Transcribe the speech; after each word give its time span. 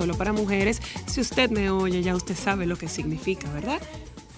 Solo 0.00 0.16
para 0.16 0.32
Mujeres. 0.32 0.80
Si 1.04 1.20
usted 1.20 1.50
me 1.50 1.68
oye, 1.68 2.02
ya 2.02 2.16
usted 2.16 2.34
sabe 2.34 2.64
lo 2.64 2.76
que 2.76 2.88
significa, 2.88 3.52
¿verdad? 3.52 3.82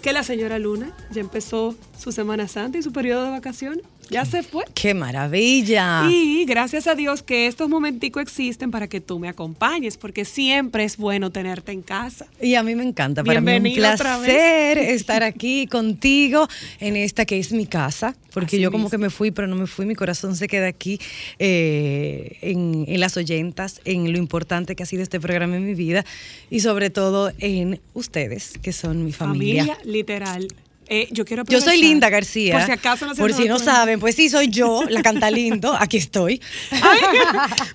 Que 0.03 0.13
la 0.13 0.25
señora 0.25 0.59
Luna 0.59 0.91
ya 1.13 1.21
empezó 1.21 1.77
su 1.97 2.11
Semana 2.11 2.49
Santa 2.49 2.79
y 2.79 2.83
su 2.83 2.91
periodo 2.91 3.27
de 3.27 3.31
vacaciones. 3.31 3.85
Ya 4.13 4.27
se 4.27 4.43
fue. 4.43 4.65
¡Qué 4.75 4.93
maravilla! 4.93 6.07
Y 6.11 6.45
gracias 6.45 6.87
a 6.87 6.95
Dios 6.95 7.23
que 7.23 7.47
estos 7.47 7.69
momenticos 7.71 8.23
existen 8.23 8.71
para 8.71 8.87
que 8.87 9.01
tú 9.01 9.19
me 9.19 9.29
acompañes, 9.29 9.97
porque 9.97 10.27
siempre 10.27 10.85
es 10.85 10.99
bueno 10.99 11.31
tenerte 11.31 11.73
en 11.73 11.81
casa. 11.81 12.27
Y 12.41 12.55
a 12.55 12.63
mí 12.63 12.75
me 12.75 12.83
encanta, 12.83 13.25
para 13.25 13.41
mí 13.41 13.53
es 13.53 13.65
un 13.65 13.75
placer 13.75 14.77
estar 14.77 15.23
aquí 15.23 15.67
contigo 15.67 16.47
en 16.79 16.97
esta 16.97 17.25
que 17.25 17.39
es 17.39 17.53
mi 17.53 17.67
casa, 17.67 18.15
porque 18.35 18.57
Así 18.57 18.61
yo 18.61 18.71
como 18.71 18.85
mismo. 18.85 18.91
que 18.91 18.99
me 18.99 19.09
fui, 19.11 19.31
pero 19.31 19.49
no 19.49 19.57
me 19.57 19.67
fui, 19.67 19.87
mi 19.87 19.95
corazón 19.95 20.37
se 20.37 20.47
queda 20.47 20.67
aquí 20.67 21.01
eh, 21.39 22.37
en, 22.43 22.85
en 22.87 23.01
las 23.01 23.17
oyentas, 23.17 23.81
en 23.87 24.13
lo 24.13 24.19
importante 24.19 24.77
que 24.77 24.83
ha 24.83 24.87
sido 24.87 25.03
este 25.03 25.21
programa 25.21 25.57
en 25.57 25.65
mi 25.65 25.75
vida 25.75 26.05
y 26.51 26.61
sobre 26.61 26.91
todo 26.91 27.33
en 27.39 27.81
ustedes, 27.95 28.59
que 28.61 28.73
son 28.73 29.05
mi 29.05 29.13
familia. 29.13 29.65
Familia, 29.65 29.91
literal. 29.91 30.49
Eh, 30.95 31.09
yo 31.11 31.25
quiero 31.25 31.43
Yo 31.49 31.63
soy 31.63 31.81
Linda 31.81 32.11
García. 32.11 32.53
Por 32.59 32.67
si 32.67 32.71
acaso 32.73 33.07
no 33.07 33.15
se 33.15 33.21
Por 33.23 33.33
si 33.33 33.47
no 33.49 33.59
saben, 33.59 33.99
pues 33.99 34.15
sí, 34.15 34.29
soy 34.29 34.49
yo, 34.49 34.83
la 34.91 35.01
canta 35.03 35.31
lindo, 35.31 35.75
aquí 35.81 35.97
estoy. 35.97 36.39
Ay, 36.71 37.01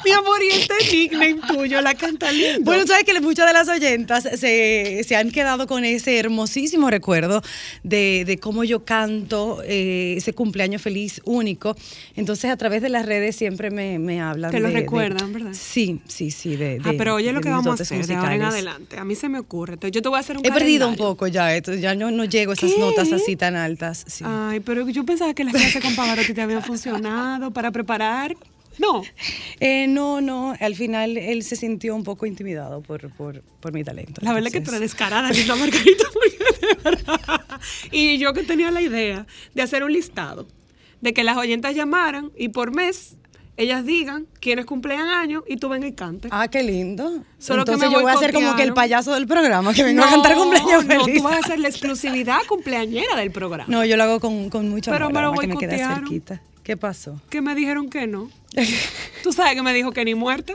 mi 0.05 0.11
amor, 0.11 0.39
y 0.43 0.49
este 0.55 0.73
nickname 0.91 1.37
tuyo, 1.47 1.81
la 1.81 1.95
canta 1.95 2.31
lindo. 2.31 2.61
Bueno, 2.61 2.85
sabes 2.85 3.05
que 3.05 3.19
muchas 3.19 3.47
de 3.47 3.53
las 3.53 3.67
oyentas 3.69 4.23
se, 4.35 5.03
se 5.03 5.15
han 5.15 5.31
quedado 5.31 5.65
con 5.65 5.83
ese 5.83 6.19
hermosísimo 6.19 6.91
recuerdo 6.91 7.41
de, 7.81 8.23
de 8.27 8.37
cómo 8.37 8.63
yo 8.63 8.85
canto 8.85 9.63
eh, 9.65 10.13
ese 10.17 10.33
cumpleaños 10.33 10.83
feliz 10.83 11.19
único. 11.25 11.75
Entonces, 12.15 12.51
a 12.51 12.57
través 12.57 12.83
de 12.83 12.89
las 12.89 13.03
redes 13.07 13.35
siempre 13.35 13.71
me, 13.71 13.97
me 13.97 14.21
hablan 14.21 14.51
Te 14.51 14.59
lo 14.59 14.67
de- 14.67 14.75
de- 14.75 14.79
recuerdan, 14.81 15.33
¿verdad? 15.33 15.51
Sí, 15.53 16.01
sí, 16.07 16.29
sí. 16.29 16.55
De, 16.55 16.79
Ah, 16.83 16.93
pero 16.95 17.15
oye 17.15 17.31
lo 17.33 17.41
que 17.41 17.49
vamos 17.49 17.79
a 17.79 17.83
hacer 17.83 18.05
de 18.05 18.13
ahora 18.13 18.35
en 18.35 18.43
adelante. 18.43 18.97
A 18.99 19.03
mí 19.05 19.15
se 19.15 19.27
me 19.27 19.39
ocurre. 19.39 19.73
Entonces, 19.73 19.95
yo 19.95 20.03
te 20.03 20.09
voy 20.09 20.17
a 20.17 20.19
hacer 20.19 20.37
un 20.37 20.45
He 20.45 20.51
perdido 20.51 20.87
un 20.87 20.95
poco 20.95 21.25
ya, 21.25 21.55
esto, 21.55 21.73
ya 21.73 21.95
no, 21.95 22.11
no 22.11 22.25
llego 22.25 22.51
a 22.51 22.53
esas 22.53 22.71
¿Qué? 22.71 22.79
notas 22.79 23.06
así 23.13 23.35
tan 23.35 23.55
altas. 23.55 24.05
sí. 24.07 24.23
Ay, 24.27 24.59
pero 24.59 24.87
yo 24.89 25.05
pensaba 25.05 25.33
que 25.33 25.43
las 25.43 25.53
clases 25.53 25.81
con 25.81 25.95
Pavarotti 25.95 26.33
te 26.33 26.41
habían 26.41 26.63
funcionado 26.63 27.51
para 27.51 27.71
preparar. 27.71 28.35
No. 28.79 29.01
Eh, 29.59 29.87
no, 29.87 30.21
no, 30.21 30.55
al 30.59 30.75
final 30.75 31.17
él 31.17 31.43
se 31.43 31.55
sintió 31.55 31.95
un 31.95 32.03
poco 32.03 32.25
intimidado 32.25 32.81
por, 32.81 33.11
por, 33.13 33.41
por 33.41 33.73
mi 33.73 33.83
talento. 33.83 34.21
La 34.23 34.33
verdad 34.33 34.47
es 34.47 34.53
que 34.53 34.61
tú 34.61 34.69
eres 34.69 34.81
descarada, 34.81 35.31
Linda 35.31 35.55
Margarita. 35.55 36.03
porque. 36.13 36.37
Y 37.91 38.17
yo 38.17 38.33
que 38.33 38.43
tenía 38.43 38.71
la 38.71 38.81
idea 38.81 39.25
de 39.55 39.61
hacer 39.61 39.83
un 39.83 39.91
listado, 39.91 40.47
de 41.01 41.13
que 41.13 41.23
las 41.23 41.37
oyentas 41.37 41.75
llamaran 41.75 42.31
y 42.37 42.49
por 42.49 42.73
mes 42.73 43.16
ellas 43.57 43.83
digan 43.85 44.27
quiénes 44.39 44.65
cumplen 44.65 44.99
años 44.99 45.43
y 45.47 45.57
tú 45.57 45.67
vengas 45.67 45.89
y 45.89 45.93
cantes. 45.93 46.31
Ah, 46.33 46.47
qué 46.47 46.63
lindo. 46.63 47.23
Solo 47.39 47.65
que 47.65 47.71
Entonces 47.71 47.91
yo 47.91 48.01
voy 48.01 48.11
a 48.11 48.17
ser 48.17 48.31
como 48.31 48.55
que 48.55 48.63
el 48.63 48.73
payaso 48.73 49.13
del 49.15 49.27
programa, 49.27 49.73
que 49.73 49.83
vengo 49.83 50.03
a 50.03 50.09
cantar 50.09 50.35
cumpleaños 50.35 50.85
no, 50.85 51.03
feliz. 51.03 51.17
tú 51.17 51.23
vas 51.23 51.43
a 51.43 51.47
ser 51.47 51.59
la 51.59 51.67
exclusividad 51.67 52.39
cumpleañera 52.47 53.15
del 53.15 53.31
programa. 53.31 53.65
No, 53.67 53.83
yo 53.83 53.97
lo 53.97 54.03
hago 54.03 54.19
con, 54.19 54.49
con 54.49 54.69
mucho 54.69 54.91
Pero 54.91 55.07
amor, 55.07 55.13
me 55.15 55.21
lo 55.21 55.27
además 55.29 55.41
que 55.41 55.47
me 55.47 55.53
boicotearon. 55.55 55.99
cerquita. 55.99 56.41
¿Qué 56.63 56.77
pasó? 56.77 57.19
Que 57.29 57.41
me 57.41 57.55
dijeron 57.55 57.89
que 57.89 58.07
no. 58.07 58.29
Tú 59.23 59.33
sabes 59.33 59.55
que 59.55 59.63
me 59.63 59.73
dijo 59.73 59.91
que 59.91 60.05
ni 60.05 60.15
muerta. 60.15 60.53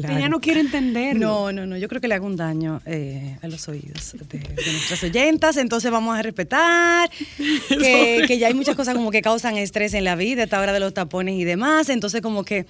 Claro. 0.00 0.16
Ella 0.18 0.28
no 0.28 0.40
quiere 0.40 0.60
entenderlo. 0.60 1.20
No, 1.20 1.52
no, 1.52 1.66
no, 1.66 1.76
yo 1.76 1.88
creo 1.88 2.00
que 2.00 2.08
le 2.08 2.14
hago 2.14 2.26
un 2.26 2.36
daño 2.36 2.80
eh, 2.86 3.36
a 3.42 3.48
los 3.48 3.68
oídos 3.68 4.14
de, 4.28 4.38
de 4.38 4.72
nuestras 4.72 5.02
oyentas, 5.04 5.56
entonces 5.56 5.90
vamos 5.90 6.18
a 6.18 6.22
respetar 6.22 7.10
que, 7.68 8.24
que 8.26 8.38
ya 8.38 8.48
hay 8.48 8.54
muchas 8.54 8.74
cosas 8.76 8.94
como 8.94 9.10
que 9.10 9.22
causan 9.22 9.56
estrés 9.56 9.94
en 9.94 10.04
la 10.04 10.16
vida, 10.16 10.42
esta 10.44 10.60
hora 10.60 10.72
de 10.72 10.80
los 10.80 10.94
tapones 10.94 11.34
y 11.36 11.44
demás, 11.44 11.88
entonces 11.88 12.20
como 12.22 12.44
que 12.44 12.66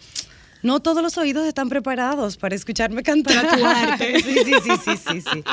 no 0.62 0.80
todos 0.80 1.02
los 1.02 1.18
oídos 1.18 1.46
están 1.46 1.68
preparados 1.68 2.36
para 2.38 2.54
escucharme 2.54 3.02
cantar. 3.02 3.46
Para 3.46 3.56
tu 3.58 3.64
arte. 3.64 4.14
Sí, 4.24 4.32
sí, 4.44 4.52
sí, 4.64 4.70
sí, 4.82 4.96
sí. 4.96 5.20
sí. 5.20 5.44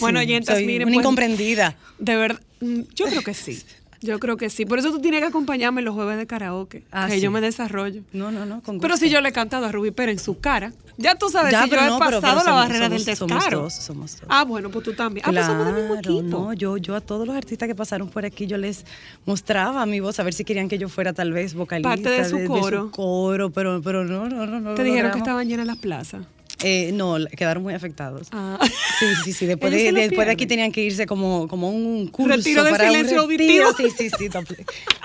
Bueno, 0.00 0.20
Sí, 0.20 0.26
oyentas, 0.26 0.56
soy 0.56 0.66
miren, 0.66 0.88
Una 0.88 0.94
pues- 0.96 1.02
incomprendida. 1.04 1.76
De 1.98 2.16
verdad, 2.16 2.40
mm, 2.60 2.80
yo 2.94 3.06
creo 3.06 3.22
que 3.22 3.32
sí. 3.32 3.62
Yo 4.02 4.18
creo 4.18 4.36
que 4.38 4.48
sí. 4.48 4.64
Por 4.64 4.78
eso 4.78 4.90
tú 4.92 5.00
tienes 5.00 5.20
que 5.20 5.26
acompañarme 5.26 5.80
en 5.82 5.84
los 5.84 5.94
jueves 5.94 6.16
de 6.16 6.26
karaoke. 6.26 6.84
Ah, 6.90 7.06
que 7.08 7.16
sí. 7.16 7.20
yo 7.20 7.30
me 7.30 7.40
desarrollo. 7.42 8.02
No, 8.12 8.30
no, 8.32 8.46
no, 8.46 8.62
con 8.62 8.80
Pero 8.80 8.96
si 8.96 9.10
yo 9.10 9.20
le 9.20 9.28
he 9.28 9.32
cantado 9.32 9.66
a 9.66 9.72
Rubí 9.72 9.90
Pérez 9.90 10.14
en 10.14 10.18
su 10.24 10.40
cara, 10.40 10.72
ya 10.96 11.16
tú 11.16 11.28
sabes 11.28 11.52
Ya, 11.52 11.64
si 11.64 11.68
pero 11.70 11.82
yo 11.82 11.86
he 11.86 11.90
no, 11.90 11.98
pero- 11.98 12.20
pasado 12.20 12.20
pero 12.20 12.34
la 12.36 12.42
somos- 12.44 12.62
barrera 12.68 12.86
somos- 12.86 13.04
del 13.04 13.16
somos 13.16 13.34
descaro. 13.36 13.60
dos, 13.60 13.74
somos 13.74 14.12
dos. 14.20 14.26
Ah, 14.30 14.44
bueno, 14.44 14.70
pues 14.70 14.84
tú 14.84 14.94
también. 14.94 15.26
Ah, 15.28 15.32
pues 15.32 15.44
somos 15.44 15.66
del 15.66 15.74
mismo 15.74 16.00
Claro, 16.00 16.18
equipo. 16.18 16.38
no, 16.38 16.52
yo, 16.54 16.76
yo 16.78 16.96
a 16.96 17.00
todos 17.02 17.26
los 17.26 17.36
artistas 17.36 17.68
que 17.68 17.74
pasaron 17.74 18.08
por 18.08 18.24
aquí, 18.24 18.46
yo 18.46 18.56
les 18.56 18.86
mostraba 19.26 19.84
mi 19.84 20.00
voz 20.00 20.18
a 20.18 20.22
ver 20.22 20.32
si 20.32 20.44
querían 20.44 20.68
que 20.68 20.78
yo 20.78 20.88
fuera 20.88 21.12
tal 21.12 21.32
vez 21.32 21.52
vocalista 21.54 21.90
Parte 21.90 22.08
de 22.08 22.24
su 22.24 22.42
coro. 22.46 22.90
coro, 22.90 23.50
pero, 23.50 23.82
pero 23.82 24.04
no, 24.04 24.28
no, 24.30 24.46
no. 24.46 24.74
Te 24.74 24.82
dijeron 24.82 25.12
que 25.12 25.18
estaban 25.18 25.46
llenas 25.46 25.66
las 25.66 25.76
plazas. 25.76 26.22
Eh, 26.62 26.90
no, 26.92 27.16
quedaron 27.36 27.62
muy 27.62 27.74
afectados. 27.74 28.28
Ah. 28.32 28.58
Sí, 28.98 29.06
sí, 29.24 29.32
sí. 29.32 29.46
Después, 29.46 29.72
de, 29.72 29.92
después 29.92 30.26
de 30.26 30.32
aquí 30.32 30.46
tenían 30.46 30.72
que 30.72 30.82
irse 30.82 31.06
como, 31.06 31.48
como 31.48 31.70
un 31.70 32.08
curso 32.08 32.36
Retiro 32.36 32.64
de 32.64 32.70
para 32.70 32.86
silencio 32.86 33.24
un 33.24 33.30
retiro. 33.30 33.72
Sí, 33.76 33.88
sí, 33.96 34.10
sí, 34.10 34.28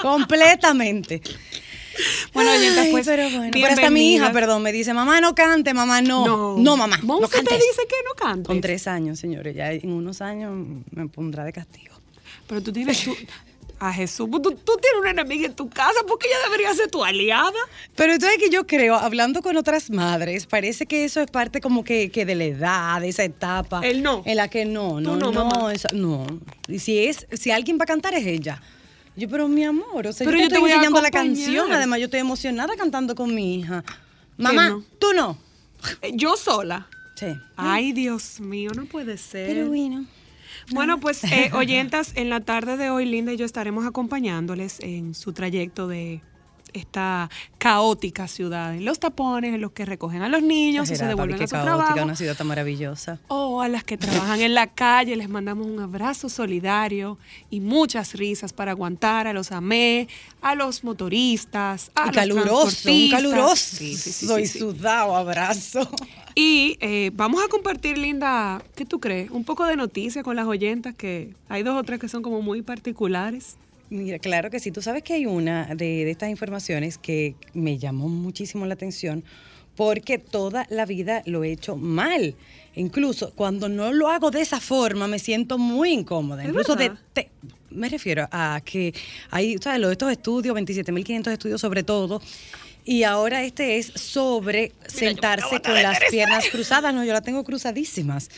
completamente. 0.02 1.22
Bueno, 2.34 2.52
oyentas, 2.52 2.86
Ay, 2.86 2.92
pues, 2.92 3.06
pero 3.06 3.30
bueno. 3.30 3.50
Pero 3.52 3.68
hasta 3.68 3.90
mi 3.90 4.16
hija, 4.16 4.32
perdón, 4.32 4.62
me 4.62 4.72
dice, 4.72 4.94
mamá, 4.94 5.22
no 5.22 5.34
cante, 5.34 5.74
mamá, 5.74 6.02
no. 6.02 6.58
No, 6.58 6.78
mamá, 6.78 6.98
no 6.98 7.06
Monse 7.06 7.30
te 7.30 7.36
cantes. 7.36 7.60
dice 7.60 7.88
que 7.88 7.96
no 8.06 8.16
cantes. 8.16 8.48
Con 8.48 8.60
tres 8.62 8.88
años, 8.88 9.20
señores. 9.20 9.56
Ya 9.56 9.72
en 9.72 9.92
unos 9.92 10.22
años 10.22 10.52
me 10.92 11.08
pondrá 11.08 11.44
de 11.46 11.54
castigo. 11.54 11.96
Pero 12.48 12.62
tú 12.62 12.72
tienes 12.74 13.02
tú, 13.02 13.16
a 13.80 13.92
Jesús, 13.94 14.30
tú, 14.32 14.40
tú 14.42 14.78
tienes 14.82 15.00
una 15.02 15.12
enemiga 15.12 15.46
en 15.46 15.54
tu 15.56 15.70
casa 15.70 16.00
porque 16.08 16.28
ella 16.28 16.38
debería 16.46 16.74
ser 16.74 16.90
tu 16.90 17.04
aliada. 17.04 17.52
Pero 17.96 18.14
entonces 18.14 18.38
que 18.40 18.50
yo 18.50 18.66
creo, 18.66 18.96
hablando 18.96 19.42
con 19.42 19.58
otras 19.58 19.90
madres, 19.90 20.46
parece 20.46 20.86
que 20.86 21.04
eso 21.06 21.22
es 21.22 21.30
parte 21.30 21.62
como 21.62 21.84
que, 21.84 22.10
que 22.10 22.26
de 22.26 22.36
la 22.36 22.44
edad, 22.46 23.02
de 23.02 23.10
esa 23.10 23.24
etapa. 23.24 23.82
El 23.84 24.02
no. 24.04 24.24
En 24.26 24.38
la 24.38 24.48
que 24.48 24.66
no, 24.66 24.96
Tú 24.96 25.02
no, 25.02 25.18
no, 25.18 25.32
no, 25.32 25.70
esa- 25.70 25.90
no. 25.94 26.26
Y 26.68 26.80
si 26.80 27.06
es, 27.06 27.28
si 27.34 27.52
alguien 27.52 27.78
va 27.78 27.84
a 27.84 27.88
cantar 27.88 28.14
es 28.14 28.26
ella. 28.26 28.62
Yo, 29.18 29.30
pero 29.30 29.48
mi 29.48 29.64
amor, 29.64 30.08
o 30.08 30.14
sea, 30.14 30.26
Pero 30.26 30.38
yo 30.38 30.44
yo 30.44 30.50
te 30.50 30.56
te 30.56 30.56
estoy 30.56 30.62
voy 30.62 30.72
a 30.72 30.76
enseñando 30.76 31.02
la 31.02 31.12
canción, 31.12 31.72
además 31.72 32.00
yo 32.00 32.06
estoy 32.06 32.20
emocionada 32.20 32.76
cantando 32.76 33.16
con 33.16 33.34
mi 33.34 33.60
hija. 33.60 33.84
Mamá, 34.38 34.70
no? 34.70 34.84
tú 35.00 35.14
no. 35.14 35.38
Eh, 36.02 36.12
Yo 36.16 36.36
sola. 36.36 36.88
Sí. 37.16 37.28
Ay, 37.56 37.94
Dios 37.94 38.42
mío, 38.42 38.72
no 38.76 38.86
puede 38.86 39.18
ser. 39.18 39.48
Pero 39.48 39.68
bueno. 39.68 40.06
Bueno, 40.72 41.00
pues 41.02 41.24
eh, 41.24 41.52
oyentas, 41.54 42.14
en 42.16 42.30
la 42.30 42.42
tarde 42.42 42.78
de 42.78 42.90
hoy, 42.90 43.06
Linda 43.06 43.34
y 43.34 43.38
yo 43.38 43.46
estaremos 43.46 43.86
acompañándoles 43.86 44.80
en 44.80 45.14
su 45.14 45.34
trayecto 45.34 45.88
de 45.88 46.22
esta 46.80 47.30
caótica 47.58 48.28
ciudad, 48.28 48.76
en 48.76 48.86
los 48.86 49.00
tapones, 49.00 49.54
en 49.54 49.62
los 49.62 49.72
que 49.72 49.86
recogen 49.86 50.22
a 50.22 50.30
los 50.30 50.44
niños 50.44 50.90
y 50.92 50.96
se 50.96 51.06
devuelven 51.06 51.42
a 51.42 51.48
su 51.48 51.52
caótica, 51.52 51.78
trabajo. 51.78 52.04
una 52.04 52.16
ciudad 52.16 52.36
tan 52.36 52.48
maravillosa. 52.48 53.20
O 53.28 53.62
a 53.62 53.68
las 53.68 53.84
que 53.84 53.98
trabajan 53.98 54.42
en 54.42 54.54
la 54.54 54.68
calle, 54.68 55.16
les 55.16 55.30
mandamos 55.30 55.68
un 55.68 55.80
abrazo 55.80 56.30
solidario 56.30 57.18
y 57.50 57.60
muchas 57.60 58.14
risas 58.14 58.54
para 58.54 58.72
aguantar 58.72 59.28
a 59.28 59.34
los 59.34 59.52
AME, 59.52 60.08
a 60.42 60.56
los 60.56 60.84
motoristas, 60.84 61.92
a 61.96 62.04
Y 62.04 62.06
los 62.08 62.16
caluroso, 62.16 62.92
un 62.92 63.10
caluroso. 63.10 63.56
Sí, 63.56 63.96
sí, 63.96 64.12
sí, 64.12 64.28
Soy 64.28 64.46
sudado, 64.48 65.16
abrazo. 65.16 65.90
Y 66.36 66.78
eh, 66.82 67.12
vamos 67.14 67.42
a 67.44 67.48
compartir, 67.48 67.98
Linda, 67.98 68.62
¿qué 68.76 68.84
tú 68.86 69.00
crees? 69.00 69.32
Un 69.32 69.46
poco 69.46 69.66
de 69.66 69.78
noticias 69.78 70.24
con 70.24 70.36
las 70.36 70.46
oyentas, 70.46 70.94
que 70.94 71.34
hay 71.48 71.64
dos 71.64 71.80
o 71.80 71.84
tres 71.84 71.98
que 71.98 72.10
son 72.10 72.22
como 72.24 72.42
muy 72.42 72.62
particulares. 72.62 73.56
Mira, 73.90 74.20
claro 74.20 74.50
que 74.50 74.60
sí. 74.60 74.72
Tú 74.72 74.82
sabes 74.82 75.04
que 75.04 75.14
hay 75.14 75.26
una 75.26 75.68
de, 75.76 76.06
de 76.06 76.12
estas 76.12 76.30
informaciones 76.30 76.98
que 76.98 77.36
me 77.54 77.78
llamó 77.78 78.10
muchísimo 78.10 78.66
la 78.66 78.74
atención 78.74 79.24
porque 79.76 80.18
toda 80.18 80.66
la 80.70 80.86
vida 80.86 81.22
lo 81.26 81.44
he 81.44 81.52
hecho 81.52 81.76
mal. 81.76 82.36
Incluso 82.76 83.32
cuando 83.36 83.70
no 83.70 83.92
lo 83.94 84.10
hago 84.10 84.32
de 84.32 84.42
esa 84.42 84.60
forma 84.60 85.08
me 85.08 85.20
siento 85.20 85.58
muy 85.58 85.92
incómoda. 85.92 86.44
¿Es 86.44 86.50
Incluso 86.50 86.76
de, 86.76 86.92
te- 87.14 87.30
me 87.70 87.90
refiero 87.90 88.28
a 88.32 88.62
que 88.64 88.94
hay, 89.32 89.58
¿sabes? 89.62 89.80
Los- 89.82 89.92
Estos 89.92 90.12
estudios, 90.12 90.56
27.500 90.56 91.32
estudios 91.32 91.62
sobre 91.62 91.84
todo. 91.84 92.22
Y 92.86 93.04
ahora 93.04 93.44
este 93.44 93.78
es 93.78 93.88
sobre 93.96 94.72
sentarse 94.88 95.60
con 95.62 95.74
las 95.74 96.00
piernas 96.12 96.46
cruzadas. 96.52 96.94
No, 96.94 97.04
yo 97.04 97.14
las 97.14 97.24
tengo 97.24 97.44
cruzadísimas. 97.44 98.30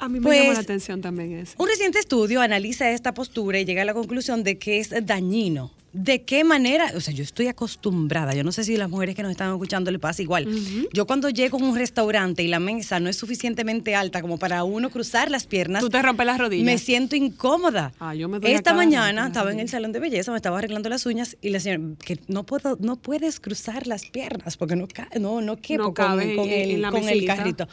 A 0.00 0.08
mí 0.08 0.18
me 0.18 0.26
Pues, 0.26 0.40
llama 0.40 0.54
la 0.54 0.60
atención 0.60 1.00
también 1.00 1.32
eso. 1.38 1.54
Un 1.58 1.68
reciente 1.68 1.98
estudio 1.98 2.40
analiza 2.40 2.90
esta 2.90 3.14
postura 3.14 3.58
y 3.60 3.64
llega 3.64 3.82
a 3.82 3.84
la 3.84 3.94
conclusión 3.94 4.42
de 4.42 4.58
que 4.58 4.80
es 4.80 4.90
dañino. 5.04 5.70
¿De 5.92 6.22
qué 6.22 6.44
manera? 6.44 6.92
O 6.94 7.00
sea, 7.00 7.12
yo 7.12 7.24
estoy 7.24 7.48
acostumbrada, 7.48 8.32
yo 8.32 8.44
no 8.44 8.52
sé 8.52 8.62
si 8.62 8.76
las 8.76 8.88
mujeres 8.88 9.16
que 9.16 9.22
nos 9.22 9.32
están 9.32 9.50
escuchando 9.52 9.90
le 9.90 9.98
pasa 9.98 10.22
igual. 10.22 10.46
Yo 10.92 11.04
cuando 11.04 11.28
llego 11.30 11.58
a 11.58 11.62
un 11.62 11.74
restaurante 11.76 12.44
y 12.44 12.46
la 12.46 12.60
mesa 12.60 13.00
no 13.00 13.08
es 13.08 13.16
suficientemente 13.16 13.96
alta 13.96 14.22
como 14.22 14.38
para 14.38 14.62
uno 14.62 14.90
cruzar 14.90 15.32
las 15.32 15.48
piernas, 15.48 15.82
Tú 15.82 15.90
te 15.90 16.00
rompes 16.00 16.26
las 16.26 16.38
rodillas. 16.38 16.64
me 16.64 16.78
siento 16.78 17.16
incómoda. 17.16 17.92
Ah, 17.98 18.14
yo 18.14 18.28
me 18.28 18.38
doy 18.38 18.52
Esta 18.52 18.72
mañana 18.72 19.26
estaba 19.26 19.50
en 19.50 19.58
el 19.58 19.68
salón 19.68 19.90
de 19.90 19.98
belleza, 19.98 20.30
me 20.30 20.36
estaba 20.36 20.58
arreglando 20.58 20.88
las 20.88 21.06
uñas 21.06 21.36
y 21.42 21.48
la 21.50 21.58
señora, 21.58 21.82
que 22.04 22.20
no 22.28 22.44
puedo, 22.44 22.76
no 22.80 22.94
puedes 22.94 23.40
cruzar 23.40 23.88
las 23.88 24.06
piernas 24.06 24.56
porque 24.56 24.76
no, 24.76 24.86
no, 25.18 25.40
no 25.40 25.56
quepo 25.56 25.82
No 25.82 25.94
con- 25.94 26.06
con, 26.36 26.48
el, 26.48 26.82
con 26.88 27.08
el 27.08 27.24
carrito. 27.26 27.66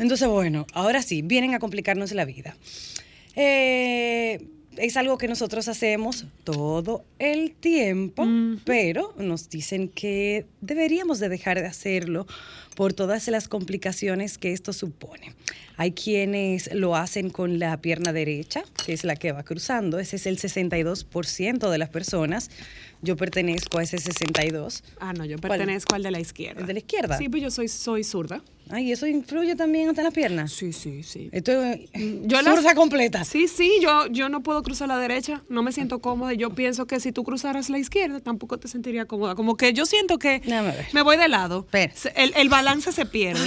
Entonces, 0.00 0.26
bueno, 0.26 0.66
ahora 0.72 1.02
sí, 1.02 1.22
vienen 1.22 1.54
a 1.54 1.58
complicarnos 1.58 2.10
la 2.12 2.24
vida. 2.24 2.56
Eh, 3.36 4.40
es 4.76 4.96
algo 4.96 5.18
que 5.18 5.28
nosotros 5.28 5.68
hacemos 5.68 6.26
todo 6.44 7.04
el 7.18 7.52
tiempo, 7.52 8.26
pero 8.64 9.14
nos 9.18 9.50
dicen 9.50 9.88
que 9.88 10.46
deberíamos 10.60 11.18
de 11.18 11.28
dejar 11.28 11.60
de 11.60 11.66
hacerlo 11.66 12.26
por 12.76 12.94
todas 12.94 13.28
las 13.28 13.46
complicaciones 13.46 14.38
que 14.38 14.52
esto 14.52 14.72
supone. 14.72 15.34
Hay 15.76 15.92
quienes 15.92 16.72
lo 16.72 16.96
hacen 16.96 17.30
con 17.30 17.58
la 17.58 17.78
pierna 17.80 18.12
derecha, 18.12 18.62
que 18.84 18.92
es 18.92 19.04
la 19.04 19.16
que 19.16 19.32
va 19.32 19.42
cruzando, 19.42 19.98
ese 19.98 20.16
es 20.16 20.26
el 20.26 20.38
62% 20.38 21.70
de 21.70 21.78
las 21.78 21.88
personas. 21.88 22.50
Yo 23.02 23.16
pertenezco 23.16 23.78
a 23.78 23.82
ese 23.82 23.98
62. 23.98 24.82
Ah, 25.00 25.12
no, 25.12 25.24
yo 25.24 25.38
¿Cuál? 25.38 25.50
pertenezco 25.58 25.94
al 25.94 26.02
de 26.02 26.10
la 26.10 26.20
izquierda. 26.20 26.60
¿El 26.60 26.66
de 26.66 26.72
la 26.74 26.78
izquierda? 26.80 27.16
Sí, 27.18 27.28
pues 27.28 27.42
yo 27.42 27.50
soy, 27.50 27.68
soy 27.68 28.04
zurda. 28.04 28.42
Ay, 28.68 28.92
¿eso 28.92 29.06
influye 29.06 29.56
también 29.56 29.88
hasta 29.88 30.02
en 30.02 30.04
las 30.04 30.14
piernas? 30.14 30.52
Sí, 30.52 30.72
sí, 30.72 31.02
sí. 31.02 31.28
Esto 31.32 31.50
es 31.64 31.80
Yo 31.94 32.40
las- 32.42 32.54
zurda 32.54 32.74
completa. 32.74 33.24
Sí, 33.24 33.48
sí, 33.48 33.72
yo, 33.82 34.06
yo 34.08 34.28
no 34.28 34.42
puedo 34.42 34.62
cruzar 34.62 34.86
la 34.88 34.98
derecha, 34.98 35.42
no 35.48 35.62
me 35.62 35.72
siento 35.72 35.98
cómoda. 36.00 36.34
Yo 36.34 36.50
pienso 36.50 36.86
que 36.86 37.00
si 37.00 37.10
tú 37.10 37.24
cruzaras 37.24 37.68
la 37.70 37.78
izquierda, 37.78 38.20
tampoco 38.20 38.58
te 38.58 38.68
sentiría 38.68 39.06
cómoda. 39.06 39.34
Como 39.34 39.56
que 39.56 39.72
yo 39.72 39.86
siento 39.86 40.18
que 40.18 40.40
me 40.92 41.02
voy 41.02 41.16
de 41.16 41.28
lado. 41.28 41.66
Se- 41.94 42.12
El, 42.14 42.32
el 42.36 42.48
balance 42.48 42.92
se 42.92 43.06
pierde. 43.06 43.40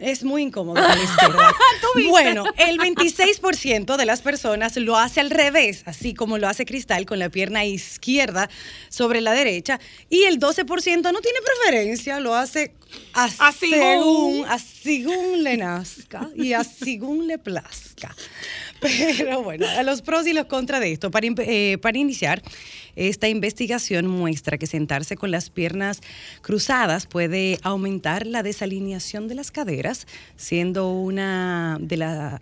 Es 0.00 0.22
muy 0.24 0.42
incómodo 0.42 0.80
la 0.80 0.96
izquierda. 0.96 1.52
bueno, 2.08 2.44
el 2.56 2.78
26% 2.78 3.96
de 3.96 4.06
las 4.06 4.22
personas 4.22 4.76
lo 4.76 4.96
hace 4.96 5.20
al 5.20 5.30
revés, 5.30 5.82
así 5.86 6.14
como 6.14 6.38
lo 6.38 6.48
hace 6.48 6.64
Cristal 6.64 7.04
con 7.04 7.18
la 7.18 7.28
pierna 7.28 7.64
izquierda 7.64 8.48
sobre 8.88 9.20
la 9.20 9.32
derecha, 9.32 9.80
y 10.08 10.24
el 10.24 10.38
12% 10.38 11.12
no 11.12 11.20
tiene 11.20 11.38
preferencia, 11.44 12.20
lo 12.20 12.34
hace 12.34 12.74
a 13.12 13.24
A 13.24 13.52
según. 13.52 13.80
según, 13.80 14.44
a 14.48 14.58
según 14.58 15.42
le 15.42 15.56
nazca 15.56 16.30
y 16.34 16.52
a 16.52 16.64
según 16.64 17.26
le 17.26 17.38
plazca. 17.38 18.14
Pero 19.18 19.42
bueno, 19.42 19.66
a 19.66 19.82
los 19.82 20.02
pros 20.02 20.26
y 20.26 20.32
los 20.32 20.46
contras 20.46 20.80
de 20.80 20.92
esto. 20.92 21.10
Para, 21.10 21.26
eh, 21.26 21.78
para 21.80 21.98
iniciar, 21.98 22.42
esta 22.96 23.28
investigación 23.28 24.06
muestra 24.06 24.58
que 24.58 24.66
sentarse 24.66 25.16
con 25.16 25.30
las 25.30 25.50
piernas 25.50 26.00
cruzadas 26.42 27.06
puede 27.06 27.58
aumentar 27.62 28.26
la 28.26 28.42
desalineación 28.42 29.28
de 29.28 29.34
las 29.34 29.50
caderas, 29.50 30.06
siendo 30.36 30.90
una 30.90 31.78
de 31.80 31.96
las 31.96 32.40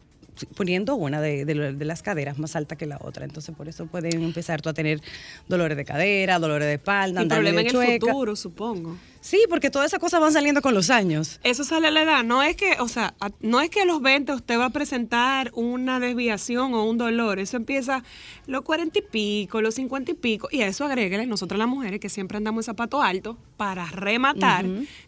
poniendo 0.56 0.94
una 0.94 1.20
de, 1.20 1.44
de 1.44 1.72
de 1.72 1.84
las 1.84 2.02
caderas 2.02 2.38
más 2.38 2.56
alta 2.56 2.76
que 2.76 2.86
la 2.86 2.98
otra. 3.00 3.24
Entonces, 3.24 3.54
por 3.54 3.68
eso 3.68 3.86
pueden 3.86 4.22
empezar 4.22 4.62
tú 4.62 4.68
a 4.68 4.74
tener 4.74 5.00
dolores 5.48 5.76
de 5.76 5.84
cadera, 5.84 6.38
dolores 6.38 6.66
de 6.66 6.74
espalda, 6.74 7.20
andar 7.20 7.38
problema 7.38 7.60
en 7.60 7.66
medio 7.66 7.80
el 7.82 7.88
chueca. 7.88 8.06
futuro, 8.06 8.36
supongo. 8.36 8.96
Sí, 9.20 9.42
porque 9.48 9.70
todas 9.70 9.86
esas 9.88 9.98
cosas 9.98 10.20
van 10.20 10.32
saliendo 10.32 10.62
con 10.62 10.72
los 10.72 10.88
años. 10.88 11.40
Eso 11.42 11.64
sale 11.64 11.88
a 11.88 11.90
la 11.90 12.02
edad. 12.02 12.22
No 12.24 12.42
es 12.44 12.54
que, 12.54 12.76
o 12.78 12.86
sea, 12.86 13.14
no 13.40 13.60
es 13.60 13.70
que 13.70 13.80
a 13.80 13.84
los 13.84 14.00
20 14.00 14.32
usted 14.32 14.56
va 14.58 14.66
a 14.66 14.70
presentar 14.70 15.50
una 15.54 15.98
desviación 15.98 16.74
o 16.74 16.84
un 16.84 16.96
dolor. 16.96 17.40
Eso 17.40 17.56
empieza 17.56 18.04
los 18.46 18.62
40 18.62 19.00
y 19.00 19.02
pico, 19.02 19.60
los 19.62 19.74
50 19.74 20.12
y 20.12 20.14
pico. 20.14 20.48
Y 20.52 20.62
a 20.62 20.68
eso 20.68 20.84
agréguele 20.84 21.26
nosotras 21.26 21.58
las 21.58 21.66
mujeres 21.68 21.98
que 21.98 22.08
siempre 22.08 22.36
andamos 22.36 22.62
en 22.64 22.66
zapato 22.66 23.02
alto 23.02 23.36
para 23.56 23.86
rematar, 23.86 24.64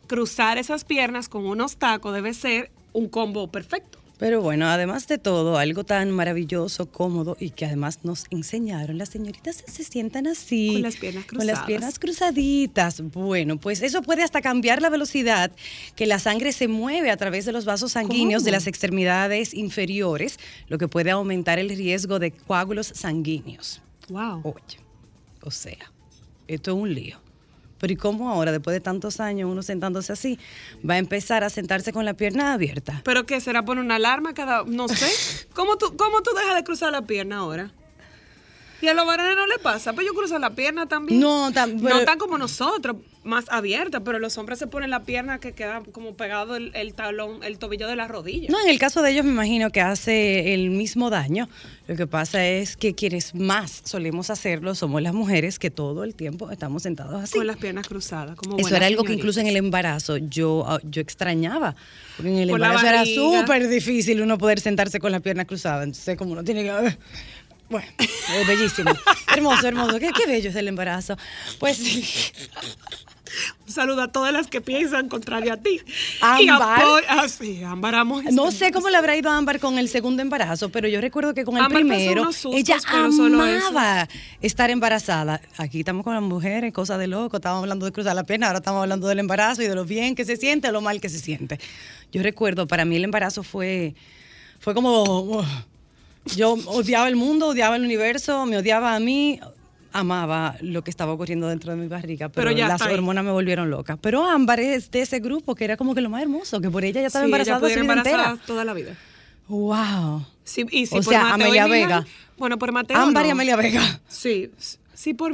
cruzar 0.08 0.58
esas 0.58 0.84
piernas 0.84 1.28
con 1.28 1.46
unos 1.46 1.76
tacos 1.76 2.12
debe 2.12 2.34
ser 2.34 2.72
un 2.92 3.08
combo 3.08 3.46
perfecto. 3.48 3.97
Pero 4.18 4.42
bueno, 4.42 4.66
además 4.66 5.06
de 5.06 5.18
todo, 5.18 5.58
algo 5.58 5.84
tan 5.84 6.10
maravilloso, 6.10 6.90
cómodo 6.90 7.36
y 7.38 7.50
que 7.50 7.66
además 7.66 8.00
nos 8.02 8.24
enseñaron, 8.30 8.98
las 8.98 9.10
señoritas 9.10 9.62
se 9.66 9.84
sientan 9.84 10.26
así. 10.26 10.72
Con 10.72 10.82
las 10.82 10.96
piernas 10.96 11.24
Con 11.24 11.38
las 11.38 11.46
cruzadas. 11.46 11.66
piernas 11.66 11.98
cruzaditas. 11.98 13.00
Bueno, 13.00 13.58
pues 13.58 13.80
eso 13.80 14.02
puede 14.02 14.24
hasta 14.24 14.42
cambiar 14.42 14.82
la 14.82 14.90
velocidad 14.90 15.52
que 15.94 16.06
la 16.06 16.18
sangre 16.18 16.52
se 16.52 16.66
mueve 16.66 17.10
a 17.10 17.16
través 17.16 17.44
de 17.44 17.52
los 17.52 17.64
vasos 17.64 17.92
sanguíneos 17.92 18.42
de 18.42 18.50
las 18.50 18.66
extremidades 18.66 19.54
inferiores, 19.54 20.38
lo 20.68 20.78
que 20.78 20.88
puede 20.88 21.12
aumentar 21.12 21.60
el 21.60 21.68
riesgo 21.68 22.18
de 22.18 22.32
coágulos 22.32 22.88
sanguíneos. 22.88 23.80
Wow. 24.08 24.40
Oye, 24.42 24.78
o 25.42 25.50
sea, 25.50 25.92
esto 26.48 26.72
es 26.72 26.76
un 26.76 26.92
lío. 26.92 27.27
Pero 27.78 27.92
¿y 27.92 27.96
cómo 27.96 28.30
ahora, 28.30 28.52
después 28.52 28.74
de 28.74 28.80
tantos 28.80 29.20
años, 29.20 29.50
uno 29.50 29.62
sentándose 29.62 30.12
así, 30.12 30.38
va 30.88 30.94
a 30.94 30.98
empezar 30.98 31.44
a 31.44 31.50
sentarse 31.50 31.92
con 31.92 32.04
la 32.04 32.14
pierna 32.14 32.52
abierta? 32.52 33.02
¿Pero 33.04 33.26
qué? 33.26 33.40
¿Será 33.40 33.64
poner 33.64 33.84
una 33.84 33.96
alarma 33.96 34.34
cada.? 34.34 34.64
No 34.64 34.88
sé. 34.88 35.46
¿Cómo 35.54 35.76
tú, 35.76 35.96
¿Cómo 35.96 36.22
tú 36.22 36.30
dejas 36.36 36.56
de 36.56 36.64
cruzar 36.64 36.92
la 36.92 37.02
pierna 37.02 37.38
ahora? 37.38 37.72
Y 38.80 38.88
a 38.88 38.94
los 38.94 39.06
varones 39.06 39.34
no 39.36 39.46
le 39.46 39.58
pasa. 39.58 39.92
Pues 39.92 40.06
yo 40.06 40.14
cruzo 40.14 40.38
la 40.38 40.50
pierna 40.54 40.86
también. 40.86 41.20
No, 41.20 41.50
tam- 41.52 41.80
No 41.80 42.04
tan 42.04 42.18
como 42.18 42.38
nosotros, 42.38 42.96
más 43.24 43.44
abierta, 43.50 44.00
pero 44.00 44.18
los 44.18 44.38
hombres 44.38 44.58
se 44.58 44.66
ponen 44.68 44.90
la 44.90 45.02
pierna 45.02 45.38
que 45.40 45.52
queda 45.52 45.82
como 45.92 46.14
pegado 46.14 46.56
el, 46.56 46.70
el 46.74 46.94
talón, 46.94 47.42
el 47.42 47.58
tobillo 47.58 47.88
de 47.88 47.96
la 47.96 48.06
rodilla. 48.08 48.48
No, 48.50 48.60
en 48.60 48.68
el 48.70 48.78
caso 48.78 49.02
de 49.02 49.10
ellos 49.10 49.24
me 49.24 49.32
imagino 49.32 49.70
que 49.70 49.80
hace 49.80 50.54
el 50.54 50.70
mismo 50.70 51.10
daño. 51.10 51.48
Lo 51.88 51.96
que 51.96 52.06
pasa 52.06 52.46
es 52.46 52.76
que 52.76 52.94
quienes 52.94 53.34
más 53.34 53.82
solemos 53.84 54.30
hacerlo 54.30 54.74
somos 54.74 55.02
las 55.02 55.12
mujeres 55.14 55.58
que 55.58 55.70
todo 55.70 56.04
el 56.04 56.14
tiempo 56.14 56.50
estamos 56.50 56.82
sentados 56.84 57.22
así. 57.22 57.36
Con 57.36 57.46
las 57.46 57.56
piernas 57.56 57.86
cruzadas. 57.88 58.36
Como 58.36 58.56
Eso 58.58 58.76
era 58.76 58.86
algo 58.86 59.02
que 59.04 59.12
incluso 59.14 59.40
en 59.40 59.46
el 59.48 59.56
embarazo 59.56 60.16
yo, 60.18 60.64
ah, 60.66 60.78
yo 60.84 61.00
extrañaba. 61.02 61.74
Porque 62.16 62.30
en 62.30 62.38
el 62.38 62.50
embarazo 62.50 62.86
era 62.86 63.04
súper 63.04 63.68
difícil 63.68 64.22
uno 64.22 64.38
poder 64.38 64.60
sentarse 64.60 65.00
con 65.00 65.12
la 65.12 65.20
pierna 65.20 65.44
cruzada. 65.44 65.82
Entonces, 65.82 66.16
como 66.16 66.32
uno 66.32 66.44
tiene 66.44 66.62
que. 66.62 66.96
Bueno, 67.68 67.86
es 67.98 68.46
bellísimo. 68.46 68.90
hermoso, 69.34 69.66
hermoso. 69.66 69.98
Qué, 69.98 70.10
qué 70.12 70.26
bello 70.26 70.50
es 70.50 70.56
el 70.56 70.68
embarazo. 70.68 71.16
Pues 71.58 71.76
sí. 71.76 72.04
Un 73.66 73.72
saludo 73.72 74.02
a 74.02 74.08
todas 74.08 74.32
las 74.32 74.46
que 74.46 74.60
piensan 74.60 75.08
contrario 75.08 75.52
a 75.52 75.56
ti. 75.58 75.80
Ámbar. 76.20 76.80
ah, 77.08 77.28
sí, 77.28 77.62
Ámbar 77.62 77.94
amo 77.94 78.22
No 78.32 78.50
sé 78.50 78.72
cómo 78.72 78.88
le 78.88 78.96
habrá 78.96 79.16
ido 79.16 79.30
a 79.30 79.36
Ámbar 79.36 79.60
con 79.60 79.78
el 79.78 79.88
segundo 79.88 80.22
embarazo, 80.22 80.70
pero 80.70 80.88
yo 80.88 81.00
recuerdo 81.00 81.34
que 81.34 81.44
con 81.44 81.56
el 81.56 81.64
Ámbar 81.64 81.82
primero 81.82 82.24
sustos, 82.32 82.54
ella 82.54 82.78
amaba 82.90 84.08
estar 84.40 84.70
embarazada. 84.70 85.40
Aquí 85.56 85.80
estamos 85.80 86.04
con 86.04 86.14
las 86.14 86.22
mujeres, 86.22 86.72
cosas 86.72 86.98
de 86.98 87.06
loco, 87.06 87.36
estábamos 87.36 87.64
hablando 87.64 87.86
de 87.86 87.92
cruzar 87.92 88.14
la 88.14 88.24
pierna, 88.24 88.46
ahora 88.46 88.58
estamos 88.58 88.82
hablando 88.82 89.06
del 89.08 89.18
embarazo 89.18 89.62
y 89.62 89.68
de 89.68 89.74
lo 89.74 89.84
bien 89.84 90.14
que 90.14 90.24
se 90.24 90.36
siente, 90.36 90.72
lo 90.72 90.80
mal 90.80 91.00
que 91.00 91.08
se 91.08 91.18
siente. 91.18 91.60
Yo 92.12 92.22
recuerdo, 92.22 92.66
para 92.66 92.84
mí 92.84 92.96
el 92.96 93.04
embarazo 93.04 93.42
fue, 93.42 93.94
fue 94.60 94.74
como, 94.74 95.44
yo 96.36 96.52
odiaba 96.66 97.08
el 97.08 97.16
mundo, 97.16 97.48
odiaba 97.48 97.76
el 97.76 97.84
universo, 97.84 98.44
me 98.46 98.56
odiaba 98.58 98.94
a 98.94 99.00
mí, 99.00 99.40
amaba 99.92 100.56
lo 100.60 100.82
que 100.84 100.90
estaba 100.90 101.12
ocurriendo 101.12 101.48
dentro 101.48 101.72
de 101.72 101.78
mi 101.78 101.88
barriga, 101.88 102.28
pero, 102.28 102.48
Pero 102.48 102.58
ya 102.58 102.68
las 102.68 102.82
hormonas 102.82 103.24
me 103.24 103.30
volvieron 103.30 103.70
loca. 103.70 103.96
Pero 103.96 104.24
Ámbar 104.24 104.60
es 104.60 104.90
de 104.90 105.02
ese 105.02 105.20
grupo 105.20 105.54
que 105.54 105.64
era 105.64 105.76
como 105.76 105.94
que 105.94 106.00
lo 106.00 106.10
más 106.10 106.22
hermoso, 106.22 106.60
que 106.60 106.70
por 106.70 106.84
ella 106.84 107.00
ya 107.00 107.06
estaba 107.06 107.24
Sí, 107.24 107.30
ella 107.30 107.36
embarazada 107.36 107.58
su 107.58 107.62
pudiera 107.62 107.82
vida 107.82 107.92
embarazada 107.92 108.30
entera. 108.32 108.46
toda 108.46 108.64
la 108.64 108.74
vida. 108.74 108.96
Wow. 109.48 110.26
Sí, 110.44 110.66
y 110.70 110.86
si 110.86 110.94
O 110.94 110.98
por 111.02 111.04
sea, 111.12 111.22
Mateo 111.24 111.34
Amelia 111.46 111.66
y 111.66 111.70
Miguel- 111.70 111.88
Vega. 111.88 112.06
Bueno, 112.36 112.58
por 112.58 112.70
Mateo. 112.72 112.96
Ámbar 112.98 113.26
y. 113.26 113.30
Amelia 113.30 113.56
Vega. 113.56 114.00
Sí. 114.08 114.50
Si 114.94 115.14
por, 115.14 115.32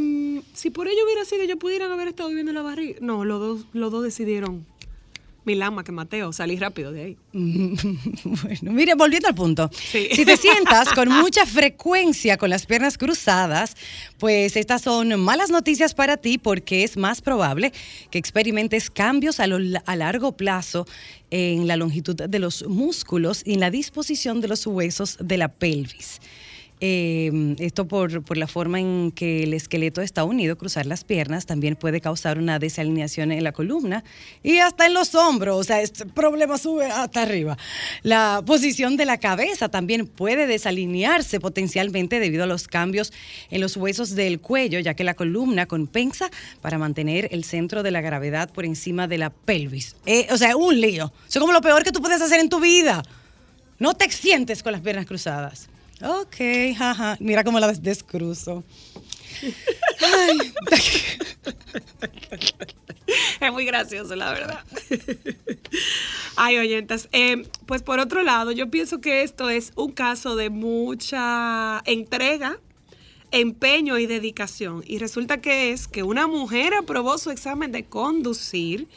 si 0.53 0.71
por 0.71 0.89
ello 0.89 0.99
hubiera 1.07 1.25
sido, 1.25 1.43
ellos 1.43 1.57
pudieran 1.59 1.91
haber 1.91 2.09
estado 2.09 2.29
viviendo 2.29 2.51
en 2.51 2.57
la 2.57 2.63
barriga. 2.63 2.99
No, 3.01 3.25
los 3.25 3.41
dos, 3.41 3.67
los 3.73 3.91
dos 3.91 4.03
decidieron. 4.05 4.67
Milán 5.45 5.75
más 5.75 5.85
que 5.85 5.93
Mateo, 5.93 6.33
salí 6.33 6.57
rápido 6.57 6.91
de 6.93 7.03
ahí. 7.05 7.17
Bueno, 8.25 8.73
mire, 8.73 8.95
volviendo 8.95 9.29
al 9.29 9.35
punto. 9.35 9.71
Sí. 9.73 10.09
Si 10.13 10.25
te 10.25 10.37
sientas 10.37 10.89
con 10.95 11.09
mucha 11.09 11.45
frecuencia 11.47 12.37
con 12.39 12.51
las 12.51 12.67
piernas 12.67 12.97
cruzadas, 12.99 13.77
pues 14.19 14.57
estas 14.57 14.83
son 14.83 15.21
malas 15.21 15.51
noticias 15.51 15.95
para 15.95 16.17
ti 16.17 16.39
porque 16.39 16.85
es 16.85 16.97
más 16.97 17.21
probable 17.21 17.73
que 18.11 18.19
experimentes 18.19 18.91
cambios 18.91 19.41
a, 19.41 19.47
lo- 19.47 19.81
a 19.85 19.97
largo 19.97 20.33
plazo 20.33 20.87
en 21.31 21.67
la 21.67 21.77
longitud 21.77 22.15
de 22.15 22.39
los 22.39 22.65
músculos 22.67 23.43
y 23.45 23.55
en 23.55 23.61
la 23.61 23.71
disposición 23.71 24.41
de 24.41 24.49
los 24.49 24.67
huesos 24.67 25.17
de 25.21 25.37
la 25.39 25.49
pelvis. 25.49 26.21
Eh, 26.81 27.55
esto 27.61 27.87
por, 27.87 28.23
por 28.25 28.37
la 28.37 28.47
forma 28.47 28.81
en 28.81 29.13
que 29.13 29.45
el 29.45 29.55
esqueleto 29.55 30.03
está 30.03 30.25
unido, 30.25 30.59
cruzar 30.59 30.87
las 30.87 31.05
piernas 31.05 31.47
también 31.47 31.77
puede 31.77 32.01
causar 32.01 32.39
una 32.39 32.59
desalineación 32.59 33.31
en 33.33 33.45
la 33.45 33.53
columna 33.53 34.03
y 34.43 34.59
hasta 34.59 34.87
en 34.87 34.95
los 34.95 35.15
hombros, 35.15 35.57
o 35.57 35.65
sea, 35.65 35.81
este 35.81 36.05
problema 36.05 36.59
sube 36.59 36.87
hasta 36.87 37.23
arriba. 37.23 37.57
La 38.03 38.43
posición 38.45 38.97
de 38.97 39.05
la 39.05 39.19
cabeza 39.19 39.69
también 39.69 40.07
puede 40.07 40.47
desalinearse 40.47 41.41
potencialmente 41.41 42.19
debido 42.19 42.45
a 42.45 42.47
los 42.47 42.67
cambios 42.67 43.13
en 43.51 43.61
los 43.61 43.77
huesos 43.77 44.15
del 44.15 44.41
cuello, 44.41 44.81
ya 44.81 44.95
que 44.95 45.05
la 45.05 45.15
columna 45.15 45.67
compensa 45.67 46.29
para 46.61 46.79
mantener 46.79 47.29
el 47.31 47.45
centro 47.45 47.83
de 47.83 47.93
la 47.93 48.01
gravedad 48.01 48.51
por 48.53 48.65
encima 48.65 49.07
de 49.07 49.19
la 49.19 49.31
pelvis. 49.31 49.97
Eh, 50.07 50.27
o 50.31 50.37
sea, 50.37 50.57
un 50.57 50.81
lío. 50.81 51.13
Eso 51.29 51.39
es 51.39 51.41
como 51.41 51.53
lo 51.53 51.61
peor 51.61 51.85
que 51.85 51.93
tú 51.93 52.01
puedes 52.01 52.21
hacer 52.21 52.41
en 52.41 52.49
tu 52.49 52.61
vida. 52.61 53.03
No 53.79 53.95
te 53.95 54.11
sientes 54.11 54.63
con 54.63 54.73
las 54.73 54.81
piernas 54.81 55.07
cruzadas. 55.07 55.69
Ok, 56.07 56.37
jaja. 56.77 57.17
Mira 57.21 57.45
cómo 57.45 57.59
la 57.61 57.69
des- 57.69 57.83
descruzo. 57.83 58.63
Ay, 60.03 60.39
Es 63.41 63.53
muy 63.53 63.65
gracioso, 63.65 64.15
la 64.17 64.33
verdad. 64.33 64.61
Ay, 66.37 66.59
oyentas. 66.59 67.09
eh, 67.13 67.47
pues 67.67 67.83
por 67.83 67.99
otro 68.01 68.23
lado, 68.23 68.53
yo 68.53 68.71
pienso 68.71 69.01
que 69.01 69.23
esto 69.23 69.51
es 69.51 69.73
un 69.77 69.93
caso 69.93 70.37
de 70.37 70.51
mucha 70.51 71.83
entrega, 71.85 72.59
empeño 73.31 73.99
y 73.99 74.07
dedicación. 74.07 74.83
Y 74.87 74.99
resulta 74.99 75.41
que 75.41 75.71
es 75.73 75.89
que 75.89 76.03
una 76.03 76.27
mujer 76.27 76.75
aprobó 76.75 77.19
su 77.19 77.31
examen 77.31 77.73
de 77.73 77.85
conducir 77.85 78.89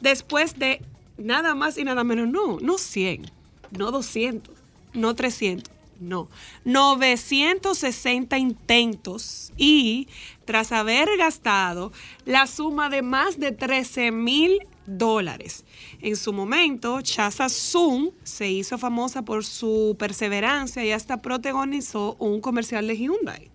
después 0.00 0.58
de 0.58 0.80
nada 1.16 1.54
más 1.54 1.78
y 1.78 1.84
nada 1.84 2.04
menos, 2.04 2.28
no, 2.28 2.58
no 2.60 2.78
100, 2.78 3.30
no 3.76 3.90
200, 3.90 4.54
no 4.94 5.14
300. 5.14 5.72
No, 6.00 6.28
960 6.64 8.38
intentos 8.38 9.52
y 9.56 10.06
tras 10.44 10.70
haber 10.70 11.08
gastado 11.18 11.92
la 12.24 12.46
suma 12.46 12.88
de 12.88 13.02
más 13.02 13.40
de 13.40 13.52
13 13.52 14.12
mil 14.12 14.60
dólares. 14.86 15.64
En 16.00 16.16
su 16.16 16.32
momento, 16.32 17.00
Chaza 17.02 17.48
Zoom 17.48 18.10
se 18.22 18.50
hizo 18.50 18.78
famosa 18.78 19.22
por 19.22 19.44
su 19.44 19.96
perseverancia 19.98 20.84
y 20.84 20.92
hasta 20.92 21.20
protagonizó 21.20 22.16
un 22.18 22.40
comercial 22.40 22.86
de 22.86 22.96
Hyundai. 22.96 23.50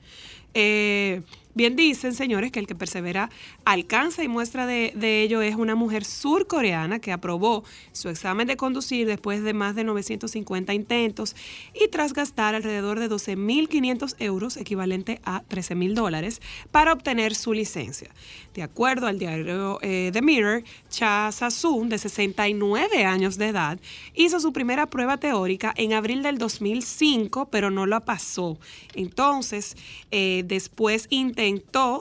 Eh, 0.53 1.21
bien 1.53 1.75
dicen, 1.75 2.13
señores, 2.13 2.51
que 2.51 2.60
el 2.60 2.67
que 2.67 2.75
persevera 2.75 3.29
alcanza 3.65 4.24
y 4.24 4.27
muestra 4.27 4.65
de, 4.65 4.93
ello 5.24 5.41
es 5.41 5.55
una 5.55 5.75
mujer 5.75 6.05
surcoreana 6.05 7.00
que 7.00 7.12
aprobó 7.12 7.63
su 7.91 8.10
examen 8.10 8.48
de 8.48 8.57
conducir 8.57 9.05
después 9.05 9.43
de 9.43 9.53
más 9.53 9.75
de 9.75 9.83
950 9.83 10.74
intentos 10.74 11.36
y 11.74 11.88
tras 11.89 12.13
gastar 12.13 12.55
alrededor 12.55 13.00
de 13.00 13.10
12.500 13.10 14.15
euros, 14.19 14.57
equivalente 14.57 15.19
a 15.24 15.43
13.000 15.43 15.93
dólares, 15.93 16.41
para 16.72 16.93
obtener 16.93 17.36
su 17.36 17.53
licencia. 17.53 18.10
De 18.53 18.63
acuerdo 18.63 19.07
al 19.07 19.19
diario 19.19 19.79
eh, 19.81 20.10
The 20.13 20.22
Mirror, 20.22 20.63
Cha 20.89 21.31
Sasun, 21.31 21.89
de 21.89 21.98
69 21.98 23.05
años 23.05 23.38
de 23.38 23.50
edad, 23.50 23.79
hizo 24.13 24.39
su 24.39 24.53
primera 24.53 24.88
prueba 24.89 25.17
teórica 25.17 25.74
en 25.75 25.93
abril 25.93 26.24
del 26.24 26.38
2005, 26.38 27.50
pero 27.50 27.72
no 27.72 27.86
la 27.86 28.00
pasó. 28.00 28.57
Entonces, 28.95 29.75
eh, 30.12 30.43
después 30.45 31.07
intentó 31.10 31.42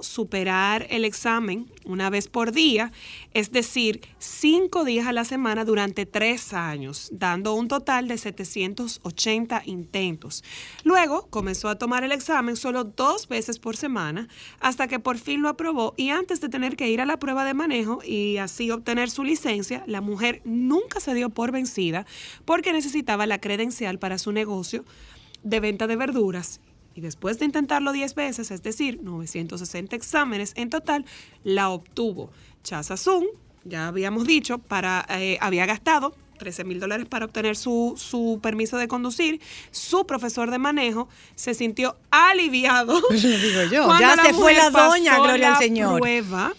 superar 0.02 0.86
el 0.90 1.04
examen 1.04 1.66
una 1.84 2.10
vez 2.10 2.28
por 2.28 2.52
día, 2.52 2.92
es 3.34 3.50
decir, 3.50 4.00
cinco 4.18 4.84
días 4.84 5.06
a 5.06 5.12
la 5.12 5.24
semana 5.24 5.64
durante 5.64 6.06
tres 6.06 6.52
años, 6.52 7.08
dando 7.12 7.54
un 7.54 7.66
total 7.66 8.06
de 8.06 8.18
780 8.18 9.62
intentos. 9.66 10.44
Luego 10.84 11.26
comenzó 11.28 11.68
a 11.68 11.76
tomar 11.76 12.04
el 12.04 12.12
examen 12.12 12.56
solo 12.56 12.84
dos 12.84 13.26
veces 13.26 13.58
por 13.58 13.76
semana, 13.76 14.28
hasta 14.60 14.86
que 14.86 15.00
por 15.00 15.18
fin 15.18 15.42
lo 15.42 15.48
aprobó 15.48 15.94
y 15.96 16.10
antes 16.10 16.40
de 16.40 16.48
tener 16.48 16.76
que 16.76 16.88
ir 16.88 17.00
a 17.00 17.06
la 17.06 17.18
prueba 17.18 17.44
de 17.44 17.54
manejo 17.54 17.98
y 18.04 18.36
así 18.36 18.70
obtener 18.70 19.10
su 19.10 19.24
licencia, 19.24 19.82
la 19.86 20.00
mujer 20.00 20.40
nunca 20.44 21.00
se 21.00 21.14
dio 21.14 21.30
por 21.30 21.50
vencida 21.50 22.06
porque 22.44 22.72
necesitaba 22.72 23.26
la 23.26 23.40
credencial 23.40 23.98
para 23.98 24.18
su 24.18 24.30
negocio 24.30 24.84
de 25.42 25.58
venta 25.58 25.86
de 25.88 25.96
verduras. 25.96 26.60
Y 26.94 27.00
después 27.00 27.38
de 27.38 27.46
intentarlo 27.46 27.92
10 27.92 28.14
veces, 28.14 28.50
es 28.50 28.62
decir, 28.62 29.00
960 29.02 29.96
exámenes 29.96 30.52
en 30.56 30.70
total, 30.70 31.04
la 31.44 31.70
obtuvo. 31.70 32.30
Chaza 32.62 32.96
Sun, 32.96 33.26
ya 33.64 33.88
habíamos 33.88 34.26
dicho, 34.26 34.58
para, 34.58 35.06
eh, 35.08 35.38
había 35.40 35.66
gastado 35.66 36.14
13 36.42 36.64
mil 36.64 36.80
dólares 36.80 37.06
para 37.08 37.26
obtener 37.26 37.56
su, 37.56 37.94
su 37.96 38.40
permiso 38.42 38.76
de 38.76 38.88
conducir. 38.88 39.40
Su 39.70 40.06
profesor 40.06 40.50
de 40.50 40.58
manejo 40.58 41.08
se 41.36 41.54
sintió 41.54 41.96
aliviado. 42.10 43.00
Lo 43.00 43.08
digo 43.16 43.62
yo, 43.70 43.88
ya 44.00 44.16
se 44.16 44.34
fue 44.34 44.54
la 44.54 44.70
doña, 44.70 45.18
gloria 45.18 45.54
al 45.54 45.62
Señor. 45.62 46.00
prueba, 46.00 46.52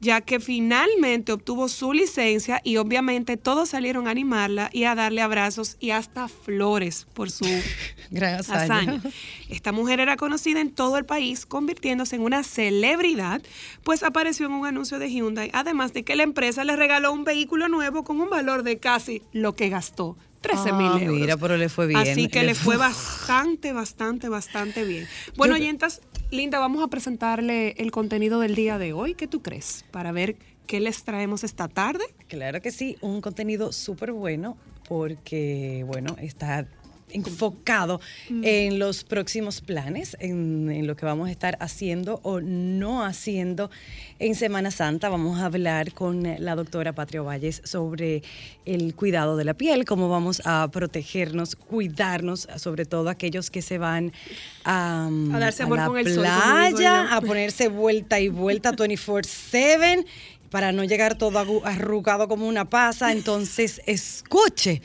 ya 0.00 0.22
que 0.22 0.40
finalmente 0.40 1.30
obtuvo 1.32 1.68
su 1.68 1.92
licencia 1.92 2.60
y 2.64 2.78
obviamente 2.78 3.36
todos 3.36 3.68
salieron 3.68 4.08
a 4.08 4.10
animarla 4.10 4.70
y 4.72 4.84
a 4.84 4.94
darle 4.94 5.20
abrazos 5.20 5.76
y 5.78 5.90
hasta 5.90 6.26
flores 6.28 7.06
por 7.12 7.30
su 7.30 7.44
Gran 8.10 8.36
hazaña. 8.40 8.62
hazaña. 8.64 9.02
Esta 9.50 9.72
mujer 9.72 10.00
era 10.00 10.16
conocida 10.16 10.60
en 10.60 10.70
todo 10.70 10.96
el 10.96 11.04
país, 11.04 11.44
convirtiéndose 11.46 12.16
en 12.16 12.22
una 12.22 12.42
celebridad, 12.42 13.42
pues 13.84 14.02
apareció 14.02 14.46
en 14.46 14.52
un 14.52 14.66
anuncio 14.66 14.98
de 14.98 15.10
Hyundai, 15.10 15.50
además 15.52 15.92
de 15.92 16.02
que 16.02 16.16
la 16.16 16.22
empresa 16.22 16.64
le 16.64 16.76
regaló 16.76 17.12
un 17.12 17.24
vehículo 17.24 17.68
nuevo 17.68 18.02
con 18.02 18.20
un 18.20 18.30
valor 18.30 18.62
de 18.62 18.78
casi 18.78 19.22
lo 19.32 19.54
que 19.54 19.68
gastó. 19.68 20.16
13 20.40 20.72
mil 20.72 20.86
Ah, 20.94 20.98
euros. 21.02 21.20
mira, 21.20 21.36
pero 21.36 21.58
le 21.58 21.68
fue 21.68 21.86
bien. 21.86 22.00
Así 22.00 22.26
que 22.28 22.40
Le 22.40 22.46
le 22.46 22.54
fue 22.54 22.78
bastante, 22.78 23.74
bastante, 23.74 24.30
bastante 24.30 24.84
bien. 24.84 25.06
Bueno, 25.36 25.54
oyentas, 25.54 26.00
Linda, 26.30 26.60
vamos 26.60 26.84
a 26.84 26.86
presentarle 26.86 27.74
el 27.78 27.90
contenido 27.90 28.38
del 28.38 28.54
día 28.54 28.78
de 28.78 28.92
hoy. 28.92 29.14
¿Qué 29.14 29.26
tú 29.26 29.42
crees? 29.42 29.84
Para 29.90 30.12
ver 30.12 30.36
qué 30.68 30.78
les 30.78 31.02
traemos 31.02 31.42
esta 31.42 31.66
tarde. 31.66 32.04
Claro 32.28 32.62
que 32.62 32.70
sí, 32.70 32.96
un 33.00 33.20
contenido 33.20 33.72
súper 33.72 34.12
bueno 34.12 34.56
porque, 34.88 35.84
bueno, 35.88 36.14
está 36.20 36.68
enfocado 37.12 38.00
en 38.28 38.78
los 38.78 39.04
próximos 39.04 39.60
planes, 39.60 40.16
en, 40.20 40.70
en 40.70 40.86
lo 40.86 40.96
que 40.96 41.06
vamos 41.06 41.28
a 41.28 41.30
estar 41.30 41.56
haciendo 41.60 42.20
o 42.22 42.40
no 42.40 43.04
haciendo 43.04 43.70
en 44.18 44.34
Semana 44.34 44.70
Santa. 44.70 45.08
Vamos 45.08 45.40
a 45.40 45.46
hablar 45.46 45.92
con 45.92 46.22
la 46.38 46.54
doctora 46.54 46.92
Patria 46.94 47.22
Valles 47.22 47.62
sobre 47.64 48.22
el 48.64 48.94
cuidado 48.94 49.36
de 49.36 49.44
la 49.44 49.54
piel, 49.54 49.84
cómo 49.84 50.08
vamos 50.08 50.42
a 50.44 50.68
protegernos, 50.70 51.56
cuidarnos, 51.56 52.48
sobre 52.56 52.84
todo 52.84 53.08
aquellos 53.08 53.50
que 53.50 53.62
se 53.62 53.78
van 53.78 54.12
a, 54.64 55.06
A 55.06 55.38
darse 55.38 55.62
amor 55.62 55.78
la 55.78 55.86
con 55.86 55.98
el 55.98 56.14
sol, 56.14 56.24
como 56.24 56.64
digo 56.66 56.78
playa, 56.78 57.16
a 57.16 57.20
ponerse 57.20 57.68
vuelta 57.68 58.20
y 58.20 58.28
vuelta 58.28 58.72
24/7 58.76 60.04
para 60.50 60.72
no 60.72 60.84
llegar 60.84 61.16
todo 61.16 61.64
arrugado 61.64 62.28
como 62.28 62.46
una 62.46 62.68
pasa. 62.68 63.12
Entonces, 63.12 63.80
escuche 63.86 64.82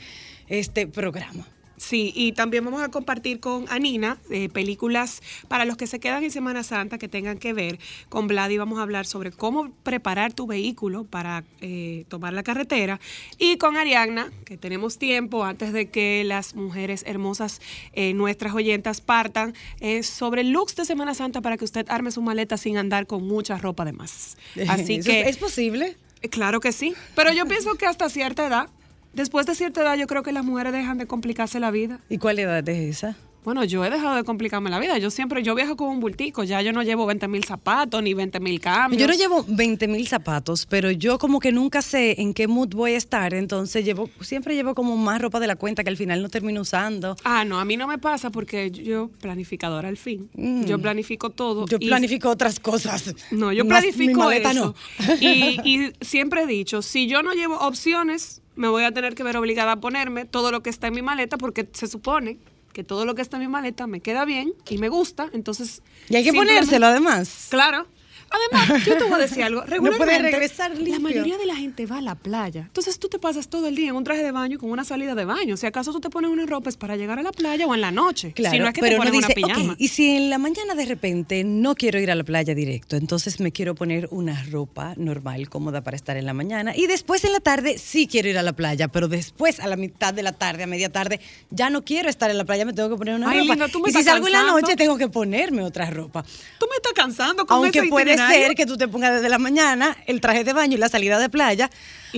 este 0.48 0.86
programa. 0.86 1.46
Sí, 1.76 2.12
y 2.14 2.32
también 2.32 2.64
vamos 2.64 2.80
a 2.80 2.88
compartir 2.88 3.40
con 3.40 3.66
Anina 3.68 4.18
eh, 4.30 4.48
películas 4.48 5.22
para 5.48 5.64
los 5.64 5.76
que 5.76 5.86
se 5.86 6.00
quedan 6.00 6.24
en 6.24 6.30
Semana 6.30 6.62
Santa 6.62 6.98
que 6.98 7.08
tengan 7.08 7.38
que 7.38 7.52
ver 7.52 7.78
con 8.08 8.26
Vladi. 8.26 8.56
Vamos 8.56 8.78
a 8.78 8.82
hablar 8.82 9.06
sobre 9.06 9.30
cómo 9.30 9.70
preparar 9.82 10.32
tu 10.32 10.46
vehículo 10.46 11.04
para 11.04 11.44
eh, 11.60 12.04
tomar 12.08 12.32
la 12.32 12.42
carretera. 12.42 12.98
Y 13.38 13.58
con 13.58 13.76
Ariagna, 13.76 14.32
que 14.44 14.56
tenemos 14.56 14.98
tiempo 14.98 15.44
antes 15.44 15.72
de 15.72 15.90
que 15.90 16.24
las 16.24 16.54
mujeres 16.54 17.04
hermosas, 17.06 17.60
eh, 17.92 18.14
nuestras 18.14 18.54
oyentas, 18.54 19.00
partan, 19.00 19.54
sobre 20.02 20.44
looks 20.44 20.76
de 20.76 20.84
Semana 20.84 21.14
Santa 21.14 21.40
para 21.40 21.56
que 21.56 21.64
usted 21.64 21.86
arme 21.88 22.10
su 22.10 22.22
maleta 22.22 22.56
sin 22.56 22.78
andar 22.78 23.06
con 23.06 23.26
mucha 23.26 23.58
ropa 23.58 23.84
de 23.84 23.92
más. 23.92 24.36
Así 24.68 24.96
¿Eso 24.96 25.10
que. 25.10 25.28
¿Es 25.28 25.36
posible? 25.36 25.96
Claro 26.30 26.60
que 26.60 26.72
sí, 26.72 26.94
pero 27.14 27.32
yo 27.32 27.46
pienso 27.46 27.74
que 27.74 27.86
hasta 27.86 28.08
cierta 28.08 28.46
edad, 28.46 28.68
después 29.16 29.46
de 29.46 29.54
cierta 29.54 29.82
edad, 29.82 29.96
yo 29.96 30.06
creo 30.06 30.22
que 30.22 30.32
las 30.32 30.44
mujeres 30.44 30.72
dejan 30.72 30.98
de 30.98 31.06
complicarse 31.06 31.58
la 31.58 31.70
vida. 31.70 32.00
¿Y 32.08 32.18
cuál 32.18 32.38
edad 32.38 32.66
es 32.68 32.96
esa? 32.98 33.16
Bueno, 33.44 33.62
yo 33.62 33.84
he 33.84 33.90
dejado 33.90 34.16
de 34.16 34.24
complicarme 34.24 34.70
la 34.70 34.80
vida. 34.80 34.98
Yo 34.98 35.08
siempre, 35.08 35.40
yo 35.44 35.54
viajo 35.54 35.76
con 35.76 35.88
un 35.88 36.00
bultico. 36.00 36.42
Ya 36.42 36.62
yo 36.62 36.72
no 36.72 36.82
llevo 36.82 37.06
20 37.06 37.28
mil 37.28 37.44
zapatos 37.44 38.02
ni 38.02 38.12
20 38.12 38.40
mil 38.40 38.58
cambios. 38.60 39.00
Yo 39.00 39.06
no 39.06 39.14
llevo 39.14 39.44
20 39.46 39.86
mil 39.86 40.08
zapatos, 40.08 40.66
pero 40.66 40.90
yo 40.90 41.16
como 41.18 41.38
que 41.38 41.52
nunca 41.52 41.80
sé 41.80 42.20
en 42.20 42.34
qué 42.34 42.48
mood 42.48 42.70
voy 42.74 42.94
a 42.94 42.96
estar, 42.96 43.34
entonces 43.34 43.84
llevo, 43.84 44.10
siempre 44.20 44.56
llevo 44.56 44.74
como 44.74 44.96
más 44.96 45.22
ropa 45.22 45.38
de 45.38 45.46
la 45.46 45.54
cuenta 45.54 45.84
que 45.84 45.90
al 45.90 45.96
final 45.96 46.22
no 46.22 46.28
termino 46.28 46.62
usando. 46.62 47.14
Ah, 47.22 47.44
no, 47.44 47.60
a 47.60 47.64
mí 47.64 47.76
no 47.76 47.86
me 47.86 47.98
pasa 47.98 48.30
porque 48.30 48.72
yo 48.72 49.10
planificadora 49.20 49.88
al 49.90 49.96
fin. 49.96 50.28
Yo 50.66 50.80
planifico 50.80 51.30
todo. 51.30 51.66
Mm. 51.66 51.68
Yo 51.68 51.76
y- 51.78 51.86
planifico 51.86 52.28
otras 52.28 52.58
cosas. 52.58 53.14
No, 53.30 53.52
yo 53.52 53.62
mi 53.62 53.68
planifico 53.70 54.18
maleta 54.24 54.50
eso. 54.50 54.74
no. 54.98 55.14
Y, 55.20 55.60
y 55.64 55.92
siempre 56.00 56.42
he 56.42 56.46
dicho, 56.48 56.82
si 56.82 57.06
yo 57.06 57.22
no 57.22 57.32
llevo 57.32 57.58
opciones, 57.58 58.42
me 58.56 58.68
voy 58.68 58.84
a 58.84 58.92
tener 58.92 59.14
que 59.14 59.22
ver 59.22 59.36
obligada 59.36 59.72
a 59.72 59.76
ponerme 59.76 60.24
todo 60.24 60.50
lo 60.50 60.62
que 60.62 60.70
está 60.70 60.88
en 60.88 60.94
mi 60.94 61.02
maleta 61.02 61.38
porque 61.38 61.68
se 61.72 61.86
supone 61.86 62.38
que 62.72 62.84
todo 62.84 63.06
lo 63.06 63.14
que 63.14 63.22
está 63.22 63.36
en 63.36 63.42
mi 63.42 63.48
maleta 63.48 63.86
me 63.86 64.00
queda 64.00 64.24
bien 64.24 64.52
y 64.68 64.78
me 64.78 64.88
gusta, 64.88 65.30
entonces... 65.32 65.82
Y 66.08 66.16
hay 66.16 66.24
que 66.24 66.32
ponérselo 66.32 66.86
además. 66.86 67.46
Claro. 67.50 67.86
Además, 68.30 68.84
yo 68.84 68.96
te 68.96 69.04
voy 69.04 69.14
a 69.14 69.18
decir 69.18 69.42
algo. 69.42 69.60
puede 69.66 69.76
Regularmente, 69.76 70.30
regresar 70.30 70.76
la 70.78 70.98
mayoría 70.98 71.38
de 71.38 71.46
la 71.46 71.56
gente 71.56 71.86
va 71.86 71.98
a 71.98 72.00
la 72.00 72.14
playa. 72.14 72.62
Entonces 72.62 72.98
tú 72.98 73.08
te 73.08 73.18
pasas 73.18 73.48
todo 73.48 73.66
el 73.68 73.74
día 73.76 73.88
en 73.90 73.96
un 73.96 74.04
traje 74.04 74.22
de 74.22 74.32
baño 74.32 74.58
con 74.58 74.70
una 74.70 74.84
salida 74.84 75.14
de 75.14 75.24
baño. 75.24 75.56
Si 75.56 75.66
acaso 75.66 75.92
tú 75.92 76.00
te 76.00 76.10
pones 76.10 76.30
unas 76.30 76.48
ropas 76.48 76.76
para 76.76 76.96
llegar 76.96 77.18
a 77.18 77.22
la 77.22 77.32
playa 77.32 77.66
o 77.66 77.74
en 77.74 77.80
la 77.80 77.90
noche. 77.90 78.32
Claro, 78.32 78.52
si 78.54 78.58
no 78.60 78.68
es 78.68 78.74
que 78.74 78.80
pero 78.80 78.92
te 78.94 78.96
pones 78.98 79.12
dice, 79.12 79.26
una 79.26 79.34
pijama. 79.54 79.76
y 79.78 79.88
si 79.88 80.16
en 80.16 80.30
la 80.30 80.38
mañana 80.38 80.74
de 80.74 80.84
repente 80.86 81.44
no 81.44 81.74
quiero 81.74 81.98
ir 82.00 82.10
a 82.10 82.14
la 82.14 82.24
playa 82.24 82.54
directo, 82.54 82.96
entonces 82.96 83.40
me 83.40 83.52
quiero 83.52 83.74
poner 83.74 84.08
una 84.10 84.42
ropa 84.50 84.94
normal, 84.96 85.48
cómoda 85.48 85.82
para 85.82 85.96
estar 85.96 86.16
en 86.16 86.26
la 86.26 86.34
mañana, 86.34 86.76
y 86.76 86.86
después 86.86 87.24
en 87.24 87.32
la 87.32 87.40
tarde 87.40 87.78
sí 87.78 88.06
quiero 88.06 88.28
ir 88.28 88.38
a 88.38 88.42
la 88.42 88.52
playa, 88.54 88.88
pero 88.88 89.08
después 89.08 89.60
a 89.60 89.66
la 89.68 89.76
mitad 89.76 90.12
de 90.12 90.22
la 90.22 90.32
tarde, 90.32 90.64
a 90.64 90.66
media 90.66 90.90
tarde, 90.90 91.20
ya 91.50 91.70
no 91.70 91.84
quiero 91.84 92.08
estar 92.08 92.30
en 92.30 92.38
la 92.38 92.44
playa, 92.44 92.64
me 92.64 92.72
tengo 92.72 92.90
que 92.90 92.96
poner 92.96 93.14
una 93.14 93.30
Ay, 93.30 93.46
ropa. 93.48 93.68
tú 93.68 93.80
me 93.80 93.90
y 93.90 93.92
si 93.92 94.02
salgo 94.02 94.26
en 94.26 94.32
la 94.32 94.38
cansando. 94.40 94.60
noche, 94.60 94.76
tengo 94.76 94.96
que 94.98 95.08
ponerme 95.08 95.62
otra 95.62 95.90
ropa. 95.90 96.24
Tú 96.58 96.66
me 96.70 96.76
estás 96.76 96.92
cansando 96.92 97.46
con 97.46 97.56
Aunque 97.58 97.78
ese 97.80 97.88
puede 97.88 98.15
ser 98.16 98.54
que 98.54 98.66
tú 98.66 98.76
te 98.76 98.88
pongas 98.88 99.14
desde 99.14 99.28
la 99.28 99.38
mañana 99.38 99.96
el 100.06 100.20
traje 100.20 100.44
de 100.44 100.52
baño 100.52 100.74
y 100.74 100.78
la 100.78 100.88
salida 100.88 101.18
de 101.18 101.28
playa 101.28 101.70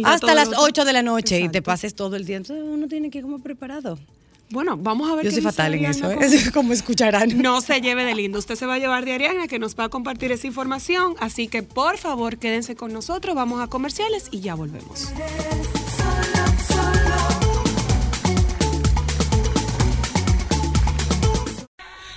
hasta 0.05 0.35
las 0.35 0.49
otro. 0.49 0.61
8 0.63 0.85
de 0.85 0.93
la 0.93 1.03
noche 1.03 1.41
y 1.41 1.49
te 1.49 1.63
pases 1.63 1.95
todo 1.95 2.17
el 2.17 2.25
día. 2.25 2.37
Entonces 2.39 2.65
uno 2.67 2.87
tiene 2.89 3.11
que 3.11 3.19
ir 3.19 3.25
como 3.25 3.39
preparado. 3.41 3.99
Bueno, 4.51 4.79
vamos 4.79 5.11
a 5.11 5.15
ver 5.15 5.27
Yo 5.27 5.31
qué 5.31 5.35
soy 5.35 5.41
dice 5.43 5.51
fatal 5.53 5.75
en 5.75 5.85
eso, 5.85 6.11
con- 6.11 6.23
¿eh? 6.23 6.51
como 6.55 6.73
escucharán. 6.73 7.37
No 7.43 7.61
se 7.61 7.83
lleve 7.83 8.05
de 8.07 8.15
lindo. 8.15 8.39
Usted 8.39 8.55
se 8.55 8.65
va 8.65 8.75
a 8.75 8.79
llevar 8.79 9.05
de 9.05 9.13
Ariana, 9.13 9.47
que 9.47 9.59
nos 9.59 9.77
va 9.79 9.85
a 9.85 9.89
compartir 9.91 10.33
esa 10.33 10.47
información. 10.47 11.17
Así 11.21 11.49
que, 11.49 11.63
por 11.63 11.99
favor, 11.99 12.39
quédense 12.39 12.75
con 12.75 12.93
nosotros. 12.93 13.35
Vamos 13.37 13.61
a 13.61 13.67
comerciales 13.67 14.29
y 14.31 14.41
ya 14.41 14.55
volvemos. 14.55 15.09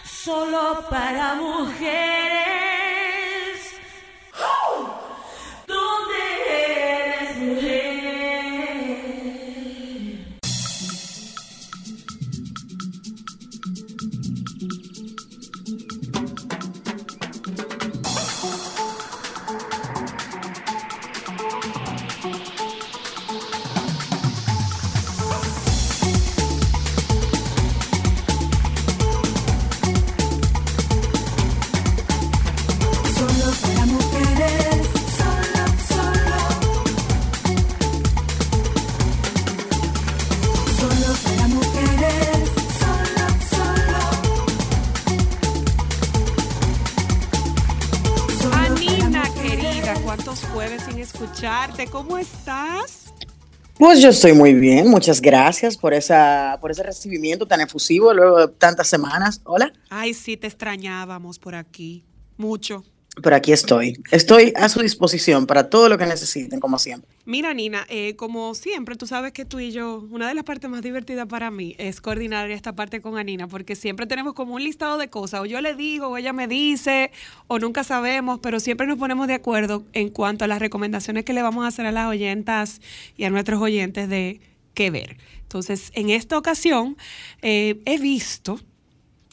Solo 0.05 0.85
para 0.89 1.35
mujeres. 1.35 2.50
Pues 53.81 53.99
yo 53.99 54.09
estoy 54.09 54.33
muy 54.33 54.53
bien, 54.53 54.87
muchas 54.87 55.19
gracias 55.19 55.75
por 55.75 55.95
esa 55.95 56.59
por 56.61 56.69
ese 56.69 56.83
recibimiento 56.83 57.47
tan 57.47 57.61
efusivo 57.61 58.13
luego 58.13 58.45
de 58.45 58.47
tantas 58.49 58.87
semanas. 58.87 59.41
Hola, 59.43 59.73
Ay, 59.89 60.13
sí, 60.13 60.37
te 60.37 60.45
extrañábamos 60.45 61.39
por 61.39 61.55
aquí. 61.55 62.03
Mucho. 62.37 62.83
Pero 63.21 63.35
aquí 63.35 63.51
estoy. 63.51 64.01
Estoy 64.11 64.53
a 64.55 64.69
su 64.69 64.81
disposición 64.81 65.45
para 65.45 65.69
todo 65.69 65.89
lo 65.89 65.97
que 65.97 66.05
necesiten, 66.05 66.61
como 66.61 66.79
siempre. 66.79 67.09
Mira, 67.25 67.53
Nina, 67.53 67.85
eh, 67.89 68.15
como 68.15 68.55
siempre, 68.55 68.95
tú 68.95 69.05
sabes 69.05 69.33
que 69.33 69.43
tú 69.43 69.59
y 69.59 69.71
yo, 69.71 70.07
una 70.09 70.29
de 70.29 70.33
las 70.33 70.45
partes 70.45 70.69
más 70.69 70.81
divertidas 70.81 71.27
para 71.27 71.51
mí 71.51 71.75
es 71.77 71.99
coordinar 71.99 72.49
esta 72.51 72.73
parte 72.73 73.01
con 73.01 73.17
Anina, 73.17 73.47
porque 73.47 73.75
siempre 73.75 74.05
tenemos 74.05 74.33
como 74.33 74.55
un 74.55 74.63
listado 74.63 74.97
de 74.97 75.09
cosas, 75.09 75.41
o 75.41 75.45
yo 75.45 75.59
le 75.59 75.75
digo, 75.75 76.07
o 76.07 76.17
ella 76.17 76.31
me 76.31 76.47
dice, 76.47 77.11
o 77.47 77.59
nunca 77.59 77.83
sabemos, 77.83 78.39
pero 78.41 78.61
siempre 78.61 78.87
nos 78.87 78.97
ponemos 78.97 79.27
de 79.27 79.33
acuerdo 79.33 79.83
en 79.91 80.09
cuanto 80.09 80.45
a 80.45 80.47
las 80.47 80.59
recomendaciones 80.59 81.25
que 81.25 81.33
le 81.33 81.41
vamos 81.41 81.65
a 81.65 81.67
hacer 81.67 81.85
a 81.85 81.91
las 81.91 82.07
oyentas 82.07 82.79
y 83.17 83.25
a 83.25 83.29
nuestros 83.29 83.61
oyentes 83.61 84.07
de 84.07 84.39
qué 84.73 84.89
ver. 84.89 85.17
Entonces, 85.41 85.91
en 85.95 86.09
esta 86.09 86.37
ocasión, 86.37 86.95
eh, 87.41 87.81
he 87.83 87.97
visto 87.97 88.57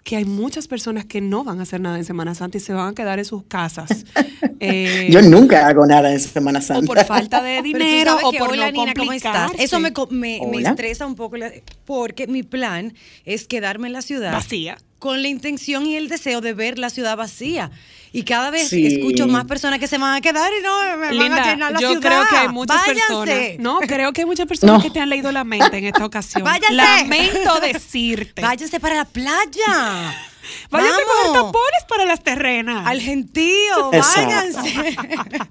que 0.05 0.17
hay 0.17 0.25
muchas 0.25 0.69
personas 0.69 1.05
que 1.05 1.21
no 1.21 1.45
van 1.45 1.61
a 1.61 1.64
hacer 1.64 1.81
nada 1.81 1.99
en 1.99 2.05
Semana 2.05 2.35
Santa 2.35 2.57
y 2.57 2.61
se 2.61 2.73
van 2.73 2.88
a 2.88 2.95
quedar 2.95 3.19
en 3.19 3.25
sus 3.25 3.45
casas. 3.45 4.05
Eh, 4.61 5.09
Yo 5.12 5.23
nunca 5.23 5.69
hago 5.69 5.87
nada 5.87 6.12
en 6.12 6.19
Semana 6.19 6.59
o 6.59 6.62
Santa. 6.62 6.87
por 6.87 7.04
falta 7.04 7.41
de 7.43 7.63
dinero 7.63 8.17
o 8.25 8.32
por 8.32 8.50
hola, 8.50 8.73
no 8.73 8.80
Nina, 8.80 8.95
¿cómo 8.95 9.13
estás? 9.13 9.32
complicarse. 9.50 9.63
Eso 9.65 9.78
me, 9.78 9.93
co- 9.93 10.08
me, 10.11 10.41
me 10.50 10.63
estresa 10.63 11.06
un 11.06 11.15
poco 11.15 11.37
porque 11.84 12.26
mi 12.26 12.43
plan 12.43 12.93
es 13.25 13.47
quedarme 13.47 13.87
en 13.87 13.93
la 13.93 14.02
ciudad 14.02 14.32
vacía. 14.32 14.76
Con 14.99 15.23
la 15.23 15.28
intención 15.28 15.87
y 15.87 15.97
el 15.97 16.08
deseo 16.08 16.41
de 16.41 16.52
ver 16.54 16.78
la 16.78 16.91
ciudad 16.91 17.17
vacía. 17.17 17.71
Y 18.11 18.23
cada 18.23 18.50
vez 18.50 18.69
Sí. 18.71 18.87
escucho 18.87 19.26
más 19.28 19.45
personas 19.45 19.78
que 19.78 19.87
se 19.87 19.99
van 19.99 20.15
a 20.15 20.21
quedar 20.23 20.50
y 20.58 20.63
no 20.63 20.82
me 20.82 20.97
van 20.97 21.08
a 21.08 21.13
Linda, 21.13 21.45
llenar 21.45 21.73
la 21.73 21.78
yo 21.80 21.91
ciudad. 21.91 22.02
creo 22.08 22.26
que 22.30 22.37
hay 22.37 22.49
muchas 22.49 22.76
Váyanse. 22.78 23.02
personas. 23.06 23.58
No, 23.58 23.78
creo 23.80 24.13
que 24.15 24.23
hay 24.23 24.26
muchas 24.26 24.47
personas 24.47 24.76
No. 24.78 24.82
que 24.82 24.91
te 24.91 24.99
han 25.00 25.11
leído 25.11 25.30
la 25.30 25.45
mente 25.45 25.76
en 25.76 25.84
esta 25.84 26.04
ocasión. 26.06 26.43
Váyanse. 26.43 26.75
Lamento 26.75 27.61
decirte. 27.61 28.41
Váyanse 28.41 28.80
para 28.80 28.95
la 28.97 29.04
playa. 29.04 29.37
Váyanse 30.71 31.00
a 31.02 31.04
coger 31.04 31.32
tapones 31.43 31.84
para 31.87 32.06
las 32.06 32.23
terrenas. 32.25 32.87
Al 32.87 33.00
gentío, 33.02 33.93
Exacto. 33.93 34.23
váyanse. 34.26 34.97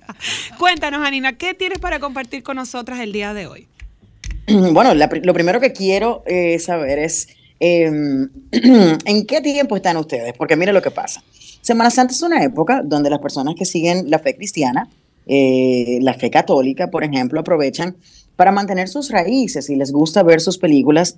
Cuéntanos, 0.58 1.06
Anina, 1.06 1.34
¿qué 1.38 1.54
tienes 1.54 1.78
para 1.80 2.00
compartir 2.00 2.42
con 2.44 2.56
nosotras 2.56 3.00
el 3.00 3.12
día 3.12 3.34
de 3.34 3.48
hoy? 3.48 3.68
Bueno, 4.48 4.94
la 4.96 5.10
lo 5.24 5.34
primero 5.34 5.60
que 5.60 5.74
quiero 5.74 6.24
eh, 6.26 6.58
saber 6.60 7.00
es 7.00 7.28
eh, 7.60 7.86
en 8.52 9.26
qué 9.26 9.42
tiempo 9.42 9.76
están 9.76 9.98
ustedes, 9.98 10.34
porque 10.38 10.56
mire 10.56 10.74
lo 10.74 10.82
que 10.82 10.92
pasa. 10.92 11.24
Semana 11.62 11.90
Santa 11.90 12.14
es 12.14 12.22
una 12.22 12.44
época 12.44 12.82
donde 12.84 13.10
las 13.10 13.20
personas 13.20 13.56
que 13.56 13.66
siguen 13.66 14.10
la 14.10 14.20
fe 14.20 14.36
cristiana, 14.36 14.90
eh, 15.26 16.00
la 16.02 16.14
fe 16.14 16.30
católica, 16.30 16.90
por 16.90 17.04
ejemplo, 17.04 17.40
aprovechan 17.40 17.96
para 18.36 18.52
mantener 18.52 18.88
sus 18.88 19.10
raíces 19.10 19.70
y 19.70 19.76
les 19.76 19.92
gusta 19.92 20.24
ver 20.24 20.40
sus 20.40 20.58
películas 20.58 21.18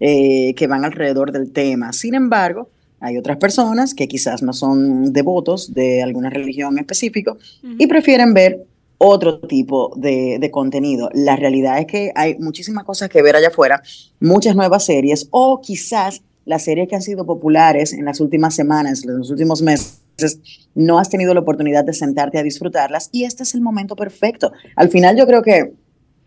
eh, 0.00 0.52
que 0.54 0.66
van 0.66 0.84
alrededor 0.84 1.32
del 1.32 1.52
tema. 1.52 1.92
Sin 1.92 2.14
embargo, 2.14 2.68
hay 3.00 3.16
otras 3.16 3.38
personas 3.38 3.94
que 3.94 4.08
quizás 4.08 4.42
no 4.42 4.52
son 4.52 5.12
devotos 5.12 5.72
de 5.72 6.02
alguna 6.02 6.28
religión 6.28 6.78
específico 6.78 7.38
y 7.78 7.86
prefieren 7.86 8.34
ver 8.34 8.66
otro 8.98 9.40
tipo 9.40 9.92
de, 9.96 10.38
de 10.40 10.50
contenido. 10.50 11.10
La 11.12 11.36
realidad 11.36 11.78
es 11.78 11.86
que 11.86 12.12
hay 12.14 12.38
muchísimas 12.38 12.84
cosas 12.84 13.08
que 13.08 13.22
ver 13.22 13.36
allá 13.36 13.48
afuera, 13.48 13.82
muchas 14.20 14.56
nuevas 14.56 14.84
series 14.84 15.28
o 15.30 15.60
quizás 15.60 16.22
las 16.44 16.64
series 16.64 16.88
que 16.88 16.94
han 16.94 17.02
sido 17.02 17.26
populares 17.26 17.92
en 17.92 18.04
las 18.04 18.20
últimas 18.20 18.54
semanas, 18.54 19.04
en 19.04 19.18
los 19.18 19.30
últimos 19.30 19.62
meses, 19.62 20.00
no 20.74 20.98
has 20.98 21.10
tenido 21.10 21.34
la 21.34 21.40
oportunidad 21.40 21.84
de 21.84 21.92
sentarte 21.92 22.38
a 22.38 22.42
disfrutarlas 22.42 23.10
y 23.12 23.24
este 23.24 23.42
es 23.42 23.54
el 23.54 23.60
momento 23.60 23.96
perfecto. 23.96 24.52
Al 24.76 24.88
final 24.88 25.16
yo 25.16 25.26
creo 25.26 25.42
que 25.42 25.74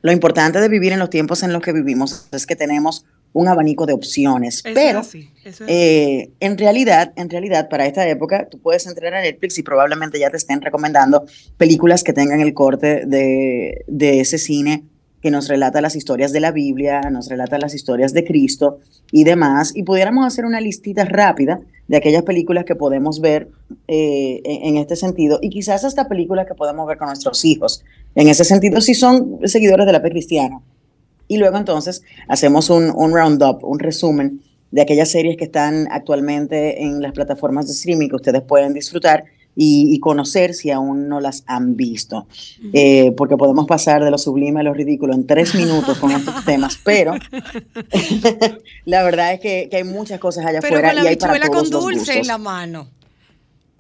lo 0.02 0.12
importante 0.12 0.60
de 0.60 0.70
vivir 0.70 0.92
en 0.92 1.00
los 1.00 1.10
tiempos 1.10 1.44
en 1.44 1.54
los 1.54 1.62
que 1.62 1.74
vivimos 1.74 2.28
es 2.32 2.46
que 2.46 2.56
tenemos 2.56 3.06
un 3.34 3.48
abanico 3.48 3.86
de 3.86 3.94
opciones, 3.94 4.62
Eso 4.66 4.74
pero 4.74 5.00
así, 5.00 5.30
es 5.46 5.62
eh, 5.68 6.32
en 6.40 6.58
realidad, 6.58 7.14
en 7.16 7.30
realidad, 7.30 7.70
para 7.70 7.86
esta 7.86 8.08
época, 8.08 8.48
tú 8.50 8.60
puedes 8.60 8.88
entrar 8.88 9.14
a 9.14 9.22
Netflix 9.22 9.58
y 9.58 9.64
probablemente 9.64 10.20
ya 10.20 10.30
te 10.30 10.38
estén 10.38 10.62
recomendando 10.62 11.26
películas 11.58 12.04
que 12.04 12.14
tengan 12.14 12.42
el 12.42 12.54
corte 12.54 13.06
de, 13.06 13.84
de 13.88 14.20
ese 14.20 14.38
cine 14.38 14.84
que 15.22 15.32
nos 15.32 15.48
relata 15.48 15.82
las 15.82 15.96
historias 15.96 16.32
de 16.32 16.40
la 16.40 16.52
Biblia, 16.52 17.02
nos 17.12 17.28
relata 17.28 17.58
las 17.58 17.76
historias 17.76 18.14
de 18.14 18.24
Cristo 18.24 18.80
y 19.12 19.26
demás, 19.26 19.74
y 19.76 19.84
pudiéramos 19.84 20.26
hacer 20.26 20.46
una 20.46 20.62
listita 20.62 21.04
rápida 21.04 21.60
de 21.88 21.98
aquellas 21.98 22.24
películas 22.24 22.64
que 22.64 22.76
podemos 22.76 23.20
ver 23.20 23.50
eh, 23.88 24.42
en, 24.46 24.76
en 24.76 24.78
este 24.78 24.96
sentido, 24.96 25.40
y 25.42 25.50
quizás 25.50 25.84
hasta 25.84 26.08
películas 26.08 26.48
que 26.48 26.56
podemos 26.56 26.88
ver 26.88 26.98
con 26.98 27.08
nuestros 27.08 27.44
hijos. 27.44 27.84
En 28.16 28.28
ese 28.28 28.44
sentido, 28.44 28.80
si 28.82 28.94
son 28.94 29.40
seguidores 29.44 29.86
de 29.86 29.92
la 29.92 30.02
fe 30.02 30.10
cristiana. 30.10 30.62
Y 31.30 31.38
luego 31.38 31.58
entonces 31.58 32.04
hacemos 32.28 32.70
un, 32.70 32.92
un 32.94 33.14
roundup, 33.14 33.64
un 33.64 33.80
resumen 33.80 34.42
de 34.72 34.82
aquellas 34.82 35.10
series 35.10 35.38
que 35.38 35.46
están 35.46 35.88
actualmente 35.92 36.84
en 36.84 37.02
las 37.02 37.14
plataformas 37.14 37.68
de 37.68 37.74
streaming 37.74 38.10
que 38.10 38.18
ustedes 38.18 38.42
pueden 38.42 38.74
disfrutar 38.74 39.24
y, 39.56 39.94
y 39.94 40.00
conocer 40.00 40.54
si 40.54 40.72
aún 40.72 41.08
no 41.08 41.20
las 41.20 41.44
han 41.46 41.76
visto. 41.76 42.28
Eh, 42.74 43.12
porque 43.18 43.38
podemos 43.38 43.68
pasar 43.68 44.04
de 44.04 44.12
lo 44.12 44.18
sublime 44.18 44.62
a 44.62 44.64
lo 44.64 44.74
ridículo 44.74 45.14
en 45.14 45.26
tres 45.26 45.56
minutos 45.56 45.98
con 45.98 46.12
estos 46.12 46.46
temas, 46.46 46.80
pero 46.84 47.14
la 48.86 49.04
verdad 49.04 49.34
es 49.34 49.40
que, 49.40 49.68
que 49.70 49.78
hay 49.78 49.84
muchas 49.84 50.20
cosas 50.20 50.46
allá 50.46 50.60
Pero 50.62 50.78
afuera 50.78 50.90
con 50.90 50.96
la 50.98 51.04
y 51.04 51.08
hay 51.08 51.16
para 51.16 51.40
todos 51.48 51.70
con 51.70 51.72
los 51.72 51.84
dulce 51.84 52.20
en 52.20 52.28
la 52.28 52.38
mano. 52.38 52.90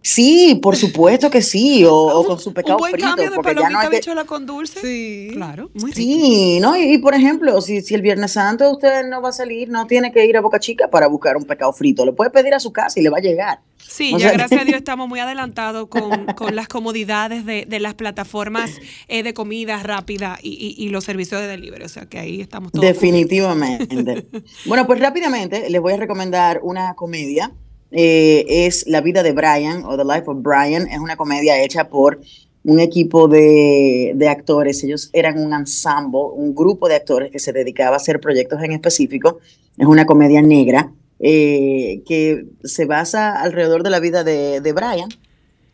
Sí, 0.01 0.57
por 0.62 0.75
supuesto 0.77 1.29
que 1.29 1.41
sí, 1.41 1.83
o, 1.85 1.93
o 1.93 2.25
con 2.25 2.39
su 2.39 2.49
Un 2.49 2.77
buen 2.77 2.91
frito, 2.93 3.07
cambio 3.07 3.29
de 3.29 3.35
porque 3.35 3.55
ya 3.55 3.69
no 3.69 3.79
hay 3.79 3.89
que... 3.89 3.97
bichuela 3.97 4.23
con 4.23 4.45
dulce. 4.45 4.79
Sí. 4.81 5.29
Claro, 5.33 5.69
muy 5.73 5.91
rico. 5.91 5.95
Sí, 5.97 6.59
¿no? 6.62 6.77
Y, 6.77 6.93
y, 6.93 6.97
por 6.99 7.13
ejemplo, 7.13 7.59
si, 7.62 7.81
si 7.81 7.95
el 7.95 8.01
Viernes 8.01 8.31
Santo 8.31 8.71
usted 8.71 9.05
no 9.09 9.21
va 9.21 9.29
a 9.29 9.33
salir, 9.33 9.69
no 9.69 9.88
tiene 9.88 10.12
que 10.12 10.25
ir 10.25 10.38
a 10.38 10.41
Boca 10.41 10.59
Chica 10.59 10.89
para 10.89 11.07
buscar 11.07 11.35
un 11.38 11.43
pescado 11.43 11.73
frito. 11.73 12.05
Lo 12.05 12.15
puede 12.15 12.29
pedir 12.31 12.53
a 12.53 12.59
su 12.59 12.71
casa 12.71 12.99
y 12.99 13.03
le 13.03 13.09
va 13.09 13.17
a 13.17 13.21
llegar. 13.21 13.59
Sí, 13.77 14.12
O 14.13 14.17
ya 14.17 14.29
sea- 14.29 14.33
gracias 14.38 14.62
a 14.62 14.65
Dios 14.65 14.77
estamos 14.77 15.09
muy 15.09 15.19
adelantados 15.19 15.88
con, 15.89 16.25
con 16.27 16.55
las 16.55 16.67
comodidades 16.67 17.45
de, 17.45 17.65
de 17.67 17.79
las 17.79 17.95
plataformas 17.95 18.71
eh, 19.07 19.23
de 19.23 19.33
comida 19.33 19.81
rápida 19.83 20.39
y, 20.41 20.49
y- 20.77 20.81
y 20.83 20.89
los 20.89 21.03
servicios 21.03 21.41
de 21.41 21.47
delivery. 21.47 21.83
O 21.83 21.89
sea 21.89 22.05
que 22.05 22.19
ahí 22.19 22.39
estamos 22.41 22.71
todos. 22.71 22.85
Definitivamente. 22.85 24.27
bueno, 24.65 24.88
pues 24.88 24.99
rápidamente 24.99 25.69
les 25.69 25.81
voy 25.81 25.93
a 25.93 25.97
recomendar 25.97 26.59
una 26.63 26.93
comedia. 26.95 27.51
Eh, 27.91 28.45
es 28.47 28.86
La 28.88 29.02
vida 29.02 29.23
de 29.23 29.32
Brian 29.32 29.84
o 29.86 29.97
The 29.97 30.04
Life 30.04 30.23
of 30.28 30.38
Brian. 30.41 30.88
Es 30.88 30.99
una 30.99 31.15
comedia 31.15 31.62
hecha 31.62 31.89
por 31.89 32.21
un 32.63 32.80
equipo 32.80 33.28
de, 33.28 34.13
de 34.15 34.28
actores. 34.28 34.84
Ellos 34.84 35.10
eran 35.13 35.39
un 35.39 35.54
ensemble, 35.54 36.19
un 36.36 36.54
grupo 36.54 36.88
de 36.88 36.95
actores 36.95 37.32
que 37.32 37.39
se 37.39 37.54
dedicaba 37.54 37.95
a 37.95 37.97
hacer 37.97 38.19
proyectos 38.19 38.62
en 38.63 38.71
específico. 38.71 39.39
Es 39.78 39.88
una 39.88 40.06
comedia 40.06 40.41
negra 40.41 40.91
eh, 41.19 42.02
que 42.06 42.45
se 42.63 42.86
basa 42.86 43.41
alrededor 43.41 43.84
de 43.84 43.89
la 43.89 43.99
vida 43.99 44.23
de, 44.23 44.62
de 44.62 44.73
Brian, 44.73 45.10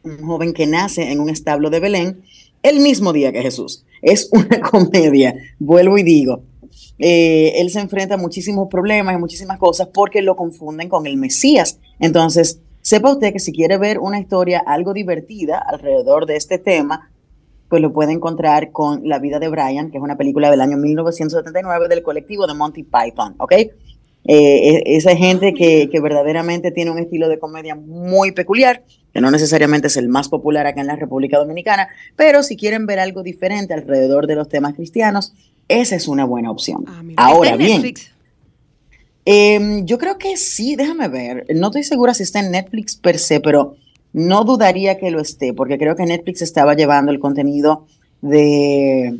un 0.04 0.18
joven 0.18 0.54
que 0.54 0.68
nace 0.68 1.12
en 1.12 1.20
un 1.20 1.30
establo 1.30 1.70
de 1.70 1.80
Belén 1.80 2.24
el 2.64 2.80
mismo 2.80 3.14
día 3.14 3.32
que 3.32 3.44
Jesús. 3.44 3.86
Es 4.02 4.30
una 4.32 4.60
comedia, 4.72 5.36
vuelvo 5.60 5.98
y 5.98 6.04
digo, 6.04 6.44
eh, 6.98 7.54
él 7.58 7.70
se 7.70 7.80
enfrenta 7.80 8.16
a 8.16 8.18
muchísimos 8.18 8.68
problemas 8.70 9.16
y 9.16 9.20
muchísimas 9.20 9.58
cosas 9.58 9.90
porque 9.94 10.22
lo 10.22 10.36
confunden 10.36 10.90
con 10.90 11.08
el 11.08 11.18
Mesías. 11.18 11.80
Entonces, 12.00 12.62
sepa 12.82 13.12
usted 13.12 13.34
que 13.34 13.40
si 13.40 13.52
quiere 13.52 13.78
ver 13.78 14.00
una 14.00 14.20
historia 14.20 14.64
algo 14.66 14.94
divertida 14.94 15.58
alrededor 15.58 16.26
de 16.26 16.38
este 16.38 16.58
tema, 16.58 17.12
pues 17.70 17.82
lo 17.82 17.92
puede 17.92 18.14
encontrar 18.14 18.72
con 18.72 19.08
La 19.08 19.20
vida 19.20 19.40
de 19.40 19.50
Brian, 19.50 19.92
que 19.92 19.98
es 19.98 20.04
una 20.04 20.18
película 20.18 20.52
del 20.52 20.62
año 20.62 20.78
1979 20.78 21.88
del 21.88 22.04
colectivo 22.04 22.48
de 22.48 22.54
Monty 22.54 22.84
Python, 22.84 23.36
¿ok? 23.38 23.54
Eh, 24.28 24.82
esa 24.88 25.16
gente 25.16 25.54
que, 25.54 25.88
que, 25.92 26.00
verdaderamente 26.00 26.72
tiene 26.72 26.90
un 26.90 26.98
estilo 26.98 27.30
de 27.30 27.38
comedia 27.38 27.76
muy 27.76 28.32
peculiar, 28.32 28.84
que 29.14 29.22
no 29.22 29.30
necesariamente 29.30 29.88
es 29.88 29.98
el 29.98 30.10
más 30.10 30.30
popular 30.30 30.66
acá 30.66 30.82
en 30.82 30.88
la 30.88 30.96
República 30.96 31.38
Dominicana, 31.38 31.90
pero 32.16 32.42
si 32.42 32.58
quieren 32.58 32.88
ver 32.88 33.00
algo 33.00 33.22
diferente 33.22 33.76
alrededor 33.76 34.26
de 34.26 34.36
los 34.36 34.50
temas 34.50 34.74
cristianos, 34.74 35.34
esa 35.68 35.96
es 35.96 36.08
una 36.08 36.26
buena 36.26 36.52
opción. 36.52 36.86
Ah, 36.88 37.02
Ahora 37.18 37.56
bien, 37.56 37.94
eh, 39.26 39.82
yo 39.86 39.98
creo 39.98 40.18
que 40.18 40.38
sí, 40.38 40.76
déjame 40.76 41.08
ver, 41.08 41.46
no 41.56 41.68
estoy 41.68 41.84
segura 41.84 42.14
si 42.14 42.24
está 42.24 42.40
en 42.40 42.52
Netflix 42.52 42.96
per 42.96 43.18
se, 43.18 43.40
pero 43.40 43.76
no 44.14 44.44
dudaría 44.44 44.98
que 44.98 45.12
lo 45.12 45.20
esté, 45.20 45.54
porque 45.54 45.78
creo 45.78 45.96
que 45.96 46.06
Netflix 46.06 46.42
estaba 46.42 46.76
llevando 46.76 47.12
el 47.12 47.20
contenido 47.20 47.86
de, 48.22 49.20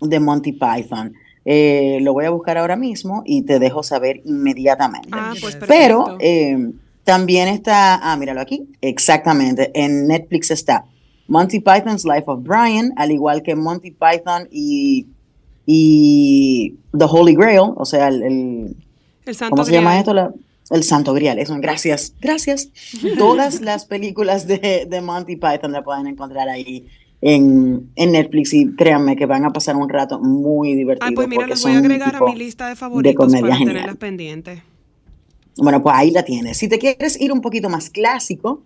de 0.00 0.20
Monty 0.20 0.52
Python. 0.52 1.14
Eh, 1.44 1.98
lo 2.02 2.12
voy 2.12 2.26
a 2.26 2.30
buscar 2.30 2.58
ahora 2.58 2.76
mismo 2.76 3.22
y 3.24 3.42
te 3.42 3.58
dejo 3.58 3.82
saber 3.82 4.20
inmediatamente. 4.26 5.08
Ah, 5.12 5.32
pues 5.40 5.56
Pero 5.66 6.04
perfecto. 6.04 6.18
eh, 6.20 6.72
también 7.04 7.48
está, 7.48 7.94
ah, 7.94 8.16
míralo 8.18 8.42
aquí, 8.42 8.68
exactamente, 8.82 9.70
en 9.72 10.06
Netflix 10.06 10.50
está 10.50 10.84
Monty 11.26 11.60
Python's 11.60 12.04
Life 12.04 12.24
of 12.26 12.42
Brian, 12.42 12.92
al 12.96 13.12
igual 13.12 13.42
que 13.42 13.54
Monty 13.54 13.92
Python 13.92 14.46
y, 14.50 15.06
y 15.70 16.76
The 16.96 17.04
Holy 17.04 17.34
Grail, 17.34 17.72
o 17.76 17.84
sea, 17.84 18.08
el, 18.08 18.22
el- 18.22 18.76
el 19.26 19.34
Santo 19.34 19.50
¿cómo 19.50 19.64
se 19.66 19.72
llama 19.72 19.98
esto? 19.98 20.14
La- 20.14 20.32
el 20.70 20.82
Santo 20.82 21.12
Grial, 21.12 21.38
eso, 21.38 21.54
gracias, 21.60 22.14
gracias. 22.22 22.70
Todas 23.18 23.60
las 23.60 23.84
películas 23.84 24.46
de, 24.46 24.86
de 24.88 25.00
Monty 25.02 25.36
Python 25.36 25.72
la 25.72 25.84
pueden 25.84 26.06
encontrar 26.06 26.48
ahí 26.48 26.86
en, 27.20 27.90
en 27.96 28.12
Netflix 28.12 28.54
y 28.54 28.74
créanme 28.76 29.14
que 29.14 29.26
van 29.26 29.44
a 29.44 29.50
pasar 29.50 29.76
un 29.76 29.90
rato 29.90 30.18
muy 30.20 30.74
divertido. 30.74 31.06
Ah, 31.10 31.12
pues 31.14 31.28
mira, 31.28 31.46
las 31.46 31.62
voy 31.62 31.72
a 31.72 31.78
agregar 31.78 32.16
a 32.16 32.20
mi 32.22 32.34
lista 32.34 32.68
de 32.70 32.76
favoritos 32.76 33.14
comedia 33.26 33.40
para 33.42 33.58
tenerlas 33.58 33.96
pendientes. 33.96 34.60
Bueno, 35.58 35.82
pues 35.82 35.94
ahí 35.98 36.10
la 36.12 36.22
tienes. 36.22 36.56
Si 36.56 36.66
te 36.68 36.78
quieres 36.78 37.20
ir 37.20 37.30
un 37.30 37.42
poquito 37.42 37.68
más 37.68 37.90
clásico 37.90 38.62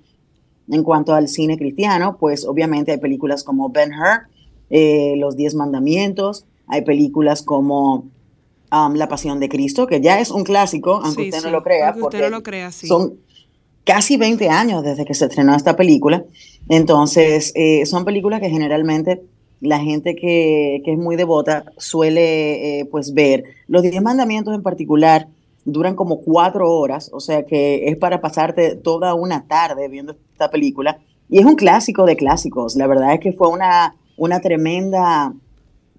en 0.71 0.85
cuanto 0.85 1.15
al 1.15 1.27
cine 1.27 1.57
cristiano, 1.59 2.17
pues 2.21 2.45
obviamente 2.45 2.93
hay 2.93 2.99
películas 2.99 3.43
como 3.43 3.71
Ben 3.71 3.91
Hur, 3.93 4.29
eh, 4.71 5.15
Los 5.19 5.37
Diez 5.37 5.55
Mandamientos, 5.55 6.45
hay 6.73 6.83
películas 6.83 7.43
como 7.43 8.07
um, 8.73 8.95
La 8.95 9.09
Pasión 9.09 9.39
de 9.41 9.49
Cristo, 9.49 9.87
que 9.87 10.01
ya 10.01 10.19
es 10.19 10.31
un 10.31 10.43
clásico, 10.43 11.01
aunque 11.05 11.25
Sí, 11.25 11.29
usted 11.29 11.41
sí, 11.41 11.45
no 11.45 11.51
lo 11.51 11.63
crea, 11.63 11.89
aunque 11.89 12.03
usted 12.03 12.19
porque 12.19 12.31
no 12.31 12.37
lo 12.39 12.43
crea, 12.43 12.73
sí. 12.73 12.87
son 12.87 13.15
casi 13.85 14.17
20 14.17 14.49
años 14.49 14.83
desde 14.83 15.05
que 15.05 15.15
se 15.15 15.27
estrenó 15.27 15.55
esta 15.55 15.77
película. 15.77 16.25
Entonces, 16.69 17.53
eh, 17.55 17.85
son 17.85 18.05
películas 18.05 18.41
que 18.41 18.49
generalmente 18.49 19.23
la 19.61 19.79
gente 19.81 20.17
que, 20.17 20.81
que 20.85 20.93
es 20.93 20.99
muy 20.99 21.17
devota 21.17 21.65
suele 21.77 22.81
eh, 22.81 22.85
pues 22.87 23.13
ver. 23.13 23.45
Los 23.69 23.83
Diez 23.83 24.01
Mandamientos 24.01 24.55
en 24.55 24.63
particular 24.63 25.29
duran 25.65 25.95
como 25.95 26.21
cuatro 26.21 26.73
horas, 26.73 27.11
o 27.13 27.21
sea 27.21 27.45
que 27.45 27.89
es 27.89 27.97
para 27.97 28.21
pasarte 28.21 28.77
toda 28.77 29.15
una 29.15 29.47
tarde 29.47 29.89
viendo 29.89 30.17
esta 30.33 30.51
película. 30.51 30.99
Y 31.29 31.39
es 31.39 31.45
un 31.45 31.55
clásico 31.55 32.07
de 32.07 32.17
clásicos. 32.17 32.77
La 32.77 32.87
verdad 32.87 33.15
es 33.15 33.21
que 33.21 33.33
fue 33.33 33.49
una, 33.49 33.95
una 34.17 34.41
tremenda 34.41 35.33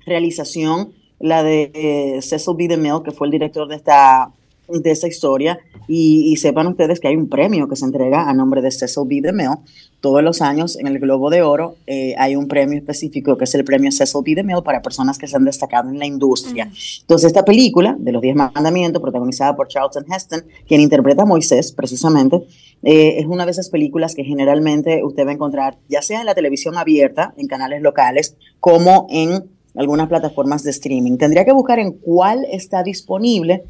realización, 0.06 0.94
la 1.20 1.44
de 1.44 1.72
eh, 1.74 2.22
Cecil 2.22 2.56
B. 2.58 2.68
DeMille, 2.68 3.04
que 3.04 3.12
fue 3.12 3.28
el 3.28 3.32
director 3.32 3.68
de 3.68 3.76
esta, 3.76 4.32
de 4.68 4.92
esta 4.92 5.08
historia. 5.08 5.60
Y, 5.88 6.32
y 6.32 6.38
sepan 6.38 6.68
ustedes 6.68 7.00
que 7.00 7.10
hay 7.10 7.16
un 7.16 7.28
premio 7.28 7.68
que 7.68 7.76
se 7.76 7.86
entrega 7.86 8.30
a 8.30 8.34
nombre 8.34 8.62
de 8.62 8.72
Cecil 8.72 9.04
B. 9.06 9.22
DeMille. 9.22 9.58
Todos 10.00 10.22
los 10.22 10.42
años 10.42 10.78
en 10.78 10.88
el 10.88 11.00
Globo 11.00 11.30
de 11.30 11.44
Oro 11.44 11.78
eh, 11.88 12.14
hay 12.18 12.36
un 12.36 12.50
premio 12.50 12.78
específico 12.78 13.38
que 13.38 13.46
es 13.46 13.56
el 13.56 13.64
premio 13.64 13.90
Cecil 13.90 14.22
B. 14.26 14.36
DeMille 14.36 14.62
para 14.62 14.82
personas 14.82 15.18
que 15.18 15.28
se 15.28 15.38
han 15.38 15.46
destacado 15.46 15.90
en 15.90 15.98
la 15.98 16.06
industria. 16.06 16.70
Entonces, 17.02 17.28
esta 17.28 17.46
película 17.46 17.96
de 17.98 18.12
los 18.12 18.22
Diez 18.22 18.36
Mandamientos, 18.36 19.02
protagonizada 19.02 19.56
por 19.56 19.70
Charlton 19.70 20.06
Heston, 20.12 20.44
quien 20.68 20.82
interpreta 20.82 21.24
a 21.24 21.26
Moisés 21.26 21.72
precisamente, 21.72 22.44
eh, 22.84 23.16
es 23.20 23.26
una 23.28 23.46
de 23.46 23.52
esas 23.52 23.70
películas 23.70 24.14
que 24.14 24.26
generalmente 24.26 25.06
usted 25.06 25.26
va 25.26 25.32
a 25.32 25.36
encontrar, 25.36 25.78
ya 25.88 26.02
sea 26.02 26.20
en 26.20 26.26
la 26.26 26.36
televisión 26.36 26.78
abierta, 26.78 27.34
en 27.38 27.48
canales 27.48 27.82
locales, 27.82 28.36
como 28.60 29.08
en 29.10 29.46
algunas 29.76 30.08
plataformas 30.08 30.64
de 30.64 30.72
streaming. 30.72 31.18
Tendría 31.18 31.46
que 31.46 31.52
buscar 31.52 31.80
en 31.80 31.94
cuál 31.94 32.46
está 32.52 32.84
disponible, 32.84 33.64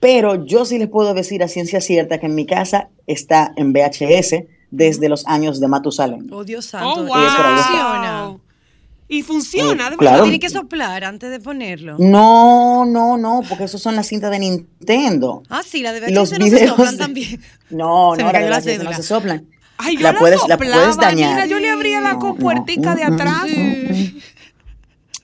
pero 0.00 0.44
yo 0.44 0.64
sí 0.64 0.78
les 0.78 0.88
puedo 0.88 1.14
decir 1.14 1.42
a 1.42 1.48
ciencia 1.48 1.80
cierta 1.80 2.18
que 2.18 2.26
en 2.26 2.34
mi 2.34 2.46
casa 2.46 2.88
está 3.06 3.52
en 3.56 3.72
VHS 3.72 4.44
desde 4.70 5.08
los 5.08 5.26
años 5.26 5.60
de 5.60 5.68
Matusalén. 5.68 6.28
Oh, 6.32 6.44
Dios 6.44 6.64
santo. 6.66 6.88
Oh, 7.00 7.04
¿y 7.04 7.06
wow. 7.06 7.16
eso 7.16 7.36
funciona? 7.36 8.36
Y 9.06 9.22
funciona, 9.22 9.86
Eh, 9.86 9.90
de 9.90 9.96
claro. 9.98 10.22
Tiene 10.24 10.40
que 10.40 10.48
soplar 10.48 11.04
antes 11.04 11.30
de 11.30 11.38
ponerlo. 11.38 11.96
No, 11.98 12.84
no, 12.86 13.16
no, 13.16 13.42
porque 13.48 13.64
esos 13.64 13.80
son 13.80 13.94
las 13.96 14.06
cintas 14.08 14.30
de 14.30 14.38
Nintendo. 14.38 15.42
Ah, 15.50 15.62
sí, 15.64 15.82
la 15.82 15.92
de 15.92 16.10
Y 16.10 16.14
los 16.14 16.30
VHS 16.30 16.38
no 16.38 16.44
se 16.46 16.50
videos 16.54 16.70
soplan 16.70 16.96
de- 16.96 16.98
también. 16.98 17.40
No, 17.70 18.12
Se 18.16 18.22
no, 18.22 18.32
la 18.32 18.40
la 18.40 18.48
VHS 18.48 18.64
no 18.66 18.72
cédula. 18.72 18.96
se 18.96 19.02
soplan. 19.02 19.46
Ay, 19.76 19.96
yo 19.96 20.02
La 20.02 20.12
la, 20.12 20.18
puedes- 20.18 20.40
la 20.48 20.54
soplaba, 20.56 20.82
puedes 20.82 20.96
dañar. 20.96 21.34
Mira, 21.34 21.46
yo 21.46 21.58
le 21.60 21.68
abría 21.70 22.00
la 22.00 22.14
No, 22.14 22.18
compuertica 22.20 22.90
no, 22.90 22.96
de 22.96 23.04
atrás. 23.04 23.42
Sí. 23.46 24.18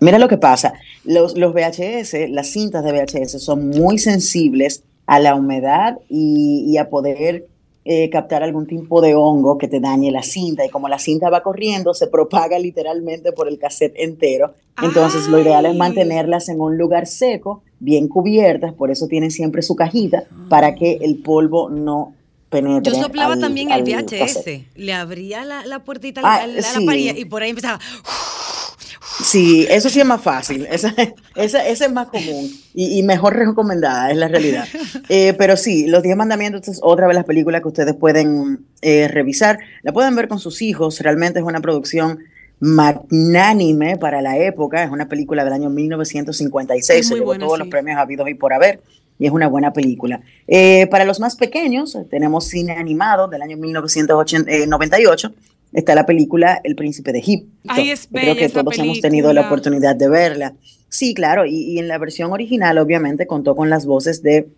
Mira 0.01 0.19
lo 0.19 0.29
que 0.29 0.39
pasa, 0.39 0.73
los, 1.05 1.37
los 1.37 1.53
VHS, 1.53 2.31
las 2.31 2.49
cintas 2.51 2.83
de 2.85 2.93
VHS 2.93 3.43
son 3.43 3.69
muy 3.69 3.99
sensibles 3.99 4.83
a 5.07 5.19
la 5.19 5.35
humedad 5.35 5.99
y, 6.09 6.65
y 6.67 6.79
a 6.79 6.89
poder 6.89 7.47
eh, 7.85 8.11
captar 8.11 8.43
algún 8.43 8.67
tipo 8.67 9.01
de 9.01 9.15
hongo 9.15 9.59
que 9.59 9.67
te 9.69 9.81
dañe 9.81 10.11
la 10.11 10.23
cinta. 10.23 10.65
Y 10.65 10.69
como 10.69 10.89
la 10.89 10.99
cinta 10.99 11.29
va 11.31 11.43
corriendo, 11.43 11.95
se 11.95 12.07
propaga 12.07 12.59
literalmente 12.59 13.33
por 13.33 13.49
el 13.49 13.59
cassette 13.59 13.95
entero. 13.97 14.55
Entonces 14.83 15.27
lo 15.29 15.39
ideal 15.41 15.67
es 15.67 15.75
mantenerlas 15.77 16.49
en 16.49 16.61
un 16.61 16.79
lugar 16.79 17.07
seco, 17.07 17.63
bien 17.81 18.09
cubiertas, 18.09 18.73
por 18.75 18.91
eso 18.91 19.07
tienen 19.09 19.31
siempre 19.31 19.63
su 19.63 19.75
cajita, 19.77 20.25
para 20.49 20.75
que 20.75 20.99
el 21.03 21.17
polvo 21.19 21.69
no 21.71 22.15
penetre. 22.49 22.93
Yo 22.93 23.01
soplaba 23.03 23.35
al- 23.35 23.41
también 23.41 23.73
al 23.73 23.81
el 23.89 24.05
VHS. 24.05 24.19
cassette. 24.19 24.67
Le 24.77 24.93
abría 24.93 25.45
la, 25.45 25.65
la 25.67 25.85
puertita 25.85 26.21
Ah, 26.25 26.47
la, 26.47 26.61
la 26.61 26.87
parilla 26.87 27.13
y 27.19 27.25
por 27.27 27.43
ahí 27.43 27.51
empezaba. 27.51 27.79
Sí, 29.23 29.67
eso 29.69 29.89
sí 29.89 30.01
es 30.01 30.07
más 30.07 30.21
fácil, 30.21 30.67
esa, 30.71 30.95
esa, 31.35 31.67
esa 31.67 31.87
es 31.87 31.93
más 31.93 32.09
común 32.09 32.51
y, 32.75 32.99
y 32.99 33.03
mejor 33.03 33.37
recomendada, 33.37 34.11
es 34.11 34.17
la 34.17 34.29
realidad. 34.29 34.67
Eh, 35.09 35.35
pero 35.37 35.57
sí, 35.57 35.89
Los 35.89 36.05
Diez 36.05 36.17
Mandamientos 36.17 36.69
es 36.69 36.79
otra 36.83 37.09
de 37.09 37.15
las 37.15 37.25
películas 37.25 37.63
que 37.63 37.69
ustedes 37.69 37.95
pueden 37.97 38.67
eh, 38.81 39.09
revisar. 39.09 39.59
La 39.83 39.93
pueden 39.93 40.15
ver 40.15 40.29
con 40.29 40.39
sus 40.39 40.63
hijos, 40.63 41.01
realmente 41.01 41.41
es 41.41 41.45
una 41.45 41.61
producción 41.61 42.21
magnánime 42.61 43.97
para 43.97 44.23
la 44.23 44.39
época, 44.39 44.85
es 44.85 44.91
una 44.91 45.09
película 45.09 45.43
del 45.45 45.55
año 45.55 45.71
1956, 45.71 47.01
Es 47.01 47.09
se 47.09 47.15
llevó 47.15 47.27
buena, 47.27 47.45
todos 47.45 47.59
sí. 47.59 47.65
los 47.65 47.69
premios 47.69 47.99
habidos 47.99 48.29
y 48.29 48.35
por 48.35 48.53
haber, 48.53 48.81
y 49.19 49.27
es 49.27 49.33
una 49.33 49.49
buena 49.49 49.73
película. 49.73 50.21
Eh, 50.47 50.87
para 50.91 51.05
los 51.05 51.19
más 51.19 51.37
pequeños, 51.37 51.99
tenemos 52.09 52.47
cine 52.47 52.73
animado 52.73 53.27
del 53.27 53.43
año 53.43 53.57
1998, 53.57 55.33
está 55.73 55.95
la 55.95 56.07
película 56.07 56.61
El 56.65 56.75
Príncipe 56.77 57.13
de 57.13 57.19
Egipto. 57.21 57.49
Ay, 57.69 57.91
es 57.91 58.09
Creo 58.11 58.23
bella 58.23 58.35
que 58.39 58.45
esa 58.47 58.63
todos 58.63 58.79
hemos 58.79 59.01
tenido 59.01 59.29
la 59.33 59.43
película. 59.43 59.47
oportunidad 59.49 59.97
de 59.97 60.09
verla. 60.09 60.55
Sí, 60.89 61.15
claro, 61.15 61.47
y, 61.47 61.55
y 61.55 61.79
en 61.79 61.87
la 61.89 61.99
versión 61.99 62.33
original 62.33 62.79
obviamente 62.79 63.27
contó 63.27 63.55
con 63.55 63.71
las 63.71 63.87
voces 63.87 64.23
de 64.23 64.49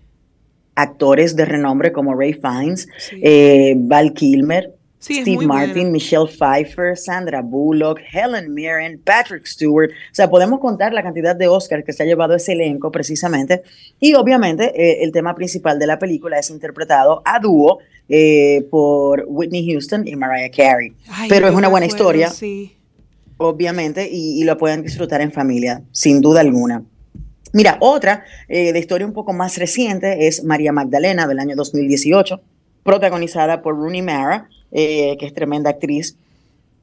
actores 0.74 1.36
de 1.36 1.44
renombre 1.44 1.92
como 1.92 2.14
Ray 2.14 2.32
Fiennes, 2.34 2.88
Sí. 2.98 3.20
eh, 3.22 3.74
Val 3.76 4.12
Kilmer, 4.14 4.72
Sí, 4.98 5.20
Steve 5.22 5.44
Martin, 5.46 5.72
buena. 5.74 5.90
Michelle 5.90 6.28
Pfeiffer, 6.28 6.96
Sandra 6.96 7.42
Bullock, 7.42 7.98
Helen 8.12 8.54
Mirren, 8.54 9.00
Patrick 9.04 9.44
Stewart. 9.46 9.90
O 9.90 10.14
sea, 10.14 10.30
podemos 10.30 10.60
contar 10.60 10.92
la 10.94 11.02
cantidad 11.02 11.34
de 11.34 11.48
Oscars 11.48 11.84
que 11.84 11.92
se 11.92 12.04
ha 12.04 12.06
llevado 12.06 12.36
ese 12.36 12.52
elenco 12.52 12.92
precisamente. 12.92 13.62
Y 13.98 14.14
obviamente 14.14 14.66
eh, 14.80 15.02
el 15.02 15.10
tema 15.10 15.34
principal 15.34 15.80
de 15.80 15.88
la 15.88 15.98
película 15.98 16.38
es 16.38 16.50
interpretado 16.50 17.20
a 17.24 17.40
dúo 17.40 17.80
eh, 18.14 18.66
por 18.70 19.24
Whitney 19.26 19.66
Houston 19.72 20.06
y 20.06 20.14
Mariah 20.16 20.50
Carey. 20.50 20.92
Ay, 21.08 21.30
Pero 21.30 21.48
es 21.48 21.54
una 21.54 21.68
buena 21.68 21.86
historia 21.86 22.28
Sí. 22.28 22.76
obviamente, 23.38 24.06
y, 24.12 24.38
y 24.38 24.44
lo 24.44 24.58
pueden 24.58 24.82
disfrutar 24.82 25.22
en 25.22 25.32
familia, 25.32 25.82
sin 25.92 26.20
duda 26.20 26.42
alguna. 26.42 26.82
Mira, 27.54 27.78
otra 27.80 28.24
eh, 28.48 28.74
de 28.74 28.78
historia 28.78 29.06
un 29.06 29.14
poco 29.14 29.32
más 29.32 29.56
reciente 29.56 30.26
es 30.26 30.44
María 30.44 30.72
Magdalena 30.72 31.26
del 31.26 31.38
año 31.38 31.56
2018, 31.56 32.38
protagonizada 32.82 33.62
por 33.62 33.76
Rooney 33.76 34.02
Mara, 34.02 34.48
eh, 34.72 35.16
que 35.18 35.24
es 35.24 35.32
tremenda 35.32 35.70
actriz 35.70 36.16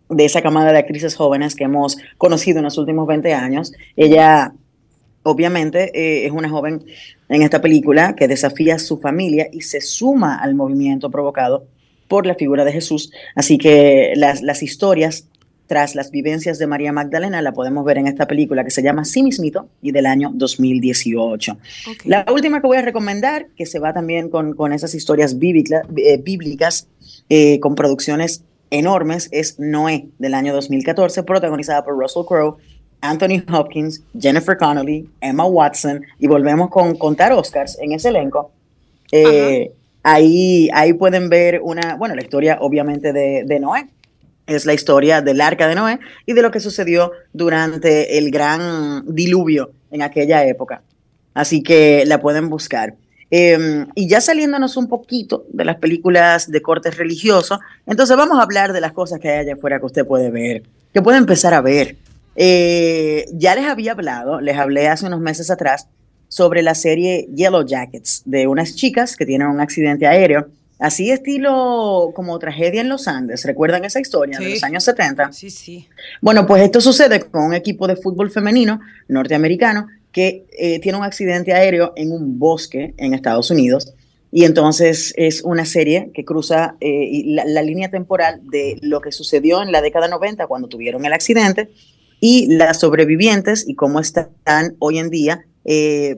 de 0.09 0.25
esa 0.25 0.41
camada 0.41 0.71
de 0.71 0.79
actrices 0.79 1.15
jóvenes 1.15 1.55
que 1.55 1.65
hemos 1.65 1.97
conocido 2.17 2.57
en 2.57 2.65
los 2.65 2.79
últimos 2.79 3.05
20 3.05 3.35
años. 3.35 3.71
Ella, 3.95 4.53
obviamente, 5.29 5.91
eh, 5.93 6.25
es 6.25 6.31
una 6.31 6.49
joven 6.49 6.83
en 7.29 7.41
esta 7.41 7.61
película 7.61 8.15
que 8.15 8.27
desafía 8.27 8.75
a 8.75 8.79
su 8.79 8.99
familia 8.99 9.47
y 9.51 9.61
se 9.61 9.81
suma 9.81 10.35
al 10.35 10.55
movimiento 10.55 11.09
provocado 11.09 11.67
por 12.07 12.25
la 12.25 12.35
figura 12.35 12.65
de 12.65 12.71
Jesús. 12.71 13.11
Así 13.35 13.57
que 13.57 14.13
las, 14.15 14.41
las 14.41 14.63
historias 14.63 15.27
tras 15.69 15.93
las 15.93 16.09
vivencias 16.09 16.57
de 16.57 16.65
María 16.65 16.91
Magdalena, 16.91 17.43
la 17.43 17.53
podemos 17.53 17.85
ver 17.85 17.99
en 17.99 18.07
esta 18.07 18.25
película 18.25 18.63
que 18.63 18.71
se 18.71 18.81
llama 18.81 19.05
Sí 19.05 19.21
mismito 19.21 19.69
y 19.83 19.91
del 19.91 20.07
año 20.07 20.31
2018. 20.33 21.51
Ok. 21.51 22.05
La 22.05 22.25
última 22.33 22.59
que 22.59 22.65
voy 22.65 22.77
a 22.77 22.81
recomendar, 22.81 23.45
que 23.55 23.67
se 23.67 23.77
va 23.77 23.93
también 23.93 24.29
con, 24.29 24.55
con 24.55 24.73
esas 24.73 24.95
historias 24.95 25.37
bíblicas, 25.37 25.83
eh, 25.95 26.17
bíblicas 26.17 26.87
eh, 27.29 27.59
con 27.59 27.75
producciones 27.75 28.43
enormes, 28.71 29.29
es 29.31 29.59
Noé 29.59 30.07
del 30.17 30.33
año 30.33 30.53
2014, 30.53 31.21
protagonizada 31.21 31.85
por 31.85 31.95
Russell 31.95 32.25
Crowe, 32.27 32.57
Anthony 33.01 33.43
Hopkins, 33.51 34.03
Jennifer 34.19 34.57
Connelly, 34.57 35.09
Emma 35.21 35.45
Watson, 35.45 36.03
y 36.19 36.27
volvemos 36.27 36.69
con 36.69 36.95
contar 36.95 37.31
Oscars 37.31 37.77
en 37.79 37.93
ese 37.93 38.09
elenco. 38.09 38.51
Eh, 39.11 39.71
ahí, 40.03 40.69
ahí 40.73 40.93
pueden 40.93 41.29
ver 41.29 41.61
una, 41.63 41.95
bueno, 41.95 42.15
la 42.15 42.21
historia 42.21 42.57
obviamente 42.61 43.13
de, 43.13 43.43
de 43.45 43.59
Noé. 43.59 43.87
Es 44.47 44.65
la 44.65 44.73
historia 44.73 45.21
del 45.21 45.41
arca 45.41 45.67
de 45.67 45.75
Noé 45.75 45.99
y 46.25 46.33
de 46.33 46.41
lo 46.41 46.49
que 46.51 46.59
sucedió 46.59 47.11
durante 47.33 48.17
el 48.17 48.31
gran 48.31 49.03
diluvio 49.05 49.71
en 49.91 50.01
aquella 50.01 50.43
época. 50.45 50.81
Así 51.33 51.61
que 51.61 52.03
la 52.05 52.19
pueden 52.19 52.49
buscar. 52.49 52.95
Eh, 53.31 53.85
y 53.93 54.09
ya 54.09 54.21
saliéndonos 54.21 54.75
un 54.75 54.87
poquito 54.87 55.45
de 55.53 55.63
las 55.63 55.77
películas 55.77 56.49
de 56.49 56.61
corte 56.61 56.89
religioso, 56.89 57.59
entonces 57.85 58.17
vamos 58.17 58.39
a 58.39 58.41
hablar 58.41 58.73
de 58.73 58.81
las 58.81 58.91
cosas 58.91 59.19
que 59.19 59.29
hay 59.29 59.39
allá 59.39 59.53
afuera 59.53 59.79
que 59.79 59.85
usted 59.85 60.05
puede 60.05 60.31
ver, 60.31 60.63
que 60.91 61.01
puede 61.01 61.19
empezar 61.19 61.53
a 61.53 61.61
ver. 61.61 61.95
Eh, 62.35 63.25
ya 63.33 63.55
les 63.55 63.65
había 63.65 63.91
hablado, 63.91 64.41
les 64.41 64.57
hablé 64.57 64.87
hace 64.87 65.05
unos 65.05 65.19
meses 65.19 65.49
atrás 65.51 65.87
sobre 66.29 66.61
la 66.61 66.75
serie 66.75 67.27
Yellow 67.35 67.65
Jackets, 67.65 68.21
de 68.25 68.47
unas 68.47 68.75
chicas 68.75 69.15
que 69.17 69.25
tienen 69.25 69.47
un 69.47 69.59
accidente 69.59 70.07
aéreo, 70.07 70.47
así 70.77 71.11
estilo 71.11 72.11
como 72.15 72.37
tragedia 72.39 72.81
en 72.81 72.89
los 72.89 73.07
Andes. 73.07 73.43
¿Recuerdan 73.45 73.83
esa 73.83 73.99
historia 73.99 74.39
de 74.39 74.51
los 74.51 74.63
años 74.63 74.83
70? 74.83 75.33
Sí, 75.33 75.49
sí. 75.49 75.87
Bueno, 76.21 76.45
pues 76.45 76.63
esto 76.63 76.79
sucede 76.81 77.19
con 77.19 77.43
un 77.43 77.53
equipo 77.53 77.87
de 77.87 77.95
fútbol 77.95 78.31
femenino 78.31 78.79
norteamericano 79.07 79.87
que 80.11 80.45
eh, 80.57 80.79
tiene 80.79 80.97
un 80.97 81.03
accidente 81.03 81.53
aéreo 81.53 81.93
en 81.95 82.11
un 82.11 82.39
bosque 82.39 82.93
en 82.97 83.13
Estados 83.13 83.51
Unidos. 83.51 83.93
Y 84.31 84.45
entonces 84.45 85.13
es 85.17 85.41
una 85.41 85.65
serie 85.65 86.11
que 86.13 86.23
cruza 86.23 86.75
eh, 86.79 87.23
la 87.25 87.63
línea 87.63 87.89
temporal 87.89 88.41
de 88.43 88.77
lo 88.81 89.01
que 89.01 89.11
sucedió 89.11 89.63
en 89.63 89.71
la 89.71 89.81
década 89.81 90.07
90 90.07 90.45
cuando 90.45 90.67
tuvieron 90.67 91.03
el 91.05 91.13
accidente 91.13 91.69
y 92.19 92.47
las 92.55 92.79
sobrevivientes 92.79 93.67
y 93.67 93.75
cómo 93.75 93.99
están 93.99 94.75
hoy 94.79 94.99
en 94.99 95.09
día, 95.09 95.45
eh, 95.65 96.17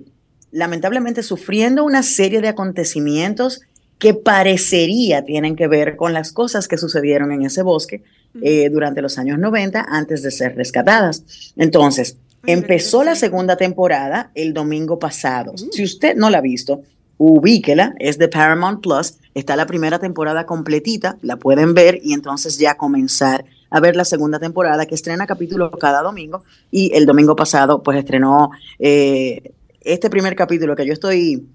lamentablemente 0.52 1.24
sufriendo 1.24 1.84
una 1.84 2.04
serie 2.04 2.42
de 2.42 2.50
acontecimientos 2.50 3.62
que 4.00 4.14
parecería 4.16 5.24
tienen 5.24 5.56
que 5.56 5.68
ver 5.68 5.96
con 5.96 6.12
las 6.12 6.32
cosas 6.32 6.68
que 6.68 6.78
sucedieron 6.78 7.32
en 7.32 7.44
ese 7.44 7.62
bosque 7.62 8.04
eh, 8.42 8.70
durante 8.70 9.02
los 9.02 9.20
años 9.20 9.38
90 9.38 9.86
antes 9.88 10.24
de 10.24 10.32
ser 10.32 10.56
rescatadas. 10.56 11.54
Entonces, 11.56 12.18
Ay, 12.42 12.54
empezó 12.54 13.04
la 13.04 13.16
segunda 13.16 13.58
temporada 13.58 14.32
el 14.34 14.54
domingo 14.54 14.98
pasado. 14.98 15.54
Si 15.72 15.84
usted 15.84 16.16
no 16.16 16.32
la 16.32 16.40
ha 16.40 16.42
visto, 16.42 16.82
ubíquela, 17.18 17.94
es 18.00 18.18
de 18.18 18.28
Paramount 18.28 18.82
Plus, 18.82 19.18
está 19.36 19.56
la 19.56 19.68
primera 19.68 20.00
temporada 20.00 20.48
completita, 20.48 21.18
la 21.22 21.36
pueden 21.36 21.76
ver 21.76 22.00
y 22.02 22.14
entonces 22.14 22.58
ya 22.58 22.78
comenzar 22.78 23.46
a 23.72 23.80
ver 23.80 23.96
la 23.96 24.06
segunda 24.06 24.38
temporada 24.38 24.86
que 24.86 24.94
estrena 24.96 25.26
capítulo 25.26 25.72
cada 25.72 26.02
domingo 26.04 26.44
y 26.70 26.92
el 26.96 27.06
domingo 27.08 27.36
pasado 27.36 27.82
pues 27.82 27.98
estrenó 27.98 28.52
eh, 28.78 29.54
este 29.82 30.10
primer 30.10 30.36
capítulo 30.36 30.76
que 30.76 30.86
yo 30.86 30.94
estoy 30.94 31.48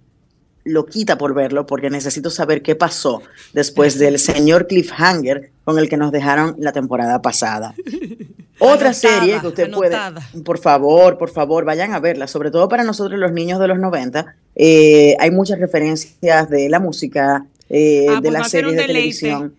loquita 0.65 1.17
por 1.17 1.33
verlo 1.35 1.65
porque 1.67 1.91
necesito 1.91 2.29
saber 2.31 2.63
qué 2.63 2.75
pasó 2.75 3.23
después 3.53 3.99
del 3.99 4.19
señor 4.19 4.67
cliffhanger 4.67 5.51
con 5.65 5.79
el 5.79 5.89
que 5.89 5.97
nos 5.97 6.11
dejaron 6.11 6.57
la 6.59 6.73
temporada 6.73 7.23
pasada. 7.23 7.73
Otra 8.59 8.89
Anotada, 8.89 8.95
serie 8.95 9.39
que 9.41 9.47
usted 9.49 9.65
anotada. 9.65 10.23
puede, 10.33 10.43
por 10.43 10.59
favor, 10.59 11.19
por 11.19 11.29
favor, 11.29 11.67
vayan 11.67 11.93
a 11.93 12.01
verla, 12.01 12.27
sobre 12.27 12.51
todo 12.51 12.69
para 12.71 12.85
nosotros 12.85 13.21
los 13.21 13.31
niños 13.31 13.61
de 13.61 13.69
los 13.69 13.79
90. 13.79 14.35
eh, 14.55 15.15
hay 15.21 15.31
muchas 15.31 15.61
referencias 15.61 16.49
de 16.49 16.69
la 16.71 16.81
música, 16.81 17.45
eh, 17.69 18.07
Ah, 18.09 18.15
de 18.15 18.21
pues 18.23 18.33
las 18.33 18.51
series 18.51 18.75
de 18.77 18.87
televisión. 18.87 19.55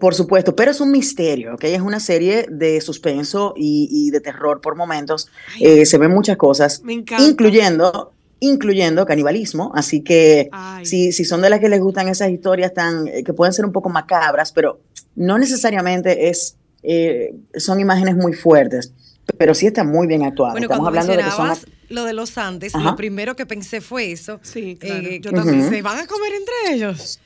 Por 0.00 0.14
supuesto, 0.16 0.56
pero 0.56 0.72
es 0.72 0.80
un 0.80 0.90
misterio, 0.90 1.54
¿ok? 1.54 1.64
Es 1.64 1.80
una 1.80 2.00
serie 2.00 2.46
de 2.50 2.80
suspenso 2.80 3.54
y, 3.56 3.88
y 3.90 4.10
de 4.10 4.20
terror 4.20 4.60
por 4.60 4.74
momentos. 4.74 5.28
Eh, 5.60 5.86
se 5.86 5.96
ven 5.98 6.10
muchas 6.10 6.36
cosas, 6.36 6.82
Me 6.82 6.92
encanta. 6.92 7.22
incluyendo, 7.24 8.12
incluyendo 8.40 9.06
canibalismo. 9.06 9.70
Así 9.76 10.02
que 10.02 10.48
Ay. 10.50 10.84
si, 10.86 11.12
si 11.12 11.24
son 11.24 11.40
de 11.40 11.50
las 11.50 11.60
que 11.60 11.68
les 11.68 11.80
gustan 11.80 12.08
esas 12.08 12.30
historias 12.30 12.74
tan, 12.74 13.06
eh, 13.06 13.22
que 13.22 13.32
pueden 13.32 13.52
ser 13.52 13.64
un 13.64 13.70
poco 13.72 13.88
macabras, 13.88 14.50
pero 14.50 14.80
no 15.14 15.38
necesariamente 15.38 16.30
es, 16.30 16.56
eh, 16.82 17.34
son 17.56 17.78
imágenes 17.78 18.16
muy 18.16 18.32
fuertes, 18.32 18.92
pero 19.38 19.54
sí 19.54 19.66
está 19.68 19.84
muy 19.84 20.08
bien 20.08 20.24
actuado. 20.24 20.52
Bueno, 20.52 20.64
Estamos 20.64 20.84
cuando 20.84 21.00
hablando 21.00 21.12
de 21.12 21.28
que 21.28 21.36
son 21.36 21.48
mencionabas 21.48 21.76
lo 21.90 22.04
de 22.04 22.12
los 22.12 22.36
Andes, 22.38 22.74
Ajá. 22.74 22.84
lo 22.90 22.96
primero 22.96 23.36
que 23.36 23.46
pensé 23.46 23.80
fue 23.80 24.10
eso. 24.10 24.40
Sí, 24.42 24.76
claro, 24.80 25.06
eh, 25.06 25.20
yo 25.20 25.30
que 25.30 25.36
también. 25.36 25.68
¿Se 25.70 25.80
van 25.82 25.98
a 26.00 26.06
comer 26.08 26.32
entre 26.34 26.74
ellos? 26.74 27.20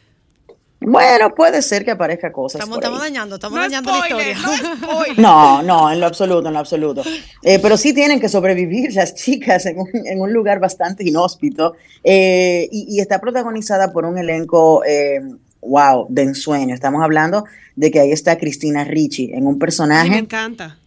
Bueno, 0.80 1.34
puede 1.34 1.60
ser 1.60 1.84
que 1.84 1.90
aparezca 1.90 2.32
cosas. 2.32 2.60
Estamos, 2.60 2.78
por 2.78 2.84
ahí. 2.84 2.88
estamos 2.88 3.08
dañando, 3.08 3.34
estamos 3.34 3.56
No 3.56 3.62
dañando 3.62 3.90
la 3.90 3.98
historia. 3.98 4.36
no. 4.80 5.14
No, 5.16 5.62
no, 5.62 5.92
en 5.92 6.00
lo 6.00 6.06
absoluto, 6.06 6.48
en 6.48 6.54
lo 6.54 6.60
absoluto. 6.60 7.02
Eh, 7.42 7.58
pero 7.60 7.76
sí 7.76 7.92
tienen 7.92 8.18
que 8.18 8.28
sobrevivir 8.30 8.94
las 8.94 9.14
chicas 9.14 9.66
en 9.66 9.78
un, 9.78 9.88
en 9.92 10.20
un 10.20 10.32
lugar 10.32 10.58
bastante 10.58 11.06
inhóspito 11.06 11.74
eh, 12.02 12.66
y, 12.72 12.86
y 12.96 13.00
está 13.00 13.20
protagonizada 13.20 13.92
por 13.92 14.06
un 14.06 14.16
elenco, 14.16 14.82
eh, 14.84 15.20
wow, 15.60 16.06
de 16.08 16.22
ensueño. 16.22 16.74
Estamos 16.74 17.02
hablando 17.02 17.44
de 17.76 17.90
que 17.90 18.00
ahí 18.00 18.12
está 18.12 18.38
Cristina 18.38 18.84
Ricci 18.84 19.32
en 19.34 19.46
un 19.46 19.48
Ay, 19.48 19.54
me 19.54 19.58
personaje 19.58 20.16
encanta. 20.18 20.78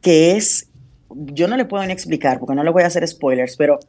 que 0.00 0.36
es, 0.36 0.68
yo 1.10 1.48
no 1.48 1.56
le 1.56 1.64
puedo 1.64 1.84
ni 1.84 1.92
explicar 1.92 2.38
porque 2.38 2.54
no 2.54 2.62
le 2.62 2.70
voy 2.70 2.84
a 2.84 2.86
hacer 2.86 3.06
spoilers, 3.08 3.56
pero 3.56 3.80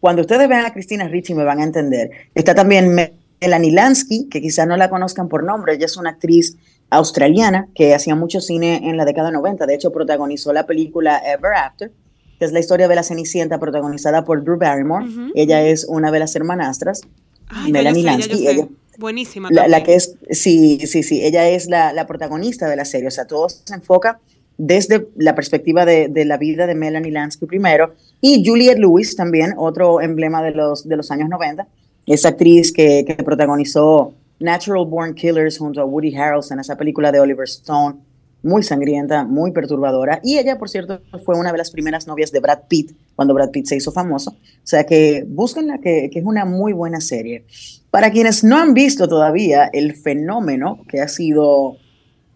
cuando 0.00 0.22
ustedes 0.22 0.48
vean 0.48 0.64
a 0.64 0.72
Cristina 0.72 1.08
Ricci 1.08 1.34
me 1.34 1.44
van 1.44 1.60
a 1.60 1.64
entender. 1.64 2.10
Está 2.34 2.54
también 2.54 2.94
Melanie 3.40 3.72
Lansky, 3.72 4.28
que 4.28 4.40
quizás 4.40 4.66
no 4.66 4.76
la 4.76 4.88
conozcan 4.90 5.28
por 5.28 5.44
nombre, 5.44 5.74
ella 5.74 5.86
es 5.86 5.96
una 5.96 6.10
actriz 6.10 6.56
australiana 6.90 7.68
que 7.74 7.94
hacía 7.94 8.14
mucho 8.14 8.40
cine 8.40 8.88
en 8.88 8.96
la 8.96 9.04
década 9.04 9.30
90, 9.30 9.66
de 9.66 9.74
hecho 9.74 9.90
protagonizó 9.92 10.52
la 10.52 10.66
película 10.66 11.20
Ever 11.26 11.52
After, 11.54 11.90
que 12.38 12.44
es 12.44 12.52
la 12.52 12.60
historia 12.60 12.88
de 12.88 12.94
la 12.94 13.02
Cenicienta 13.02 13.58
protagonizada 13.58 14.24
por 14.24 14.42
Drew 14.44 14.58
Barrymore. 14.58 15.06
Ella 15.34 15.62
es 15.62 15.84
una 15.88 16.10
de 16.10 16.18
las 16.20 16.34
hermanastras. 16.36 17.02
Ay, 17.48 17.72
Melanie 17.72 18.02
sé, 18.02 18.06
Lansky, 18.06 18.48
ella- 18.48 18.68
Buenísima. 18.96 19.48
La, 19.50 19.82
que 19.82 19.96
es, 19.96 20.14
sí, 20.30 20.78
sí, 20.86 21.02
sí, 21.02 21.24
ella 21.24 21.48
es 21.48 21.66
la, 21.66 21.92
la 21.92 22.06
protagonista 22.06 22.68
de 22.68 22.76
la 22.76 22.84
serie, 22.84 23.08
o 23.08 23.10
sea, 23.10 23.26
todo 23.26 23.48
se 23.48 23.74
enfoca 23.74 24.20
desde 24.56 25.08
la 25.16 25.34
perspectiva 25.34 25.84
de, 25.84 26.06
de 26.08 26.24
la 26.24 26.36
vida 26.36 26.68
de 26.68 26.76
Melanie 26.76 27.10
Lansky 27.10 27.46
primero, 27.46 27.94
y 28.20 28.44
Juliette 28.46 28.78
Lewis 28.78 29.16
también, 29.16 29.54
otro 29.56 30.00
emblema 30.00 30.44
de 30.44 30.52
los, 30.52 30.88
de 30.88 30.96
los 30.96 31.10
años 31.10 31.28
90, 31.28 31.66
esa 32.06 32.30
actriz 32.30 32.72
que, 32.72 33.04
que 33.04 33.14
protagonizó 33.22 34.12
Natural 34.40 34.84
Born 34.86 35.14
Killers 35.14 35.58
junto 35.58 35.80
a 35.80 35.84
Woody 35.84 36.14
Harrelson, 36.14 36.60
esa 36.60 36.76
película 36.76 37.10
de 37.12 37.20
Oliver 37.20 37.44
Stone, 37.44 37.96
muy 38.42 38.62
sangrienta, 38.62 39.24
muy 39.24 39.52
perturbadora, 39.52 40.20
y 40.22 40.38
ella, 40.38 40.58
por 40.58 40.68
cierto, 40.68 41.00
fue 41.24 41.38
una 41.38 41.50
de 41.50 41.58
las 41.58 41.70
primeras 41.70 42.06
novias 42.06 42.30
de 42.30 42.40
Brad 42.40 42.64
Pitt, 42.68 42.92
cuando 43.16 43.32
Brad 43.32 43.50
Pitt 43.50 43.66
se 43.66 43.76
hizo 43.76 43.90
famoso, 43.90 44.32
o 44.32 44.66
sea 44.66 44.84
que 44.84 45.24
búsquenla, 45.26 45.78
que, 45.78 46.10
que 46.12 46.18
es 46.18 46.24
una 46.24 46.44
muy 46.44 46.72
buena 46.74 47.00
serie. 47.00 47.46
Para 47.90 48.10
quienes 48.10 48.44
no 48.44 48.58
han 48.58 48.74
visto 48.74 49.08
todavía 49.08 49.70
el 49.72 49.94
fenómeno 49.94 50.80
que 50.88 51.00
ha 51.00 51.08
sido 51.08 51.76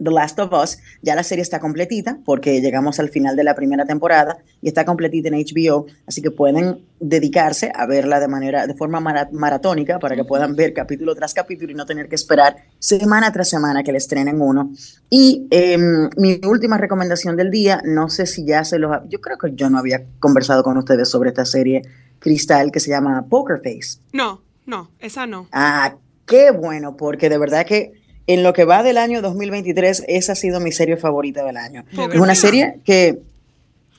The 0.03 0.11
Last 0.11 0.39
of 0.39 0.53
Us, 0.53 0.79
ya 1.03 1.15
la 1.15 1.23
serie 1.23 1.43
está 1.43 1.59
completita 1.61 2.19
porque 2.25 2.61
llegamos 2.61 3.01
al 3.01 3.09
final 3.09 3.35
de 3.37 3.45
la 3.45 3.55
primera 3.55 3.85
temporada 3.85 4.39
y 4.63 4.69
está 4.69 4.85
completita 4.85 5.29
en 5.29 5.35
HBO, 5.35 5.87
así 6.07 6.23
que 6.23 6.31
pueden 6.31 6.85
dedicarse 7.01 7.73
a 7.75 7.87
verla 7.87 8.21
de 8.21 8.29
manera 8.29 8.67
de 8.67 8.75
forma 8.75 9.01
mara- 9.01 9.29
maratónica 9.33 9.99
para 9.99 10.15
que 10.17 10.25
puedan 10.25 10.55
ver 10.57 10.73
capítulo 10.73 11.15
tras 11.15 11.35
capítulo 11.35 11.73
y 11.73 11.75
no 11.75 11.87
tener 11.87 12.09
que 12.09 12.15
esperar 12.15 12.57
semana 12.79 13.33
tras 13.33 13.49
semana 13.49 13.83
que 13.83 13.93
le 13.93 13.99
estrenen 13.99 14.41
uno. 14.41 14.73
Y 15.11 15.47
em, 15.51 16.09
mi 16.17 16.41
última 16.47 16.79
recomendación 16.79 17.37
del 17.37 17.51
día, 17.51 17.81
no 17.85 18.09
sé 18.09 18.27
si 18.27 18.45
ya 18.45 18.65
se 18.65 18.79
los 18.79 18.97
yo 19.09 19.21
creo 19.21 19.39
que 19.39 19.53
yo 19.55 19.69
no 19.71 19.79
había 19.79 20.05
conversado 20.21 20.63
con 20.63 20.77
ustedes 20.77 21.09
sobre 21.09 21.31
esta 21.31 21.45
serie 21.45 21.83
Cristal 22.21 22.71
que 22.73 22.81
se 22.81 22.91
llama 22.91 23.27
Poker 23.29 23.59
Face. 23.59 24.01
No, 24.13 24.43
no, 24.67 24.91
esa 24.99 25.27
no. 25.27 25.49
Ah, 25.53 25.97
qué 26.27 26.51
bueno, 26.51 26.97
porque 26.97 27.29
de 27.29 27.39
verdad 27.39 27.65
que 27.65 27.93
en 28.29 28.45
lo 28.45 28.53
que 28.53 28.65
va 28.65 28.85
del 28.85 28.99
año 28.99 29.21
2023, 29.23 30.05
esa 30.07 30.33
ha 30.33 30.37
sido 30.37 30.61
mi 30.61 30.71
serie 30.71 30.97
favorita 30.97 31.45
del 31.45 31.57
año. 31.57 31.85
De 31.91 32.05
Es 32.05 32.21
una 32.21 32.37
serie 32.37 32.79
que, 32.85 33.19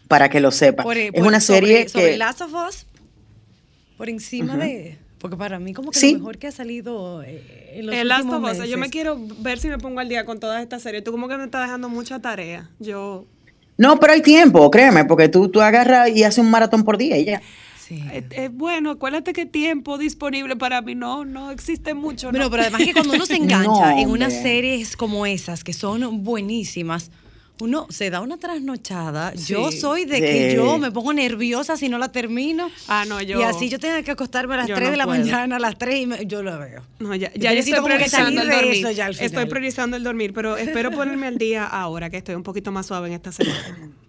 para 0.07 0.29
que 0.29 0.39
lo 0.39 0.51
sepan, 0.51 0.85
Por- 0.85 0.97
es 0.97 1.11
por- 1.11 1.27
una 1.27 1.41
serie 1.41 1.89
sobre, 1.89 1.89
sobre 1.89 2.11
que... 2.11 2.17
Last 2.17 2.41
of 2.41 2.53
Us, 2.53 2.85
por 3.97 4.07
encima 4.09 4.55
de... 4.55 4.97
Porque 5.19 5.35
para 5.35 5.59
mí 5.59 5.73
como 5.73 5.91
que 5.91 5.99
Sí. 5.99 6.13
lo 6.13 6.19
mejor 6.19 6.37
que 6.37 6.47
ha 6.47 6.51
salido 6.51 7.21
eh, 7.23 7.73
en 7.73 7.87
los 7.87 7.93
El 7.95 8.07
Last 8.07 8.23
últimos 8.23 8.51
of 8.53 8.59
Us, 8.63 8.69
yo 8.69 8.77
me 8.77 8.89
quiero 8.89 9.19
ver 9.39 9.59
si 9.59 9.67
me 9.67 9.77
pongo 9.77 9.99
al 9.99 10.07
día 10.07 10.23
con 10.25 10.39
todas 10.39 10.61
estas 10.63 10.81
series. 10.81 11.03
Tú 11.03 11.11
como 11.11 11.27
que 11.27 11.35
me 11.35 11.43
estás 11.43 11.63
dejando 11.65 11.89
mucha 11.89 12.19
tarea. 12.21 12.69
Yo, 12.79 13.25
No, 13.77 13.99
pero 13.99 14.13
hay 14.13 14.21
tiempo, 14.21 14.71
créeme, 14.71 15.03
porque 15.03 15.27
tú, 15.27 15.49
tú 15.49 15.59
agarras 15.59 16.09
y 16.11 16.23
haces 16.23 16.37
un 16.39 16.49
maratón 16.49 16.85
por 16.85 16.97
día 16.97 17.17
y 17.17 17.25
ya. 17.25 17.41
Sí. 17.89 18.01
eh, 18.11 18.23
eh, 18.31 18.49
bueno, 18.53 18.91
acuérdate 18.91 19.33
que 19.33 19.45
tiempo 19.45 19.97
disponible 19.97 20.55
para 20.55 20.81
mí 20.81 20.95
no, 20.95 21.25
no 21.25 21.51
existe 21.51 21.93
mucho. 21.93 22.29
Bueno, 22.29 22.45
¿no? 22.45 22.51
pero 22.51 22.61
además 22.63 22.83
que 22.83 22.93
cuando 22.93 23.15
uno 23.15 23.25
se 23.25 23.35
engancha 23.37 23.91
No, 23.91 23.97
en 23.99 24.09
unas 24.09 24.31
series 24.31 24.95
como 24.95 25.25
esas, 25.25 25.63
que 25.63 25.73
son 25.73 26.23
buenísimas, 26.23 27.11
Uno 27.61 27.87
se 27.89 28.09
da 28.09 28.21
una 28.21 28.37
trasnochada. 28.37 29.33
Sí. 29.35 29.51
Yo 29.51 29.69
soy 29.73 30.05
de 30.05 30.15
Sí. 30.15 30.21
que 30.21 30.53
yo 30.55 30.77
me 30.77 30.91
pongo 30.91 31.11
nerviosa 31.11 31.75
si 31.75 31.89
no 31.89 31.97
la 31.97 32.09
termino. 32.09 32.71
Ah, 32.87 33.03
no, 33.05 33.21
yo- 33.21 33.37
Y 33.37 33.43
así 33.43 33.67
yo 33.67 33.79
tengo 33.79 34.01
que 34.01 34.11
acostarme 34.11 34.53
a 34.53 34.57
las 34.59 34.67
yo 34.67 34.75
3 34.75 34.87
no 34.87 34.91
de 34.91 34.97
la 34.97 35.03
puedo. 35.03 35.19
mañana, 35.19 35.57
a 35.57 35.59
las 35.59 35.77
3 35.77 35.99
y 35.99 36.05
me- 36.07 36.25
yo 36.25 36.41
lo 36.41 36.57
veo. 36.57 36.83
No, 36.99 37.13
ya, 37.15 37.33
Yo 37.33 37.41
ya 37.41 37.51
yo 37.53 37.59
estoy 37.59 37.81
priorizando 37.83 38.41
el 38.43 38.49
dormir. 38.49 38.71
eso 38.75 38.91
ya 38.91 39.07
al 39.07 39.11
Estoy 39.11 39.27
final. 39.27 39.47
priorizando 39.49 39.97
el 39.97 40.03
dormir, 40.05 40.31
pero 40.33 40.55
espero 40.55 40.91
ponerme 40.91 41.27
al 41.27 41.37
día 41.37 41.65
ahora 41.65 42.09
que 42.09 42.15
estoy 42.15 42.35
un 42.35 42.43
poquito 42.43 42.71
más 42.71 42.85
suave 42.85 43.09
en 43.09 43.15
esta 43.15 43.33
semana. 43.33 43.57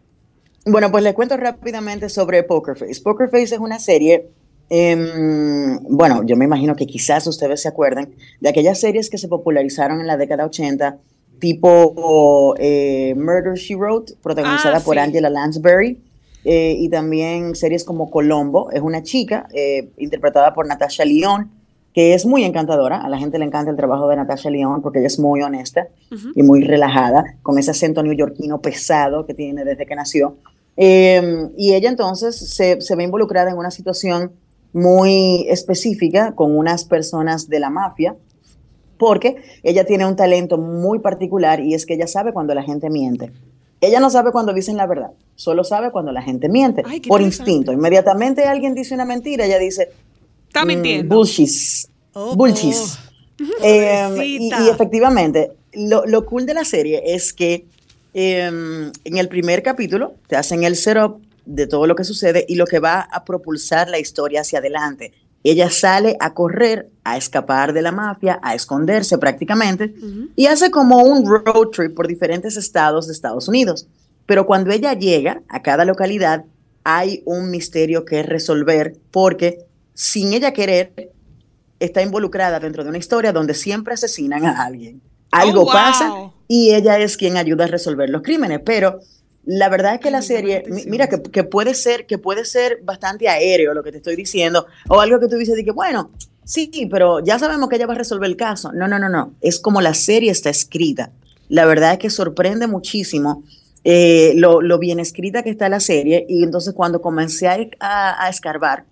Bueno, 0.66 0.90
pues 0.90 1.02
les 1.02 1.14
cuento 1.14 1.36
rápidamente 1.36 2.08
sobre 2.08 2.42
Poker 2.42 2.76
Face. 2.76 3.00
Poker 3.02 3.28
Face 3.30 3.54
es 3.54 3.58
una 3.60 3.78
serie, 3.78 4.28
em, 4.68 5.78
bueno, 5.88 6.22
yo 6.24 6.36
me 6.36 6.44
imagino 6.44 6.76
que 6.76 6.86
quizás 6.86 7.26
ustedes 7.26 7.62
se 7.62 7.68
acuerden 7.68 8.14
de 8.40 8.48
aquellas 8.48 8.78
series 8.78 9.08
que 9.08 9.18
se 9.18 9.28
popularizaron 9.28 10.00
en 10.00 10.06
la 10.06 10.16
década 10.16 10.44
80, 10.44 10.98
tipo 11.38 12.54
eh, 12.58 13.14
Murder, 13.16 13.54
She 13.54 13.74
Wrote, 13.74 14.14
protagonizada 14.22 14.76
Ah, 14.78 14.80
por. 14.84 14.98
Angela 14.98 15.30
Lansbury, 15.30 15.98
eh, 16.44 16.76
y 16.78 16.88
también 16.90 17.54
series 17.54 17.84
como 17.84 18.10
Colombo, 18.10 18.70
es 18.70 18.82
una 18.82 19.02
chica 19.02 19.48
eh, 19.54 19.90
interpretada 19.96 20.52
por 20.52 20.66
Natasha 20.66 21.04
Lyonne, 21.06 21.46
que 21.92 22.14
es 22.14 22.24
muy 22.24 22.44
encantadora, 22.44 23.00
a 23.00 23.08
la 23.08 23.18
gente 23.18 23.38
le 23.38 23.44
encanta 23.44 23.70
el 23.70 23.76
trabajo 23.76 24.08
de 24.08 24.16
Natasha 24.16 24.50
Lyonne 24.50 24.82
porque 24.82 25.00
ella 25.00 25.08
es 25.08 25.18
muy 25.18 25.42
honesta 25.42 25.88
y 26.34 26.42
muy 26.42 26.62
relajada, 26.62 27.24
con 27.42 27.58
ese 27.58 27.72
acento 27.72 28.02
neoyorquino 28.02 28.60
pesado 28.60 29.26
que 29.26 29.34
tiene 29.34 29.64
desde 29.64 29.86
que 29.86 29.96
nació. 29.96 30.36
Eh, 30.76 31.50
y 31.56 31.74
ella 31.74 31.88
entonces 31.88 32.36
se, 32.54 32.80
se 32.80 32.96
ve 32.96 33.04
involucrada 33.04 33.50
en 33.50 33.58
una 33.58 33.70
situación 33.70 34.32
muy 34.72 35.46
específica 35.48 36.32
con 36.34 36.56
unas 36.56 36.84
personas 36.84 37.48
de 37.48 37.60
la 37.60 37.70
mafia, 37.70 38.14
porque 38.98 39.42
ella 39.62 39.84
tiene 39.84 40.06
un 40.06 40.14
talento 40.14 40.58
muy 40.58 40.98
particular 40.98 41.60
y 41.60 41.74
es 41.74 41.86
que 41.86 41.94
ella 41.94 42.06
sabe 42.06 42.32
cuando 42.32 42.54
la 42.54 42.62
gente 42.62 42.90
miente. 42.90 43.32
Ella 43.80 43.98
no 43.98 44.10
sabe 44.10 44.30
cuando 44.30 44.52
dicen 44.52 44.76
la 44.76 44.86
verdad, 44.86 45.12
solo 45.36 45.64
sabe 45.64 45.90
cuando 45.90 46.12
la 46.12 46.20
gente 46.20 46.50
miente, 46.50 46.82
Ay, 46.84 47.00
por 47.00 47.22
instinto. 47.22 47.72
Inmediatamente 47.72 48.44
alguien 48.44 48.74
dice 48.74 48.94
una 48.94 49.06
mentira, 49.06 49.46
ella 49.46 49.58
dice, 49.58 49.88
Está 50.50 50.64
mm, 50.64 50.68
mintiendo. 50.68 51.14
bullshit. 51.14 51.48
Oh, 52.12 52.34
bullshit. 52.34 52.74
oh. 52.74 53.06
Eh, 53.62 54.36
y, 54.38 54.50
efectivamente, 54.70 55.52
lo, 55.72 56.04
lo 56.04 56.26
cool 56.26 56.44
de 56.44 56.52
la 56.52 56.64
serie 56.64 57.02
es 57.06 57.32
que 57.32 57.64
eh, 58.12 58.44
en 59.04 59.16
el 59.16 59.28
primer 59.28 59.62
capítulo 59.62 60.16
te 60.26 60.36
hacen 60.36 60.64
el 60.64 60.76
setup 60.76 61.22
de 61.46 61.66
todo 61.66 61.86
lo 61.86 61.94
que 61.94 62.04
sucede 62.04 62.44
y 62.48 62.56
lo 62.56 62.66
que 62.66 62.80
va 62.80 63.00
a 63.00 63.24
propulsar 63.24 63.88
la 63.88 63.98
historia 63.98 64.42
hacia 64.42 64.58
adelante. 64.58 65.14
Ella 65.42 65.70
sale 65.70 66.16
a 66.20 66.34
correr, 66.34 66.90
a 67.02 67.16
escapar 67.16 67.72
de 67.72 67.80
la 67.80 67.92
mafia, 67.92 68.38
a 68.42 68.54
esconderse 68.54 69.16
prácticamente 69.16 69.94
y 70.36 70.46
hace 70.46 70.70
como 70.70 71.02
un 71.02 71.24
road 71.24 71.68
trip 71.68 71.94
por 71.94 72.08
diferentes 72.08 72.58
estados 72.58 73.06
de 73.06 73.14
Estados 73.14 73.48
Unidos. 73.48 73.86
Pero 74.26 74.44
cuando 74.44 74.70
ella 74.70 74.92
llega 74.92 75.40
a 75.48 75.62
cada 75.62 75.86
localidad, 75.86 76.44
hay 76.84 77.22
un 77.24 77.50
misterio 77.50 78.04
que 78.04 78.22
resolver 78.22 78.96
porque 79.10 79.64
sin 80.02 80.32
ella 80.32 80.52
querer, 80.54 81.10
está 81.78 82.00
involucrada 82.00 82.58
dentro 82.58 82.82
de 82.82 82.88
una 82.88 82.96
historia 82.96 83.32
donde 83.34 83.52
siempre 83.52 83.92
asesinan 83.92 84.46
a 84.46 84.64
alguien. 84.64 85.02
Algo 85.30 85.60
Oh, 85.60 85.64
wow. 85.64 85.72
pasa 85.74 86.14
y 86.48 86.72
ella 86.74 86.98
es 86.98 87.18
quien 87.18 87.36
ayuda 87.36 87.64
a 87.64 87.66
resolver 87.68 88.08
los 88.08 88.22
crímenes. 88.22 88.60
Pero 88.64 89.00
la 89.44 89.68
verdad 89.68 89.94
es 89.94 90.00
que 90.00 90.08
Ay, 90.08 90.12
la 90.12 90.22
serie, 90.22 90.64
mira, 90.86 91.06
que, 91.08 91.44
puede 91.44 91.74
ser, 91.74 92.06
que 92.06 92.16
puede 92.16 92.46
ser 92.46 92.78
bastante 92.82 93.28
aéreo 93.28 93.74
lo 93.74 93.82
que 93.82 93.92
te 93.92 93.98
estoy 93.98 94.16
diciendo, 94.16 94.66
o 94.88 95.00
algo 95.00 95.20
que 95.20 95.28
tú 95.28 95.36
dices 95.36 95.54
de 95.54 95.64
que, 95.66 95.70
bueno, 95.70 96.10
sí, 96.44 96.70
pero 96.90 97.20
ya 97.22 97.38
sabemos 97.38 97.68
que 97.68 97.76
ella 97.76 97.86
va 97.86 97.92
a 97.92 97.98
resolver 97.98 98.28
el 98.28 98.36
caso. 98.36 98.72
No, 98.72 98.88
no, 98.88 98.98
no, 98.98 99.10
no. 99.10 99.34
Es 99.42 99.60
como 99.60 99.82
la 99.82 99.92
serie 99.92 100.30
está 100.30 100.48
escrita. 100.48 101.10
La 101.50 101.66
verdad 101.66 101.92
es 101.92 101.98
que 101.98 102.08
sorprende 102.08 102.66
muchísimo 102.66 103.42
eh, 103.84 104.32
lo, 104.36 104.62
lo 104.62 104.78
bien 104.78 104.98
escrita 104.98 105.42
que 105.42 105.50
está 105.50 105.68
la 105.68 105.80
serie. 105.80 106.24
Y 106.26 106.42
entonces 106.42 106.72
cuando 106.72 107.02
comencé 107.02 107.48
a, 107.48 107.58
a- 107.80 108.24
a 108.24 108.28
escarbar 108.30 108.84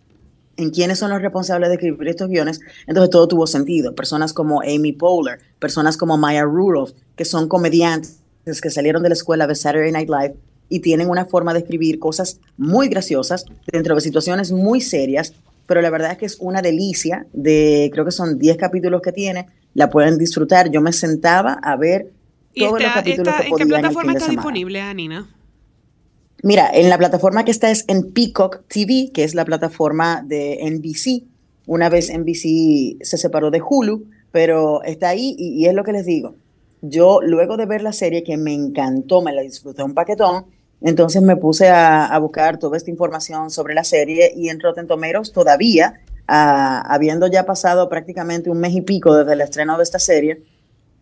en 0.59 0.71
quiénes 0.71 0.99
son 0.99 1.11
los 1.11 1.23
responsables 1.23 1.69
de 1.71 1.77
escribir 1.77 2.09
estos 2.09 2.29
guiones, 2.29 2.61
entonces 2.87 3.11
todo 3.11 3.29
tuvo 3.29 3.47
sentido. 3.47 3.95
Personas 3.95 4.33
como 4.33 4.61
Amy 4.61 4.93
Poehler, 4.93 5.39
personas 5.59 5.97
como 5.97 6.19
Maya 6.19 6.43
Rudolph, 6.45 6.91
que 7.17 7.25
son 7.25 7.49
comediantes 7.49 8.19
que 8.63 8.71
salieron 8.71 9.03
de 9.03 9.09
la 9.11 9.15
escuela 9.15 9.47
de 9.47 9.55
Saturday 9.55 9.93
Night 9.93 10.09
Live 10.09 10.35
y 10.69 10.81
tienen 10.81 11.09
una 11.11 11.27
forma 11.27 11.53
de 11.55 11.61
escribir 11.61 11.99
cosas 11.99 12.41
muy 12.57 12.89
graciosas 12.89 13.45
dentro 13.71 13.95
de 13.95 14.01
situaciones 14.01 14.51
muy 14.53 14.81
serias, 14.81 15.33
pero 15.67 15.81
la 15.81 15.91
verdad 15.91 16.13
es 16.13 16.19
que 16.19 16.27
es 16.27 16.37
una 16.41 16.61
delicia 16.61 17.27
de, 17.33 17.91
creo 17.93 18.05
que 18.05 18.11
son 18.11 18.39
10 18.39 18.57
capítulos 18.57 19.01
que 19.03 19.13
tiene, 19.13 19.47
la 19.75 19.91
pueden 19.91 20.19
disfrutar. 20.19 20.71
Yo 20.71 20.81
me 20.81 20.93
sentaba 20.93 21.53
a 21.63 21.77
ver 21.77 22.11
¿Y 22.55 22.61
todos 22.61 22.81
los 22.83 22.93
capítulos 22.93 23.29
está- 23.35 23.43
que 23.45 23.49
en 23.49 23.55
qué 23.57 23.65
podía 23.65 23.65
en 23.65 23.71
el 23.71 23.81
plataforma 23.81 24.13
fin 24.13 24.13
de 24.15 24.19
está 24.19 24.31
disponible, 24.33 24.81
Anina? 24.81 25.29
Mira, 26.43 26.71
en 26.73 26.89
la 26.89 26.99
plataforma 26.99 27.45
que 27.45 27.51
está 27.51 27.71
es 27.71 27.85
en 27.89 28.13
Peacock 28.13 28.63
TV, 28.69 29.11
que 29.13 29.25
es 29.25 29.35
la 29.35 29.45
plataforma 29.45 30.23
de 30.25 30.61
NBC. 30.63 31.27
Una 31.67 31.89
vez 31.89 32.13
NBC 32.17 33.05
se 33.05 33.19
separó 33.19 33.51
de 33.51 33.61
Hulu, 33.61 34.07
pero 34.31 34.83
está 34.85 35.09
ahí 35.09 35.35
y, 35.37 35.67
es 35.67 35.75
lo 35.75 35.83
que 35.83 35.93
les 35.93 36.07
digo. 36.07 36.37
Yo, 36.81 37.21
luego 37.23 37.57
de 37.57 37.67
ver 37.67 37.83
la 37.83 37.93
serie, 37.93 38.23
que 38.23 38.37
me 38.37 38.55
encantó, 38.55 39.21
me 39.21 39.33
la 39.33 39.43
disfruté 39.43 39.83
un 39.83 39.95
paquetón, 39.95 40.47
entonces 40.81 41.23
me 41.23 41.35
puse 41.35 41.69
a, 41.71 42.07
a 42.07 42.19
buscar 42.21 42.59
toda 42.59 42.77
esta 42.77 42.91
información 42.91 43.51
sobre 43.51 43.75
la 43.75 43.83
serie 43.83 44.33
y 44.37 44.49
en 44.49 44.61
Rotten 44.61 44.87
Tomatoes 44.87 45.33
todavía, 45.33 46.01
ah, 46.29 46.85
habiendo 46.89 47.27
ya 47.27 47.47
pasado 47.47 47.89
prácticamente 47.89 48.49
un 48.49 48.61
mes 48.61 48.75
y 48.75 48.83
pico 48.83 49.17
desde 49.17 49.33
el 49.33 49.41
estreno 49.41 49.77
de 49.77 49.83
esta 49.83 49.99
serie, 49.99 50.45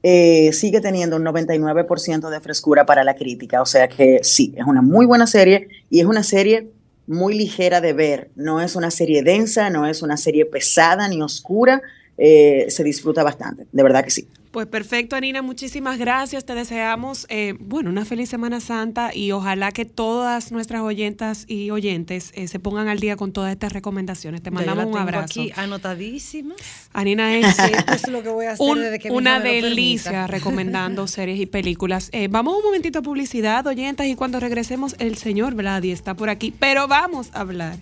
eh, 0.09 0.53
sigue 0.53 0.81
teniendo 0.81 1.16
un 1.16 1.25
99% 1.25 2.31
de 2.31 2.40
frescura 2.40 2.87
para 2.87 3.03
la 3.03 3.16
crítica. 3.16 3.61
O 3.61 3.66
sea 3.66 3.88
que 3.88 4.21
sí, 4.23 4.55
es 4.57 4.64
una 4.64 4.81
muy 4.81 5.05
buena 5.05 5.27
serie 5.27 5.66
y 5.90 5.99
es 5.99 6.07
una 6.07 6.23
serie 6.23 6.69
muy 7.09 7.37
ligera 7.37 7.81
de 7.81 7.92
ver. 7.92 8.31
No 8.37 8.61
es 8.61 8.77
una 8.77 8.92
serie 8.92 9.25
densa, 9.25 9.69
no 9.69 9.85
es 9.85 10.03
una 10.03 10.16
serie 10.16 10.45
pesada 10.45 11.09
ni 11.09 11.21
oscura. 11.23 11.83
eh, 12.19 12.66
se 12.69 12.85
disfruta 12.85 13.25
bastante, 13.25 13.66
de 13.73 13.83
verdad 13.83 14.05
que 14.05 14.11
sí. 14.11 14.29
Pues 14.57 14.66
perfecto, 14.69 15.16
Anina, 15.16 15.42
muchísimas 15.42 15.99
gracias. 15.99 16.47
Te 16.47 16.55
deseamos, 16.55 17.27
eh, 17.29 17.53
bueno, 17.61 17.90
una 17.90 18.07
feliz 18.07 18.31
Semana 18.31 18.59
Santa 18.61 19.14
y 19.14 19.33
ojalá 19.33 19.71
que 19.71 19.85
todas 19.85 20.51
nuestras 20.51 20.81
oyentas 20.81 21.45
y 21.47 21.69
oyentes 21.71 22.33
eh, 22.35 22.49
se 22.49 22.59
pongan 22.59 22.88
al 22.88 22.99
día 22.99 23.16
con 23.16 23.33
todas 23.35 23.53
estas 23.53 23.75
recomendaciones. 23.75 24.42
Te 24.42 24.49
Ya 24.51 24.55
yo 24.61 24.61
la 24.64 24.75
mandamos 24.75 24.87
un 24.87 24.92
tengo 24.92 25.03
abrazo. 25.03 25.25
aquí 25.42 25.53
anotadísima. 25.57 26.55
Anina 26.95 27.35
es 27.37 27.59
Esto 27.59 27.92
es 27.92 28.09
lo 28.09 28.23
que 28.23 28.31
voy 28.31 28.47
a 28.47 28.53
hacer 28.53 28.66
un- 28.66 28.79
desde 28.81 28.99
que 28.99 29.11
mi 29.11 29.16
una 29.19 29.40
delicia 29.40 30.27
recomendando 30.27 31.07
series 31.07 31.38
y 31.38 31.45
películas. 31.45 32.09
Eh, 32.12 32.29
vamos 32.31 32.57
un 32.57 32.64
momentito 32.64 33.01
a 33.01 33.03
publicidad, 33.03 33.66
oyentas, 33.66 34.07
y 34.07 34.14
cuando 34.14 34.40
regresemos, 34.40 34.97
el 34.99 35.19
señor 35.19 35.55
Vladi 35.55 35.90
está 35.90 36.14
por 36.14 36.31
aquí. 36.31 36.51
Pero 36.59 36.88
vamos 36.88 37.29
a 37.35 37.40
hablar 37.40 37.77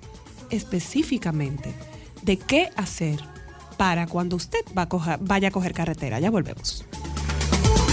específicamente 0.51 1.73
de 2.23 2.37
qué 2.37 2.71
hacer 2.75 3.21
para 3.77 4.07
cuando 4.07 4.37
usted 4.37 4.65
va 4.77 4.83
a 4.83 4.89
coja- 4.89 5.19
vaya 5.21 5.49
a 5.49 5.51
coger 5.51 5.73
carretera. 5.75 6.21
Ya 6.21 6.31
volvemos. 6.31 6.85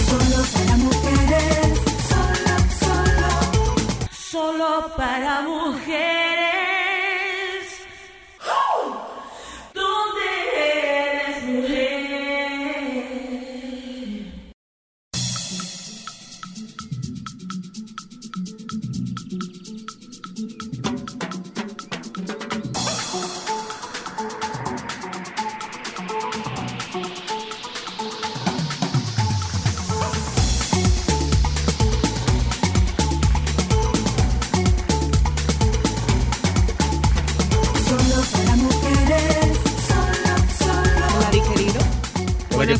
Solo 0.08 0.42
para 0.52 0.76
mujeres, 0.76 1.78
solo, 2.10 2.54
solo, 2.80 3.30
solo 4.12 4.96
para 4.96 5.42
mujeres. 5.42 6.71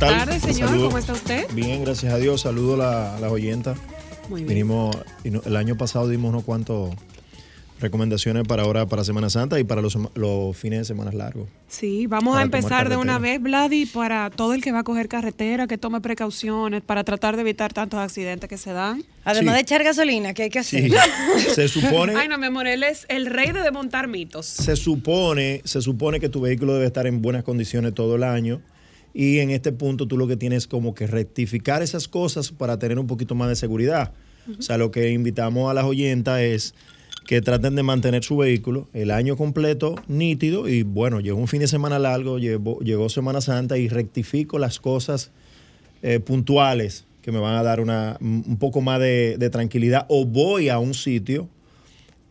Tal? 0.07 0.18
tardes, 0.18 0.42
señor. 0.42 0.70
¿Cómo 0.76 0.98
está 0.98 1.12
usted? 1.12 1.46
Bien, 1.53 1.84
gracias 1.84 2.12
a 2.12 2.18
Dios. 2.18 2.40
Saludo 2.42 2.74
a, 2.74 2.76
la- 2.76 3.20
las 3.20 3.30
oyentas. 3.32 3.78
Muy 4.28 4.42
bien. 4.44 4.48
Vinimos, 4.48 4.96
el 5.24 5.57
año 5.57 5.76
pasado 5.76 6.09
dimos 6.09 6.30
unos 6.30 6.44
cuantos 6.44 6.94
recomendaciones 7.80 8.44
para 8.46 8.62
ahora, 8.62 8.86
para 8.86 9.03
Semana 9.03 9.28
Santa 9.28 9.59
y 9.59 9.64
para 9.64 9.82
los, 9.82 9.98
los 10.14 10.57
fines 10.57 10.78
de 10.80 10.84
semana 10.84 11.11
largos. 11.11 11.48
Sí, 11.66 12.07
vamos 12.07 12.36
a 12.38 12.42
empezar 12.42 12.88
de 12.88 12.96
una 12.96 13.18
vez, 13.18 13.42
Vladi, 13.42 13.86
para 13.86 14.30
todo 14.30 14.55
el 14.55 14.62
que 14.62 14.70
va 14.70 14.80
a 14.80 14.84
coger 14.84 15.09
carretera, 15.09 15.66
que 15.66 15.78
tome 15.78 16.00
precauciones 16.00 16.82
para 16.82 17.03
tratar 17.03 17.34
de 17.34 17.42
evitar 17.42 17.72
tantos 17.72 17.98
accidentes 17.98 18.48
que 18.48 18.57
se 18.57 18.72
dan. 18.72 19.03
Además 19.24 19.55
Sí. 19.55 19.57
de 19.57 19.61
echar 19.62 19.82
gasolina, 19.82 20.32
¿qué 20.32 20.44
hay 20.44 20.50
que 20.50 20.61
hacer? 20.61 20.90
Sí, 20.92 20.96
se 21.55 21.66
supone, 21.66 22.14
Ay, 22.14 22.28
no, 22.28 22.38
mi 22.38 22.46
amor, 22.46 22.68
él 22.68 22.84
es 22.84 23.05
el 23.09 23.26
rey 23.26 23.50
de 23.50 23.62
desmontar 23.62 24.07
mitos. 24.07 24.46
se 24.46 24.76
supone, 24.76 25.61
se 25.64 25.82
supone 25.82 26.20
que 26.20 26.28
tu 26.28 26.40
vehículo 26.40 26.74
debe 26.74 26.86
estar 26.86 27.09
en 27.09 27.20
buenas 27.20 27.42
condiciones 27.42 27.94
todo 27.94 28.14
el 28.14 28.22
año. 28.22 28.61
Y 29.15 29.39
en 29.39 29.51
este 29.51 29.73
punto 29.73 30.07
tú 30.07 30.17
lo 30.17 30.27
que 30.27 30.37
tienes 30.37 30.67
como 30.67 30.95
que 30.95 31.07
rectificar 31.07 31.83
esas 31.83 32.09
cosas 32.09 32.51
para 32.51 32.79
tener 32.79 32.99
un 32.99 33.07
poquito 33.07 33.35
más 33.35 33.49
de 33.49 33.57
seguridad. 33.57 34.13
O 34.59 34.63
sea, 34.63 34.79
lo 34.79 34.91
que 34.91 35.11
invitamos 35.11 35.71
a 35.71 35.75
las 35.75 35.85
oyentas 35.85 36.41
es 36.41 36.75
que 37.27 37.41
traten 37.41 37.77
de 37.77 37.83
mantener 37.83 38.25
su 38.25 38.37
vehículo 38.37 38.89
el 38.93 39.11
año 39.11 39.37
completo 39.37 39.95
nítido 40.09 40.69
y 40.69 40.83
bueno, 40.83 41.21
llegó 41.21 41.39
un 41.39 41.47
fin 41.47 41.61
de 41.61 41.69
semana 41.69 41.99
largo, 41.99 42.39
llegó, 42.39 42.81
llegó 42.81 43.09
Semana 43.09 43.41
Santa 43.41 43.79
y 43.79 43.89
rectifico 43.89 44.59
las 44.59 44.81
cosas 44.81 45.31
eh, 46.03 46.19
puntuales 46.19 47.05
que 47.21 47.31
me 47.31 47.39
van 47.39 47.55
a 47.55 47.63
dar 47.63 47.79
una, 47.79 48.17
un 48.21 48.57
poco 48.59 48.81
más 48.81 48.99
de, 48.99 49.37
de 49.39 49.51
tranquilidad 49.51 50.07
o 50.09 50.25
voy 50.25 50.69
a 50.69 50.81
un 50.81 50.95
sitio 50.95 51.49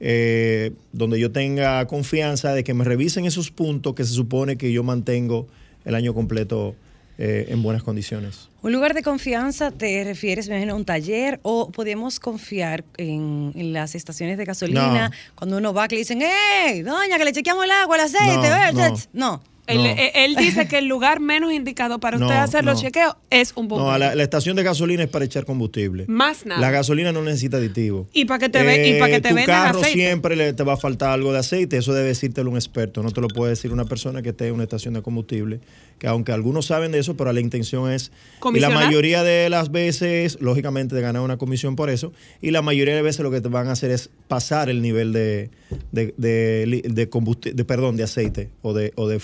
eh, 0.04 0.72
donde 0.92 1.20
yo 1.20 1.32
tenga 1.32 1.86
confianza 1.86 2.54
de 2.54 2.64
que 2.64 2.74
me 2.74 2.84
revisen 2.84 3.26
esos 3.26 3.52
puntos 3.52 3.94
que 3.94 4.04
se 4.04 4.14
supone 4.14 4.58
que 4.58 4.72
yo 4.72 4.84
mantengo 4.84 5.48
el 5.86 5.96
año 5.96 6.14
completo 6.14 6.76
eh, 7.18 7.48
en 7.50 7.62
buenas 7.62 7.84
condiciones. 7.84 8.50
Un 8.64 8.72
lugar 8.72 8.94
de 8.94 9.04
confianza, 9.04 9.70
¿te 9.72 10.04
refieres, 10.04 10.48
me 10.48 10.56
imagino, 10.56 10.74
a 10.74 10.78
un 10.78 10.86
taller 10.86 11.40
o 11.44 11.72
podemos 11.72 12.20
confiar 12.20 12.84
en, 12.98 13.52
en 13.56 13.74
las 13.74 13.96
estaciones 13.96 14.38
de 14.38 14.46
gasolina 14.46 15.10
No. 15.10 15.16
cuando 15.36 15.58
uno 15.58 15.74
va 15.74 15.88
que 15.88 15.96
le 15.96 16.00
dicen, 16.00 16.22
¡Ey, 16.22 16.82
doña, 16.82 17.18
que 17.18 17.26
le 17.26 17.34
chequeamos 17.34 17.66
el 17.66 17.72
agua, 17.72 17.96
el 17.98 18.02
aceite! 18.04 18.50
No, 18.74 18.90
no. 18.90 18.96
no. 19.14 19.44
Él, 19.68 20.36
dice 20.36 20.68
que 20.68 20.80
el 20.80 20.88
lugar 20.88 21.20
menos 21.20 21.53
indicado 21.53 21.99
para 21.99 22.18
usted 22.18 22.36
hacer 22.36 22.66
los 22.66 22.82
chequeos 22.82 23.16
es 23.30 23.53
un 23.55 23.68
bombero. 23.68 23.91
No, 23.91 23.97
la, 23.97 24.16
la 24.16 24.24
estación 24.24 24.55
de 24.55 24.64
gasolina 24.64 25.03
es 25.03 25.09
para 25.09 25.24
echar 25.26 25.45
combustible. 25.45 26.05
Más 26.07 26.45
nada. 26.45 26.59
La 26.59 26.72
gasolina 26.72 27.12
no 27.12 27.22
necesita 27.22 27.57
aditivo. 27.57 28.07
Y 28.14 28.26
para 28.26 28.39
que 28.39 28.49
te 28.49 28.64
ve- 28.64 28.88
y 28.89 28.99
para 28.99 29.12
que 29.14 29.22
te 29.22 29.30
tu 29.30 29.36
carro 29.45 29.80
aceite. 29.80 29.99
siempre 29.99 30.36
le, 30.36 30.53
te 30.53 30.64
va 30.64 30.74
a 30.74 30.78
faltar 30.78 31.12
algo 31.12 31.32
de 31.32 31.39
aceite. 31.39 31.78
Eso 31.78 31.93
debe 31.93 32.09
decírtelo 32.09 32.49
un 32.49 32.57
experto. 32.57 33.01
No 33.03 33.12
te 33.12 33.22
lo 33.22 33.28
puede 33.28 33.51
decir 33.51 33.72
una 33.72 33.86
persona 33.86 34.22
que 34.22 34.30
esté 34.30 34.47
en 34.47 34.55
una 34.55 34.64
estación 34.64 34.93
de 34.93 35.01
combustible. 35.01 35.59
Que 35.99 36.07
aunque 36.07 36.32
algunos 36.32 36.66
saben 36.66 36.91
de 36.91 36.97
eso, 36.99 37.16
pero 37.16 37.32
la 37.32 37.39
intención 37.41 37.91
es. 37.91 38.12
Y 38.53 38.59
la 38.59 38.70
mayoría 38.86 39.24
de 39.24 39.49
las 39.51 39.72
veces, 39.72 40.38
lógicamente, 40.41 40.95
de 40.95 41.01
ganar 41.01 41.22
una 41.22 41.38
comisión 41.38 41.76
por 41.76 41.89
eso. 41.91 42.12
Y 42.41 42.49
la 42.51 42.62
mayoría 42.64 42.95
de 42.95 43.03
veces 43.03 43.22
lo 43.22 43.30
que 43.30 43.39
te 43.39 43.49
van 43.49 43.68
a 43.68 43.74
hacer 43.74 43.91
es 43.91 44.09
pasar 44.28 44.70
el 44.70 44.82
nivel 44.82 45.14
de, 45.14 45.51
de, 45.91 46.14
de, 46.18 46.82
de 46.89 47.05
de- 47.53 47.66
perdón, 47.66 47.97
de 47.97 48.03
aceite 48.03 48.49
o 48.64 48.74
de, 48.74 48.93
o 48.95 49.07
de 49.07 49.20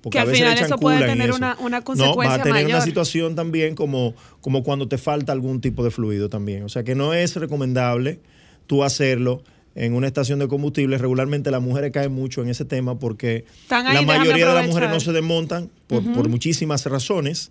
Porque 0.00 0.14
Que 0.14 0.18
a 0.18 0.22
al 0.22 0.28
veces 0.28 0.40
le 0.44 0.50
final 0.52 0.64
eso 0.64 0.78
puede 0.78 1.04
tener 1.06 1.28
eso. 1.28 1.36
una- 1.38 1.56
una 1.60 1.68
No, 1.78 1.80
va 1.80 1.84
consecuencia 1.84 2.40
a 2.40 2.42
tener 2.42 2.66
una 2.66 2.80
situación 2.80 3.34
también 3.34 3.74
como, 3.74 4.14
como 4.40 4.62
cuando 4.62 4.88
te 4.88 4.98
falta 4.98 5.32
algún 5.32 5.60
tipo 5.60 5.84
de 5.84 5.90
fluido 5.90 6.28
también. 6.28 6.62
O 6.64 6.68
sea 6.68 6.82
que 6.84 6.94
no 6.94 7.14
es 7.14 7.36
recomendable 7.36 8.20
tú 8.66 8.84
hacerlo 8.84 9.42
en 9.74 9.94
una 9.94 10.06
estación 10.06 10.38
de 10.38 10.48
combustible. 10.48 10.98
Regularmente 10.98 11.50
las 11.50 11.62
mujeres 11.62 11.92
caen 11.92 12.12
mucho 12.12 12.42
en 12.42 12.48
ese 12.48 12.64
tema 12.64 12.98
porque 12.98 13.44
ahí, 13.70 13.94
la 13.94 14.02
mayoría 14.02 14.48
de 14.48 14.54
las 14.54 14.66
mujeres 14.66 14.90
no 14.90 15.00
se 15.00 15.12
desmontan 15.12 15.70
por, 15.86 16.02
por 16.12 16.28
muchísimas 16.28 16.84
razones. 16.86 17.50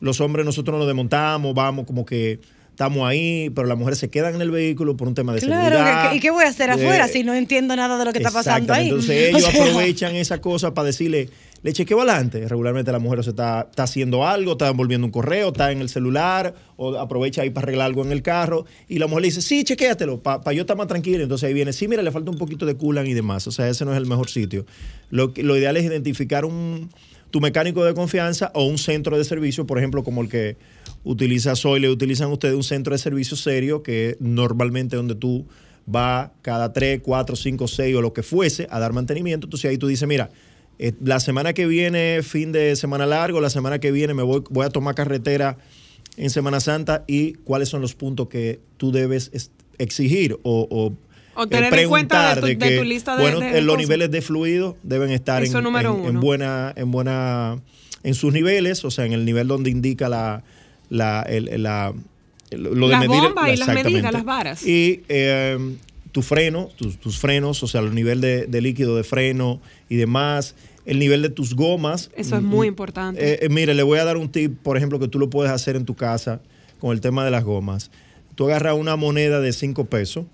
Los 0.00 0.20
hombres 0.20 0.46
nosotros 0.46 0.78
nos 0.78 0.86
desmontamos, 0.86 1.54
vamos 1.54 1.84
como 1.84 2.06
que 2.06 2.38
estamos 2.70 3.08
ahí, 3.08 3.50
pero 3.50 3.66
las 3.66 3.76
mujeres 3.76 3.98
se 3.98 4.08
quedan 4.08 4.36
en 4.36 4.40
el 4.42 4.52
vehículo 4.52 4.96
por 4.96 5.08
un 5.08 5.14
tema 5.14 5.34
de 5.34 5.40
Claro, 5.40 5.64
seguridad. 5.76 6.10
¿qué- 6.10 6.16
¿y 6.16 6.20
qué 6.20 6.30
voy 6.30 6.44
a 6.44 6.48
hacer 6.48 6.70
Eh, 6.70 6.74
afuera 6.74 7.08
si 7.08 7.24
no 7.24 7.34
entiendo 7.34 7.74
nada 7.74 7.98
de 7.98 8.04
lo 8.04 8.12
que 8.12 8.18
está 8.18 8.30
pasando 8.30 8.72
ahí? 8.72 8.84
Entonces 8.90 9.34
O 9.34 9.36
ellos 9.38 9.50
sea, 9.50 9.62
aprovechan 9.64 10.14
esa 10.14 10.40
cosa 10.40 10.72
para 10.74 10.86
decirle, 10.86 11.28
le 11.62 11.72
chequeo 11.72 11.98
adelante. 12.00 12.46
Regularmente 12.46 12.92
la 12.92 12.98
mujer 12.98 13.22
se 13.24 13.30
está, 13.30 13.66
está 13.68 13.84
haciendo 13.84 14.26
algo, 14.26 14.52
está 14.52 14.68
envolviendo 14.68 15.06
un 15.06 15.10
correo, 15.10 15.48
está 15.48 15.72
en 15.72 15.80
el 15.80 15.88
celular, 15.88 16.54
o 16.76 16.96
aprovecha 16.96 17.42
ahí 17.42 17.50
para 17.50 17.64
arreglar 17.64 17.86
algo 17.86 18.04
en 18.04 18.12
el 18.12 18.22
carro. 18.22 18.64
Y 18.88 18.98
la 18.98 19.06
mujer 19.06 19.22
le 19.22 19.28
dice, 19.28 19.42
sí, 19.42 19.64
chequéatelo, 19.64 20.22
para 20.22 20.52
yo 20.52 20.62
estar 20.62 20.76
más 20.76 20.86
tranquilo. 20.86 21.22
Entonces 21.22 21.48
ahí 21.48 21.54
viene, 21.54 21.72
sí, 21.72 21.88
mira, 21.88 22.02
le 22.02 22.12
falta 22.12 22.30
un 22.30 22.38
poquito 22.38 22.66
de 22.66 22.76
coolant 22.76 23.08
y 23.08 23.14
demás. 23.14 23.46
O 23.46 23.52
sea, 23.52 23.68
ese 23.68 23.84
no 23.84 23.92
es 23.92 23.98
el 23.98 24.06
mejor 24.06 24.28
sitio. 24.28 24.66
Lo, 25.10 25.32
lo 25.36 25.56
ideal 25.56 25.76
es 25.76 25.84
identificar 25.84 26.44
un, 26.44 26.90
tu 27.30 27.40
mecánico 27.40 27.84
de 27.84 27.94
confianza 27.94 28.50
o 28.54 28.64
un 28.64 28.78
centro 28.78 29.18
de 29.18 29.24
servicio, 29.24 29.66
por 29.66 29.78
ejemplo, 29.78 30.02
como 30.04 30.22
el 30.22 30.28
que 30.28 30.56
utiliza 31.04 31.54
Soy, 31.56 31.80
le 31.80 31.90
utilizan 31.90 32.30
ustedes 32.30 32.54
un 32.54 32.62
centro 32.62 32.94
de 32.94 32.98
servicio 32.98 33.36
serio, 33.36 33.82
que 33.82 34.16
normalmente 34.20 34.96
donde 34.96 35.14
tú 35.14 35.46
vas 35.86 36.30
cada 36.42 36.72
3, 36.72 37.00
4, 37.02 37.36
5, 37.36 37.68
6 37.68 37.96
o 37.96 38.02
lo 38.02 38.12
que 38.12 38.22
fuese 38.22 38.66
a 38.70 38.78
dar 38.78 38.92
mantenimiento. 38.92 39.46
Entonces 39.46 39.70
ahí 39.70 39.78
tú 39.78 39.86
dices, 39.86 40.06
mira, 40.06 40.30
eh, 40.78 40.92
la 41.02 41.20
semana 41.20 41.52
que 41.52 41.66
viene, 41.66 42.20
fin 42.22 42.52
de 42.52 42.76
semana 42.76 43.06
largo, 43.06 43.40
la 43.40 43.50
semana 43.50 43.78
que 43.78 43.90
viene 43.92 44.14
me 44.14 44.22
voy, 44.22 44.42
voy 44.50 44.64
a 44.66 44.70
tomar 44.70 44.94
carretera 44.94 45.56
en 46.16 46.30
Semana 46.30 46.60
Santa 46.60 47.04
y 47.06 47.34
cuáles 47.34 47.68
son 47.68 47.80
los 47.80 47.94
puntos 47.94 48.28
que 48.28 48.60
tú 48.76 48.90
debes 48.92 49.30
es- 49.32 49.50
exigir 49.78 50.34
o, 50.42 50.66
o, 50.70 50.92
O 51.40 51.44
eh, 51.44 51.46
tener 51.46 51.72
en 51.74 51.88
cuenta 51.88 52.34
de 52.34 52.40
tu- 52.56 52.64
de 52.64 52.78
tu 52.78 52.84
lista 52.84 53.16
de- 53.16 53.22
bueno, 53.22 53.40
de 53.40 53.58
eh, 53.58 53.60
los 53.62 53.76
cosas. 53.76 53.88
niveles 53.88 54.10
de 54.10 54.22
fluido 54.22 54.76
deben 54.82 55.10
estar 55.10 55.42
en, 55.44 56.20
buena, 56.20 56.72
en 56.76 56.90
buena, 56.90 57.60
en 58.02 58.14
sus 58.14 58.32
niveles, 58.32 58.84
o 58.84 58.90
sea, 58.90 59.04
en 59.04 59.12
el 59.12 59.24
nivel 59.24 59.46
donde 59.46 59.70
indica 59.70 60.08
la, 60.08 60.42
la, 60.90 61.22
el- 61.22 61.62
la- 61.62 61.92
lo 62.50 62.86
de 62.86 62.92
Las 62.92 63.00
medir 63.06 63.22
bombas 63.22 63.50
y 63.52 63.56
las 63.56 63.68
medidas, 63.68 64.12
las 64.12 64.24
varas. 64.24 64.66
Y 64.66 65.02
eh, 65.08 65.58
tu 66.12 66.22
freno, 66.22 66.68
tus, 66.76 66.98
tus 66.98 67.18
frenos, 67.18 67.62
o 67.62 67.66
sea, 67.66 67.80
el 67.80 67.94
nivel 67.94 68.20
de, 68.20 68.46
de 68.46 68.60
líquido 68.60 68.96
de 68.96 69.04
freno 69.04 69.60
y 69.88 69.96
demás, 69.96 70.54
el 70.84 70.98
nivel 70.98 71.22
de 71.22 71.28
tus 71.28 71.54
gomas. 71.54 72.10
Eso 72.16 72.36
es 72.36 72.42
Mm, 72.42 72.46
muy 72.46 72.66
mm, 72.66 72.68
importante. 72.68 73.32
eh, 73.34 73.38
eh, 73.42 73.48
mire, 73.48 73.74
le 73.74 73.82
voy 73.82 73.98
a 73.98 74.04
dar 74.04 74.16
un 74.16 74.28
tip, 74.30 74.58
por 74.62 74.76
ejemplo, 74.76 74.98
que 74.98 75.08
tú 75.08 75.18
lo 75.18 75.28
puedes 75.30 75.52
hacer 75.52 75.76
en 75.76 75.84
tu 75.84 75.94
casa 75.94 76.40
con 76.78 76.92
el 76.92 77.00
tema 77.00 77.24
de 77.24 77.30
las 77.30 77.44
gomas. 77.44 77.90
Tú 78.34 78.44
agarras 78.46 78.74
una 78.76 78.96
moneda 78.96 79.40
de 79.40 79.52
5 79.52 79.86
pesos, 79.86 80.26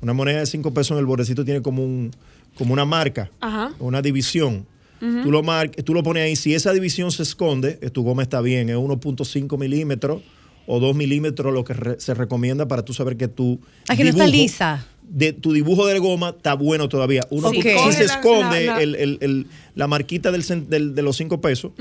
una 0.00 0.12
moneda 0.14 0.38
de 0.40 0.46
5 0.46 0.72
pesos 0.72 0.92
en 0.92 0.98
el 0.98 1.06
bordecito 1.06 1.44
tiene 1.44 1.62
como, 1.62 1.84
un, 1.84 2.10
como 2.56 2.72
una 2.72 2.84
marca, 2.84 3.30
Ajá. 3.40 3.72
una 3.78 4.02
división. 4.02 4.66
tú, 5.00 5.30
lo 5.30 5.42
mar- 5.42 5.70
tú 5.70 5.92
lo 5.94 6.02
pones 6.02 6.22
ahí, 6.24 6.34
si 6.36 6.54
esa 6.54 6.72
división 6.72 7.10
se 7.12 7.22
esconde, 7.24 7.78
eh, 7.82 7.90
tu 7.90 8.02
goma 8.02 8.22
está 8.22 8.40
bien, 8.40 8.68
es 8.70 8.76
1.5 8.76 9.58
milímetros 9.58 10.22
o 10.66 10.80
2 10.80 10.96
milímetros 10.96 11.52
lo 11.52 11.62
que 11.62 11.74
re- 11.74 12.00
se 12.00 12.14
recomienda 12.14 12.66
para 12.68 12.84
tú 12.84 12.94
saber 12.94 13.16
que 13.18 13.28
tu 13.28 13.60
Ah, 13.88 13.96
que 13.96 14.04
no 14.04 14.10
está 14.10 14.26
lisa. 14.26 14.86
De, 15.06 15.32
tu 15.32 15.52
dibujo 15.52 15.86
de 15.86 15.98
goma 15.98 16.30
está 16.36 16.54
bueno 16.54 16.88
todavía. 16.88 17.22
Uno, 17.30 17.50
se 17.92 18.04
esconde 18.04 18.64
la- 18.66 18.76
la- 18.76 18.82
el- 18.82 18.94
el- 18.96 19.18
el- 19.20 19.46
la 19.74 19.86
marquita 19.86 20.32
del, 20.32 20.42
del- 20.68 20.94
de 20.94 21.02
los 21.02 21.16
5 21.16 21.40
pesos, 21.40 21.72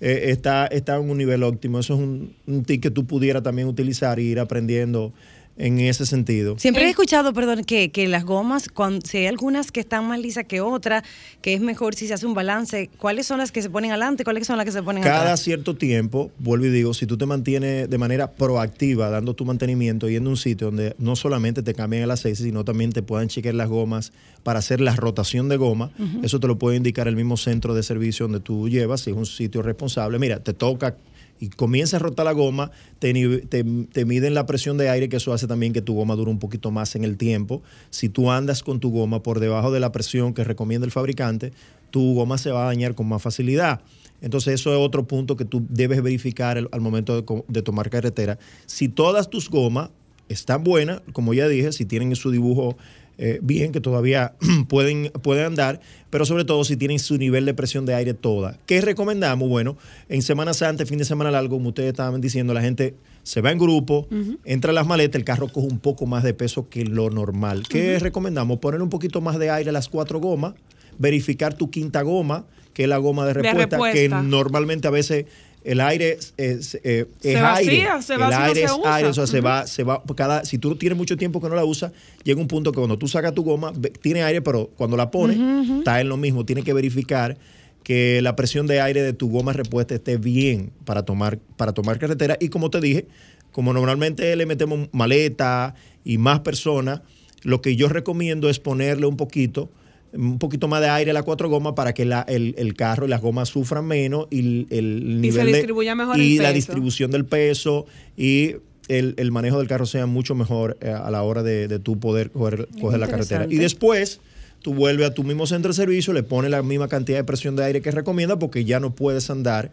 eh, 0.00 0.24
está, 0.30 0.66
está 0.68 0.96
en 0.96 1.10
un 1.10 1.18
nivel 1.18 1.42
óptimo. 1.42 1.78
Eso 1.80 1.94
es 1.94 2.00
un, 2.00 2.34
un 2.46 2.64
tip 2.64 2.82
que 2.82 2.90
tú 2.90 3.04
pudieras 3.04 3.42
también 3.42 3.68
utilizar 3.68 4.18
y 4.20 4.28
ir 4.28 4.38
aprendiendo 4.40 5.12
en 5.58 5.80
ese 5.80 6.06
sentido. 6.06 6.58
Siempre 6.58 6.84
he 6.84 6.90
escuchado, 6.90 7.32
perdón, 7.34 7.64
que, 7.64 7.90
que 7.90 8.06
las 8.08 8.24
gomas, 8.24 8.68
cuando, 8.68 9.04
si 9.04 9.18
hay 9.18 9.26
algunas 9.26 9.72
que 9.72 9.80
están 9.80 10.06
más 10.06 10.20
lisas 10.20 10.44
que 10.44 10.60
otras, 10.60 11.02
que 11.42 11.54
es 11.54 11.60
mejor 11.60 11.94
si 11.94 12.06
se 12.06 12.14
hace 12.14 12.26
un 12.26 12.34
balance, 12.34 12.88
¿cuáles 12.98 13.26
son 13.26 13.38
las 13.38 13.52
que 13.52 13.60
se 13.60 13.68
ponen 13.68 13.90
adelante? 13.90 14.24
¿Cuáles 14.24 14.46
son 14.46 14.56
las 14.56 14.64
que 14.64 14.72
se 14.72 14.82
ponen 14.82 15.02
Cada 15.02 15.22
atrás? 15.22 15.40
cierto 15.40 15.76
tiempo, 15.76 16.30
vuelvo 16.38 16.66
y 16.66 16.70
digo, 16.70 16.94
si 16.94 17.06
tú 17.06 17.18
te 17.18 17.26
mantienes 17.26 17.90
de 17.90 17.98
manera 17.98 18.32
proactiva 18.32 19.10
dando 19.10 19.34
tu 19.34 19.44
mantenimiento, 19.44 20.08
yendo 20.08 20.30
a 20.30 20.32
un 20.32 20.36
sitio 20.36 20.68
donde 20.68 20.94
no 20.98 21.16
solamente 21.16 21.62
te 21.62 21.74
cambian 21.74 22.04
el 22.04 22.10
aceite, 22.10 22.42
sino 22.42 22.64
también 22.64 22.92
te 22.92 23.02
puedan 23.02 23.28
chequear 23.28 23.54
las 23.54 23.68
gomas 23.68 24.12
para 24.44 24.60
hacer 24.60 24.80
la 24.80 24.94
rotación 24.94 25.48
de 25.48 25.56
goma, 25.56 25.90
eso 26.22 26.38
te 26.38 26.46
lo 26.46 26.58
puede 26.58 26.76
indicar 26.76 27.08
el 27.08 27.16
mismo 27.16 27.36
centro 27.36 27.74
de 27.74 27.82
servicio 27.82 28.24
donde 28.26 28.40
tú 28.40 28.68
llevas, 28.68 29.02
si 29.02 29.10
es 29.10 29.16
un 29.16 29.26
sitio 29.26 29.62
responsable. 29.62 30.18
Mira, 30.18 30.40
te 30.40 30.52
toca 30.52 30.96
y 31.40 31.48
comienza 31.50 31.96
a 31.96 32.00
rotar 32.00 32.26
la 32.26 32.32
goma, 32.32 32.70
te, 32.98 33.12
te, 33.46 34.04
miden 34.04 34.34
la 34.34 34.46
presión 34.46 34.76
de 34.78 34.88
aire, 34.88 35.08
que 35.08 35.16
eso 35.16 35.32
hace 35.32 35.46
también 35.46 35.72
que 35.72 35.82
tu 35.82 35.94
goma 35.94 36.16
dure 36.16 36.30
un 36.30 36.38
poquito 36.38 36.70
más 36.70 36.96
en 36.96 37.04
el 37.04 37.16
tiempo. 37.16 37.62
Si 37.90 38.08
tú 38.08 38.30
andas 38.30 38.62
con 38.62 38.80
tu 38.80 38.90
goma 38.90 39.22
por 39.22 39.40
debajo 39.40 39.70
de 39.70 39.80
la 39.80 39.92
presión 39.92 40.34
que 40.34 40.44
recomienda 40.44 40.84
el 40.84 40.90
fabricante, 40.90 41.52
tu 41.90 42.14
goma 42.14 42.38
se 42.38 42.50
va 42.50 42.64
a 42.64 42.66
dañar 42.66 42.94
con 42.94 43.08
más 43.08 43.22
facilidad. 43.22 43.80
Entonces 44.20 44.54
eso 44.54 44.72
es 44.72 44.78
otro 44.78 45.06
punto 45.06 45.36
que 45.36 45.44
tú 45.44 45.64
debes 45.68 46.02
verificar 46.02 46.58
al, 46.58 46.80
momento 46.80 47.20
de, 47.20 47.42
de 47.46 47.62
tomar 47.62 47.88
carretera. 47.88 48.38
Si 48.66 48.88
todas 48.88 49.30
tus 49.30 49.48
gomas 49.48 49.90
están 50.28 50.64
buenas, 50.64 51.00
como 51.12 51.34
ya 51.34 51.48
dije, 51.48 51.72
si 51.72 51.84
tienen 51.84 52.14
su 52.16 52.30
dibujo 52.30 52.76
eh, 53.18 53.40
bien, 53.42 53.72
que 53.72 53.80
todavía 53.80 54.34
pueden, 54.68 55.10
pueden 55.22 55.44
andar, 55.44 55.80
pero 56.08 56.24
sobre 56.24 56.44
todo 56.44 56.64
si 56.64 56.76
tienen 56.76 57.00
su 57.00 57.18
nivel 57.18 57.44
de 57.44 57.52
presión 57.52 57.84
de 57.84 57.94
aire 57.94 58.14
toda. 58.14 58.56
¿Qué 58.64 58.80
recomendamos? 58.80 59.48
Bueno, 59.48 59.76
en 60.08 60.22
Semana 60.22 60.54
Santa, 60.54 60.86
fin 60.86 60.98
de 60.98 61.04
semana 61.04 61.30
largo, 61.32 61.56
como 61.56 61.70
ustedes 61.70 61.90
estaban 61.90 62.20
diciendo, 62.20 62.54
la 62.54 62.62
gente 62.62 62.94
se 63.24 63.40
va 63.40 63.50
en 63.50 63.58
grupo, 63.58 64.08
entra 64.44 64.70
a 64.70 64.74
las 64.74 64.86
maletas, 64.86 65.18
el 65.18 65.24
carro 65.24 65.48
coge 65.48 65.66
un 65.66 65.80
poco 65.80 66.06
más 66.06 66.22
de 66.22 66.32
peso 66.32 66.68
que 66.68 66.84
lo 66.84 67.10
normal. 67.10 67.64
¿Qué 67.68 67.98
recomendamos? 67.98 68.58
Poner 68.58 68.80
un 68.80 68.88
poquito 68.88 69.20
más 69.20 69.38
de 69.38 69.50
aire 69.50 69.70
a 69.70 69.72
las 69.72 69.88
cuatro 69.88 70.20
gomas, 70.20 70.54
verificar 70.96 71.54
tu 71.54 71.70
quinta 71.70 72.02
goma, 72.02 72.46
que 72.72 72.84
es 72.84 72.88
la 72.88 72.98
goma 72.98 73.26
de 73.26 73.34
respuesta, 73.34 73.76
que 73.76 73.84
respuesta. 73.84 74.22
normalmente 74.22 74.86
a 74.86 74.92
veces 74.92 75.26
el 75.64 75.80
aire 75.80 76.18
es, 76.36 76.78
eh, 76.82 77.06
Se 77.20 77.32
es 77.34 77.42
vacía, 77.42 77.94
aire. 77.94 78.02
se 78.02 78.12
el 78.14 78.18
vacía, 78.20 78.44
aire 78.44 78.60
se 78.60 78.64
es 78.66 78.72
usa. 78.72 78.94
aire, 78.94 79.08
o 79.08 79.12
sea, 79.14 79.26
se 79.26 79.40
va, 79.40 79.66
se 79.66 79.82
va, 79.84 80.02
cada, 80.16 80.44
si 80.44 80.58
tú 80.58 80.76
tienes 80.76 80.96
mucho 80.96 81.16
tiempo 81.16 81.40
que 81.40 81.48
no 81.48 81.54
la 81.54 81.64
usas, 81.64 81.92
llega 82.24 82.40
un 82.40 82.48
punto 82.48 82.72
que 82.72 82.78
cuando 82.78 82.98
tú 82.98 83.08
sacas 83.08 83.34
tu 83.34 83.42
goma, 83.42 83.72
tiene 84.00 84.22
aire, 84.22 84.40
pero 84.42 84.70
cuando 84.76 84.96
la 84.96 85.10
pones, 85.10 85.38
está 85.78 86.00
en 86.00 86.08
lo 86.08 86.16
mismo. 86.16 86.44
Tienes 86.44 86.64
que 86.64 86.72
verificar 86.72 87.36
que 87.82 88.20
la 88.22 88.36
presión 88.36 88.66
de 88.66 88.80
aire 88.80 89.02
de 89.02 89.12
tu 89.12 89.30
goma 89.30 89.52
repuesta 89.52 89.94
esté 89.94 90.16
bien 90.18 90.72
para 90.84 91.04
tomar, 91.04 91.38
para 91.56 91.72
tomar 91.72 91.98
carretera. 91.98 92.36
Y 92.40 92.48
como 92.50 92.70
te 92.70 92.80
dije, 92.80 93.06
como 93.50 93.72
normalmente 93.72 94.34
le 94.36 94.46
metemos 94.46 94.88
maleta 94.92 95.74
y 96.04 96.18
más 96.18 96.40
personas, 96.40 97.00
lo 97.42 97.62
que 97.62 97.76
yo 97.76 97.88
recomiendo 97.88 98.48
es 98.50 98.58
ponerle 98.58 99.06
un 99.06 99.16
poquito, 99.16 99.70
un 100.12 100.38
poquito 100.38 100.68
más 100.68 100.80
de 100.80 100.88
aire 100.88 101.10
a 101.10 101.14
la 101.14 101.22
cuatro 101.22 101.48
gomas 101.48 101.74
para 101.74 101.92
que 101.94 102.04
la- 102.04 102.22
el, 102.28 102.54
el 102.58 102.74
carro 102.74 103.06
y 103.06 103.08
las 103.08 103.20
gomas 103.20 103.48
sufran 103.48 103.86
menos 103.86 104.26
y 104.30 104.38
el, 104.38 104.66
el 104.70 105.24
Y 105.24 105.32
se 105.32 105.38
nivel 105.38 105.46
de- 105.46 105.52
distribuya 105.52 105.92
el 106.14 106.20
y 106.22 106.36
la 106.38 106.44
peso. 106.44 106.54
distribución 106.54 107.10
del 107.10 107.24
peso 107.26 107.86
y 108.16 108.56
el, 108.88 109.14
el 109.18 109.30
manejo 109.32 109.58
del 109.58 109.68
carro 109.68 109.84
sea 109.86 110.06
mucho 110.06 110.34
mejor 110.34 110.78
eh, 110.80 110.90
a 110.90 111.10
la 111.10 111.22
hora 111.22 111.42
de, 111.42 111.68
de 111.68 111.78
tú 111.78 111.98
poder 112.00 112.30
coger, 112.30 112.68
coger 112.80 112.98
la 112.98 113.06
carretera. 113.08 113.46
Y 113.50 113.56
después 113.56 114.20
tú 114.62 114.72
vuelves 114.74 115.06
a 115.08 115.14
tu 115.14 115.24
mismo 115.24 115.46
centro 115.46 115.68
de 115.70 115.74
servicio, 115.74 116.12
le 116.14 116.22
pones 116.22 116.50
la 116.50 116.62
misma 116.62 116.88
cantidad 116.88 117.18
de 117.18 117.24
presión 117.24 117.54
de 117.54 117.64
aire 117.64 117.80
que 117.82 117.90
recomienda 117.90 118.38
porque 118.38 118.64
ya 118.64 118.80
no 118.80 118.94
puedes 118.94 119.28
andar 119.30 119.70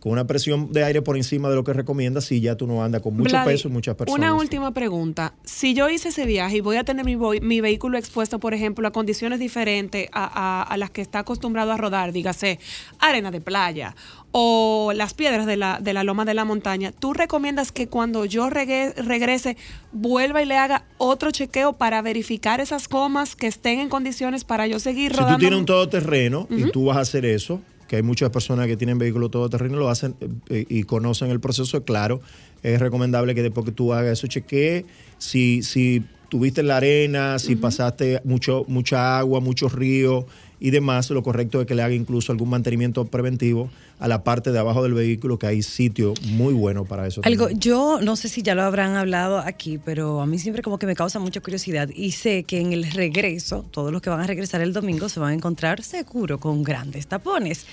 con 0.00 0.12
una 0.12 0.26
presión 0.26 0.72
de 0.72 0.84
aire 0.84 1.02
por 1.02 1.16
encima 1.16 1.48
de 1.48 1.54
lo 1.56 1.64
que 1.64 1.72
recomienda 1.72 2.20
si 2.20 2.40
ya 2.40 2.54
tú 2.56 2.66
no 2.66 2.84
andas 2.84 3.02
con 3.02 3.16
mucho 3.16 3.36
peso 3.44 3.68
y 3.68 3.70
muchas 3.72 3.96
personas. 3.96 4.18
Una 4.18 4.34
última 4.34 4.72
pregunta. 4.72 5.34
Si 5.44 5.74
yo 5.74 5.88
hice 5.88 6.10
ese 6.10 6.26
viaje 6.26 6.58
y 6.58 6.60
voy 6.60 6.76
a 6.76 6.84
tener 6.84 7.04
mi, 7.04 7.16
mi 7.16 7.60
vehículo 7.60 7.98
expuesto, 7.98 8.38
por 8.38 8.54
ejemplo, 8.54 8.86
a 8.86 8.92
condiciones 8.92 9.38
diferentes 9.40 10.08
a, 10.12 10.24
a- 10.24 10.62
a 10.62 10.76
las 10.76 10.90
que 10.90 11.00
está 11.02 11.20
acostumbrado 11.20 11.72
a 11.72 11.76
rodar, 11.76 12.12
dígase 12.12 12.58
arena 13.00 13.30
de 13.30 13.40
playa 13.40 13.94
o 14.38 14.92
las 14.94 15.14
piedras 15.14 15.46
de 15.46 15.56
la, 15.56 15.78
de 15.80 15.92
la 15.94 16.04
loma 16.04 16.24
de 16.26 16.34
la 16.34 16.44
montaña, 16.44 16.92
¿tú 16.92 17.14
recomiendas 17.14 17.72
que 17.72 17.88
cuando 17.88 18.26
yo 18.26 18.50
regue- 18.50 18.94
regrese 18.96 19.56
vuelva 19.92 20.42
y 20.42 20.44
le 20.44 20.56
haga 20.58 20.84
otro 20.98 21.30
chequeo 21.30 21.72
para 21.72 22.02
verificar 22.02 22.60
esas 22.60 22.86
gomas 22.88 23.34
que 23.34 23.46
estén 23.46 23.80
en 23.80 23.88
condiciones 23.88 24.44
para 24.44 24.66
yo 24.66 24.78
seguir 24.78 25.12
Si 25.12 25.16
rodando? 25.18 25.36
tú 25.36 25.40
tienes 25.40 25.58
un 25.58 25.64
todoterreno 25.66 26.46
y 26.50 26.70
tú 26.70 26.84
vas 26.86 26.98
a 26.98 27.00
hacer 27.00 27.24
eso, 27.24 27.60
que 27.88 27.96
hay 27.96 28.02
muchas 28.02 28.30
personas 28.30 28.66
que 28.66 28.76
tienen 28.76 28.98
vehículos 28.98 29.30
todoterreno 29.30 29.76
lo 29.76 29.88
hacen 29.88 30.16
eh, 30.48 30.64
y 30.68 30.82
conocen 30.84 31.30
el 31.30 31.40
proceso, 31.40 31.84
claro, 31.84 32.20
es 32.62 32.80
recomendable 32.80 33.34
que 33.34 33.42
después 33.42 33.64
que 33.66 33.72
tú 33.72 33.92
hagas 33.92 34.18
eso 34.18 34.26
chequee 34.26 34.86
si, 35.18 35.62
si 35.62 36.02
tuviste 36.28 36.62
la 36.62 36.78
arena, 36.78 37.38
si 37.38 37.56
pasaste 37.56 38.20
mucho, 38.24 38.64
mucha 38.68 39.18
agua, 39.18 39.40
muchos 39.40 39.72
ríos 39.72 40.24
y 40.58 40.70
demás, 40.70 41.10
lo 41.10 41.22
correcto 41.22 41.60
es 41.60 41.66
que 41.66 41.74
le 41.74 41.82
haga 41.82 41.94
incluso 41.94 42.32
algún 42.32 42.50
mantenimiento 42.50 43.04
preventivo 43.04 43.70
a 43.98 44.08
la 44.08 44.22
parte 44.24 44.52
de 44.52 44.58
abajo 44.58 44.82
del 44.82 44.92
vehículo, 44.94 45.38
que 45.38 45.46
hay 45.46 45.62
sitio 45.62 46.12
muy 46.28 46.52
bueno 46.52 46.84
para 46.84 47.06
eso. 47.06 47.22
Algo, 47.24 47.44
también. 47.44 47.60
yo 47.60 47.98
no 48.02 48.16
sé 48.16 48.28
si 48.28 48.42
ya 48.42 48.54
lo 48.54 48.62
habrán 48.62 48.94
hablado 48.96 49.38
aquí, 49.38 49.78
pero 49.82 50.20
a 50.20 50.26
mí 50.26 50.38
siempre 50.38 50.62
como 50.62 50.78
que 50.78 50.86
me 50.86 50.94
causa 50.94 51.18
mucha 51.18 51.40
curiosidad 51.40 51.88
y 51.94 52.12
sé 52.12 52.42
que 52.44 52.60
en 52.60 52.72
el 52.72 52.90
regreso, 52.92 53.64
todos 53.70 53.92
los 53.92 54.02
que 54.02 54.10
van 54.10 54.20
a 54.20 54.26
regresar 54.26 54.60
el 54.60 54.72
domingo 54.72 55.08
se 55.08 55.18
van 55.20 55.30
a 55.30 55.34
encontrar 55.34 55.82
seguro 55.82 56.38
con 56.38 56.62
grandes 56.62 57.06
tapones. 57.06 57.66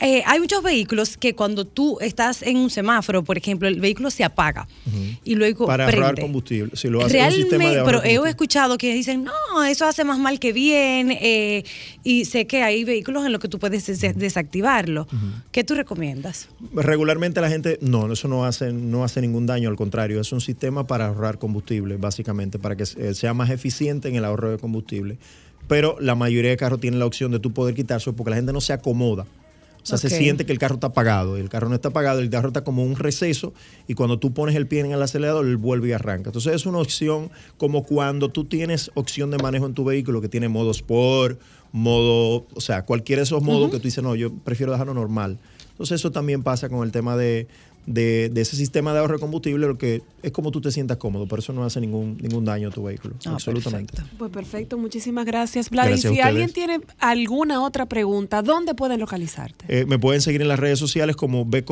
Eh, 0.00 0.22
hay 0.26 0.40
muchos 0.40 0.62
vehículos 0.62 1.16
que 1.16 1.34
cuando 1.34 1.64
tú 1.64 1.98
estás 2.00 2.42
en 2.42 2.56
un 2.56 2.70
semáforo, 2.70 3.22
por 3.24 3.36
ejemplo, 3.38 3.68
el 3.68 3.80
vehículo 3.80 4.10
se 4.10 4.24
apaga 4.24 4.66
y 5.24 5.34
luego 5.34 5.66
Para 5.66 5.86
prende. 5.86 6.04
ahorrar 6.06 6.20
combustible. 6.20 6.72
Si 6.76 6.88
lo 6.88 7.04
hace 7.04 7.20
un 7.22 7.32
sistema 7.32 7.64
de 7.64 7.70
Realmente, 7.74 8.00
pero 8.02 8.24
he 8.26 8.28
escuchado 8.28 8.78
que 8.78 8.92
dicen, 8.94 9.24
no, 9.24 9.64
eso 9.64 9.86
hace 9.86 10.04
más 10.04 10.18
mal 10.18 10.38
que 10.40 10.52
bien, 10.52 11.10
eh, 11.12 11.64
y 12.04 12.24
sé 12.24 12.46
que 12.46 12.62
hay 12.62 12.84
vehículos 12.84 13.24
en 13.26 13.32
los 13.32 13.40
que 13.40 13.48
tú 13.48 13.58
puedes 13.58 13.86
des- 13.86 14.16
desactivarlo. 14.18 15.06
¿Qué 15.52 15.64
tú 15.68 15.74
recomiendas? 15.74 16.48
Regularmente 16.72 17.42
la 17.42 17.50
gente, 17.50 17.78
no, 17.82 18.10
eso 18.10 18.26
no 18.26 18.46
hace, 18.46 18.72
no 18.72 19.04
hace 19.04 19.20
ningún 19.20 19.44
daño, 19.44 19.68
al 19.68 19.76
contrario, 19.76 20.18
es 20.18 20.32
un 20.32 20.40
sistema 20.40 20.86
para 20.86 21.08
ahorrar 21.08 21.38
combustible, 21.38 21.98
básicamente, 21.98 22.58
para 22.58 22.74
que 22.74 22.84
eh, 22.84 23.12
sea 23.12 23.34
más 23.34 23.50
eficiente 23.50 24.08
en 24.08 24.16
el 24.16 24.24
ahorro 24.24 24.50
de 24.50 24.56
combustible. 24.56 25.18
Pero 25.68 25.98
la 26.00 26.14
mayoría 26.14 26.50
de 26.50 26.56
carros 26.56 26.80
tienen 26.80 26.98
la 26.98 27.04
opción 27.04 27.30
de 27.32 27.38
tú 27.38 27.52
poder 27.52 27.74
quitarse 27.74 28.10
porque 28.14 28.30
la 28.30 28.36
gente 28.36 28.54
no 28.54 28.62
se 28.62 28.72
acomoda. 28.72 29.26
O 29.82 29.86
sea, 29.86 29.98
se 29.98 30.10
siente 30.10 30.44
que 30.44 30.52
el 30.52 30.58
carro 30.58 30.74
está 30.74 30.88
apagado. 30.88 31.36
El 31.36 31.48
carro 31.48 31.68
no 31.68 31.74
está 31.74 31.88
apagado, 31.88 32.20
el 32.20 32.28
carro 32.28 32.48
está 32.48 32.62
como 32.62 32.82
un 32.82 32.96
receso 32.96 33.54
y 33.86 33.94
cuando 33.94 34.18
tú 34.18 34.32
pones 34.34 34.54
el 34.54 34.66
pie 34.66 34.80
en 34.80 34.92
el 34.92 35.02
acelerador, 35.02 35.46
él 35.46 35.56
vuelve 35.56 35.88
y 35.88 35.92
arranca. 35.92 36.30
Entonces 36.30 36.54
es 36.54 36.66
una 36.66 36.78
opción 36.78 37.30
como 37.56 37.84
cuando 37.84 38.30
tú 38.30 38.44
tienes 38.44 38.90
opción 38.94 39.30
de 39.30 39.38
manejo 39.38 39.66
en 39.66 39.74
tu 39.74 39.84
vehículo 39.84 40.20
que 40.20 40.28
tiene 40.28 40.48
modo 40.48 40.72
sport, 40.72 41.40
modo, 41.72 42.46
o 42.54 42.60
sea, 42.60 42.84
cualquiera 42.84 43.20
de 43.20 43.24
esos 43.24 43.42
modos 43.42 43.70
que 43.70 43.78
tú 43.78 43.84
dices, 43.84 44.02
no, 44.02 44.14
yo 44.14 44.32
prefiero 44.32 44.72
dejarlo 44.72 44.94
normal. 44.94 45.38
Entonces 45.78 46.00
eso 46.00 46.10
también 46.10 46.42
pasa 46.42 46.68
con 46.68 46.84
el 46.84 46.90
tema 46.90 47.16
de, 47.16 47.46
de- 47.86 48.28
de 48.30 48.40
ese 48.40 48.56
sistema 48.56 48.92
de 48.92 48.98
ahorro 48.98 49.14
de 49.14 49.20
combustible, 49.20 49.66
lo 49.68 49.78
que 49.78 50.02
es 50.22 50.32
como 50.32 50.50
tú 50.50 50.60
te 50.60 50.72
sientas 50.72 50.96
cómodo, 50.96 51.26
pero 51.28 51.40
eso 51.40 51.52
no 51.52 51.64
hace 51.64 51.80
ningún, 51.80 52.18
ningún 52.20 52.44
daño 52.44 52.68
a 52.68 52.70
tu 52.72 52.82
vehículo. 52.82 53.14
Ah, 53.24 53.34
absolutamente. 53.34 53.92
perfecto. 53.92 54.16
Pues 54.18 54.30
perfecto, 54.32 54.76
muchísimas 54.76 55.24
gracias, 55.24 55.70
Vlad. 55.70 55.86
Gracias 55.86 56.10
a 56.10 56.12
y 56.12 56.16
si 56.16 56.20
alguien 56.20 56.52
tiene 56.52 56.80
alguna 56.98 57.62
otra 57.62 57.86
pregunta, 57.86 58.42
¿dónde 58.42 58.74
pueden 58.74 58.98
localizarte? 58.98 59.64
Eh, 59.68 59.84
me 59.86 59.98
pueden 60.00 60.20
seguir 60.20 60.42
en 60.42 60.48
las 60.48 60.58
redes 60.58 60.80
sociales 60.80 61.14
como 61.14 61.44
B 61.46 61.64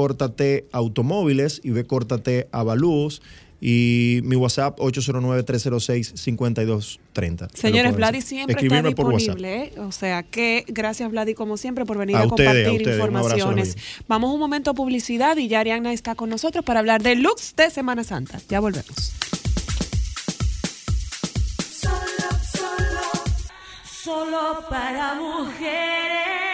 Automóviles 0.72 1.60
y 1.64 1.70
B 1.70 1.84
T 2.22 2.48
Avalúos 2.52 3.22
y 3.60 4.20
mi 4.24 4.36
WhatsApp 4.36 4.78
809-306-5230. 4.78 7.48
Señores, 7.54 7.96
Vladi 7.96 8.20
siempre 8.20 8.52
está 8.52 8.64
Escribirme 8.66 8.94
por 8.94 9.06
WhatsApp. 9.06 9.36
disponible, 9.36 9.64
¿eh? 9.64 9.72
o 9.80 9.90
sea 9.92 10.22
que 10.22 10.64
gracias 10.68 11.10
Vladi 11.10 11.34
como 11.34 11.56
siempre 11.56 11.84
por 11.86 11.98
venir 11.98 12.16
A 12.16 12.20
a, 12.20 12.26
ustedes, 12.26 12.48
a 12.48 12.52
compartir. 12.70 12.88
Un 12.88 12.94
abrazo 13.16 13.36
informaciones. 13.36 13.76
Vamos 14.08 14.32
un 14.32 14.40
momento 14.40 14.70
a 14.70 14.74
publicidad 14.74 15.36
y 15.36 15.48
ya 15.48 15.60
Ariana 15.60 15.92
está 15.92 16.14
con 16.14 16.30
nosotros 16.30 16.64
para 16.64 16.80
hablar 16.80 17.02
de 17.02 17.16
looks 17.16 17.54
de 17.56 17.70
Semana 17.70 18.04
Santa. 18.04 18.40
Ya 18.48 18.60
volvemos. 18.60 19.12
Solo, 21.70 22.30
solo, 22.52 23.02
solo 23.84 24.64
para 24.68 25.14
mujeres. 25.14 26.45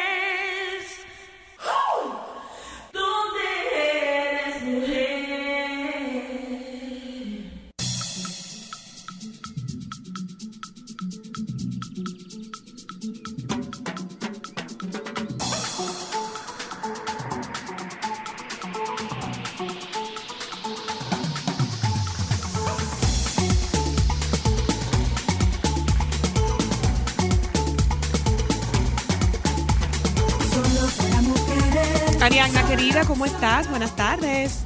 Ariana, 32.22 32.64
querida, 32.68 33.04
¿cómo 33.04 33.24
estás? 33.26 33.68
Buenas 33.68 33.96
tardes. 33.96 34.64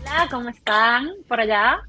Hola, 0.00 0.28
¿cómo 0.30 0.48
están 0.48 1.10
por 1.28 1.38
allá? 1.38 1.82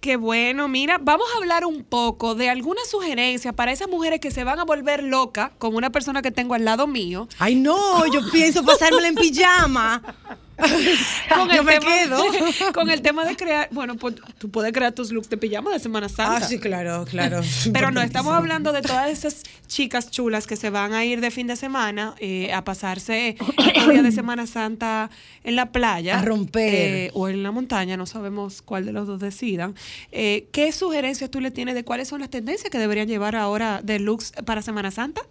Qué 0.00 0.16
bueno, 0.16 0.68
mira, 0.68 0.98
vamos 1.02 1.26
a 1.34 1.38
hablar 1.38 1.64
un 1.64 1.82
poco 1.82 2.36
de 2.36 2.48
algunas 2.48 2.88
sugerencias 2.88 3.52
para 3.52 3.72
esas 3.72 3.88
mujeres 3.88 4.20
que 4.20 4.30
se 4.30 4.44
van 4.44 4.60
a 4.60 4.64
volver 4.64 5.02
locas, 5.02 5.50
como 5.58 5.78
una 5.78 5.90
persona 5.90 6.22
que 6.22 6.30
tengo 6.30 6.54
al 6.54 6.64
lado 6.64 6.86
mío, 6.86 7.26
Ay, 7.40 7.56
no, 7.56 8.06
yo 8.06 8.20
pienso 8.30 8.64
pasármela 8.64 9.08
en 9.08 9.16
pijama. 9.16 10.00
con 11.34 11.48
yo 11.50 11.60
el, 11.60 11.64
me 11.64 11.78
tema, 11.78 11.86
quedo. 11.86 12.24
con 12.74 12.90
el 12.90 13.02
tema 13.02 13.24
de 13.24 13.36
crear, 13.36 13.68
bueno, 13.72 13.96
pues 13.96 14.16
tú 14.38 14.50
puedes 14.50 14.72
crear 14.72 14.92
tus 14.92 15.10
looks 15.12 15.28
de 15.30 15.36
pijama 15.36 15.72
de 15.72 15.78
Semana 15.78 16.08
Santa. 16.08 16.36
Ah, 16.36 16.40
sí, 16.40 16.58
claro, 16.58 17.04
claro. 17.04 17.40
Pero 17.72 17.90
no, 17.90 18.00
estamos 18.02 18.32
hablando 18.34 18.72
de 18.72 18.82
todas 18.82 19.10
esas 19.10 19.42
chicas 19.66 20.10
chulas 20.10 20.46
que 20.46 20.56
se 20.56 20.70
van 20.70 20.92
a 20.94 21.04
ir 21.04 21.20
de 21.20 21.30
fin 21.30 21.46
de 21.46 21.56
semana 21.56 22.14
eh, 22.18 22.52
a 22.52 22.64
pasarse 22.64 23.36
el 23.74 23.90
día 23.90 24.02
de 24.02 24.12
Semana 24.12 24.46
Santa 24.46 25.10
en 25.44 25.56
la 25.56 25.72
playa. 25.72 26.18
A 26.18 26.22
romper. 26.22 26.74
eh, 26.74 27.10
o 27.14 27.28
en 27.28 27.42
la 27.42 27.50
montaña, 27.50 27.96
no 27.96 28.06
sabemos 28.06 28.62
cuál 28.62 28.84
de 28.86 28.92
los 28.92 29.06
dos 29.06 29.20
decidan. 29.20 29.74
Eh, 30.12 30.46
¿Qué 30.52 30.72
sugerencias 30.72 31.30
tú 31.30 31.40
le 31.40 31.50
tienes 31.50 31.74
de 31.74 31.84
cuáles 31.84 32.08
son 32.08 32.20
las 32.20 32.30
tendencias 32.30 32.70
que 32.70 32.78
deberían 32.78 33.08
llevar 33.08 33.36
ahora 33.36 33.80
de 33.82 33.98
looks 33.98 34.32
para 34.44 34.62
Semana 34.62 34.90
Santa? 34.90 35.22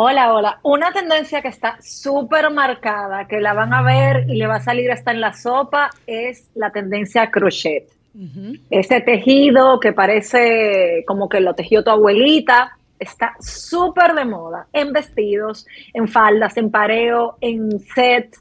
Hola, 0.00 0.32
hola. 0.32 0.60
Una 0.62 0.92
tendencia 0.92 1.42
que 1.42 1.48
está 1.48 1.76
súper 1.82 2.52
marcada, 2.52 3.26
que 3.26 3.40
la 3.40 3.52
van 3.52 3.74
a 3.74 3.82
ver 3.82 4.30
y 4.30 4.36
le 4.36 4.46
va 4.46 4.54
a 4.54 4.60
salir 4.60 4.92
hasta 4.92 5.10
en 5.10 5.20
la 5.20 5.32
sopa, 5.32 5.90
es 6.06 6.50
la 6.54 6.70
tendencia 6.70 7.32
crochet. 7.32 7.90
Ese 8.70 9.00
tejido 9.00 9.80
que 9.80 9.92
parece 9.92 11.02
como 11.04 11.28
que 11.28 11.40
lo 11.40 11.54
tejió 11.54 11.82
tu 11.82 11.90
abuelita, 11.90 12.78
está 13.00 13.34
súper 13.40 14.14
de 14.14 14.24
moda 14.24 14.68
en 14.72 14.92
vestidos, 14.92 15.66
en 15.92 16.06
faldas, 16.06 16.56
en 16.56 16.70
pareo, 16.70 17.36
en 17.40 17.80
set 17.80 18.36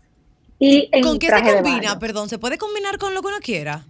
y 0.60 0.88
en 0.92 1.02
¿Con 1.02 1.18
qué 1.18 1.26
se 1.26 1.32
traje 1.32 1.56
combina? 1.56 1.98
Perdón, 1.98 2.30
¿se 2.30 2.38
puede 2.38 2.60
combinar 2.60 3.00
con 3.00 3.16
lo 3.16 3.22
que 3.24 3.30
uno 3.30 3.40
quiera? 3.42 3.84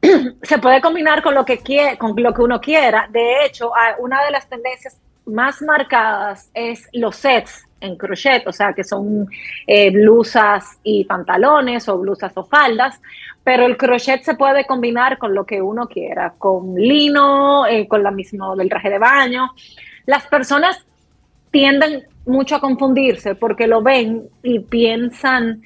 se 0.42 0.58
puede 0.58 0.80
combinar 0.80 1.22
con 1.22 1.34
lo 1.34 1.44
que 1.44 1.58
quiere, 1.58 1.98
con 1.98 2.14
lo 2.16 2.32
que 2.32 2.40
uno 2.40 2.62
quiera. 2.62 3.10
De 3.12 3.44
hecho, 3.44 3.72
una 3.98 4.24
de 4.24 4.30
las 4.30 4.48
tendencias 4.48 5.01
más 5.26 5.62
marcadas 5.62 6.50
es 6.54 6.88
los 6.92 7.16
sets 7.16 7.66
en 7.80 7.96
crochet, 7.96 8.46
o 8.46 8.52
sea, 8.52 8.72
que 8.72 8.84
son 8.84 9.26
eh, 9.66 9.90
blusas 9.90 10.78
y 10.84 11.04
pantalones 11.04 11.88
o 11.88 11.98
blusas 11.98 12.32
o 12.36 12.44
faldas, 12.44 13.00
pero 13.42 13.66
el 13.66 13.76
crochet 13.76 14.22
se 14.22 14.34
puede 14.34 14.66
combinar 14.66 15.18
con 15.18 15.34
lo 15.34 15.44
que 15.44 15.60
uno 15.60 15.88
quiera, 15.88 16.34
con 16.38 16.74
lino, 16.76 17.66
eh, 17.66 17.88
con 17.88 18.02
la 18.02 18.12
misma 18.12 18.54
del 18.54 18.68
traje 18.68 18.88
de 18.90 18.98
baño. 18.98 19.50
Las 20.06 20.26
personas 20.28 20.84
tienden 21.50 22.04
mucho 22.24 22.56
a 22.56 22.60
confundirse 22.60 23.34
porque 23.34 23.66
lo 23.66 23.82
ven 23.82 24.28
y 24.44 24.60
piensan 24.60 25.62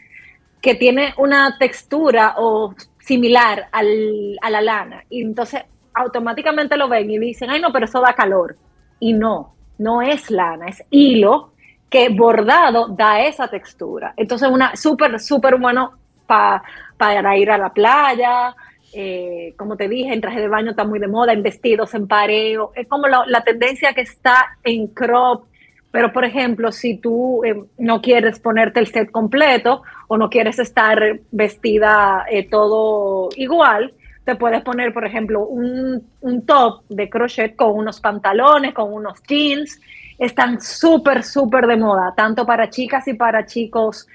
que 0.62 0.74
tiene 0.74 1.12
una 1.18 1.58
textura 1.58 2.34
o 2.38 2.74
similar 2.98 3.68
al- 3.72 4.38
a 4.40 4.50
la 4.50 4.60
lana. 4.62 5.04
Y 5.10 5.22
entonces 5.22 5.62
automáticamente 5.94 6.76
lo 6.76 6.88
ven 6.88 7.10
y 7.10 7.18
dicen, 7.18 7.50
ay 7.50 7.60
no, 7.60 7.72
pero 7.72 7.84
eso 7.84 8.00
da 8.00 8.14
calor. 8.14 8.56
Y 9.00 9.12
no, 9.12 9.54
no 9.78 10.02
es 10.02 10.30
lana, 10.30 10.68
es 10.68 10.82
hilo 10.90 11.52
que 11.90 12.08
bordado 12.08 12.88
da 12.88 13.20
esa 13.22 13.48
textura. 13.48 14.14
Entonces 14.16 14.48
una 14.50 14.74
súper, 14.76 15.20
súper 15.20 15.56
bueno 15.56 15.92
pa- 16.26 16.62
para 16.96 17.36
ir 17.36 17.50
a 17.50 17.58
la 17.58 17.70
playa. 17.72 18.54
eh, 18.98 19.52
como 19.58 19.76
te 19.76 19.88
dije, 19.88 20.12
en 20.14 20.20
traje 20.22 20.40
de 20.40 20.48
baño 20.48 20.70
está 20.70 20.84
muy 20.84 20.98
de 20.98 21.08
moda, 21.08 21.32
en 21.32 21.42
vestidos, 21.42 21.92
en 21.94 22.06
pareo. 22.08 22.72
Es 22.74 22.86
como 22.88 23.06
la, 23.08 23.42
tendencia 23.44 23.92
que 23.92 24.00
está 24.02 24.56
en 24.64 24.86
crop. 24.88 25.44
Pero, 25.90 26.12
por 26.12 26.24
ejemplo, 26.24 26.72
si 26.72 26.96
tú 26.98 27.42
eh, 27.44 27.62
no 27.78 28.00
quieres 28.00 28.38
ponerte 28.40 28.80
el 28.80 28.86
set 28.86 29.10
completo 29.10 29.82
o 30.08 30.16
no 30.18 30.28
quieres 30.30 30.58
estar 30.58 31.20
vestida 31.30 32.24
eh, 32.30 32.48
todo 32.48 33.28
igual, 33.36 33.92
te 34.26 34.34
puedes 34.34 34.60
poner, 34.62 34.92
por 34.92 35.06
ejemplo, 35.06 35.46
un, 35.46 36.04
un 36.20 36.44
top 36.44 36.82
de 36.88 37.08
crochet 37.08 37.54
con 37.54 37.70
unos 37.76 38.00
pantalones, 38.00 38.74
con 38.74 38.92
unos 38.92 39.22
jeans. 39.22 39.80
Están 40.18 40.60
súper, 40.60 41.22
súper 41.22 41.68
de 41.68 41.76
moda, 41.76 42.12
tanto 42.16 42.44
para 42.44 42.68
chicas 42.68 43.06
y 43.06 43.14
para 43.14 43.46
chicos. 43.46 44.08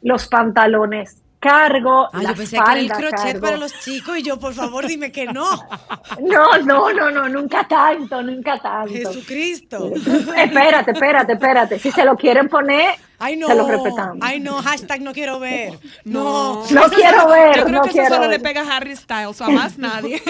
Los 0.00 0.26
pantalones 0.26 1.22
cargo, 1.38 2.08
Ah, 2.12 2.22
la 2.22 2.30
yo 2.30 2.36
pensé 2.36 2.56
que 2.56 2.62
era 2.62 2.78
el 2.80 2.90
crochet 2.92 3.40
para 3.40 3.56
los 3.56 3.72
chicos 3.80 4.18
y 4.18 4.22
yo, 4.22 4.38
por 4.38 4.54
favor, 4.54 4.86
dime 4.86 5.12
que 5.12 5.26
no. 5.26 5.48
No, 6.20 6.58
no, 6.64 6.92
no, 6.92 7.10
no, 7.10 7.28
nunca 7.28 7.66
tanto, 7.68 8.22
nunca 8.22 8.58
tanto. 8.58 8.92
Jesucristo. 8.92 9.92
Espérate, 10.36 10.90
espérate, 10.92 11.32
espérate. 11.34 11.78
Si 11.78 11.90
se 11.92 12.04
lo 12.04 12.16
quieren 12.16 12.48
poner, 12.48 12.94
Ay, 13.18 13.36
no. 13.36 13.46
se 13.48 13.54
lo 13.54 13.66
respetamos. 13.68 14.18
Ay, 14.20 14.40
no. 14.40 14.62
Hashtag 14.62 15.00
no 15.02 15.12
quiero 15.12 15.38
ver. 15.38 15.78
No. 16.04 16.64
No 16.70 16.82
quiero 16.90 17.28
ver, 17.28 17.56
Yo 17.56 17.64
creo 17.64 17.68
no 17.78 17.82
que 17.82 17.90
eso 18.00 18.08
solo 18.14 18.20
ver. 18.20 18.30
le 18.30 18.40
pega 18.40 18.62
a 18.62 18.76
Harry 18.76 18.94
Styles 18.96 19.40
o 19.40 19.44
a 19.44 19.48
más 19.50 19.78
nadie. 19.78 20.22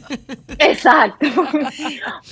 Exacto. 0.58 1.26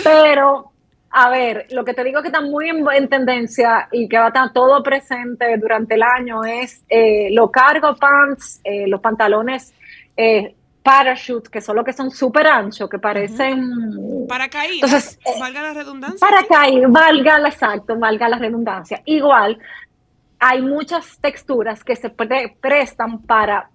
Pero, 0.02 0.72
a 1.16 1.30
ver, 1.30 1.66
lo 1.70 1.84
que 1.84 1.94
te 1.94 2.02
digo 2.02 2.20
que 2.22 2.28
está 2.28 2.40
muy 2.40 2.68
en, 2.68 2.84
en 2.92 3.08
tendencia 3.08 3.88
y 3.92 4.08
que 4.08 4.18
va 4.18 4.24
a 4.24 4.28
estar 4.28 4.52
todo 4.52 4.82
presente 4.82 5.56
durante 5.58 5.94
el 5.94 6.02
año 6.02 6.44
es 6.44 6.84
eh, 6.88 7.28
los 7.30 7.50
cargo 7.52 7.94
pants, 7.94 8.60
eh, 8.64 8.88
los 8.88 9.00
pantalones 9.00 9.72
eh, 10.16 10.54
parachute, 10.82 11.48
que 11.50 11.60
son 11.60 11.76
los 11.76 11.84
que 11.84 11.92
son 11.92 12.10
súper 12.10 12.46
anchos, 12.48 12.90
que 12.90 12.98
parecen... 12.98 14.26
Para 14.28 14.48
caídas, 14.48 14.82
Entonces, 14.82 15.18
eh, 15.24 15.40
valga 15.40 15.62
la 15.62 15.72
redundancia. 15.72 16.18
Para 16.20 16.40
¿sí? 16.40 16.46
caer, 16.50 16.88
valga 16.88 17.38
la 17.38 17.48
exacto, 17.48 17.96
valga 17.96 18.28
la 18.28 18.38
redundancia. 18.38 19.00
Igual, 19.04 19.58
hay 20.40 20.60
muchas 20.62 21.18
texturas 21.20 21.82
que 21.84 21.96
se 21.96 22.10
pre- 22.10 22.56
prestan 22.60 23.22
para, 23.22 23.70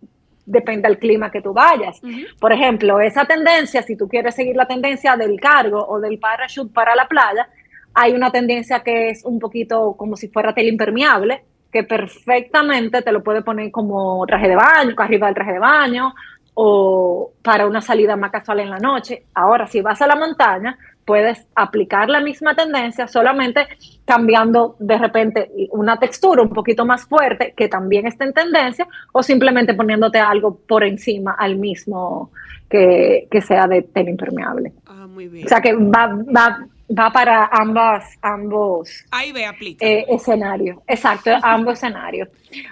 depende 0.49 0.87
del 0.87 0.97
clima 0.97 1.31
que 1.31 1.41
tú 1.41 1.53
vayas. 1.53 2.01
Por 2.39 2.51
ejemplo, 2.51 2.99
esa 2.99 3.25
tendencia, 3.25 3.83
si 3.83 3.95
tú 3.95 4.07
quieres 4.07 4.35
seguir 4.35 4.55
la 4.55 4.67
tendencia 4.67 5.15
del 5.15 5.39
cargo 5.39 5.85
o 5.87 5.99
del 5.99 6.17
parachute 6.17 6.73
para 6.73 6.95
la 6.95 7.07
playa, 7.07 7.47
hay 7.93 8.13
una 8.13 8.31
tendencia 8.31 8.81
que 8.81 9.09
es 9.09 9.23
un 9.23 9.39
poquito 9.39 9.95
como 9.95 10.15
si 10.15 10.27
fuera 10.27 10.53
tela 10.53 10.69
impermeable, 10.69 11.43
que 11.71 11.83
perfectamente 11.83 13.01
te 13.03 13.11
lo 13.11 13.23
puede 13.23 13.43
poner 13.43 13.71
como 13.71 14.25
traje 14.25 14.47
de 14.49 14.55
baño, 14.55 14.95
arriba 14.97 15.27
del 15.27 15.35
traje 15.35 15.53
de 15.53 15.59
baño, 15.59 16.15
o 16.55 17.31
para 17.43 17.67
una 17.67 17.81
salida 17.81 18.15
más 18.15 18.31
casual 18.31 18.61
en 18.61 18.71
la 18.71 18.79
noche. 18.79 19.25
Ahora, 19.35 19.67
si 19.67 19.81
vas 19.81 20.01
a 20.01 20.07
la 20.07 20.15
montaña, 20.15 20.77
puedes 21.09 21.47
aplicar 21.55 22.07
la 22.07 22.19
misma 22.19 22.53
tendencia, 22.53 23.07
solamente 23.07 23.61
cambiando 24.05 24.75
de 24.77 24.95
repente 24.95 25.49
una 25.71 25.97
textura 25.97 26.43
un 26.43 26.53
poquito 26.53 26.85
más 26.85 27.03
fuerte, 27.07 27.55
que 27.57 27.67
también 27.67 28.05
está 28.05 28.25
en 28.25 28.33
tendencia, 28.33 28.87
o 29.11 29.23
simplemente 29.23 29.73
poniéndote 29.73 30.19
algo 30.19 30.55
por 30.67 30.83
encima 30.83 31.31
al 31.31 31.55
mismo 31.55 32.29
que, 32.69 33.27
que 33.31 33.41
sea 33.41 33.65
de 33.67 33.81
tela 33.81 34.11
impermeable. 34.11 34.71
Ah, 34.85 35.07
muy 35.07 35.27
bien. 35.27 35.45
O 35.47 35.49
sea 35.49 35.61
que 35.61 35.73
va, 35.73 36.13
va, 36.37 36.67
va 36.95 37.09
para 37.11 37.49
ambas, 37.51 38.03
ambos 38.21 39.03
Ahí 39.09 39.31
ve, 39.31 39.47
aplica. 39.47 39.83
eh, 39.83 40.05
escenarios. 40.09 40.77
Exacto, 40.85 41.31
ambos 41.41 41.73
escenarios. 41.79 42.29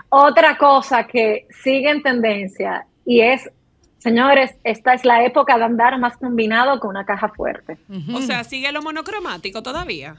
Otra 0.10 0.56
cosa 0.60 1.08
que 1.08 1.48
sigue 1.64 1.90
en 1.90 2.04
tendencia 2.04 2.86
y 3.04 3.22
es, 3.22 3.50
señores, 3.98 4.52
esta 4.64 4.94
es 4.94 5.06
la 5.06 5.24
época 5.26 5.58
de 5.58 5.64
andar 5.64 5.98
más 6.00 6.18
combinado 6.18 6.80
con 6.80 6.90
una 6.92 7.06
caja 7.06 7.30
fuerte. 7.30 7.78
o 8.14 8.22
sea, 8.22 8.44
sigue 8.44 8.72
lo 8.72 8.82
monocromático 8.82 9.62
todavía. 9.64 10.18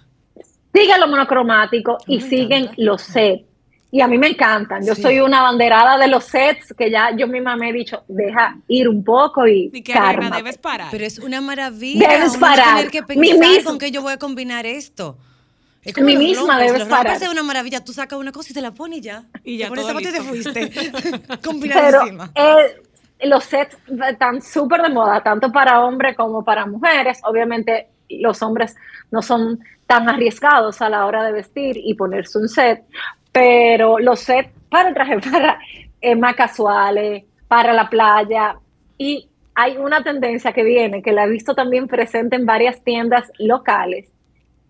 Sigue 0.75 0.99
lo 0.99 1.09
monocromático 1.09 1.99
y 2.07 2.17
me 2.21 2.29
siguen 2.29 2.63
encanta. 2.65 2.75
los 2.83 3.03
sets. 3.03 3.45
Y 3.91 4.03
a 4.03 4.07
mí 4.07 4.19
me 4.19 4.27
encantan. 4.29 4.85
Yo 4.87 4.95
Sí. 4.95 5.01
soy 5.01 5.21
una 5.21 5.41
banderada 5.41 5.97
de 5.97 6.09
los 6.09 6.25
sets 6.25 6.75
que 6.77 6.91
ya 6.91 7.11
yo 7.17 7.27
misma 7.27 7.57
me 7.57 7.71
he 7.71 7.73
dicho, 7.73 8.05
deja 8.07 8.59
ir 8.69 8.87
un 8.87 9.03
poco 9.03 9.47
y, 9.49 9.71
Y 9.73 9.83
que 9.83 9.95
reina 9.99 10.37
debes 10.37 10.59
parar. 10.59 10.89
Pero 10.91 11.07
es 11.07 11.19
una 11.19 11.41
maravilla. 11.41 12.07
Debes 12.07 12.33
uno 12.33 12.41
parar. 12.41 12.77
tener 12.77 12.91
que 12.91 13.01
Mi 13.17 13.31
pensar 13.31 13.49
misma- 13.49 13.65
con 13.65 13.79
qué 13.79 13.91
yo 13.91 14.03
voy 14.03 14.13
a 14.13 14.19
combinar 14.19 14.67
esto. 14.67 15.17
Es 15.83 15.97
Mi 15.97 16.13
los 16.13 16.23
misma 16.23 16.41
rompers, 16.43 16.67
debes 16.67 16.79
los 16.81 16.89
parar. 16.89 17.17
es 17.23 17.29
una 17.31 17.43
maravilla. 17.43 17.83
Tú 17.83 17.95
sacas 17.95 18.19
una 18.19 18.31
cosa 18.31 18.51
y 18.51 18.55
te 18.55 18.61
la 18.61 18.73
pones 18.75 18.99
y 18.99 19.01
ya. 19.01 19.25
Y 19.43 19.57
ya 19.57 19.65
Te 19.67 19.69
pones 19.71 19.85
todo 19.87 19.95
zapato 20.01 20.09
y 20.11 20.13
te 20.13 20.21
fuiste. 20.23 20.71
Pero 21.27 21.41
Combinadísima. 21.43 22.31
eh, 22.35 22.83
los 23.21 23.45
sets 23.45 23.77
están 24.09 24.41
súper 24.41 24.83
de 24.83 24.91
moda, 24.91 25.23
tanto 25.23 25.51
para 25.51 25.85
hombres 25.85 26.17
como 26.17 26.45
para 26.45 26.67
mujeres. 26.67 27.21
Obviamente 27.25 27.89
los 28.09 28.43
hombres 28.43 28.77
no 29.11 29.23
son 29.23 29.59
tan 29.87 30.09
arriesgados 30.09 30.81
a 30.83 30.89
la 30.89 31.07
hora 31.07 31.23
de 31.25 31.33
vestir 31.33 31.77
y 31.83 31.95
ponerse 31.95 32.39
un 32.39 32.49
set, 32.49 32.85
pero 33.33 33.99
los 33.99 34.21
sets 34.21 34.51
para 34.71 34.89
el 34.91 34.95
traje 34.95 35.19
para 35.33 35.59
eh, 36.01 36.15
más 36.15 36.35
casuales, 36.35 37.25
para 37.49 37.73
la 37.73 37.89
playa. 37.89 38.57
Y 38.99 39.29
hay 39.55 39.77
una 39.77 40.03
tendencia 40.03 40.53
que 40.53 40.63
viene, 40.63 41.03
que 41.03 41.13
la 41.13 41.25
he 41.25 41.29
visto 41.29 41.55
también 41.55 41.89
presente 41.89 42.37
en 42.37 42.47
varias 42.47 42.83
tiendas 42.85 43.31
locales, 43.39 44.09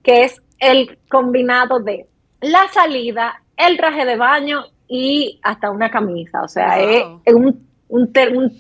que 0.03 0.25
es 0.25 0.41
el 0.59 0.99
combinado 1.09 1.81
de 1.81 2.07
la 2.41 2.69
salida, 2.69 3.43
el 3.57 3.77
traje 3.77 4.05
de 4.07 4.17
baño 4.17 4.65
y 4.89 5.39
hasta 5.43 5.71
una 5.71 5.91
camisa. 5.91 6.43
O 6.43 6.49
sea, 6.49 6.77
Wow. 6.79 7.21
es 7.25 7.35
un, 7.35 7.68
un, 7.89 8.13
te- 8.13 8.29
un 8.29 8.53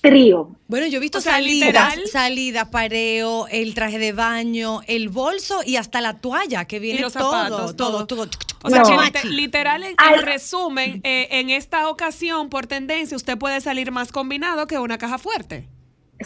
trío. 0.00 0.50
Bueno, 0.68 0.86
yo 0.86 0.98
he 0.98 1.00
visto 1.00 1.18
O 1.18 1.20
sea, 1.20 1.34
salidas, 1.34 1.66
literal. 1.68 2.06
salida, 2.08 2.70
pareo, 2.70 3.46
el 3.48 3.74
traje 3.74 3.98
de 3.98 4.12
baño, 4.12 4.80
el 4.86 5.08
bolso 5.08 5.60
y 5.64 5.76
hasta 5.76 6.00
la 6.00 6.18
toalla 6.20 6.64
que 6.64 6.78
viene 6.78 7.00
los 7.00 7.12
todo, 7.12 7.32
zapatos, 7.32 7.76
todo, 7.76 8.06
todo. 8.06 8.26
todo. 8.28 8.30
O 8.64 8.70
sea, 8.70 8.82
que 8.82 9.28
literal, 9.28 9.82
en, 9.84 9.96
resumen, 10.22 11.00
eh, 11.04 11.28
en 11.30 11.50
esta 11.50 11.88
ocasión, 11.88 12.48
por 12.48 12.66
tendencia, 12.66 13.16
usted 13.16 13.38
puede 13.38 13.60
salir 13.60 13.92
más 13.92 14.10
combinado 14.12 14.66
que 14.66 14.78
una 14.78 14.98
caja 14.98 15.18
fuerte. 15.18 15.68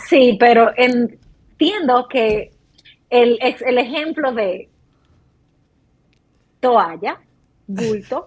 Sí, 0.09 0.37
pero 0.41 0.71
entiendo 0.77 2.07
que 2.09 2.53
el, 3.11 3.39
el 3.43 3.79
ejemplo 3.79 4.33
de 4.33 4.69
toalla, 6.61 7.21
bulto, 7.67 8.27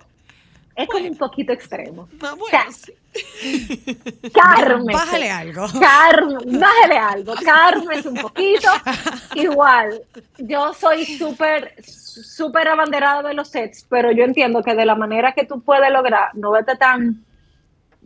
es 0.76 0.88
como 0.88 1.06
un 1.08 1.18
poquito 1.18 1.54
extremo. 1.54 2.08
Bueno, 2.20 2.38
sea, 2.50 2.66
sí. 2.72 2.94
Carmen. 4.34 4.86
Bájale 4.96 5.30
algo. 5.30 5.66
Carmen, 5.80 6.60
bájale 6.60 6.98
algo, 6.98 7.34
Carmen 7.44 8.08
un 8.08 8.16
poquito. 8.16 8.70
Igual, 9.36 10.02
yo 10.38 10.74
soy 10.74 11.06
súper, 11.06 11.76
súper 11.84 12.68
abanderada 12.68 13.22
de 13.24 13.34
los 13.34 13.50
sets, 13.50 13.86
pero 13.90 14.12
yo 14.12 14.24
entiendo 14.24 14.64
que 14.64 14.74
de 14.76 14.86
la 14.86 14.96
manera 14.96 15.34
que 15.34 15.46
tú 15.46 15.62
puedes 15.62 15.92
lograr, 15.92 16.30
no 16.34 16.52
vete 16.52 16.76
tan, 16.76 17.24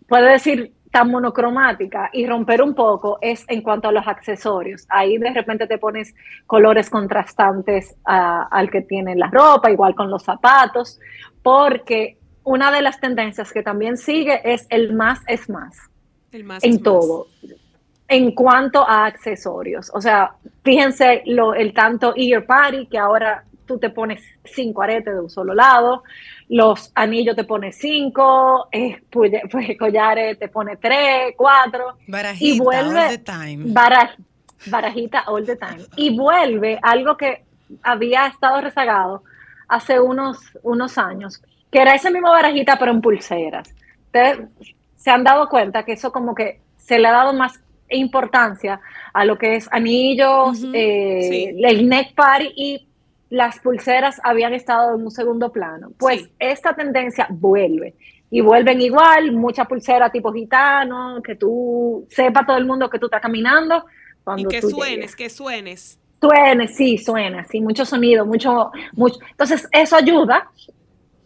puedes 0.08 0.32
decir, 0.44 0.74
tan 0.92 1.12
monocromática 1.12 2.10
y 2.14 2.26
romper 2.26 2.62
un 2.62 2.74
poco 2.74 3.18
es 3.22 3.44
en 3.50 3.62
cuanto 3.62 3.90
a 3.90 3.92
los 3.92 4.08
accesorios. 4.08 4.86
Ahí 4.90 5.18
de 5.18 5.32
repente 5.32 5.68
te 5.68 5.78
pones 5.78 6.16
colores 6.46 6.90
contrastantes 6.90 7.96
a- 8.06 8.48
al 8.50 8.70
que 8.72 8.82
tiene 8.82 9.16
la 9.16 9.28
ropa, 9.28 9.70
igual 9.70 9.96
con 9.96 10.10
los 10.10 10.24
zapatos, 10.24 11.00
porque 11.44 12.17
una 12.48 12.72
de 12.72 12.82
las 12.82 13.00
tendencias 13.00 13.52
que 13.52 13.62
también 13.64 13.98
sigue 13.98 14.42
es 14.44 14.66
el 14.70 14.94
más 14.94 15.20
es 15.28 15.50
más 15.50 15.76
El 16.32 16.44
más 16.46 16.64
en 16.64 16.70
es 16.72 16.76
más. 16.78 16.84
todo. 16.84 17.28
En 18.10 18.32
cuanto 18.32 18.88
a 18.88 19.06
accesorios, 19.06 19.92
o 19.94 20.00
sea, 20.00 20.32
fíjense 20.64 21.24
lo, 21.26 21.54
el 21.54 21.74
tanto 21.74 22.14
ear 22.16 22.46
party 22.46 22.88
que 22.88 22.98
ahora 22.98 23.44
tú 23.66 23.78
te 23.78 23.90
pones 23.90 24.24
cinco 24.46 24.82
aretes 24.82 25.14
de 25.14 25.20
un 25.20 25.30
solo 25.30 25.54
lado, 25.54 26.04
los 26.48 26.90
anillos 26.96 27.36
te 27.36 27.44
pones 27.44 27.78
cinco, 27.78 28.70
eh, 28.72 29.02
puye- 29.12 29.42
pues, 29.52 29.78
collares 29.78 30.40
te 30.40 30.48
pone 30.48 30.78
tres, 30.78 31.34
cuatro, 31.36 31.98
Barajita, 32.08 32.46
y 32.56 32.60
vuelve 32.60 33.02
all 33.02 33.10
the 33.10 33.18
time. 33.18 33.66
baraj- 33.74 34.16
barajita 34.68 35.24
all 35.28 35.46
the 35.46 35.58
time 35.58 35.84
y 35.98 36.18
vuelve 36.18 36.80
algo 36.82 37.18
que 37.18 37.44
había 37.84 38.28
estado 38.28 38.62
rezagado 38.62 39.24
hace 39.68 40.00
unos 40.00 40.38
unos 40.64 40.98
años, 40.98 41.42
que 41.78 41.82
era 41.84 41.94
esa 41.94 42.10
misma 42.10 42.32
barajita 42.32 42.76
pero 42.80 42.92
en 42.92 43.02
pulseras. 43.02 43.70
Ustedes 44.08 44.40
se 44.96 45.12
han 45.12 45.24
dado 45.24 45.48
cuenta 45.48 45.84
que 45.86 45.94
eso 45.94 46.12
como 46.12 46.34
que 46.34 46.60
se 46.76 46.98
le 46.98 47.08
ha 47.08 47.12
dado 47.12 47.34
más 47.34 47.60
importancia 47.90 48.80
a 49.14 49.26
lo 49.26 49.38
que 49.38 49.56
es 49.58 49.70
anillos, 49.72 50.64
Ujú. 50.64 50.72
eh, 50.74 51.28
Sí. 51.30 51.64
el 51.64 51.88
neck 51.88 52.16
party 52.16 52.52
y 52.56 52.88
las 53.30 53.60
pulseras 53.60 54.20
habían 54.24 54.54
estado 54.56 54.96
en 54.96 55.04
un 55.04 55.12
segundo 55.12 55.52
plano. 55.52 55.92
Pues 56.00 56.22
Sí. 56.24 56.32
esta 56.40 56.74
tendencia 56.74 57.28
vuelve 57.30 57.94
y 58.32 58.42
vuelven 58.42 58.82
igual, 58.82 59.32
mucha 59.34 59.66
pulsera 59.66 60.10
tipo 60.12 60.34
gitano, 60.34 61.22
que 61.24 61.36
tú 61.36 62.08
sepa 62.10 62.44
todo 62.46 62.58
el 62.58 62.66
mundo 62.66 62.90
que 62.90 62.98
tú 63.00 63.06
estás 63.06 63.22
caminando. 63.22 63.86
Y 63.86 64.24
Cuando 64.24 64.50
que 64.50 64.62
tú 64.62 64.70
suenes, 64.72 64.96
llegues. 64.96 65.16
que 65.16 65.30
suenes. 65.30 66.00
Suene, 66.20 66.68
sí, 66.68 66.98
suena, 66.98 67.44
sí, 67.46 67.62
mucho 67.62 67.86
sonido, 67.86 68.26
mucho, 68.26 68.72
mucho. 68.94 69.20
Entonces, 69.30 69.68
eso 69.72 69.96
ayuda 69.96 70.50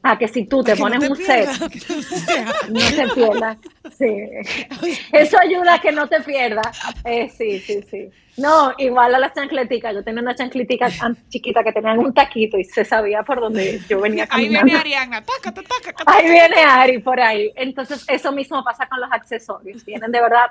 a 0.04 0.18
que 0.18 0.28
si 0.28 0.46
tú 0.46 0.64
te 0.64 0.72
no 0.74 0.78
pones 0.80 1.00
te 1.00 1.10
un 1.10 1.16
set, 1.16 1.48
pierdas, 1.48 2.70
no 2.70 2.80
te 2.80 3.14
pierdas. 3.14 3.58
Sí. 3.98 4.98
Eso 5.12 5.38
ayuda 5.40 5.76
a 5.76 5.80
que 5.80 5.92
no 5.92 6.08
te 6.08 6.22
pierdas. 6.22 6.80
Eh, 7.06 7.30
sí, 7.30 7.60
sí, 7.60 7.82
sí. 7.84 8.10
No, 8.38 8.74
igual 8.78 9.14
a 9.14 9.20
las 9.20 9.34
chancleticas. 9.34 9.94
Yo 9.94 10.04
tenía 10.04 10.22
una 10.22 10.34
chancletica 10.34 10.88
an- 11.02 11.18
chiquita 11.30 11.64
que 11.64 11.72
tenían 11.72 12.00
un 12.00 12.14
taquito 12.14 12.58
y 12.58 12.64
se 12.64 12.84
sabía 12.84 13.22
por 13.24 13.40
dónde 13.42 13.80
yo 13.88 14.00
venía 14.02 14.24
Ahí 14.24 14.46
caminando. 14.46 14.66
viene 14.66 14.80
Ariana, 14.80 15.22
taca, 15.24 15.54
taca. 15.54 16.04
Ahí 16.08 16.24
viene 16.32 16.56
Ari 16.68 16.98
por 17.00 17.20
ahí. 17.20 17.52
Entonces, 17.56 18.04
eso 18.08 18.32
mismo 18.32 18.64
pasa 18.64 18.88
con 18.88 19.00
los 19.02 19.12
accesorios. 19.12 19.84
Tienen 19.86 20.12
de 20.12 20.22
verdad 20.22 20.48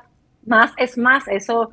más 0.46 0.72
es 0.76 0.96
más. 0.96 1.26
Eso 1.26 1.70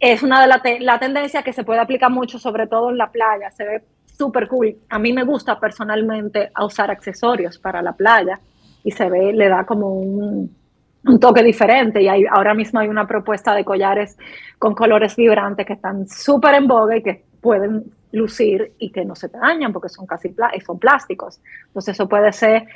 es 0.00 0.22
una 0.22 0.42
de 0.42 0.48
las 0.48 0.60
la 0.80 0.98
tendencia 0.98 1.42
que 1.42 1.52
se 1.52 1.64
puede 1.64 1.80
aplicar 1.80 2.10
mucho, 2.10 2.38
sobre 2.38 2.66
todo 2.66 2.90
en 2.90 2.98
la 2.98 3.10
playa. 3.10 3.50
Se 3.52 3.64
ve 3.64 3.82
súper 4.16 4.48
cool. 4.48 4.76
A 4.88 4.98
mí 4.98 5.12
me 5.12 5.24
gusta 5.24 5.58
personalmente 5.58 6.50
usar 6.60 6.90
accesorios 6.90 7.58
para 7.58 7.82
la 7.82 7.92
playa 7.92 8.38
y 8.82 8.90
se 8.90 9.08
ve, 9.08 9.32
le 9.32 9.48
da 9.48 9.64
como 9.64 9.94
un, 9.94 10.56
toque 11.20 11.42
diferente. 11.42 12.02
Y 12.02 12.08
ahora 12.26 12.54
mismo 12.54 12.80
hay 12.80 12.88
una 12.88 13.06
propuesta 13.06 13.54
de 13.54 13.64
collares 13.64 14.16
con 14.58 14.74
colores 14.74 15.16
vibrantes 15.16 15.66
que 15.66 15.74
están 15.74 16.08
súper 16.08 16.54
en 16.54 16.66
boga 16.66 16.96
y 16.96 17.02
que 17.02 17.24
pueden 17.40 17.84
lucir 18.12 18.72
y 18.78 18.90
que 18.90 19.04
no 19.04 19.14
se 19.14 19.28
te 19.28 19.38
dañan 19.38 19.72
porque 19.72 19.88
son 19.88 20.06
casi 20.06 20.34
son 20.64 20.78
plásticos. 20.78 21.40
Entonces 21.66 21.94
eso 21.94 22.08
puede 22.08 22.32
ser, 22.32 22.66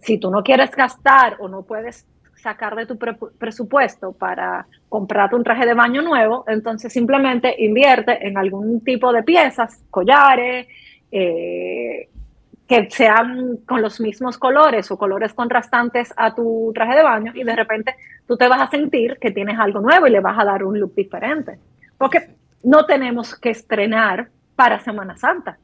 si 0.00 0.18
tú 0.18 0.30
no 0.30 0.42
quieres 0.42 0.70
gastar 0.70 1.36
o 1.40 1.48
no 1.48 1.62
puedes 1.62 2.06
sacar 2.42 2.74
de 2.74 2.86
tu 2.86 2.98
pre- 2.98 3.16
presupuesto 3.38 4.12
para 4.12 4.66
comprarte 4.88 5.36
un 5.36 5.44
traje 5.44 5.64
de 5.64 5.74
baño 5.74 6.02
nuevo, 6.02 6.44
entonces 6.48 6.92
simplemente 6.92 7.54
invierte 7.58 8.26
en 8.26 8.36
algún 8.36 8.80
tipo 8.80 9.12
de 9.12 9.22
piezas, 9.22 9.82
collares, 9.90 10.66
eh, 11.10 12.08
que 12.66 12.90
sean 12.90 13.58
con 13.66 13.82
los 13.82 14.00
mismos 14.00 14.38
colores 14.38 14.90
o 14.90 14.96
colores 14.96 15.34
contrastantes 15.34 16.12
a 16.16 16.34
tu 16.34 16.72
traje 16.74 16.96
de 16.96 17.02
baño 17.02 17.32
y 17.34 17.44
de 17.44 17.54
repente 17.54 17.94
tú 18.26 18.36
te 18.36 18.48
vas 18.48 18.62
a 18.62 18.70
sentir 18.70 19.18
que 19.20 19.30
tienes 19.30 19.58
algo 19.58 19.80
nuevo 19.80 20.06
y 20.06 20.10
le 20.10 20.20
vas 20.20 20.38
a 20.38 20.44
dar 20.44 20.64
un 20.64 20.78
look 20.80 20.94
diferente. 20.94 21.58
Porque 21.98 22.30
no 22.64 22.86
tenemos 22.86 23.34
que 23.38 23.50
estrenar 23.50 24.28
para 24.56 24.80
Semana 24.80 25.16
Santa. 25.16 25.58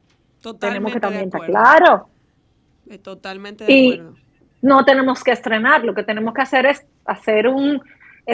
tenemos 0.59 0.93
que 0.93 0.99
Totalmente 0.99 0.99
también 0.99 1.25
estar 1.25 1.45
claro. 1.45 2.09
Eh, 2.89 2.97
Totalmente 2.99 3.65
de 3.65 3.73
Y 3.73 3.93
acuerdo. 3.93 4.15
No 4.61 4.83
tenemos 4.85 5.23
que 5.23 5.31
estrenar, 5.31 5.83
lo 5.85 5.93
que 5.93 6.03
tenemos 6.03 6.33
que 6.33 6.41
hacer 6.41 6.65
es 6.65 6.85
hacer 7.05 7.47
un 7.47 7.81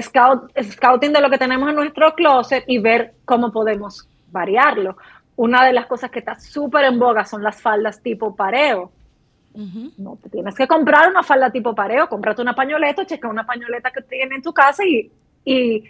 scout, 0.01 0.51
scouting 0.61 1.13
de 1.13 1.21
lo 1.21 1.29
que 1.29 1.37
tenemos 1.37 1.69
en 1.69 1.75
nuestro 1.75 2.13
closet 2.15 2.63
y 2.67 2.79
ver 2.79 3.13
cómo 3.25 3.51
podemos 3.51 4.07
variarlo. 4.31 4.97
Una 5.37 5.65
de 5.65 5.73
las 5.73 5.85
cosas 5.85 6.09
que 6.11 6.19
está 6.19 6.39
súper 6.39 6.85
en 6.85 6.97
boga 6.99 7.25
son 7.25 7.43
las 7.43 7.61
faldas 7.61 8.01
tipo 8.01 8.35
pareo. 8.35 8.91
No 9.97 10.17
te 10.21 10.29
tienes 10.29 10.53
que 10.55 10.67
comprar 10.67 11.09
una 11.09 11.23
falda 11.23 11.49
tipo 11.49 11.73
pareo, 11.73 12.09
cómprate 12.09 12.41
una 12.41 12.53
pañoleta, 12.53 13.05
checa 13.05 13.29
una 13.29 13.45
pañoleta 13.45 13.89
que 13.91 14.01
tienes 14.01 14.35
en 14.37 14.41
tu 14.41 14.53
casa 14.53 14.83
y, 14.85 15.09
y, 15.45 15.83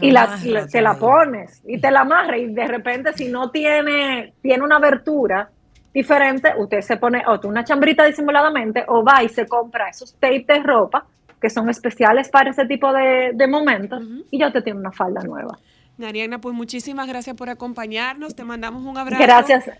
y 0.00 0.10
la, 0.10 0.22
Amárrate 0.22 0.50
la- 0.50 0.66
te 0.66 0.80
la 0.80 0.94
pones 0.98 1.62
y 1.66 1.78
te 1.78 1.90
la 1.90 2.00
amarras 2.00 2.38
y 2.38 2.46
de 2.46 2.66
repente 2.66 3.12
si 3.12 3.28
no 3.28 3.50
tiene, 3.50 4.32
tiene 4.40 4.64
una 4.64 4.76
abertura 4.76 5.50
diferente, 5.92 6.52
usted 6.58 6.80
se 6.80 6.96
pone 6.96 7.22
o 7.26 7.46
una 7.46 7.64
chambrita 7.64 8.04
disimuladamente 8.04 8.84
o 8.88 9.04
va 9.04 9.22
y 9.22 9.28
se 9.28 9.46
compra 9.46 9.88
esos 9.88 10.14
tapes 10.14 10.46
de 10.46 10.62
ropa 10.62 11.06
que 11.40 11.50
son 11.50 11.68
especiales 11.68 12.28
para 12.30 12.50
ese 12.50 12.64
tipo 12.66 12.92
de, 12.92 13.32
de 13.34 13.46
momentos 13.48 14.00
y 14.30 14.38
ya 14.38 14.52
te 14.52 14.62
tiene 14.62 14.78
una 14.78 14.92
falda 14.92 15.22
nueva. 15.22 15.58
Ariana, 16.02 16.40
pues 16.40 16.54
muchísimas 16.54 17.06
gracias 17.06 17.36
por 17.36 17.48
acompañarnos. 17.48 18.34
Te 18.34 18.44
mandamos 18.44 18.84
un 18.84 18.96
abrazo. 18.96 19.22
Gracias. 19.22 19.70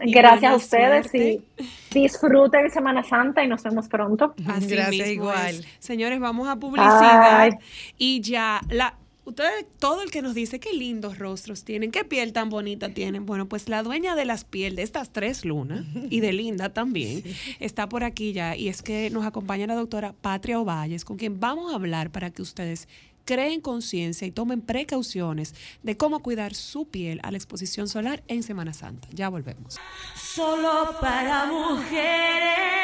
y 0.00 0.12
Gracias 0.12 0.52
a 0.52 0.56
ustedes 0.56 1.10
suerte. 1.10 1.42
y 1.58 1.64
disfruten 1.92 2.70
Semana 2.70 3.02
Santa 3.02 3.42
y 3.42 3.48
nos 3.48 3.62
vemos 3.62 3.88
pronto. 3.88 4.34
Así 4.46 4.68
Gracias, 4.68 4.90
mismo 4.90 5.06
igual. 5.06 5.54
es. 5.54 5.66
Señores, 5.78 6.20
vamos 6.20 6.48
a 6.48 6.56
publicidad. 6.56 7.48
Bye. 7.48 7.58
Y 7.98 8.20
ya, 8.22 8.60
la, 8.70 8.94
ustedes, 9.26 9.66
todo 9.78 10.02
el 10.02 10.10
que 10.10 10.22
nos 10.22 10.34
dice 10.34 10.58
qué 10.58 10.72
lindos 10.72 11.18
rostros 11.18 11.64
tienen, 11.64 11.90
qué 11.90 12.04
piel 12.04 12.32
tan 12.32 12.48
bonita 12.48 12.88
tienen. 12.88 13.26
Bueno, 13.26 13.46
pues 13.46 13.68
la 13.68 13.82
dueña 13.82 14.14
de 14.14 14.24
las 14.24 14.44
pieles 14.44 14.76
de 14.76 14.82
estas 14.82 15.12
tres 15.12 15.44
lunas 15.44 15.84
y 16.10 16.20
de 16.20 16.32
Linda 16.32 16.70
también 16.70 17.22
está 17.60 17.88
por 17.88 18.04
aquí 18.04 18.32
ya. 18.32 18.56
Y 18.56 18.68
es 18.68 18.82
que 18.82 19.10
nos 19.10 19.26
acompaña 19.26 19.66
la 19.66 19.74
doctora 19.74 20.14
Patria 20.14 20.58
Ovalles, 20.58 21.04
con 21.04 21.18
quien 21.18 21.38
vamos 21.40 21.72
a 21.72 21.74
hablar 21.74 22.10
para 22.10 22.30
que 22.30 22.40
ustedes 22.40 22.88
creen 23.24 23.60
conciencia 23.60 24.26
y 24.26 24.30
tomen 24.30 24.60
precauciones 24.60 25.54
de 25.82 25.96
cómo 25.96 26.20
cuidar 26.20 26.54
su 26.54 26.86
piel 26.86 27.20
a 27.24 27.32
la 27.32 27.36
exposición 27.36 27.88
solar 27.88 28.22
en 28.28 28.44
Semana 28.44 28.72
Santa. 28.72 29.08
Ya 29.12 29.28
volvemos. 29.28 29.78
Solo 30.14 30.96
para 31.00 31.46
mujeres. 31.46 32.76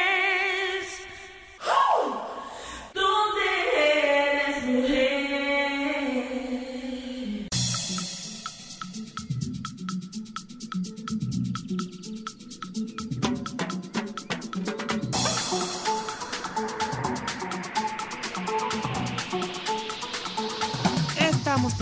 ¿Dónde 1.64 2.31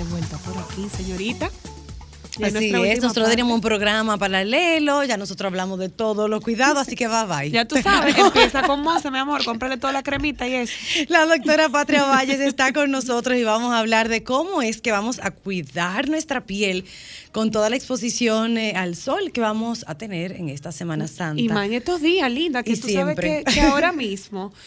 de 0.05 0.11
vuelta 0.11 0.37
por 0.39 0.57
aquí, 0.59 0.87
señorita. 0.97 1.51
Y 2.39 2.45
Así 2.45 2.67
es, 2.69 2.73
nosotros 3.03 3.13
parte- 3.25 3.31
tenemos 3.31 3.55
un 3.55 3.61
programa 3.61 4.17
paralelo, 4.17 5.03
ya 5.05 5.17
nosotros 5.17 5.49
hablamos 5.49 5.79
de 5.81 5.89
todos 5.89 6.31
los 6.31 6.41
cuidados, 6.43 6.79
así 6.79 6.95
que 6.95 7.07
bye 7.09 7.27
bye. 7.27 7.51
Ya 7.51 7.67
tú 7.67 7.77
sabes, 7.83 8.17
empieza 8.17 8.63
con 8.63 8.83
moza, 8.83 9.11
mi 9.11 9.19
amor, 9.19 9.45
cómprale 9.45 9.77
toda 9.77 9.93
la 9.93 10.03
cremita 10.03 10.47
y 10.49 10.55
eso. 10.55 10.73
La 11.09 11.27
doctora 11.27 11.69
Patria 11.69 12.05
Valles 12.05 12.41
está 12.41 12.73
con 12.73 12.91
nosotros 12.91 13.37
y 13.37 13.43
vamos 13.45 13.73
a 13.75 13.81
hablar 13.81 14.09
de 14.09 14.23
cómo 14.23 14.63
es 14.63 14.81
que 14.81 14.93
vamos 14.93 15.19
a 15.23 15.33
cuidar 15.33 16.09
nuestra 16.09 16.43
piel 16.47 16.85
con 17.33 17.51
toda 17.51 17.69
la 17.69 17.77
exposición 17.77 18.57
eh, 18.59 18.73
al 18.77 18.95
sol 18.97 19.33
que 19.33 19.41
vamos 19.41 19.85
a 19.89 19.97
tener 19.97 20.33
en 20.33 20.49
esta 20.49 20.73
Semana 20.73 21.09
Santa. 21.09 21.43
Y 21.43 21.49
más 21.49 21.67
en 21.67 21.75
estos 21.75 22.01
días, 22.01 22.31
linda, 22.31 22.63
que 22.63 22.71
Y 22.73 22.77
tú 22.77 22.89
sabes 22.89 22.95
siempre. 23.17 23.45
que, 23.45 23.53
que 23.55 23.61
ahora 23.61 23.93
mismo 23.93 24.53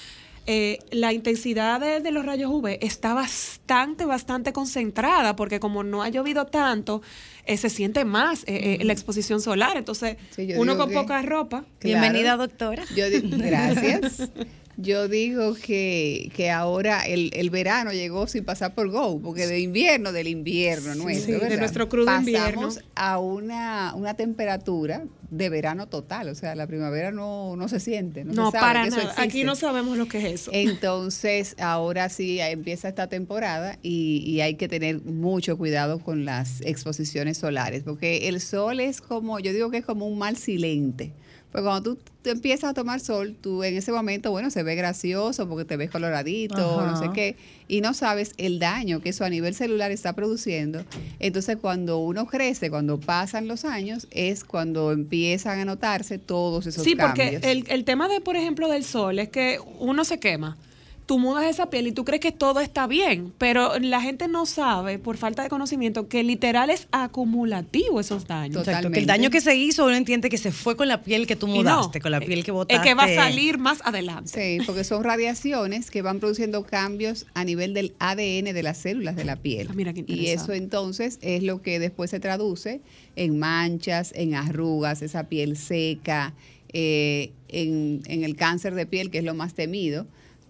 eh, 0.46 0.80
la 0.92 1.14
intensidad 1.14 1.80
de, 1.80 2.00
de 2.02 2.12
los 2.12 2.26
rayos 2.26 2.52
UV 2.52 2.78
está 2.82 3.14
bastante, 3.14 4.06
bastante 4.06 4.52
concentrada, 4.54 5.36
porque 5.36 5.60
como 5.60 5.84
no 5.84 6.04
ha 6.04 6.10
llovido 6.10 6.46
tanto, 6.48 7.02
eh, 7.46 7.58
se 7.58 7.70
siente 7.70 8.04
más 8.06 8.44
eh, 8.44 8.78
eh, 8.80 8.84
la 8.84 8.94
exposición 8.94 9.40
solar. 9.42 9.78
Entonces, 9.78 10.18
Sí, 10.36 10.48
uno 10.58 10.78
con 10.78 10.90
que- 10.90 10.96
poca 10.96 11.22
ropa. 11.22 11.66
Bienvenida, 11.82 12.36
doctora. 12.38 12.84
Yo 12.96 13.10
di- 13.10 13.22
gracias. 13.22 14.30
Yo 14.78 15.08
digo 15.08 15.54
que, 15.56 16.32
que 16.36 16.50
ahora 16.50 17.06
el, 17.06 17.30
el 17.34 17.50
verano 17.52 17.92
llegó 17.92 18.28
sin 18.28 18.44
pasar 18.44 18.74
por 18.74 18.90
Go, 18.90 19.20
porque 19.22 19.46
de 19.46 19.60
invierno, 19.60 20.12
del 20.12 20.28
invierno 20.28 20.96
nuestro, 20.96 21.34
de 21.34 21.40
¿verdad? 21.40 21.60
nuestro 21.60 21.90
crudo 21.90 22.06
Pasamos 22.08 22.28
invierno. 22.28 22.70
a 22.96 23.20
una, 23.20 23.94
una 23.96 24.16
temperatura 24.16 25.04
de 25.30 25.50
verano 25.50 25.88
total, 25.88 26.30
o 26.30 26.36
sea, 26.36 26.54
la 26.56 26.68
primavera 26.68 27.12
no, 27.12 27.56
no 27.56 27.68
se 27.68 27.80
siente, 27.80 28.24
no, 28.24 28.34
No, 28.34 28.52
se 28.52 28.58
sabe 28.58 28.62
para 28.68 28.84
que 28.84 28.90
eso 28.90 28.98
nada. 28.98 29.16
Aquí 29.18 29.44
no 29.44 29.56
sabemos 29.56 29.98
lo 29.98 30.08
que 30.08 30.20
es 30.20 30.42
eso. 30.42 30.52
Entonces, 30.54 31.56
ahora 31.60 32.10
sí 32.10 32.40
empieza 32.40 32.88
esta 32.88 33.08
temporada 33.08 33.80
y, 33.82 34.24
y 34.28 34.42
hay 34.42 34.56
que 34.56 34.68
tener 34.68 35.02
mucho 35.02 35.58
cuidado 35.58 36.00
con 36.00 36.26
las 36.26 36.62
exposiciones 36.62 37.38
solares, 37.38 37.84
porque 37.84 38.28
el 38.28 38.42
sol 38.42 38.80
es 38.80 39.02
como, 39.02 39.40
yo 39.40 39.54
digo 39.54 39.72
que 39.72 39.78
es 39.78 39.86
como 39.86 40.08
un 40.08 40.18
mal 40.20 40.36
silente. 40.38 41.14
Pues 41.54 41.64
cuando 41.64 41.94
tú, 41.96 42.00
empiezas 42.30 42.72
a 42.72 42.74
tomar 42.74 43.00
sol, 43.00 43.36
tú 43.40 43.64
en 43.64 43.78
ese 43.78 43.92
momento, 43.92 44.32
bueno, 44.32 44.50
se 44.50 44.64
ve 44.64 44.74
gracioso 44.74 45.48
porque 45.48 45.66
te 45.66 45.78
ves 45.78 45.92
coloradito, 45.92 46.84
no 46.84 46.98
sé 46.98 47.12
qué, 47.14 47.36
y 47.68 47.82
no 47.82 47.94
sabes 47.94 48.34
el 48.38 48.58
daño 48.58 49.02
que 49.02 49.10
eso 49.10 49.24
a 49.24 49.30
nivel 49.30 49.54
celular 49.54 49.92
está 49.92 50.14
produciendo. 50.14 50.84
Entonces, 51.20 51.58
cuando 51.62 52.00
uno 52.00 52.26
crece, 52.26 52.72
cuando 52.72 53.00
pasan 53.00 53.48
los 53.48 53.66
años, 53.66 54.08
es 54.10 54.44
cuando 54.44 54.92
empiezan 54.92 55.60
a 55.60 55.66
notarse 55.66 56.18
todos 56.18 56.66
esos 56.66 56.84
Sí, 56.84 56.96
porque 56.96 57.34
cambios. 57.34 57.44
el, 57.44 57.66
el 57.70 57.86
tema 57.86 58.08
de, 58.08 58.20
por 58.20 58.36
ejemplo, 58.36 58.68
del 58.68 58.84
sol 58.84 59.20
es 59.20 59.30
que 59.30 59.60
uno 59.80 60.04
se 60.06 60.20
quema. 60.20 60.58
Tú 61.06 61.20
mudas 61.20 61.46
esa 61.46 61.70
piel 61.70 61.88
y 61.88 61.92
tú 61.92 62.06
crees 62.06 62.22
que 62.22 62.32
todo 62.32 62.62
está 62.62 62.88
bien, 62.88 63.34
pero 63.38 63.78
la 63.80 64.02
gente 64.02 64.28
no 64.28 64.46
sabe, 64.46 65.00
por 65.00 65.18
falta 65.18 65.44
de 65.44 65.50
conocimiento, 65.50 66.08
que 66.08 66.24
literal 66.24 66.70
es 66.70 66.88
acumulativo 66.92 68.00
esos 68.00 68.26
daños. 68.26 68.66
Exacto, 68.66 68.90
que 68.90 69.00
el 69.00 69.06
daño 69.06 69.30
que 69.30 69.42
se 69.42 69.56
hizo 69.56 69.86
uno 69.86 69.96
entiende 69.96 70.30
que 70.30 70.38
se 70.38 70.52
fue 70.52 70.78
con 70.78 70.88
la 70.88 71.02
piel 71.02 71.28
que 71.28 71.36
tú 71.36 71.48
no, 71.48 71.56
mudaste, 71.56 72.00
con 72.00 72.12
la 72.12 72.22
piel 72.22 72.44
que 72.44 72.52
botaste. 72.52 72.76
Es 72.76 72.82
que 72.82 72.94
va 72.94 73.04
a 73.04 73.16
salir 73.16 73.58
más 73.58 73.80
adelante. 73.84 74.58
Sí, 74.60 74.66
porque 74.66 74.84
son 74.84 75.04
radiaciones 75.04 75.92
que 75.92 76.02
van 76.02 76.20
produciendo 76.20 76.64
cambios 76.64 77.26
a 77.34 77.44
nivel 77.44 77.74
del 77.74 77.94
ADN 78.00 78.54
de 78.54 78.64
las 78.64 78.78
células 78.78 79.16
de 79.16 79.26
la 79.26 79.36
piel. 79.36 79.68
Ah, 79.70 79.74
mira 79.76 79.94
qué 79.94 80.06
y 80.08 80.28
eso 80.28 80.54
entonces 80.54 81.20
es 81.22 81.44
lo 81.44 81.62
que 81.62 81.80
después 81.80 82.12
se 82.12 82.20
traduce 82.20 82.82
en 83.16 83.40
manchas, 83.40 84.14
en 84.16 84.36
arrugas, 84.36 85.02
esa 85.02 85.26
piel 85.26 85.58
seca, 85.58 86.34
eh, 86.72 87.32
en, 87.50 88.02
en 88.08 88.24
el 88.24 88.36
cáncer 88.36 88.74
de 88.76 88.86
piel, 88.86 89.12
que 89.12 89.20
es 89.20 89.24
lo 89.24 89.34
más 89.34 89.54
temido, 89.54 90.08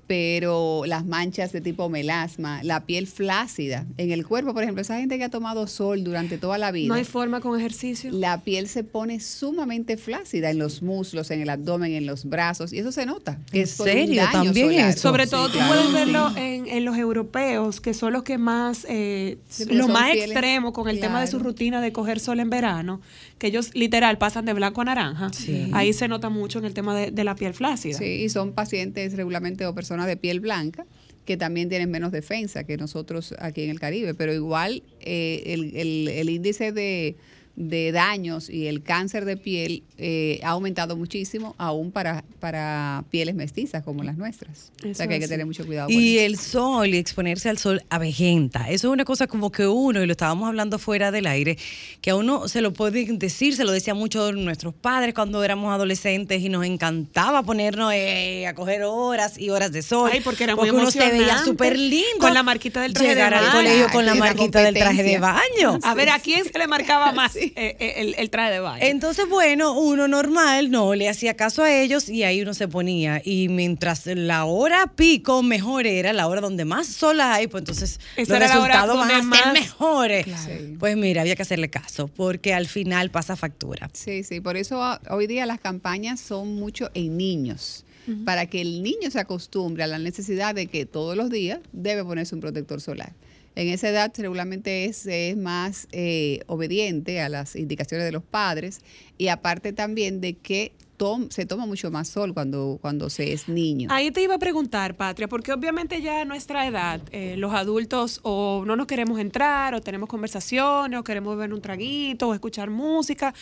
pero 0.08 0.84
las 0.86 1.06
manchas 1.06 1.52
de 1.54 1.62
tipo 1.62 1.90
melasma, 1.90 2.62
la 2.64 2.86
piel 2.86 3.08
flácida 3.08 3.86
en 3.98 4.12
el 4.12 4.26
cuerpo, 4.28 4.54
por 4.54 4.64
ejemplo, 4.64 4.82
esa 4.82 4.98
gente 5.00 5.18
que 5.18 5.24
ha 5.24 5.30
tomado 5.30 5.66
sol 5.68 6.04
durante 6.04 6.38
toda 6.38 6.58
la 6.58 6.72
vida. 6.72 6.88
No 6.90 6.96
hay 6.96 7.04
forma 7.06 7.40
con 7.42 7.58
ejercicio. 7.60 8.12
la 8.12 8.42
piel 8.42 8.68
se 8.68 8.84
pone 8.84 9.20
sumamente 9.20 9.98
flácida 9.98 10.50
en 10.52 10.60
los 10.60 10.82
muslos, 10.82 11.32
en 11.32 11.42
el 11.42 11.50
abdomen, 11.50 11.94
en 11.94 12.06
los 12.06 12.26
brazos, 12.26 12.74
y 12.74 12.80
eso 12.80 12.92
se 12.92 13.06
nota. 13.06 13.40
que 13.52 13.60
¿En 13.60 13.64
es 13.64 13.76
por 13.76 13.88
un 13.88 13.94
serio? 13.94 14.22
daño 14.24 14.44
¿También 14.44 14.68
solar. 14.70 14.90
eso? 14.90 15.00
Sobre 15.00 15.24
Sí, 15.26 15.32
todo 15.32 15.48
tú 15.48 15.54
claro. 15.54 15.74
puedes 15.74 15.94
verlo 15.94 16.32
en, 16.38 16.68
en 16.68 16.86
los 16.86 16.98
europeos, 16.98 17.80
que 17.82 17.94
son 17.94 18.14
los 18.14 18.24
que 18.24 18.38
más, 18.38 18.86
eh, 18.90 19.38
Sí, 19.50 19.64
son 19.66 19.92
más 19.92 20.12
pieles- 20.12 20.32
extremos 20.32 20.74
con 20.74 20.90
el 20.90 21.00
tema 21.00 21.22
de 21.22 21.28
su 21.28 21.40
rutina 21.40 21.82
de 21.82 21.92
coger 21.94 22.20
sol 22.20 22.40
en 22.40 22.50
verano, 22.50 23.02
que 23.44 23.48
ellos 23.48 23.72
literal 23.76 24.18
pasan 24.18 24.46
de 24.46 24.54
blanco 24.54 24.80
a 24.80 24.86
naranja. 24.86 25.30
Sí. 25.34 25.70
Ahí 25.74 25.92
se 25.92 26.08
nota 26.08 26.30
mucho 26.30 26.60
en 26.60 26.66
el 26.66 26.74
tema 26.74 26.96
de, 26.98 27.12
de 27.12 27.24
la 27.26 27.36
piel 27.36 27.54
flácida. 27.54 27.98
Sí, 27.98 28.06
y 28.06 28.30
son 28.30 28.54
pacientes 28.54 29.18
regularmente 29.18 29.66
o 29.66 29.76
personas 29.76 30.08
de 30.08 30.16
piel 30.16 30.40
blanca 30.40 30.86
que 31.26 31.36
también 31.36 31.68
tienen 31.68 31.92
menos 31.92 32.14
defensa 32.14 32.64
que 32.64 32.78
nosotros 32.78 33.36
aquí 33.40 33.64
en 33.64 33.70
el 33.70 33.82
Caribe, 33.82 34.14
pero 34.14 34.34
igual 34.34 34.84
eh, 35.02 35.44
el, 35.48 35.76
el- 35.76 36.08
el 36.08 36.30
índice 36.30 36.72
de, 36.72 37.18
de 37.56 37.92
daños 37.92 38.50
y 38.50 38.66
el 38.66 38.82
cáncer 38.82 39.26
de 39.26 39.38
piel 39.38 39.84
eh, 40.00 40.40
ha 40.44 40.50
aumentado 40.50 40.96
muchísimo, 40.98 41.54
aún 41.60 41.92
para, 41.92 42.24
para 42.40 43.04
pieles 43.12 43.36
mestizas 43.36 43.84
como 43.84 44.04
las 44.04 44.18
nuestras. 44.18 44.72
o 44.84 44.88
Eso 44.88 44.96
sea 44.96 45.08
que 45.08 45.14
hay 45.16 45.20
que 45.20 45.28
tener 45.28 45.46
mucho 45.46 45.64
cuidado 45.66 45.88
con 45.88 45.96
Y 45.96 46.18
eso. 46.18 46.26
el 46.26 46.38
sol 46.38 46.88
y 46.96 46.98
exponerse 46.98 47.50
al 47.50 47.60
sol 47.60 47.84
avejenta. 47.90 48.70
Eso 48.70 48.88
es 48.88 48.94
una 48.94 49.06
cosa 49.06 49.28
como 49.28 49.52
que 49.52 49.68
uno, 49.68 50.02
y 50.02 50.08
lo 50.08 50.12
estábamos 50.14 50.48
hablando 50.48 50.80
fuera 50.80 51.12
del 51.12 51.28
aire, 51.28 51.58
que 52.02 52.10
a 52.10 52.16
uno 52.16 52.48
se 52.48 52.62
lo 52.62 52.74
pueden 52.74 53.20
decir, 53.20 53.56
se 53.56 53.64
lo 53.66 53.72
decían 53.72 53.98
mucho 53.98 54.32
nuestros 54.32 54.74
padres 54.74 55.14
cuando 55.14 55.44
éramos 55.44 55.72
adolescentes 55.74 56.42
y 56.42 56.50
nos 56.50 56.66
encantaba 56.66 57.44
ponernos 57.44 57.94
eh, 57.94 58.48
a 58.48 58.56
coger 58.56 58.84
horas 58.84 59.38
y 59.38 59.52
horas 59.52 59.72
de 59.72 59.84
sol. 59.84 60.10
Ay, 60.12 60.22
porque 60.22 60.46
era 60.46 60.56
muy 60.56 60.72
uno 60.72 60.90
se 60.90 61.08
veía 61.08 61.38
súper 61.44 61.78
lindo. 61.78 62.18
con 62.20 62.34
la 62.34 62.42
marquita 62.42 62.82
del 62.82 62.94
traje 62.94 63.10
de 63.10 63.14
Llegar 63.16 63.34
al 63.36 63.52
colegio 63.52 63.88
con 63.92 64.06
la 64.08 64.16
marquita 64.16 64.62
del 64.64 64.74
traje 64.74 65.04
de 65.04 65.20
baño. 65.20 65.78
A 65.84 65.94
ver, 65.94 66.10
¿a 66.10 66.20
quién 66.20 66.44
se 66.44 66.58
le 66.58 66.68
marcaba 66.68 67.12
más 67.12 67.36
eh, 67.56 67.76
eh, 67.80 67.94
el, 67.98 68.16
el 68.18 68.30
traje 68.30 68.52
de 68.54 68.60
baño? 68.60 68.84
Entonces, 68.86 69.28
bueno, 69.30 69.80
uno 69.80 70.08
normal 70.08 70.72
no 70.72 70.96
le 70.96 71.10
hacía 71.10 71.36
caso 71.36 71.64
a 71.64 71.74
ellos 71.74 72.10
y 72.10 72.24
ahí 72.24 72.42
uno 72.42 72.54
se 72.54 72.68
ponía. 72.68 73.22
Y 73.24 73.50
mientras 73.50 74.06
la 74.06 74.46
hora 74.46 74.94
pico 74.96 75.44
mejor 75.44 75.88
era, 75.88 76.14
la 76.14 76.28
hora 76.28 76.42
donde 76.42 76.66
más 76.66 76.88
sol 76.88 77.20
hay, 77.22 77.48
pues 77.48 77.62
entonces 77.62 78.00
Esa 78.16 78.34
los 78.34 78.42
era 78.44 78.48
la 78.56 78.62
hora 78.62 78.74
resultados 78.82 78.98
van 79.08 79.12
a 79.12 79.24
más- 79.24 79.54
mejores. 79.54 80.26
Sí. 80.46 80.76
Pues 80.80 80.98
mira, 80.98 81.22
había 81.22 81.36
que 81.36 81.42
hacerle 81.42 81.70
caso, 81.70 82.08
porque 82.08 82.54
al 82.54 82.68
final 82.68 83.12
pasa 83.12 83.36
factura. 83.36 83.90
Sí, 83.94 84.24
sí, 84.24 84.40
por 84.42 84.58
eso 84.58 84.82
hoy 85.10 85.28
día 85.28 85.46
las 85.46 85.60
campañas 85.60 86.20
son 86.20 86.56
mucho 86.56 86.90
en 86.94 87.18
niños, 87.18 87.86
para 88.26 88.48
que 88.48 88.60
el 88.62 88.84
niño 88.84 89.10
se 89.12 89.20
acostumbre 89.20 89.84
a 89.84 89.88
la 89.88 89.98
necesidad 89.98 90.54
de 90.54 90.68
que 90.68 90.86
todos 90.86 91.16
los 91.16 91.30
días 91.30 91.60
debe 91.72 92.04
ponerse 92.04 92.36
un 92.36 92.42
protector 92.42 92.82
solar. 92.82 93.14
En 93.56 93.68
esa 93.70 93.90
edad 93.90 94.12
regularmente 94.18 94.86
es, 94.86 95.06
es 95.06 95.38
más 95.38 95.88
eh, 95.92 96.42
obediente 96.48 97.22
a 97.22 97.30
las 97.30 97.56
indicaciones 97.56 98.06
de 98.06 98.12
los 98.12 98.24
padres 98.24 98.82
y 99.18 99.28
aparte 99.28 99.74
también 99.74 100.22
de 100.22 100.34
que 100.36 100.72
tom- 100.98 101.30
se 101.30 101.46
toma 101.46 101.66
mucho 101.66 101.92
más 101.92 102.08
sol 102.08 102.34
cuando, 102.34 102.80
cuando 102.82 103.10
se 103.10 103.32
es 103.34 103.48
niño. 103.50 103.90
Ahí 103.92 104.10
te 104.12 104.22
iba 104.24 104.36
a 104.36 104.40
preguntar, 104.40 104.96
Patria, 104.96 105.28
porque 105.28 105.54
obviamente 105.54 106.02
ya 106.02 106.22
a 106.22 106.26
nuestra 106.26 106.66
edad, 106.68 107.02
eh, 107.12 107.36
los 107.38 107.54
adultos 107.54 108.20
o 108.24 108.64
no 108.66 108.76
nos 108.76 108.88
queremos 108.88 109.20
entrar, 109.20 109.76
o 109.76 109.82
tenemos 109.82 110.10
conversaciones, 110.10 111.00
o 111.00 111.04
queremos 111.04 111.38
ver 111.38 111.54
un 111.54 111.62
traguito, 111.62 112.30
o 112.30 112.34
escuchar 112.34 112.70
música, 112.70 113.34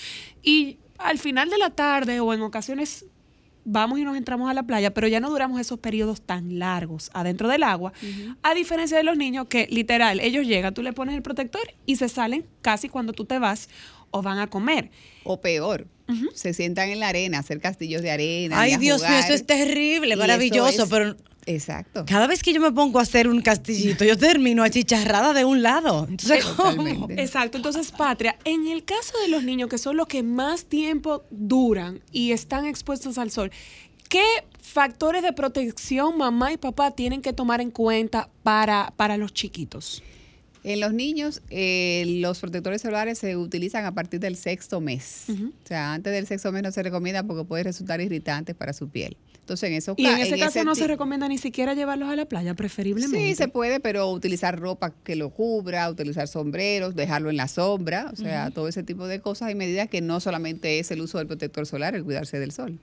y 0.43 0.77
al 0.97 1.17
final 1.19 1.49
de 1.49 1.57
la 1.57 1.69
tarde 1.71 2.19
o 2.19 2.33
en 2.33 2.41
ocasiones 2.41 3.05
vamos 3.63 3.99
y 3.99 4.03
nos 4.03 4.17
entramos 4.17 4.49
a 4.49 4.53
la 4.53 4.63
playa, 4.63 4.93
pero 4.93 5.07
ya 5.07 5.19
no 5.19 5.29
duramos 5.29 5.59
esos 5.61 5.79
periodos 5.79 6.21
tan 6.21 6.59
largos 6.59 7.09
adentro 7.13 7.47
del 7.47 7.63
agua, 7.63 7.93
a 8.43 8.53
diferencia 8.53 8.97
de 8.97 9.03
los 9.03 9.17
niños 9.17 9.47
que 9.47 9.67
literal, 9.69 10.19
ellos 10.19 10.45
llegan, 10.47 10.73
tú 10.73 10.81
le 10.83 10.93
pones 10.93 11.15
el 11.15 11.21
protector 11.21 11.61
y 11.85 11.95
se 11.97 12.09
salen 12.09 12.45
casi 12.61 12.89
cuando 12.89 13.13
tú 13.13 13.25
te 13.25 13.37
vas 13.39 13.69
o 14.09 14.21
van 14.21 14.39
a 14.39 14.47
comer. 14.47 14.89
O 15.23 15.39
peor, 15.41 15.87
se 16.33 16.53
sientan 16.53 16.89
en 16.89 16.99
la 16.99 17.07
arena, 17.07 17.37
a 17.37 17.39
hacer 17.39 17.59
castillos 17.61 18.01
de 18.01 18.11
arena. 18.11 18.55
y 18.55 18.59
Ay, 18.59 18.73
a 18.73 18.77
Dios 18.77 19.01
mío, 19.01 19.17
eso 19.19 19.33
es 19.33 19.45
terrible, 19.45 20.15
Y 20.15 20.17
maravilloso, 20.17 20.83
es- 20.83 20.89
pero 20.89 21.15
Exacto. 21.45 22.05
cada 22.05 22.27
vez 22.27 22.43
que 22.43 22.53
yo 22.53 22.61
me 22.61 22.71
pongo 22.71 22.99
a 22.99 23.01
hacer 23.01 23.27
un 23.27 23.41
castillito, 23.41 24.05
yo 24.05 24.17
termino 24.17 24.63
achicharrada 24.63 25.33
de 25.33 25.45
un 25.45 25.61
lado. 25.61 26.07
Entonces, 26.09 26.45
¿cómo? 26.45 26.71
Totalmente. 26.71 27.21
Exacto, 27.21 27.57
entonces 27.57 27.91
Patria, 27.91 28.37
en 28.45 28.67
el 28.67 28.83
caso 28.83 29.17
de 29.21 29.27
los 29.29 29.43
niños 29.43 29.69
que 29.69 29.77
son 29.77 29.97
los 29.97 30.07
que 30.07 30.23
más 30.23 30.65
tiempo 30.65 31.23
duran 31.31 32.01
y 32.11 32.31
están 32.31 32.65
expuestos 32.65 33.17
al 33.17 33.31
sol, 33.31 33.51
¿qué 34.09 34.23
factores 34.61 35.23
de 35.23 35.33
protección 35.33 36.17
mamá 36.17 36.53
y 36.53 36.57
papá 36.57 36.91
tienen 36.91 37.21
que 37.21 37.33
tomar 37.33 37.61
en 37.61 37.71
cuenta 37.71 38.29
para, 38.43 38.93
para 38.95 39.17
los 39.17 39.33
chiquitos? 39.33 40.03
En 40.63 40.79
los 40.79 40.93
niños, 40.93 41.41
eh, 41.49 42.03
los 42.19 42.39
protectores 42.39 42.83
solares 42.83 43.17
se 43.17 43.35
utilizan 43.35 43.85
a 43.85 43.93
partir 43.93 44.19
del 44.19 44.35
sexto 44.35 44.79
mes. 44.79 45.25
O 45.29 45.67
sea, 45.67 45.93
antes 45.93 46.13
del 46.13 46.27
sexto 46.27 46.51
mes 46.51 46.61
no 46.61 46.71
se 46.71 46.83
recomienda 46.83 47.23
porque 47.23 47.43
puede 47.45 47.63
resultar 47.63 47.99
irritante 47.99 48.53
para 48.53 48.71
su 48.73 48.87
piel. 48.87 49.17
Entonces, 49.41 49.69
en 49.69 49.75
esos 49.75 49.95
Y 49.97 50.05
en 50.05 50.19
ese 50.19 50.37
caso 50.39 50.63
no 50.63 50.75
se 50.75 50.87
recomienda 50.87 51.27
ni 51.27 51.37
siquiera 51.37 51.73
llevarlos 51.73 52.09
a 52.09 52.15
la 52.15 52.25
playa, 52.25 52.53
preferiblemente. 52.53 53.17
Sí, 53.17 53.35
se 53.35 53.47
puede, 53.47 53.79
pero 53.79 54.09
utilizar 54.09 54.57
ropa 54.59 54.93
que 55.03 55.15
lo 55.15 55.29
cubra, 55.31 55.89
utilizar 55.89 56.27
sombreros, 56.27 56.95
dejarlo 56.95 57.29
en 57.29 57.37
la 57.37 57.47
sombra, 57.47 58.09
o 58.13 58.15
sea, 58.15 58.51
todo 58.51 58.67
ese 58.67 58.83
tipo 58.83 59.07
de 59.07 59.19
cosas 59.19 59.51
y 59.51 59.55
medidas 59.55 59.89
que 59.89 60.01
no 60.01 60.19
solamente 60.19 60.79
es 60.79 60.91
el 60.91 61.01
uso 61.01 61.17
del 61.17 61.27
protector 61.27 61.65
solar, 61.65 61.95
el 61.95 62.03
cuidarse 62.03 62.39
del 62.39 62.51
sol. 62.51 62.79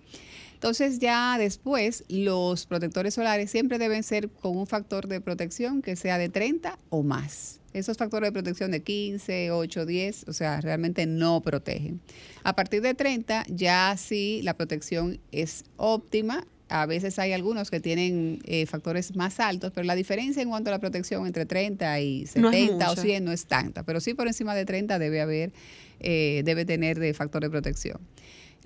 Entonces 0.59 0.99
ya 0.99 1.39
después 1.39 2.03
los 2.09 2.67
protectores 2.67 3.15
solares 3.15 3.49
siempre 3.49 3.79
deben 3.79 4.03
ser 4.03 4.29
con 4.29 4.57
un 4.57 4.67
factor 4.67 5.07
de 5.07 5.21
protección 5.21 5.83
que 5.83 5.95
sea 5.95 6.19
de 6.19 6.31
30 6.31 6.81
o 6.91 7.05
más. 7.05 7.61
Esos 7.73 7.97
factores 7.97 8.27
de 8.27 8.33
protección 8.33 8.73
de 8.73 8.83
15, 8.83 9.53
8, 9.53 9.87
10, 9.87 10.25
o 10.27 10.33
sea, 10.33 10.61
realmente 10.61 11.07
no 11.07 11.43
protegen. 11.43 12.01
A 12.43 12.57
partir 12.57 12.83
de 12.83 12.95
30 12.95 13.45
ya 13.47 13.95
sí 13.97 14.41
la 14.43 14.55
protección 14.55 15.21
es 15.31 15.65
óptima. 15.77 16.45
A 16.69 16.87
veces 16.87 17.21
hay 17.21 17.33
algunos 17.35 17.71
que 17.71 17.79
tienen 17.79 18.41
eh, 18.45 18.67
factores 18.67 19.15
más 19.15 19.39
altos, 19.39 19.71
pero 19.73 19.85
la 19.85 19.95
diferencia 19.95 20.43
en 20.43 20.49
cuanto 20.49 20.71
a 20.71 20.73
la 20.73 20.81
protección 20.81 21.25
entre 21.29 21.47
30 21.47 22.01
y 22.01 22.27
No 22.35 22.51
es 22.51 22.57
70 22.63 22.85
o 22.85 22.91
mucha. 22.91 23.03
100 23.03 23.25
no 23.25 23.31
es 23.31 23.47
tanta, 23.47 23.85
pero 23.85 24.01
sí 24.01 24.15
por 24.15 24.27
encima 24.27 24.57
de 24.57 24.65
30 24.65 24.99
debe 24.99 25.21
haber, 25.21 25.53
eh, 26.01 26.43
debe 26.45 26.65
tener 26.65 26.99
de 26.99 27.15
factor 27.15 27.43
de 27.45 27.49
protección. 27.49 28.01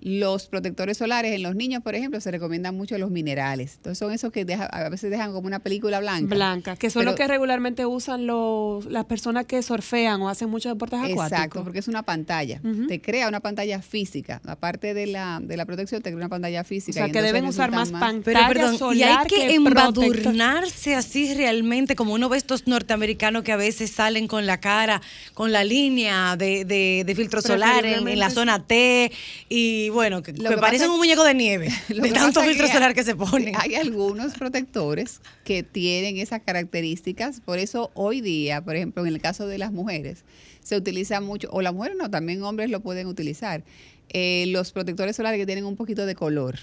Los 0.04 0.46
protectores 0.48 0.98
solares 0.98 1.32
en 1.32 1.42
los 1.44 1.54
niños, 1.54 1.80
por 1.82 1.94
ejemplo, 1.94 2.20
se 2.20 2.30
recomiendan 2.32 2.76
mucho 2.76 2.98
los 2.98 3.10
minerales. 3.12 3.74
Entonces 3.76 3.98
son 3.98 4.12
esos 4.12 4.32
que 4.32 4.44
deja- 4.44 4.66
a 4.66 4.88
veces 4.88 5.10
dejan 5.12 5.32
como 5.32 5.46
una 5.46 5.60
película 5.60 6.00
blanca. 6.00 6.34
Blanca, 6.34 6.74
que 6.76 6.90
son 6.90 7.00
Pero- 7.02 7.12
los 7.12 7.18
que 7.20 7.28
regularmente 7.28 7.86
usan 7.86 8.26
los, 8.26 8.86
las 8.86 9.04
personas 9.04 9.46
que 9.46 9.62
surfean 9.62 10.20
o 10.22 10.28
hacen 10.28 10.50
muchos 10.50 10.72
deportes 10.72 10.98
acuáticos. 10.98 11.26
Exacto, 11.32 11.62
porque 11.62 11.78
es 11.78 11.86
una 11.88 12.02
pantalla. 12.02 12.60
Te 12.88 13.00
crea 13.00 13.28
una 13.28 13.38
pantalla 13.40 13.80
física. 13.80 14.40
Aparte 14.44 14.92
de 14.92 15.06
la, 15.06 15.38
de 15.40 15.56
la 15.56 15.66
protección, 15.66 16.02
te 16.02 16.10
crea 16.10 16.16
una 16.16 16.28
pantalla 16.28 16.62
O 16.62 16.64
física. 16.64 16.94
sea, 16.94 17.06
y 17.08 17.12
que 17.12 17.22
deben 17.22 17.44
usar 17.46 17.70
más 17.70 17.88
resultan 17.90 18.22
Pero 18.22 18.40
pantalla 18.40 18.48
perdón, 18.60 18.74
y 18.74 18.78
solar 18.78 19.18
hay 19.20 19.26
que, 19.28 19.36
protector. 19.36 20.16
embadurnarse 20.16 20.94
así 20.96 21.32
realmente, 21.34 21.94
como 21.94 22.14
uno 22.14 22.28
ve 22.28 22.38
estos 22.38 22.66
norteamericanos 22.66 23.44
que 23.44 23.52
a 23.52 23.56
veces 23.56 23.90
salen 23.92 24.26
con 24.26 24.46
la 24.46 24.58
cara, 24.58 25.00
con 25.34 25.52
la 25.52 25.62
línea 25.64 26.36
de, 26.36 26.64
de- 26.64 27.04
de 27.06 27.14
filtro 27.14 27.40
solar 27.40 27.84
en, 27.86 28.08
en 28.08 28.18
la 28.18 28.30
zona 28.30 28.66
T, 28.66 29.12
y 29.48 29.90
bueno, 29.92 30.22
que, 30.22 30.32
parecen 30.32 30.90
un 30.90 30.98
muñeco 30.98 31.24
de 31.24 31.34
nieve, 31.34 31.68
de 31.88 32.10
tanto 32.10 32.42
filtro 32.42 32.66
que 32.66 32.72
solar 32.72 32.94
que 32.94 33.04
se 33.04 33.14
ponen. 33.14 33.54
Hay 33.58 33.74
algunos 33.74 34.34
protectores 34.34 35.20
que 35.44 35.62
tienen 35.62 36.18
esas 36.18 36.42
características, 36.42 37.40
por 37.40 37.58
eso 37.58 37.90
hoy 37.94 38.20
día, 38.20 38.62
por 38.62 38.76
ejemplo, 38.76 39.02
en 39.06 39.12
el 39.12 39.20
caso 39.20 39.46
de 39.46 39.58
las 39.58 39.72
mujeres, 39.72 40.24
se 40.62 40.76
utiliza 40.76 41.20
mucho, 41.20 41.48
o 41.52 41.62
las 41.62 41.74
mujeres 41.74 41.96
no, 41.96 42.10
también 42.10 42.42
hombres 42.42 42.70
lo 42.70 42.80
pueden 42.80 43.06
utilizar, 43.06 43.64
eh, 44.14 44.44
los 44.48 44.72
protectores 44.72 45.16
solares 45.16 45.38
que 45.40 45.46
tienen 45.46 45.64
un 45.64 45.76
poquito 45.76 46.06
de 46.06 46.14
color. 46.14 46.58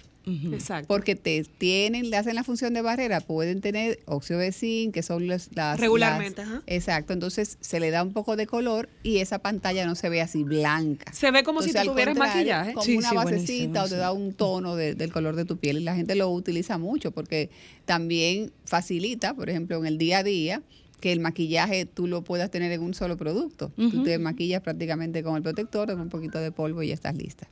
Exacto. 0.54 0.88
Porque 0.88 1.16
te 1.16 1.44
tienen, 1.44 2.12
le 2.12 2.18
hacen 2.18 2.36
la 2.36 2.44
función 2.44 2.72
de 2.76 2.84
barrera, 2.84 3.20
pueden 3.20 3.62
tener 3.62 3.98
óxido 4.06 4.38
de 4.40 4.52
zinc, 4.52 4.94
que 4.94 5.02
son 5.02 5.26
las, 5.28 5.50
las- 5.56 5.80
Regularmente, 5.80 6.42
las- 6.44 6.52
ajá. 6.52 6.64
Exacto, 6.68 7.14
entonces 7.14 7.58
se 7.62 7.80
le 7.80 7.90
da 7.90 8.04
un 8.04 8.14
poco 8.14 8.36
de 8.36 8.46
color 8.46 8.90
y 9.02 9.18
esa 9.18 9.40
pantalla 9.40 9.88
no 9.88 9.96
se 9.96 10.08
ve 10.10 10.22
así 10.22 10.44
blanca. 10.44 11.12
Se 11.14 11.32
ve 11.32 11.42
como 11.44 11.64
si 11.64 11.70
Entonces, 11.70 11.92
tuvieras 11.92 12.16
maquillaje. 12.16 12.74
Como 12.74 12.86
Sí, 12.86 12.98
una 12.98 13.10
sí, 13.10 13.16
basecita 13.16 13.82
o 13.82 13.86
te 13.86 13.96
sí. 13.96 13.96
da 13.96 14.12
un 14.12 14.34
tono 14.34 14.76
de- 14.76 14.94
del 14.94 15.12
color 15.12 15.36
de 15.36 15.46
tu 15.46 15.58
piel 15.58 15.80
y 15.80 15.84
la 15.84 15.96
gente 15.96 16.14
lo 16.14 16.30
utiliza 16.30 16.78
mucho 16.78 17.10
porque 17.10 17.50
también 17.86 18.52
facilita, 18.66 19.34
por 19.34 19.50
ejemplo, 19.50 19.78
en 19.80 19.88
el 19.88 19.98
día 19.98 20.20
a 20.20 20.24
día 20.24 20.62
que 21.00 21.12
el 21.12 21.20
maquillaje 21.20 21.86
tú 21.86 22.08
lo 22.08 22.24
puedas 22.24 22.52
tener 22.52 22.72
en 22.72 22.82
un 22.82 22.94
solo 22.94 23.18
producto. 23.18 23.72
Tú 23.76 24.04
te 24.04 24.18
maquillas 24.20 24.62
prácticamente 24.62 25.24
con 25.24 25.36
el 25.36 25.44
protector, 25.44 25.88
con 25.88 26.02
un 26.02 26.10
poquito 26.10 26.40
de 26.40 26.52
polvo 26.52 26.84
y 26.84 26.90
ya 26.90 26.94
estás 26.94 27.16
lista. 27.16 27.48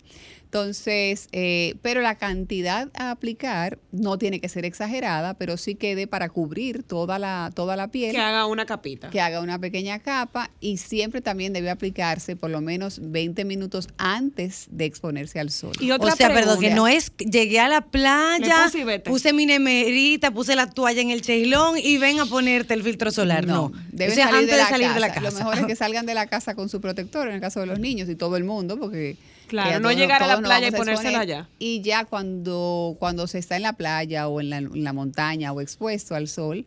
Entonces, 0.47 1.27
eh, 1.33 1.75
pero 1.81 1.99
la 1.99 2.15
cantidad 2.15 2.89
a 2.93 3.11
aplicar 3.11 3.79
no 3.91 4.17
tiene 4.17 4.39
que 4.39 4.47
ser 4.47 4.63
exagerada, 4.63 5.33
pero 5.33 5.57
sí 5.57 5.75
quede 5.75 6.07
para 6.07 6.29
cubrir 6.29 6.83
toda 6.83 7.19
la, 7.19 7.51
toda 7.53 7.75
la 7.75 7.89
piel. 7.89 8.13
Que 8.13 8.21
haga 8.21 8.45
una 8.45 8.65
capita. 8.65 9.09
que 9.09 9.19
haga 9.19 9.41
una 9.41 9.59
pequeña 9.59 9.99
capa 9.99 10.49
y 10.61 10.77
siempre 10.77 11.19
también 11.19 11.51
debe 11.51 11.69
aplicarse 11.69 12.37
por 12.37 12.49
lo 12.49 12.61
menos 12.61 13.01
20 13.03 13.43
minutos 13.43 13.89
antes 13.97 14.67
de 14.71 14.85
exponerse 14.85 15.41
al 15.41 15.51
sol. 15.51 15.73
Y 15.81 15.91
otra 15.91 16.13
o 16.13 16.15
sea, 16.15 16.29
perdón, 16.29 16.61
que 16.61 16.67
pregunta. 16.67 16.75
no 16.77 16.87
es, 16.87 17.11
llegué 17.17 17.59
a 17.59 17.67
la 17.67 17.81
playa, 17.81 18.71
puse 19.03 19.33
mi 19.33 19.45
nemerita, 19.45 20.31
puse 20.31 20.55
la 20.55 20.69
toalla 20.69 21.01
en 21.01 21.11
el 21.11 21.23
cheilón 21.23 21.77
y 21.77 21.97
ven 21.97 22.21
a 22.21 22.25
ponerte 22.25 22.73
el 22.73 22.83
filtro 22.83 23.11
solar. 23.11 23.45
No, 23.45 23.73
deben 23.91 24.13
o 24.13 24.15
sea, 24.15 24.27
salir, 24.27 24.39
antes 24.39 24.55
de, 24.55 24.61
la 24.61 24.69
salir 24.69 24.87
casa. 24.87 24.93
de 24.93 24.99
la 25.01 25.07
casa. 25.09 25.21
Lo 25.21 25.31
mejor 25.33 25.57
es 25.57 25.65
que 25.65 25.75
salgan 25.83 26.05
de 26.05 26.13
la 26.13 26.27
casa 26.27 26.55
con 26.55 26.69
su 26.69 26.79
protector, 26.79 27.27
en 27.27 27.35
el 27.35 27.41
caso 27.41 27.59
de 27.59 27.65
los 27.65 27.79
niños 27.79 28.07
y 28.07 28.15
todo 28.15 28.37
el 28.37 28.45
mundo, 28.45 28.79
porque... 28.79 29.17
Claro, 29.47 29.79
no 29.79 29.91
llegar 29.91 30.21
a 30.21 30.27
la 30.27 30.39
playa 30.39 30.67
y 30.67 30.71
ponérsela 30.71 31.21
allá. 31.21 31.49
Y 31.57 31.81
ya 31.81 32.05
cuando, 32.05 32.95
cuando 32.99 33.27
se 33.27 33.39
está 33.39 33.55
en 33.55 33.63
la 33.63 33.73
playa 33.73 34.27
o 34.27 34.41
en 34.41 34.49
la, 34.49 34.57
en 34.57 34.83
la 34.83 34.93
montaña 34.93 35.51
o 35.53 35.61
expuesto 35.61 36.15
al 36.15 36.27
sol, 36.27 36.65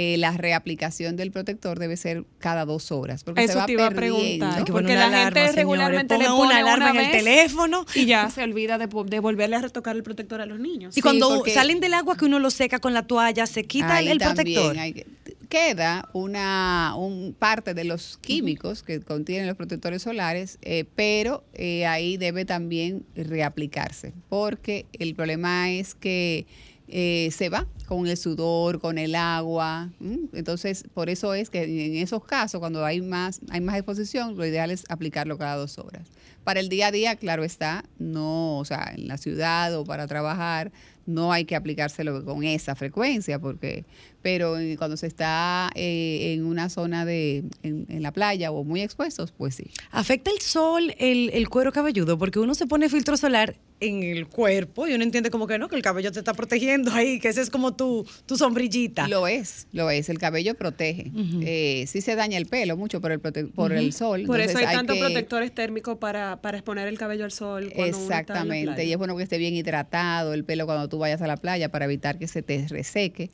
eh, 0.00 0.16
la 0.16 0.32
reaplicación 0.32 1.16
del 1.16 1.30
protector 1.30 1.78
debe 1.78 1.96
ser 1.98 2.24
cada 2.38 2.64
dos 2.64 2.90
horas. 2.90 3.22
Porque 3.22 3.42
se 3.42 3.50
Eso 3.50 3.58
va 3.58 3.66
te 3.66 3.72
iba 3.72 3.86
a 3.86 3.90
preguntar. 3.90 4.64
Porque 4.64 4.94
la 4.94 5.08
alarma, 5.08 5.24
gente 5.24 5.40
señores. 5.40 5.54
regularmente 5.56 6.16
le 6.18 6.24
pone 6.26 6.40
una 6.46 6.56
alarma 6.58 6.90
en 6.90 6.96
el 6.96 7.10
teléfono. 7.10 7.84
y 7.94 8.06
ya 8.06 8.30
se 8.30 8.42
olvida 8.42 8.78
de, 8.78 8.86
volverle 8.86 9.56
a 9.56 9.60
retocar 9.60 9.94
el 9.96 10.02
protector 10.02 10.40
a 10.40 10.46
los 10.46 10.58
niños. 10.58 10.94
Y 10.94 10.96
Sí, 10.96 11.02
cuando 11.02 11.28
porque- 11.28 11.52
salen 11.52 11.80
del 11.80 11.92
agua 11.94 12.16
que 12.16 12.24
uno 12.24 12.38
lo 12.38 12.50
seca 12.50 12.78
con 12.78 12.94
la 12.94 13.06
toalla, 13.06 13.46
se 13.46 13.64
quita 13.64 13.96
Ahí 13.96 14.08
el, 14.08 14.18
protector. 14.18 14.78
hay 14.78 14.92
que- 14.94 15.06
queda 15.50 16.08
una 16.12 16.94
un 16.96 17.34
parte 17.36 17.74
de 17.74 17.82
los 17.84 18.18
químicos 18.22 18.82
que 18.84 19.00
contienen 19.00 19.48
los 19.48 19.56
protectores 19.56 20.00
solares, 20.02 20.58
eh, 20.62 20.84
pero 20.94 21.42
eh, 21.54 21.86
ahí 21.86 22.16
debe 22.16 22.44
también 22.44 23.04
reaplicarse, 23.16 24.12
porque 24.28 24.86
el 24.92 25.14
problema 25.16 25.70
es 25.70 25.94
que 25.96 26.46
eh, 26.92 27.30
se 27.30 27.48
va 27.48 27.66
con 27.86 28.06
el 28.06 28.16
sudor, 28.16 28.80
con 28.80 28.98
el 28.98 29.14
agua. 29.14 29.90
Entonces, 30.32 30.84
por 30.92 31.08
eso 31.08 31.34
es 31.34 31.48
que 31.48 31.62
en 31.62 31.96
esos 31.96 32.24
casos, 32.24 32.58
cuando 32.58 32.84
hay 32.84 33.00
más, 33.00 33.40
hay 33.50 33.60
más 33.60 33.76
exposición, 33.76 34.36
lo 34.36 34.44
ideal 34.44 34.70
es 34.70 34.84
aplicarlo 34.88 35.38
cada 35.38 35.56
dos 35.56 35.78
horas. 35.78 36.08
Para 36.42 36.58
el 36.58 36.68
día 36.68 36.88
a 36.88 36.90
día, 36.90 37.16
claro 37.16 37.44
está, 37.44 37.84
no, 37.98 38.58
o 38.58 38.64
sea, 38.64 38.92
en 38.96 39.06
la 39.06 39.18
ciudad 39.18 39.76
o 39.76 39.84
para 39.84 40.06
trabajar, 40.08 40.72
no 41.06 41.32
hay 41.32 41.44
que 41.44 41.54
aplicárselo 41.54 42.24
con 42.24 42.42
esa 42.44 42.74
frecuencia, 42.74 43.38
porque, 43.38 43.84
pero 44.22 44.58
eh, 44.58 44.76
cuando 44.76 44.96
se 44.96 45.06
está 45.06 45.70
eh, 45.74 46.32
en 46.34 46.44
una 46.44 46.68
zona 46.68 47.04
de, 47.04 47.44
en, 47.62 47.86
en 47.88 48.02
la 48.02 48.12
playa 48.12 48.50
o 48.50 48.64
muy 48.64 48.82
expuestos, 48.82 49.32
pues 49.32 49.54
sí. 49.54 49.64
¿Afecta 49.90 50.30
el 50.30 50.40
sol 50.40 50.94
el, 50.98 51.30
el 51.32 51.48
cuero 51.48 51.72
cabelludo? 51.72 52.18
Porque 52.18 52.38
uno 52.38 52.54
se 52.54 52.66
pone 52.66 52.88
filtro 52.88 53.16
solar 53.16 53.56
en 53.82 54.02
el 54.02 54.26
cuerpo 54.26 54.86
y 54.86 54.92
uno 54.92 55.02
entiende 55.04 55.30
como 55.30 55.46
que 55.46 55.58
no, 55.58 55.68
que 55.68 55.76
el 55.76 55.80
cabello 55.80 56.12
te 56.12 56.18
está 56.18 56.34
protegiendo 56.34 56.92
ahí, 56.92 57.18
que 57.18 57.28
ese 57.28 57.40
es 57.40 57.48
como 57.48 57.74
tu, 57.74 58.06
tu 58.26 58.36
sombrillita. 58.36 59.08
Lo 59.08 59.26
es, 59.26 59.68
lo 59.72 59.88
es. 59.90 60.10
El 60.10 60.18
cabello 60.18 60.54
protege. 60.54 61.10
Eh, 61.40 61.86
sí 61.88 62.02
se 62.02 62.14
daña 62.14 62.36
el 62.36 62.44
pelo 62.44 62.76
mucho 62.76 63.00
por 63.00 63.10
el, 63.10 63.22
prote- 63.22 63.50
por 63.50 63.72
el 63.72 63.94
sol. 63.94 64.24
Por 64.26 64.38
eso 64.40 64.58
hay, 64.58 64.66
tantos 64.66 64.96
que- 64.96 65.00
protectores 65.02 65.54
térmicos 65.54 65.96
para, 65.96 66.42
para 66.42 66.58
exponer 66.58 66.88
el 66.88 66.98
cabello 66.98 67.24
al 67.24 67.32
sol. 67.32 67.72
Cuando 67.74 67.96
uno 67.96 68.02
está 68.02 68.04
en 68.04 68.10
la 68.10 68.20
Exactamente, 68.20 68.66
playa. 68.74 68.82
y 68.84 68.92
es 68.92 68.98
bueno 68.98 69.16
que 69.16 69.22
esté 69.22 69.38
bien 69.38 69.54
hidratado 69.54 70.34
el 70.34 70.44
pelo 70.44 70.66
cuando 70.66 70.86
tú 70.90 70.98
vayas 70.98 71.22
a 71.22 71.26
la 71.26 71.38
playa 71.38 71.70
para 71.70 71.86
evitar 71.86 72.18
que 72.18 72.28
se 72.28 72.42
te 72.42 72.66
reseque. 72.68 73.30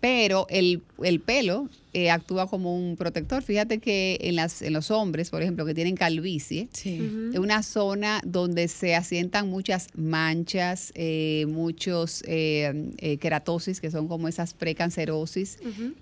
Pero 0.00 0.46
el, 0.48 0.82
el 1.02 1.18
pelo 1.18 1.68
eh, 1.92 2.10
actúa 2.10 2.46
como 2.48 2.76
un 2.76 2.96
protector. 2.96 3.42
Fíjate 3.42 3.78
que 3.78 4.16
en, 4.20 4.36
las, 4.36 4.62
en 4.62 4.72
los 4.72 4.92
hombres, 4.92 5.30
por 5.30 5.42
ejemplo, 5.42 5.66
que 5.66 5.74
tienen 5.74 5.96
calvicie, 5.96 6.68
Sí. 6.72 7.00
es 7.32 7.38
una 7.38 7.64
zona 7.64 8.20
donde 8.24 8.68
se 8.68 8.94
asientan 8.94 9.48
muchas 9.48 9.88
manchas, 9.96 10.92
eh, 10.94 11.46
muchos 11.48 12.22
eh, 12.28 12.92
eh, 12.98 13.16
queratosis, 13.16 13.80
que 13.80 13.90
son 13.90 14.06
como 14.06 14.28
esas 14.28 14.54
precancerosis, 14.54 15.58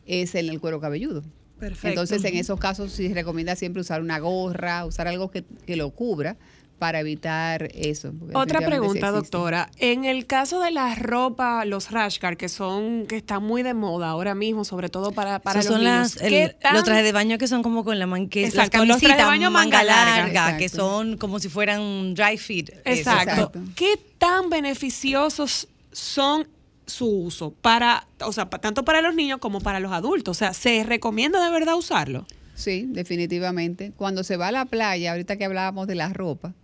es 0.06 0.34
en 0.34 0.48
el 0.50 0.60
cuero 0.60 0.78
cabelludo. 0.80 1.22
Perfecto. 1.58 1.88
Entonces, 1.88 2.22
en 2.24 2.36
esos 2.36 2.60
casos 2.60 2.92
sí 2.92 3.08
se 3.08 3.14
recomienda 3.14 3.56
siempre 3.56 3.80
usar 3.80 4.02
una 4.02 4.18
gorra, 4.18 4.84
usar 4.84 5.08
algo 5.08 5.30
que, 5.30 5.42
que 5.66 5.76
lo 5.76 5.88
cubra 5.90 6.36
para 6.78 7.00
evitar 7.00 7.68
eso. 7.74 8.12
Otra 8.34 8.60
pregunta, 8.60 9.10
doctora. 9.10 9.70
En 9.78 10.04
el 10.04 10.26
caso 10.26 10.60
de 10.60 10.70
la 10.70 10.94
ropa, 10.94 11.64
los 11.64 11.90
rash 11.90 12.18
guard, 12.20 12.36
que 12.36 12.48
son, 12.48 13.06
que 13.06 13.16
están 13.16 13.42
muy 13.42 13.62
de 13.62 13.72
moda 13.74 14.10
ahora 14.10 14.34
mismo, 14.34 14.64
sobre 14.64 14.88
todo 14.88 15.12
para, 15.12 15.38
para 15.38 15.60
los 15.60 15.66
son 15.66 15.78
niños. 15.80 16.14
las, 16.16 16.22
el- 16.22 16.30
¿qué 16.30 16.56
tan- 16.60 16.74
los 16.74 16.84
trajes 16.84 17.04
de 17.04 17.12
baño 17.12 17.38
que 17.38 17.48
son 17.48 17.62
como 17.62 17.84
con 17.84 17.98
la 17.98 18.06
man, 18.06 18.28
que 18.28 18.42
las 18.42 18.50
Exacto, 18.54 18.84
los 18.84 18.98
trajes 19.00 19.16
de 19.18 19.24
baño 19.24 19.50
manga 19.50 19.78
manga 19.78 19.84
larga, 19.84 20.32
larga, 20.32 20.58
que 20.58 20.68
son 20.68 21.16
como 21.16 21.38
si 21.38 21.48
fueran 21.48 22.14
dry 22.14 22.36
fit. 22.36 22.70
Eso. 22.70 22.80
Exacto. 22.84 23.30
Exacto. 23.30 23.60
¿Qué 23.74 23.98
tan 24.18 24.50
beneficiosos 24.50 25.68
son 25.92 26.46
su 26.86 27.06
uso 27.08 27.52
para, 27.52 28.06
o 28.20 28.32
sea, 28.32 28.48
tanto 28.48 28.84
para 28.84 29.00
los 29.00 29.14
niños 29.14 29.38
como 29.40 29.60
para 29.60 29.80
los 29.80 29.92
adultos? 29.92 30.36
O 30.36 30.38
sea, 30.38 30.52
¿se 30.54 30.84
recomienda 30.84 31.42
de 31.44 31.50
verdad 31.50 31.74
usarlo? 31.74 32.26
Sí, 32.54 32.86
definitivamente. 32.88 33.92
Cuando 33.96 34.24
se 34.24 34.36
va 34.38 34.48
a 34.48 34.52
la 34.52 34.64
playa, 34.64 35.10
ahorita 35.12 35.36
que 35.36 35.44
hablábamos 35.44 35.86
de 35.86 35.94
la 35.94 36.08
ropa, 36.10 36.54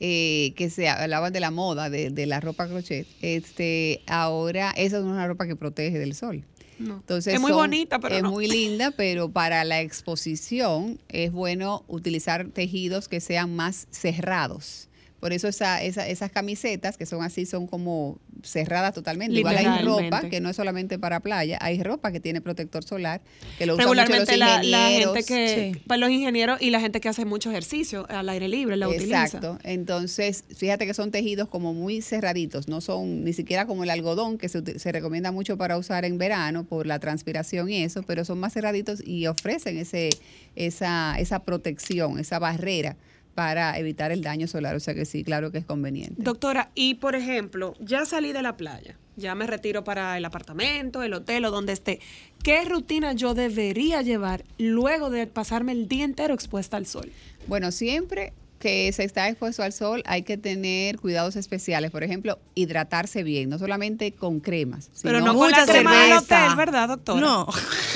eh, 0.00 0.52
que 0.56 0.70
se 0.70 0.88
hablaban 0.88 1.32
de 1.32 1.40
la 1.40 1.50
moda, 1.50 1.90
de, 1.90 2.10
de 2.10 2.26
la 2.26 2.40
ropa 2.40 2.66
crochet, 2.68 3.06
este, 3.20 4.02
ahora 4.06 4.70
esa 4.76 4.96
es 4.98 5.04
una 5.04 5.26
ropa 5.28 5.46
que 5.46 5.56
protege 5.56 5.98
del 5.98 6.14
sol. 6.14 6.44
Entonces 6.78 7.34
Es 7.34 7.40
muy 7.40 7.50
son- 7.50 7.58
bonita, 7.60 7.98
pero 7.98 8.16
es 8.16 8.22
no. 8.22 8.30
muy 8.30 8.48
linda, 8.48 8.90
pero 8.96 9.30
para 9.30 9.64
la 9.64 9.82
exposición 9.82 10.98
es 11.08 11.30
bueno 11.30 11.84
utilizar 11.88 12.48
tejidos 12.48 13.08
que 13.08 13.20
sean 13.20 13.54
más 13.54 13.86
cerrados. 13.90 14.88
Por 15.20 15.32
eso 15.34 15.48
esa, 15.48 15.82
esa- 15.82 16.08
esas 16.08 16.30
camisetas 16.32 16.96
que 16.96 17.04
son 17.06 17.22
así 17.22 17.44
son 17.46 17.66
como 17.66 18.18
cerradas 18.42 18.94
totalmente. 18.94 19.38
Igual 19.38 19.56
hay 19.58 19.84
ropa 19.84 20.22
que 20.30 20.40
no 20.40 20.48
es 20.48 20.56
solamente 20.56 20.98
para 20.98 21.20
playa, 21.20 21.58
hay 21.60 21.82
ropa 21.82 22.10
que 22.10 22.20
tiene 22.20 22.40
protector 22.40 22.82
solar 22.82 23.20
que 23.58 23.66
lo 23.66 23.74
usan 23.74 23.86
mucho 23.88 23.96
los 24.00 24.08
Regularmente 24.08 24.36
la, 24.38 24.62
la 24.62 24.88
gente 24.88 25.24
que, 25.24 25.72
Sí. 25.74 25.80
para 25.86 25.98
los 25.98 26.10
ingenieros 26.10 26.62
y 26.62 26.70
la 26.70 26.80
gente 26.80 27.00
que 27.00 27.10
hace 27.10 27.26
mucho 27.26 27.50
ejercicio 27.50 28.06
al 28.08 28.28
aire 28.30 28.48
libre 28.48 28.76
la 28.78 28.88
utiliza. 28.88 29.24
Exacto. 29.24 29.58
Entonces, 29.62 30.44
fíjate 30.56 30.86
que 30.86 30.94
son 30.94 31.10
tejidos 31.10 31.48
como 31.48 31.74
muy 31.74 32.00
cerraditos, 32.00 32.66
no 32.68 32.80
son 32.80 33.22
ni 33.22 33.34
siquiera 33.34 33.66
como 33.66 33.84
el 33.84 33.90
algodón 33.90 34.38
que 34.38 34.48
se, 34.48 34.78
se 34.78 34.90
recomienda 34.92 35.32
mucho 35.32 35.58
para 35.58 35.76
usar 35.76 36.06
en 36.06 36.16
verano 36.16 36.64
por 36.64 36.86
la 36.86 36.98
transpiración 36.98 37.68
y 37.70 37.82
eso, 37.82 38.02
pero 38.04 38.24
son 38.24 38.40
más 38.40 38.54
cerraditos 38.54 39.06
y 39.06 39.26
ofrecen 39.26 39.76
ese 39.76 40.08
esa 40.56 41.16
esa 41.18 41.40
protección, 41.40 42.18
esa 42.18 42.38
barrera 42.38 42.96
para 43.40 43.78
evitar 43.78 44.12
el 44.12 44.20
daño 44.20 44.46
solar, 44.46 44.76
o 44.76 44.80
sea 44.80 44.92
que 44.92 45.06
sí, 45.06 45.24
claro 45.24 45.50
que 45.50 45.56
es 45.56 45.64
conveniente. 45.64 46.22
Doctora, 46.22 46.72
y 46.74 46.96
por 46.96 47.14
ejemplo, 47.14 47.72
ya 47.80 48.04
salí 48.04 48.34
de 48.34 48.42
la 48.42 48.58
playa, 48.58 48.98
ya 49.16 49.34
me 49.34 49.46
retiro 49.46 49.82
para 49.82 50.18
el 50.18 50.26
apartamento, 50.26 51.02
el 51.02 51.14
hotel 51.14 51.46
o 51.46 51.50
donde 51.50 51.72
esté. 51.72 52.00
¿Qué 52.42 52.66
rutina 52.66 53.14
yo 53.14 53.32
debería 53.32 54.02
llevar 54.02 54.44
luego 54.58 55.08
de 55.08 55.26
pasarme 55.26 55.72
el 55.72 55.88
día 55.88 56.04
entero 56.04 56.34
expuesta 56.34 56.76
al 56.76 56.84
sol? 56.84 57.10
Bueno, 57.46 57.72
siempre 57.72 58.34
que 58.60 58.92
se 58.92 59.02
está 59.04 59.28
expuesto 59.28 59.62
al 59.62 59.72
sol 59.72 60.02
hay 60.06 60.22
que 60.22 60.36
tener 60.36 60.98
cuidados 60.98 61.34
especiales, 61.34 61.90
por 61.90 62.04
ejemplo, 62.04 62.38
hidratarse 62.54 63.22
bien, 63.22 63.48
no 63.48 63.58
solamente 63.58 64.12
con 64.12 64.38
cremas, 64.40 64.90
Pero 65.02 65.18
sino 65.18 65.32
no 65.32 65.38
con 65.38 65.50
la 65.50 65.64
crema 65.66 65.92
del 65.96 66.10
cerveza. 66.20 66.44
hotel, 66.44 66.56
¿verdad, 66.56 66.88
doctora? 66.88 67.20
No. 67.20 67.48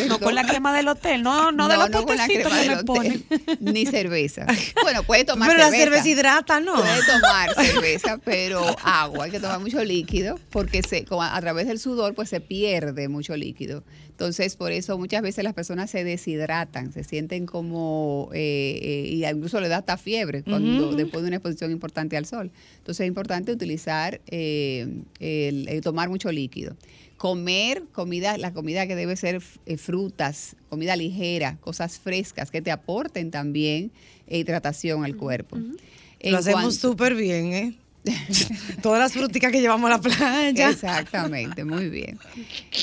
No 0.09 0.19
con 0.19 0.35
la 0.35 0.45
crema 0.45 0.75
del 0.75 0.89
hotel, 0.89 1.23
no, 1.23 1.53
no, 1.53 1.69
de 1.69 1.77
los 1.77 1.91
con 1.91 2.17
la 2.17 2.27
crema 2.27 2.51
que 2.51 2.57
del 2.57 2.69
me 2.69 2.75
hotel, 2.77 2.85
ponen. 2.85 3.25
Ni 3.61 3.87
cerveza. 3.87 4.47
Bueno, 4.83 5.03
puede 5.05 5.25
tomar 5.25 5.49
Pero 5.51 5.59
la 5.61 5.71
cerveza. 5.71 5.85
cerveza 5.85 6.09
hidrata, 6.09 6.61
¿no? 6.61 6.75
Puede 6.75 7.01
tomar 7.07 7.55
cerveza, 7.55 8.19
pero 8.25 8.65
agua. 8.83 9.27
Hay 9.27 9.31
que 9.31 9.41
tomar 9.41 9.61
mucho 9.61 9.85
líquido 9.85 10.41
porque 10.51 10.83
se, 10.83 11.05
como 11.05 11.23
a, 11.23 11.37
a 11.37 11.41
través 11.43 11.67
del 11.69 11.79
sudor 11.79 12.15
pues 12.15 12.31
se 12.31 12.41
pierde 12.41 13.09
mucho 13.09 13.37
líquido. 13.37 13.85
Entonces, 14.15 14.55
por 14.55 14.71
eso 14.71 14.97
muchas 14.97 15.23
veces 15.23 15.43
las 15.43 15.55
personas 15.55 15.91
se 15.91 16.05
deshidratan, 16.05 16.93
se 16.93 17.03
sienten 17.03 17.47
como, 17.47 18.31
eh, 18.33 18.79
eh, 18.81 19.09
y 19.09 19.27
incluso 19.27 19.61
le 19.61 19.67
da 19.67 19.79
hasta 19.79 19.97
fiebre 19.97 20.45
cuando 20.45 20.93
después 20.93 21.23
de 21.25 21.29
una 21.29 21.37
exposición 21.39 21.73
importante 21.73 22.17
al 22.17 22.25
sol. 22.25 22.53
Entonces, 22.79 23.01
es 23.01 23.09
importante 23.09 23.51
utilizar, 23.51 24.21
eh, 24.29 24.87
el, 25.19 25.69
el 25.69 25.81
tomar 25.81 26.11
mucho 26.11 26.31
líquido. 26.31 26.77
Comer 27.17 27.83
comida, 27.91 28.39
la 28.39 28.53
comida 28.53 28.87
que 28.87 28.95
debe 28.95 29.17
ser 29.17 29.43
eh, 29.67 29.77
frutas, 29.79 30.55
comida 30.69 30.95
ligera, 30.95 31.57
cosas 31.61 31.99
frescas 31.99 32.53
que 32.53 32.62
te 32.62 32.71
aporten 32.71 33.33
también 33.33 33.91
eh, 34.29 34.39
hidratación 34.39 35.05
al 35.05 35.17
cuerpo. 35.17 35.59
Lo 36.21 36.39
hacemos 36.39 36.77
súper 36.77 37.17
bien, 37.17 37.53
¿eh? 37.53 37.75
Todas 38.82 39.00
las 39.00 39.12
fruticas 39.12 39.50
que 39.50 39.61
llevamos 39.61 39.90
a 39.90 39.94
la 39.94 40.00
playa. 40.00 40.70
Exactamente, 40.70 41.64
muy 41.64 41.88
bien. 41.88 42.18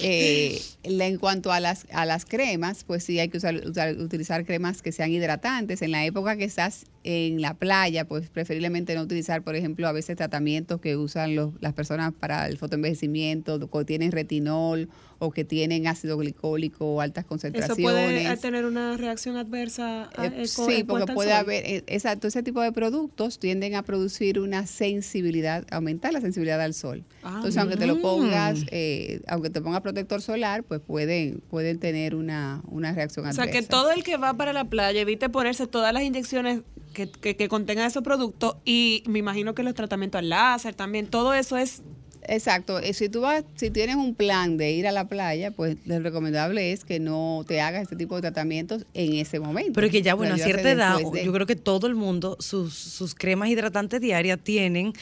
Eh, 0.02 0.62
en 0.84 1.18
cuanto 1.18 1.52
a 1.52 1.60
las, 1.60 1.86
a 1.92 2.06
las 2.06 2.26
cremas, 2.26 2.84
pues 2.84 3.04
sí 3.04 3.20
hay 3.20 3.30
que 3.30 3.38
usar- 3.38 4.00
utilizar 4.00 4.46
cremas 4.46 4.82
que 4.82 4.92
sean 4.92 5.12
hidratantes. 5.12 5.82
En 5.82 5.92
la 5.92 6.06
época 6.06 6.38
que 6.38 6.44
estás 6.46 6.86
en 7.04 7.42
la 7.42 7.56
playa, 7.56 8.06
pues 8.06 8.30
preferiblemente 8.30 8.94
no 8.96 9.02
utilizar, 9.02 9.44
por 9.44 9.56
ejemplo, 9.56 9.88
a 9.88 9.92
veces 9.92 10.16
tratamientos 10.18 10.80
que 10.82 10.96
usan 10.98 11.36
los- 11.36 11.54
las 11.60 11.74
personas 11.74 12.14
para 12.14 12.48
el 12.48 12.58
fotoenvejecimiento, 12.58 13.60
que 13.70 13.86
tienen 13.86 14.12
retinol 14.12 14.90
o 15.20 15.32
que 15.32 15.44
tienen 15.46 15.86
ácido 15.88 16.18
glicólico 16.18 16.86
o 16.96 17.02
altas 17.02 17.24
Eso 17.24 17.30
concentraciones. 17.30 17.84
puede 17.84 18.32
eh, 18.34 18.38
tener 18.38 18.66
una 18.66 18.98
reacción 18.98 19.38
adversa. 19.38 20.10
a- 20.16 20.26
Eh, 20.26 20.32
eh, 20.44 20.48
sí, 20.48 20.84
porque 20.84 21.14
puede 21.14 21.34
haber, 21.34 21.64
eh, 21.66 21.84
exacto, 21.88 22.28
ese 22.28 22.42
tipo 22.44 22.62
de 22.62 22.72
productos 22.72 23.38
tienden 23.40 23.76
a 23.76 23.84
producir 23.84 24.40
una 24.40 24.66
sensibilidad, 24.68 25.66
aumentar 25.72 26.14
la 26.14 26.22
sensibilidad 26.22 26.60
al 26.62 26.74
sol. 26.74 27.04
Ah, 27.24 27.34
Entonces, 27.36 27.58
aunque 27.58 27.78
te 27.78 27.88
lo 27.88 28.00
pongas, 28.02 28.66
eh, 28.72 29.22
aunque 29.28 29.50
te 29.50 29.62
pongas 29.62 29.82
protector 29.82 30.22
solar, 30.22 30.64
pues 30.64 30.82
pueden, 30.82 31.42
pueden 31.50 31.80
tener 31.80 32.16
una, 32.16 32.62
una 32.68 32.92
reacción 32.94 33.26
O 33.26 33.30
adversa. 33.30 33.44
sea, 33.44 33.52
que 33.52 33.66
todo 33.68 33.92
el 33.92 34.04
que 34.04 34.18
va 34.18 34.34
para 34.36 34.54
la 34.54 34.66
playa 34.66 35.02
evite 35.02 35.30
ponerse 35.30 35.68
todas 35.68 35.94
las 35.94 36.04
inyecciones 36.04 36.62
que, 36.94 37.10
que, 37.10 37.36
que 37.36 37.48
contengan 37.48 37.86
esos 37.88 38.04
productos 38.04 38.56
y 38.66 39.04
me 39.08 39.20
imagino 39.20 39.54
que 39.56 39.64
los 39.64 39.74
tratamientos 39.74 40.20
al 40.20 40.30
láser 40.30 40.74
también, 40.76 41.08
todo 41.08 41.34
eso 41.34 41.58
es... 41.58 41.82
Exacto, 42.28 42.78
eh, 42.78 42.94
si 42.94 43.10
tú 43.10 43.22
vas, 43.22 43.44
si 43.56 43.72
tienes 43.72 43.96
un 43.96 44.14
plan 44.14 44.56
de 44.56 44.72
ir 44.74 44.86
a 44.88 44.92
la 44.92 45.08
playa, 45.08 45.50
pues 45.50 45.78
lo 45.86 46.00
recomendable 46.02 46.72
es 46.72 46.86
que 46.86 47.00
no 47.00 47.44
te 47.48 47.62
hagas 47.62 47.82
este 47.82 47.96
tipo 47.96 48.16
de 48.16 48.22
tratamientos 48.22 48.86
en 48.94 49.14
ese 49.16 49.40
momento. 49.40 49.72
Pero 49.74 49.90
que 49.90 50.04
ya, 50.04 50.14
bueno, 50.14 50.36
a 50.36 50.38
cierta 50.38 50.70
edad, 50.70 51.00
de- 51.00 51.26
yo 51.26 51.34
creo 51.34 51.48
que 51.48 51.56
todo 51.56 51.88
el 51.88 51.96
mundo, 51.96 52.38
sus, 52.40 52.76
sus 52.76 53.16
cremas 53.16 53.50
hidratantes 53.50 54.00
diarias 54.02 54.38
tienen 54.44 54.94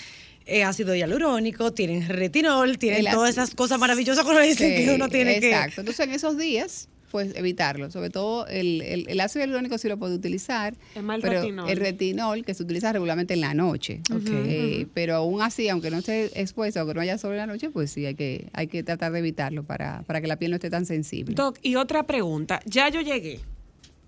eh, 0.46 0.64
ácido 0.64 0.96
hialurónico, 0.96 1.74
tienen 1.74 2.08
retinol, 2.08 2.78
tienen 2.78 3.06
El 3.06 3.12
todas 3.14 3.32
ácido- 3.32 3.44
esas 3.44 3.54
cosas 3.56 3.80
maravillosas 3.80 4.24
que 4.24 4.32
uno 4.32 4.40
dice 4.40 4.78
Sí, 4.80 4.86
que 4.86 4.96
uno 4.96 5.10
tiene 5.10 5.42
que... 5.42 5.50
Exacto. 5.50 5.82
Entonces, 5.82 6.08
en 6.08 6.14
esos 6.14 6.38
días, 6.38 6.88
pues 7.10 7.36
evitarlo. 7.36 7.92
Sobre 7.92 8.10
todo 8.10 8.48
el, 8.48 8.82
el, 8.82 9.10
el 9.10 9.20
ácido 9.20 9.44
hialurónico 9.44 9.78
sí 9.78 9.88
lo 9.88 9.98
puede 9.98 10.16
utilizar. 10.16 10.76
Es 10.96 11.04
más 11.04 11.16
el 11.18 11.22
pero 11.22 11.42
retinol. 11.42 11.70
el 11.70 11.78
retinol 11.78 12.46
que 12.46 12.54
se 12.54 12.64
utiliza 12.64 12.92
regularmente 12.94 13.34
en 13.34 13.42
la 13.42 13.54
noche. 13.54 14.02
Ok. 14.14 14.28
Eh, 14.30 14.88
Pero 14.94 15.16
aún 15.16 15.42
así, 15.42 15.68
aunque 15.70 15.90
no 15.92 15.98
esté 15.98 16.40
expuesto, 16.42 16.80
aunque 16.80 16.94
no 16.94 17.02
haya 17.02 17.18
sol 17.18 17.32
en 17.32 17.38
la 17.38 17.48
noche, 17.48 17.70
pues 17.70 17.92
sí 17.92 18.06
hay 18.06 18.16
que, 18.16 18.48
hay 18.54 18.68
que 18.68 18.84
tratar 18.84 19.12
de 19.12 19.20
evitarlo 19.20 19.64
para, 19.64 20.04
para 20.04 20.22
que 20.22 20.28
la 20.28 20.38
piel 20.38 20.52
no 20.52 20.56
esté 20.56 20.70
tan 20.70 20.86
sensible. 20.86 21.36
Doc, 21.36 21.58
y 21.62 21.76
otra 21.76 22.04
pregunta, 22.08 22.60
ya 22.66 22.90
yo 22.90 23.02
llegué, 23.02 23.40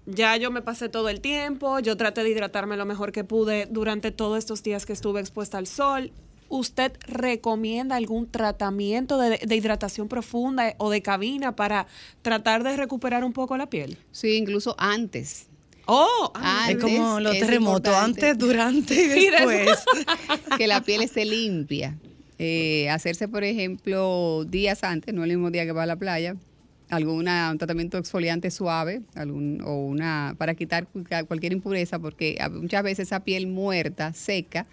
ya 0.06 0.36
yo 0.38 0.52
me 0.52 0.62
pasé 0.62 0.90
todo 0.90 1.10
el 1.10 1.22
tiempo, 1.22 1.80
yo 1.80 1.96
traté 1.98 2.24
de 2.24 2.30
hidratarme 2.30 2.78
lo 2.78 2.86
mejor 2.86 3.12
que 3.12 3.24
pude 3.24 3.68
durante 3.70 4.12
todos 4.12 4.38
estos 4.40 4.64
días 4.64 4.86
que 4.86 4.94
estuve 4.94 5.20
expuesta 5.22 5.58
al 5.58 5.68
sol. 5.68 6.12
¿Usted 6.52 6.92
recomienda 7.08 7.96
algún 7.96 8.30
tratamiento 8.30 9.18
de, 9.18 9.38
de 9.38 9.56
hidratación 9.56 10.08
profunda 10.10 10.76
o 10.80 10.90
de 10.90 11.02
cabina 11.02 11.56
para 11.56 11.88
tratar 12.22 12.64
de 12.64 12.76
recuperar 12.76 13.24
un 13.24 13.32
poco 13.34 13.56
la 13.58 13.70
piel? 13.70 13.98
Sí, 14.12 14.36
incluso 14.36 14.76
antes. 14.78 15.48
Oh, 15.88 16.32
ah, 16.36 16.66
Es 16.68 16.76
Antes 16.76 16.84
como 16.84 17.20
los 17.22 17.34
es 17.36 17.40
terremotos, 17.40 17.94
importante. 17.94 18.26
antes, 18.30 18.38
durante 18.38 18.94
y 18.96 19.22
Y 19.28 19.30
después. 19.30 19.80
que 20.58 20.68
la 20.68 20.82
piel 20.82 21.02
esté 21.02 21.26
limpia. 21.26 21.98
Eh, 22.38 22.90
hacerse, 22.90 23.28
por 23.28 23.44
ejemplo, 23.44 24.44
días 24.46 24.84
antes, 24.84 25.14
no 25.14 25.24
el 25.24 25.30
mismo 25.30 25.52
día 25.52 25.66
que 25.66 25.72
va 25.72 25.84
a 25.84 25.86
la 25.86 25.96
playa, 25.96 26.36
alguna 26.90 27.50
un 27.52 27.58
tratamiento 27.60 27.98
exfoliante 27.98 28.52
suave, 28.52 29.02
algún 29.16 29.62
o 29.66 29.76
una 29.86 30.36
para 30.38 30.54
quitar 30.56 30.88
cu- 30.88 31.04
cualquier 31.28 31.54
impureza, 31.54 31.98
porque 32.00 32.38
muchas 32.52 32.84
veces 32.84 33.08
esa 33.08 33.22
piel 33.22 33.48
muerta, 33.48 34.12
seca, 34.14 34.66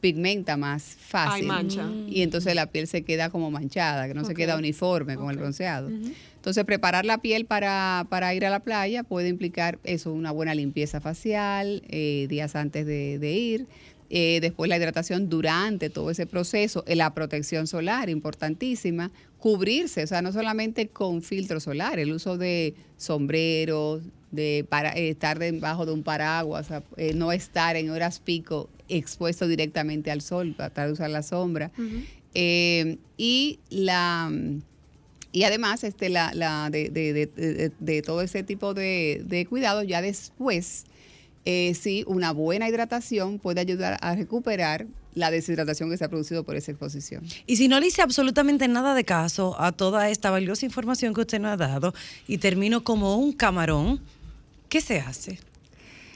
pigmenta 0.00 0.56
más 0.56 0.82
fácil. 0.82 1.42
Hay 1.42 1.46
mancha. 1.46 1.88
Y 2.08 2.22
entonces 2.22 2.54
la 2.54 2.66
piel 2.66 2.86
se 2.86 3.02
queda 3.02 3.30
como 3.30 3.50
manchada, 3.50 4.08
que 4.08 4.14
no 4.14 4.24
se 4.24 4.34
queda 4.34 4.56
uniforme 4.56 5.16
con 5.16 5.30
el 5.30 5.36
bronceado. 5.36 5.88
Entonces, 5.88 6.64
preparar 6.64 7.04
la 7.04 7.18
piel 7.18 7.44
para, 7.44 8.06
para 8.08 8.34
ir 8.34 8.46
a 8.46 8.50
la 8.50 8.60
playa 8.60 9.02
puede 9.02 9.28
implicar 9.28 9.78
eso, 9.84 10.12
una 10.12 10.30
buena 10.30 10.54
limpieza 10.54 11.00
facial 11.00 11.82
eh, 11.88 12.26
días 12.30 12.56
antes 12.56 12.86
de, 12.86 13.18
de 13.18 13.32
ir. 13.32 13.66
Eh, 14.12 14.40
después 14.40 14.68
la 14.68 14.76
hidratación 14.76 15.28
durante 15.28 15.88
todo 15.88 16.10
ese 16.10 16.26
proceso, 16.26 16.82
eh, 16.88 16.96
la 16.96 17.14
protección 17.14 17.68
solar, 17.68 18.10
importantísima, 18.10 19.12
cubrirse, 19.38 20.02
o 20.02 20.06
sea, 20.08 20.20
no 20.20 20.32
solamente 20.32 20.88
con 20.88 21.22
filtro 21.22 21.60
solar, 21.60 22.00
el 22.00 22.10
uso 22.10 22.36
de 22.36 22.74
sombreros, 22.96 24.02
de 24.32 24.66
para, 24.68 24.96
eh, 24.96 25.10
estar 25.10 25.38
debajo 25.38 25.86
de 25.86 25.92
un 25.92 26.02
paraguas, 26.02 26.66
o 26.66 26.68
sea, 26.68 26.82
no 27.14 27.30
estar 27.30 27.76
en 27.76 27.90
horas 27.90 28.18
pico 28.18 28.68
expuesto 28.90 29.46
directamente 29.48 30.10
al 30.10 30.20
sol, 30.20 30.54
tratar 30.56 30.86
de 30.88 30.92
usar 30.94 31.10
la 31.10 31.22
sombra. 31.22 31.70
Eh, 32.34 32.98
y 33.16 33.58
la 33.70 34.30
y 35.32 35.42
además 35.44 35.84
este 35.84 36.08
la, 36.08 36.32
la 36.34 36.70
de, 36.70 36.90
de- 36.90 37.12
de- 37.12 37.26
de- 37.26 37.72
de 37.78 38.02
todo 38.02 38.20
ese 38.22 38.42
tipo 38.42 38.74
de, 38.74 39.22
de 39.24 39.46
cuidados 39.46 39.86
ya 39.86 40.02
después 40.02 40.84
eh, 41.44 41.72
sí 41.74 42.04
una 42.06 42.32
buena 42.32 42.68
hidratación 42.68 43.38
puede 43.38 43.60
ayudar 43.60 43.96
a 44.00 44.14
recuperar 44.14 44.86
la 45.14 45.30
deshidratación 45.32 45.90
que 45.90 45.96
se 45.96 46.04
ha 46.04 46.08
producido 46.08 46.44
por 46.44 46.54
esa 46.56 46.70
exposición 46.72 47.24
Y 47.46 47.56
si 47.56 47.66
no 47.68 47.80
le 47.80 47.88
hice 47.88 48.02
absolutamente 48.02 48.68
nada 48.68 48.94
de 48.94 49.04
caso 49.04 49.56
a 49.60 49.72
toda 49.72 50.08
esta 50.10 50.30
valiosa 50.30 50.66
información 50.66 51.14
que 51.14 51.20
usted 51.22 51.40
nos 51.40 51.52
ha 51.52 51.56
dado 51.56 51.94
y 52.28 52.38
termino 52.38 52.84
como 52.84 53.16
un 53.16 53.32
camarón, 53.32 54.00
¿qué 54.68 54.80
se 54.80 55.00
hace? 55.00 55.38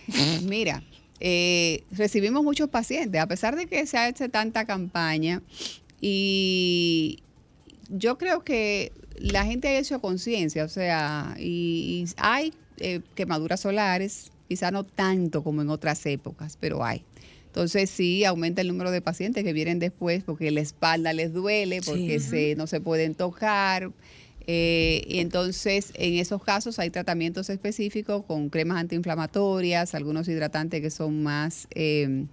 Mira, 0.44 0.82
eh, 1.26 1.84
recibimos 1.90 2.44
muchos 2.44 2.68
pacientes, 2.68 3.18
a 3.18 3.26
pesar 3.26 3.56
de 3.56 3.64
que 3.64 3.86
se 3.86 3.96
ha 3.96 4.10
hecho 4.10 4.28
tanta 4.28 4.66
campaña 4.66 5.40
y 5.98 7.20
yo 7.88 8.18
creo 8.18 8.44
que 8.44 8.92
la 9.16 9.46
gente 9.46 9.68
ha 9.68 9.78
hecho 9.78 10.02
conciencia, 10.02 10.64
o 10.64 10.68
sea, 10.68 11.34
y, 11.38 12.04
y 12.04 12.12
hay 12.18 12.52
eh, 12.76 13.00
quemaduras 13.14 13.60
solares, 13.60 14.32
quizá 14.48 14.70
no 14.70 14.84
tanto 14.84 15.42
como 15.42 15.62
en 15.62 15.70
otras 15.70 16.04
épocas, 16.04 16.58
pero 16.60 16.84
hay. 16.84 17.02
Entonces 17.46 17.88
sí 17.88 18.26
aumenta 18.26 18.60
el 18.60 18.68
número 18.68 18.90
de 18.90 19.00
pacientes 19.00 19.44
que 19.44 19.54
vienen 19.54 19.78
después 19.78 20.24
porque 20.24 20.50
la 20.50 20.60
espalda 20.60 21.14
les 21.14 21.32
duele, 21.32 21.80
porque 21.80 22.20
se, 22.20 22.54
no 22.54 22.66
se 22.66 22.82
pueden 22.82 23.14
tocar. 23.14 23.90
Eh, 24.46 25.02
y 25.06 25.18
entonces 25.18 25.92
en 25.94 26.14
esos 26.14 26.42
casos 26.42 26.78
hay 26.78 26.90
tratamientos 26.90 27.50
específicos 27.50 28.24
con 28.24 28.50
cremas 28.50 28.78
antiinflamatorias, 28.78 29.94
algunos 29.94 30.28
hidratantes 30.28 30.80
que 30.80 30.90
son 30.90 31.22
más 31.22 31.66
eh, 31.74 32.26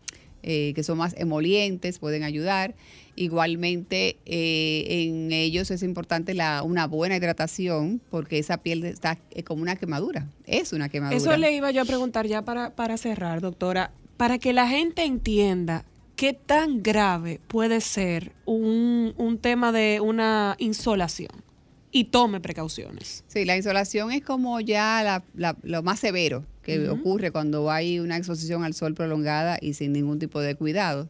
eh, 0.44 0.74
que 0.74 0.84
son 0.84 0.98
más 0.98 1.14
emolientes, 1.18 2.00
pueden 2.00 2.24
ayudar. 2.24 2.74
Igualmente, 3.16 4.18
eh, 4.26 4.86
en 4.88 5.32
ellos 5.32 5.70
es 5.70 5.84
importante 5.84 6.34
la, 6.34 6.64
una 6.64 6.88
buena 6.88 7.16
hidratación 7.16 8.02
porque 8.10 8.40
esa 8.40 8.58
piel 8.58 8.84
está 8.86 9.20
como 9.46 9.62
una 9.62 9.76
quemadura. 9.76 10.28
Es 10.48 10.74
una 10.74 10.90
quemadura. 10.90 11.18
Eso 11.18 11.38
le 11.38 11.54
iba 11.54 11.70
yo 11.70 11.84
a 11.84 11.86
preguntar 11.86 12.26
ya 12.26 12.42
para, 12.42 12.72
para 12.72 12.98
cerrar, 12.98 13.42
doctora, 13.42 13.92
para 14.18 14.40
que 14.40 14.52
la 14.52 14.68
gente 14.68 15.04
entienda 15.04 15.86
qué 16.16 16.34
tan 16.34 16.82
grave 16.82 17.40
puede 17.48 17.80
ser 17.80 18.32
un, 18.46 19.14
un 19.18 19.38
tema 19.38 19.72
de 19.72 20.00
una 20.02 20.56
insolación 20.58 21.51
y 21.92 22.06
tome 22.06 22.40
precauciones. 22.40 23.24
Sí, 23.28 23.46
la 23.46 23.58
insolación 23.58 24.12
es 24.12 24.24
como 24.24 24.60
ya 24.62 25.02
la- 25.04 25.24
la- 25.36 25.58
lo 25.64 25.84
más 25.84 26.00
severo 26.00 26.46
que 26.64 26.88
ocurre 26.90 27.32
cuando 27.32 27.72
hay 27.72 28.00
una 28.00 28.18
exposición 28.18 28.64
al 28.64 28.74
sol 28.74 28.94
prolongada 28.94 29.58
y 29.62 29.74
sin 29.74 29.94
ningún 29.94 30.20
tipo 30.20 30.40
de 30.42 30.56
cuidado. 30.56 31.10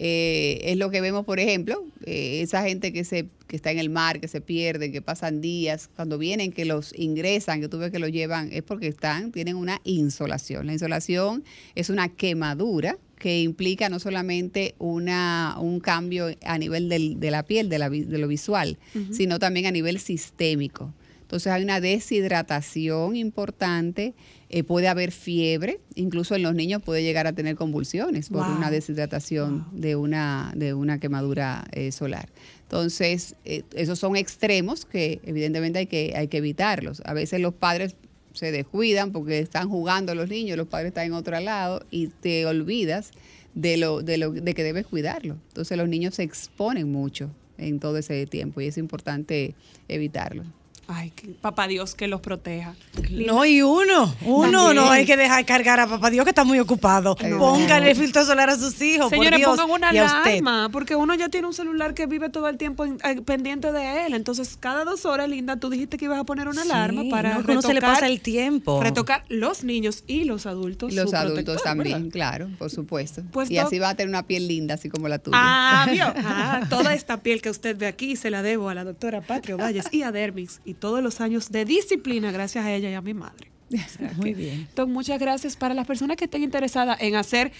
Eh, 0.00 0.60
es 0.62 0.76
lo 0.76 0.90
que 0.90 1.00
vemos, 1.00 1.24
por 1.24 1.40
ejemplo, 1.40 1.84
eh, 2.06 2.40
esa 2.42 2.62
gente 2.62 2.92
que 2.92 3.02
se 3.04 3.26
que 3.48 3.56
está 3.56 3.70
en 3.72 3.78
el 3.78 3.88
mar, 3.88 4.20
que 4.20 4.28
se 4.28 4.42
pierde, 4.42 4.92
que 4.92 5.00
pasan 5.00 5.40
días, 5.40 5.88
cuando 5.96 6.18
vienen, 6.18 6.52
que 6.52 6.66
los 6.66 6.92
ingresan, 6.98 7.62
que 7.62 7.68
tú 7.68 7.78
ves 7.78 7.90
que 7.90 7.98
los 7.98 8.12
llevan, 8.12 8.50
es 8.52 8.62
porque 8.62 8.88
están, 8.88 9.32
tienen 9.32 9.56
una 9.56 9.80
insolación. 9.84 10.66
La 10.66 10.74
insolación 10.74 11.42
es 11.74 11.88
una 11.88 12.10
quemadura 12.10 12.98
que 13.18 13.40
implica 13.40 13.88
no 13.88 14.00
solamente 14.00 14.74
una, 14.78 15.56
un 15.58 15.80
cambio 15.80 16.26
a 16.44 16.58
nivel 16.58 16.90
del- 16.90 17.18
de 17.20 17.30
la 17.30 17.42
piel, 17.42 17.70
de, 17.70 17.78
la 17.78 17.88
de 17.88 18.18
lo 18.18 18.28
visual, 18.28 18.76
sino 19.12 19.38
también 19.38 19.64
a 19.64 19.70
nivel 19.70 19.98
sistémico. 19.98 20.92
Entonces 21.22 21.50
hay 21.50 21.62
una 21.64 21.80
deshidratación 21.80 23.16
importante, 23.16 24.12
eh, 24.50 24.62
puede 24.64 24.88
haber 24.88 25.12
fiebre, 25.12 25.78
incluso 25.94 26.34
en 26.34 26.42
los 26.42 26.54
niños 26.54 26.82
puede 26.82 27.02
llegar 27.02 27.26
a 27.26 27.32
tener 27.34 27.54
convulsiones 27.56 28.30
por 28.30 28.46
Wow. 28.46 28.56
una 28.56 28.70
deshidratación 28.70 29.66
de, 29.72 29.94
una, 29.96 30.52
de 30.56 30.72
una 30.72 30.98
quemadura 30.98 31.66
eh, 31.72 31.92
solar. 31.92 32.28
Entonces, 32.62 33.34
eh, 33.44 33.62
esos 33.74 33.98
son 33.98 34.16
extremos 34.16 34.86
que 34.86 35.20
evidentemente 35.24 35.80
hay 35.80 35.86
que, 35.86 36.14
hay 36.16 36.28
que 36.28 36.38
evitarlos. 36.38 37.02
A 37.04 37.12
veces 37.14 37.40
los 37.40 37.52
padres 37.54 37.94
se 38.32 38.52
descuidan 38.52 39.12
porque 39.12 39.38
están 39.38 39.68
jugando 39.68 40.14
los 40.14 40.28
niños, 40.28 40.56
los 40.56 40.68
padres 40.68 40.88
están 40.88 41.06
en 41.06 41.12
otro 41.12 41.38
lado 41.40 41.84
y 41.90 42.08
te 42.08 42.46
olvidas 42.46 43.10
de 43.54 43.76
lo, 43.76 44.02
de 44.02 44.16
lo 44.18 44.30
de 44.32 44.54
que 44.54 44.62
debes 44.62 44.86
cuidarlo. 44.86 45.36
Entonces 45.48 45.76
los 45.76 45.88
niños 45.88 46.14
se 46.14 46.22
exponen 46.22 46.90
mucho 46.90 47.30
en 47.58 47.80
todo 47.80 47.98
ese 47.98 48.24
tiempo 48.26 48.60
y 48.60 48.66
es 48.66 48.78
importante 48.78 49.54
evitarlo. 49.88 50.44
Ay, 50.90 51.10
que- 51.10 51.28
papá 51.28 51.68
Dios 51.68 51.94
que 51.94 52.08
los 52.08 52.22
proteja. 52.22 52.74
No, 53.10 53.44
y 53.44 53.60
uno, 53.60 54.14
uno 54.24 54.50
También. 54.64 54.74
no 54.76 54.90
hay 54.90 55.04
que 55.04 55.18
dejar 55.18 55.44
cargar 55.44 55.78
a 55.80 55.86
papá 55.86 56.08
Dios 56.08 56.24
que 56.24 56.30
está 56.30 56.44
muy 56.44 56.58
ocupado. 56.58 57.14
Póngale 57.14 57.94
filtro 57.94 58.24
solar 58.24 58.48
a 58.48 58.56
sus 58.56 58.80
hijos, 58.80 59.10
Señores, 59.10 59.32
por 59.32 59.38
Dios, 59.38 59.50
pongan 59.50 59.70
una 59.70 59.88
alarma, 59.90 60.68
porque 60.72 60.96
uno 60.96 61.14
ya 61.14 61.28
tiene 61.28 61.46
un 61.46 61.52
celular 61.52 61.92
que 61.92 62.06
vive 62.06 62.30
todo 62.30 62.48
el 62.48 62.56
tiempo 62.56 62.86
en- 62.86 62.98
eh, 63.04 63.20
pendiente 63.22 63.70
de 63.70 64.06
él. 64.06 64.14
Entonces, 64.14 64.56
cada 64.58 64.84
dos 64.84 65.04
horas, 65.04 65.28
Linda, 65.28 65.56
tú 65.56 65.68
dijiste 65.68 65.98
que 65.98 66.06
ibas 66.06 66.18
a 66.18 66.24
poner 66.24 66.48
una 66.48 66.62
Sí, 66.64 66.70
alarma 66.70 67.02
para 67.10 67.34
no, 67.34 67.40
uno 67.46 67.60
se 67.62 67.68
le 67.74 67.80
retocar- 67.80 67.94
pasa 67.94 68.06
el 68.06 68.20
tiempo. 68.20 68.82
Retocar 68.82 69.24
los 69.28 69.64
niños 69.64 70.04
y 70.06 70.24
los 70.24 70.46
adultos. 70.46 70.94
Los 70.94 71.10
su 71.10 71.16
adultos 71.16 71.44
protector, 71.44 71.62
también, 71.64 71.96
¿verdad? 71.98 72.12
claro, 72.12 72.48
por 72.58 72.70
supuesto. 72.70 73.22
Pues 73.30 73.50
y 73.50 73.56
to- 73.56 73.66
así 73.66 73.78
va 73.78 73.90
a 73.90 73.94
tener 73.94 74.08
una 74.08 74.22
piel 74.26 74.48
linda, 74.48 74.74
así 74.74 74.88
como 74.88 75.06
la 75.08 75.18
tuya. 75.18 75.36
Ah, 75.38 75.86
vio. 75.90 76.06
Ah, 76.24 76.60
toda 76.70 76.94
esta 76.94 77.18
piel 77.20 77.42
que 77.42 77.50
usted 77.50 77.76
ve 77.76 77.86
aquí 77.86 78.16
se 78.16 78.30
la 78.30 78.42
debo 78.42 78.68
a 78.70 78.74
la 78.74 78.84
doctora 78.84 79.20
Patrio 79.20 79.58
Valles 79.58 79.86
y 79.92 80.02
a 80.02 80.12
Dermix 80.12 80.60
y 80.64 80.74
todos 80.78 81.02
los 81.02 81.20
años 81.20 81.50
de 81.50 81.64
disciplina 81.64 82.30
gracias 82.30 82.64
a 82.64 82.72
ella 82.72 82.90
y 82.90 82.94
a 82.94 83.02
mi 83.02 83.14
madre. 83.14 83.50
O 83.74 83.98
sea 83.98 84.12
Muy 84.16 84.34
que, 84.34 84.40
bien. 84.40 84.68
Doc, 84.74 84.88
muchas 84.88 85.20
gracias 85.20 85.56
para 85.56 85.74
las 85.74 85.86
personas 85.86 86.16
que 86.16 86.24
estén 86.24 86.42
interesadas 86.42 86.98
en 87.00 87.16
hacer, 87.16 87.52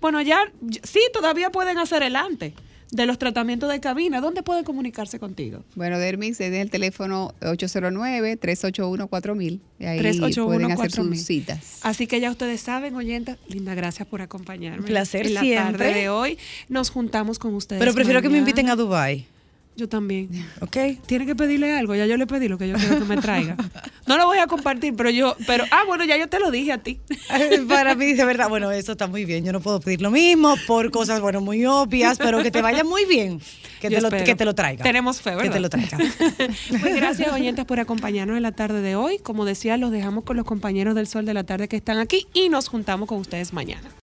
bueno, 0.00 0.20
ya, 0.20 0.40
sí, 0.82 1.00
todavía 1.12 1.50
pueden 1.50 1.78
hacer 1.78 2.02
el 2.02 2.16
antes 2.16 2.52
de 2.92 3.06
los 3.06 3.18
tratamientos 3.18 3.70
de 3.70 3.80
cabina. 3.80 4.20
¿Dónde 4.20 4.42
pueden 4.42 4.64
comunicarse 4.64 5.18
contigo? 5.18 5.64
Bueno, 5.74 5.98
Dermix 5.98 6.40
es 6.40 6.52
el 6.52 6.70
teléfono 6.70 7.34
809-381-4000. 7.40 9.60
Y 9.78 9.84
ahí 9.84 9.98
381-4000. 10.00 10.44
pueden 10.44 10.72
hacer 10.72 10.92
sus 10.92 11.24
citas. 11.24 11.78
Así 11.82 12.06
que 12.06 12.20
ya 12.20 12.30
ustedes 12.30 12.60
saben, 12.60 12.94
oyentas, 12.94 13.38
Linda, 13.48 13.74
gracias 13.74 14.06
por 14.06 14.20
acompañarme. 14.20 14.80
Un 14.80 14.84
placer 14.84 15.26
en 15.26 15.34
la 15.34 15.40
siempre. 15.40 15.86
tarde 15.86 16.00
de 16.00 16.10
hoy. 16.10 16.36
Nos 16.68 16.90
juntamos 16.90 17.38
con 17.38 17.54
ustedes. 17.54 17.80
Pero 17.80 17.94
prefiero 17.94 18.20
que 18.20 18.28
me 18.28 18.36
inviten 18.38 18.68
a 18.68 18.76
Dubai, 18.76 19.26
Yo 19.74 19.88
también. 19.88 20.28
¿ok? 20.60 20.76
Tiene 21.06 21.26
que 21.26 21.34
pedirle 21.34 21.76
algo, 21.76 21.94
ya 21.94 22.06
yo 22.06 22.16
le 22.16 22.26
pedí 22.26 22.48
lo 22.48 22.58
que 22.58 22.68
yo 22.68 22.76
quiero 22.76 22.98
que 22.98 23.04
me 23.04 23.16
traiga. 23.16 23.56
No 24.04 24.18
lo 24.18 24.26
voy 24.26 24.38
a 24.38 24.48
compartir, 24.48 24.94
pero 24.96 25.10
yo, 25.10 25.36
pero, 25.46 25.64
ah, 25.70 25.84
bueno, 25.86 26.04
ya 26.04 26.16
yo 26.16 26.28
te 26.28 26.40
lo 26.40 26.50
dije 26.50 26.72
a 26.72 26.78
ti. 26.78 27.00
Para 27.68 27.94
mí, 27.94 28.12
de 28.12 28.24
verdad, 28.24 28.48
bueno, 28.48 28.70
eso 28.72 28.92
está 28.92 29.06
muy 29.06 29.24
bien. 29.24 29.44
Yo 29.44 29.52
no 29.52 29.60
puedo 29.60 29.78
pedir 29.78 30.02
lo 30.02 30.10
mismo 30.10 30.56
por 30.66 30.90
cosas, 30.90 31.20
bueno, 31.20 31.40
muy 31.40 31.64
obvias, 31.64 32.18
pero 32.18 32.42
que 32.42 32.50
te 32.50 32.60
vaya 32.60 32.82
muy 32.82 33.04
bien. 33.04 33.40
Que, 33.80 33.88
te 33.88 34.00
lo, 34.00 34.10
que 34.10 34.34
te 34.34 34.44
lo 34.44 34.54
traiga. 34.54 34.82
Tenemos 34.82 35.20
fe, 35.20 35.30
¿verdad? 35.30 35.44
Que 35.44 35.50
te 35.50 35.60
lo 35.60 35.70
traiga. 35.70 35.96
Pues 36.80 36.96
gracias, 36.96 37.32
oyentes, 37.32 37.64
por 37.64 37.78
acompañarnos 37.78 38.36
en 38.36 38.42
la 38.42 38.52
tarde 38.52 38.82
de 38.82 38.96
hoy. 38.96 39.18
Como 39.18 39.44
decía, 39.44 39.76
los 39.76 39.92
dejamos 39.92 40.24
con 40.24 40.36
los 40.36 40.44
compañeros 40.44 40.96
del 40.96 41.06
Sol 41.06 41.24
de 41.24 41.34
la 41.34 41.44
Tarde 41.44 41.68
que 41.68 41.76
están 41.76 41.98
aquí 41.98 42.26
y 42.34 42.48
nos 42.48 42.68
juntamos 42.68 43.08
con 43.08 43.18
ustedes 43.18 43.52
mañana. 43.52 43.88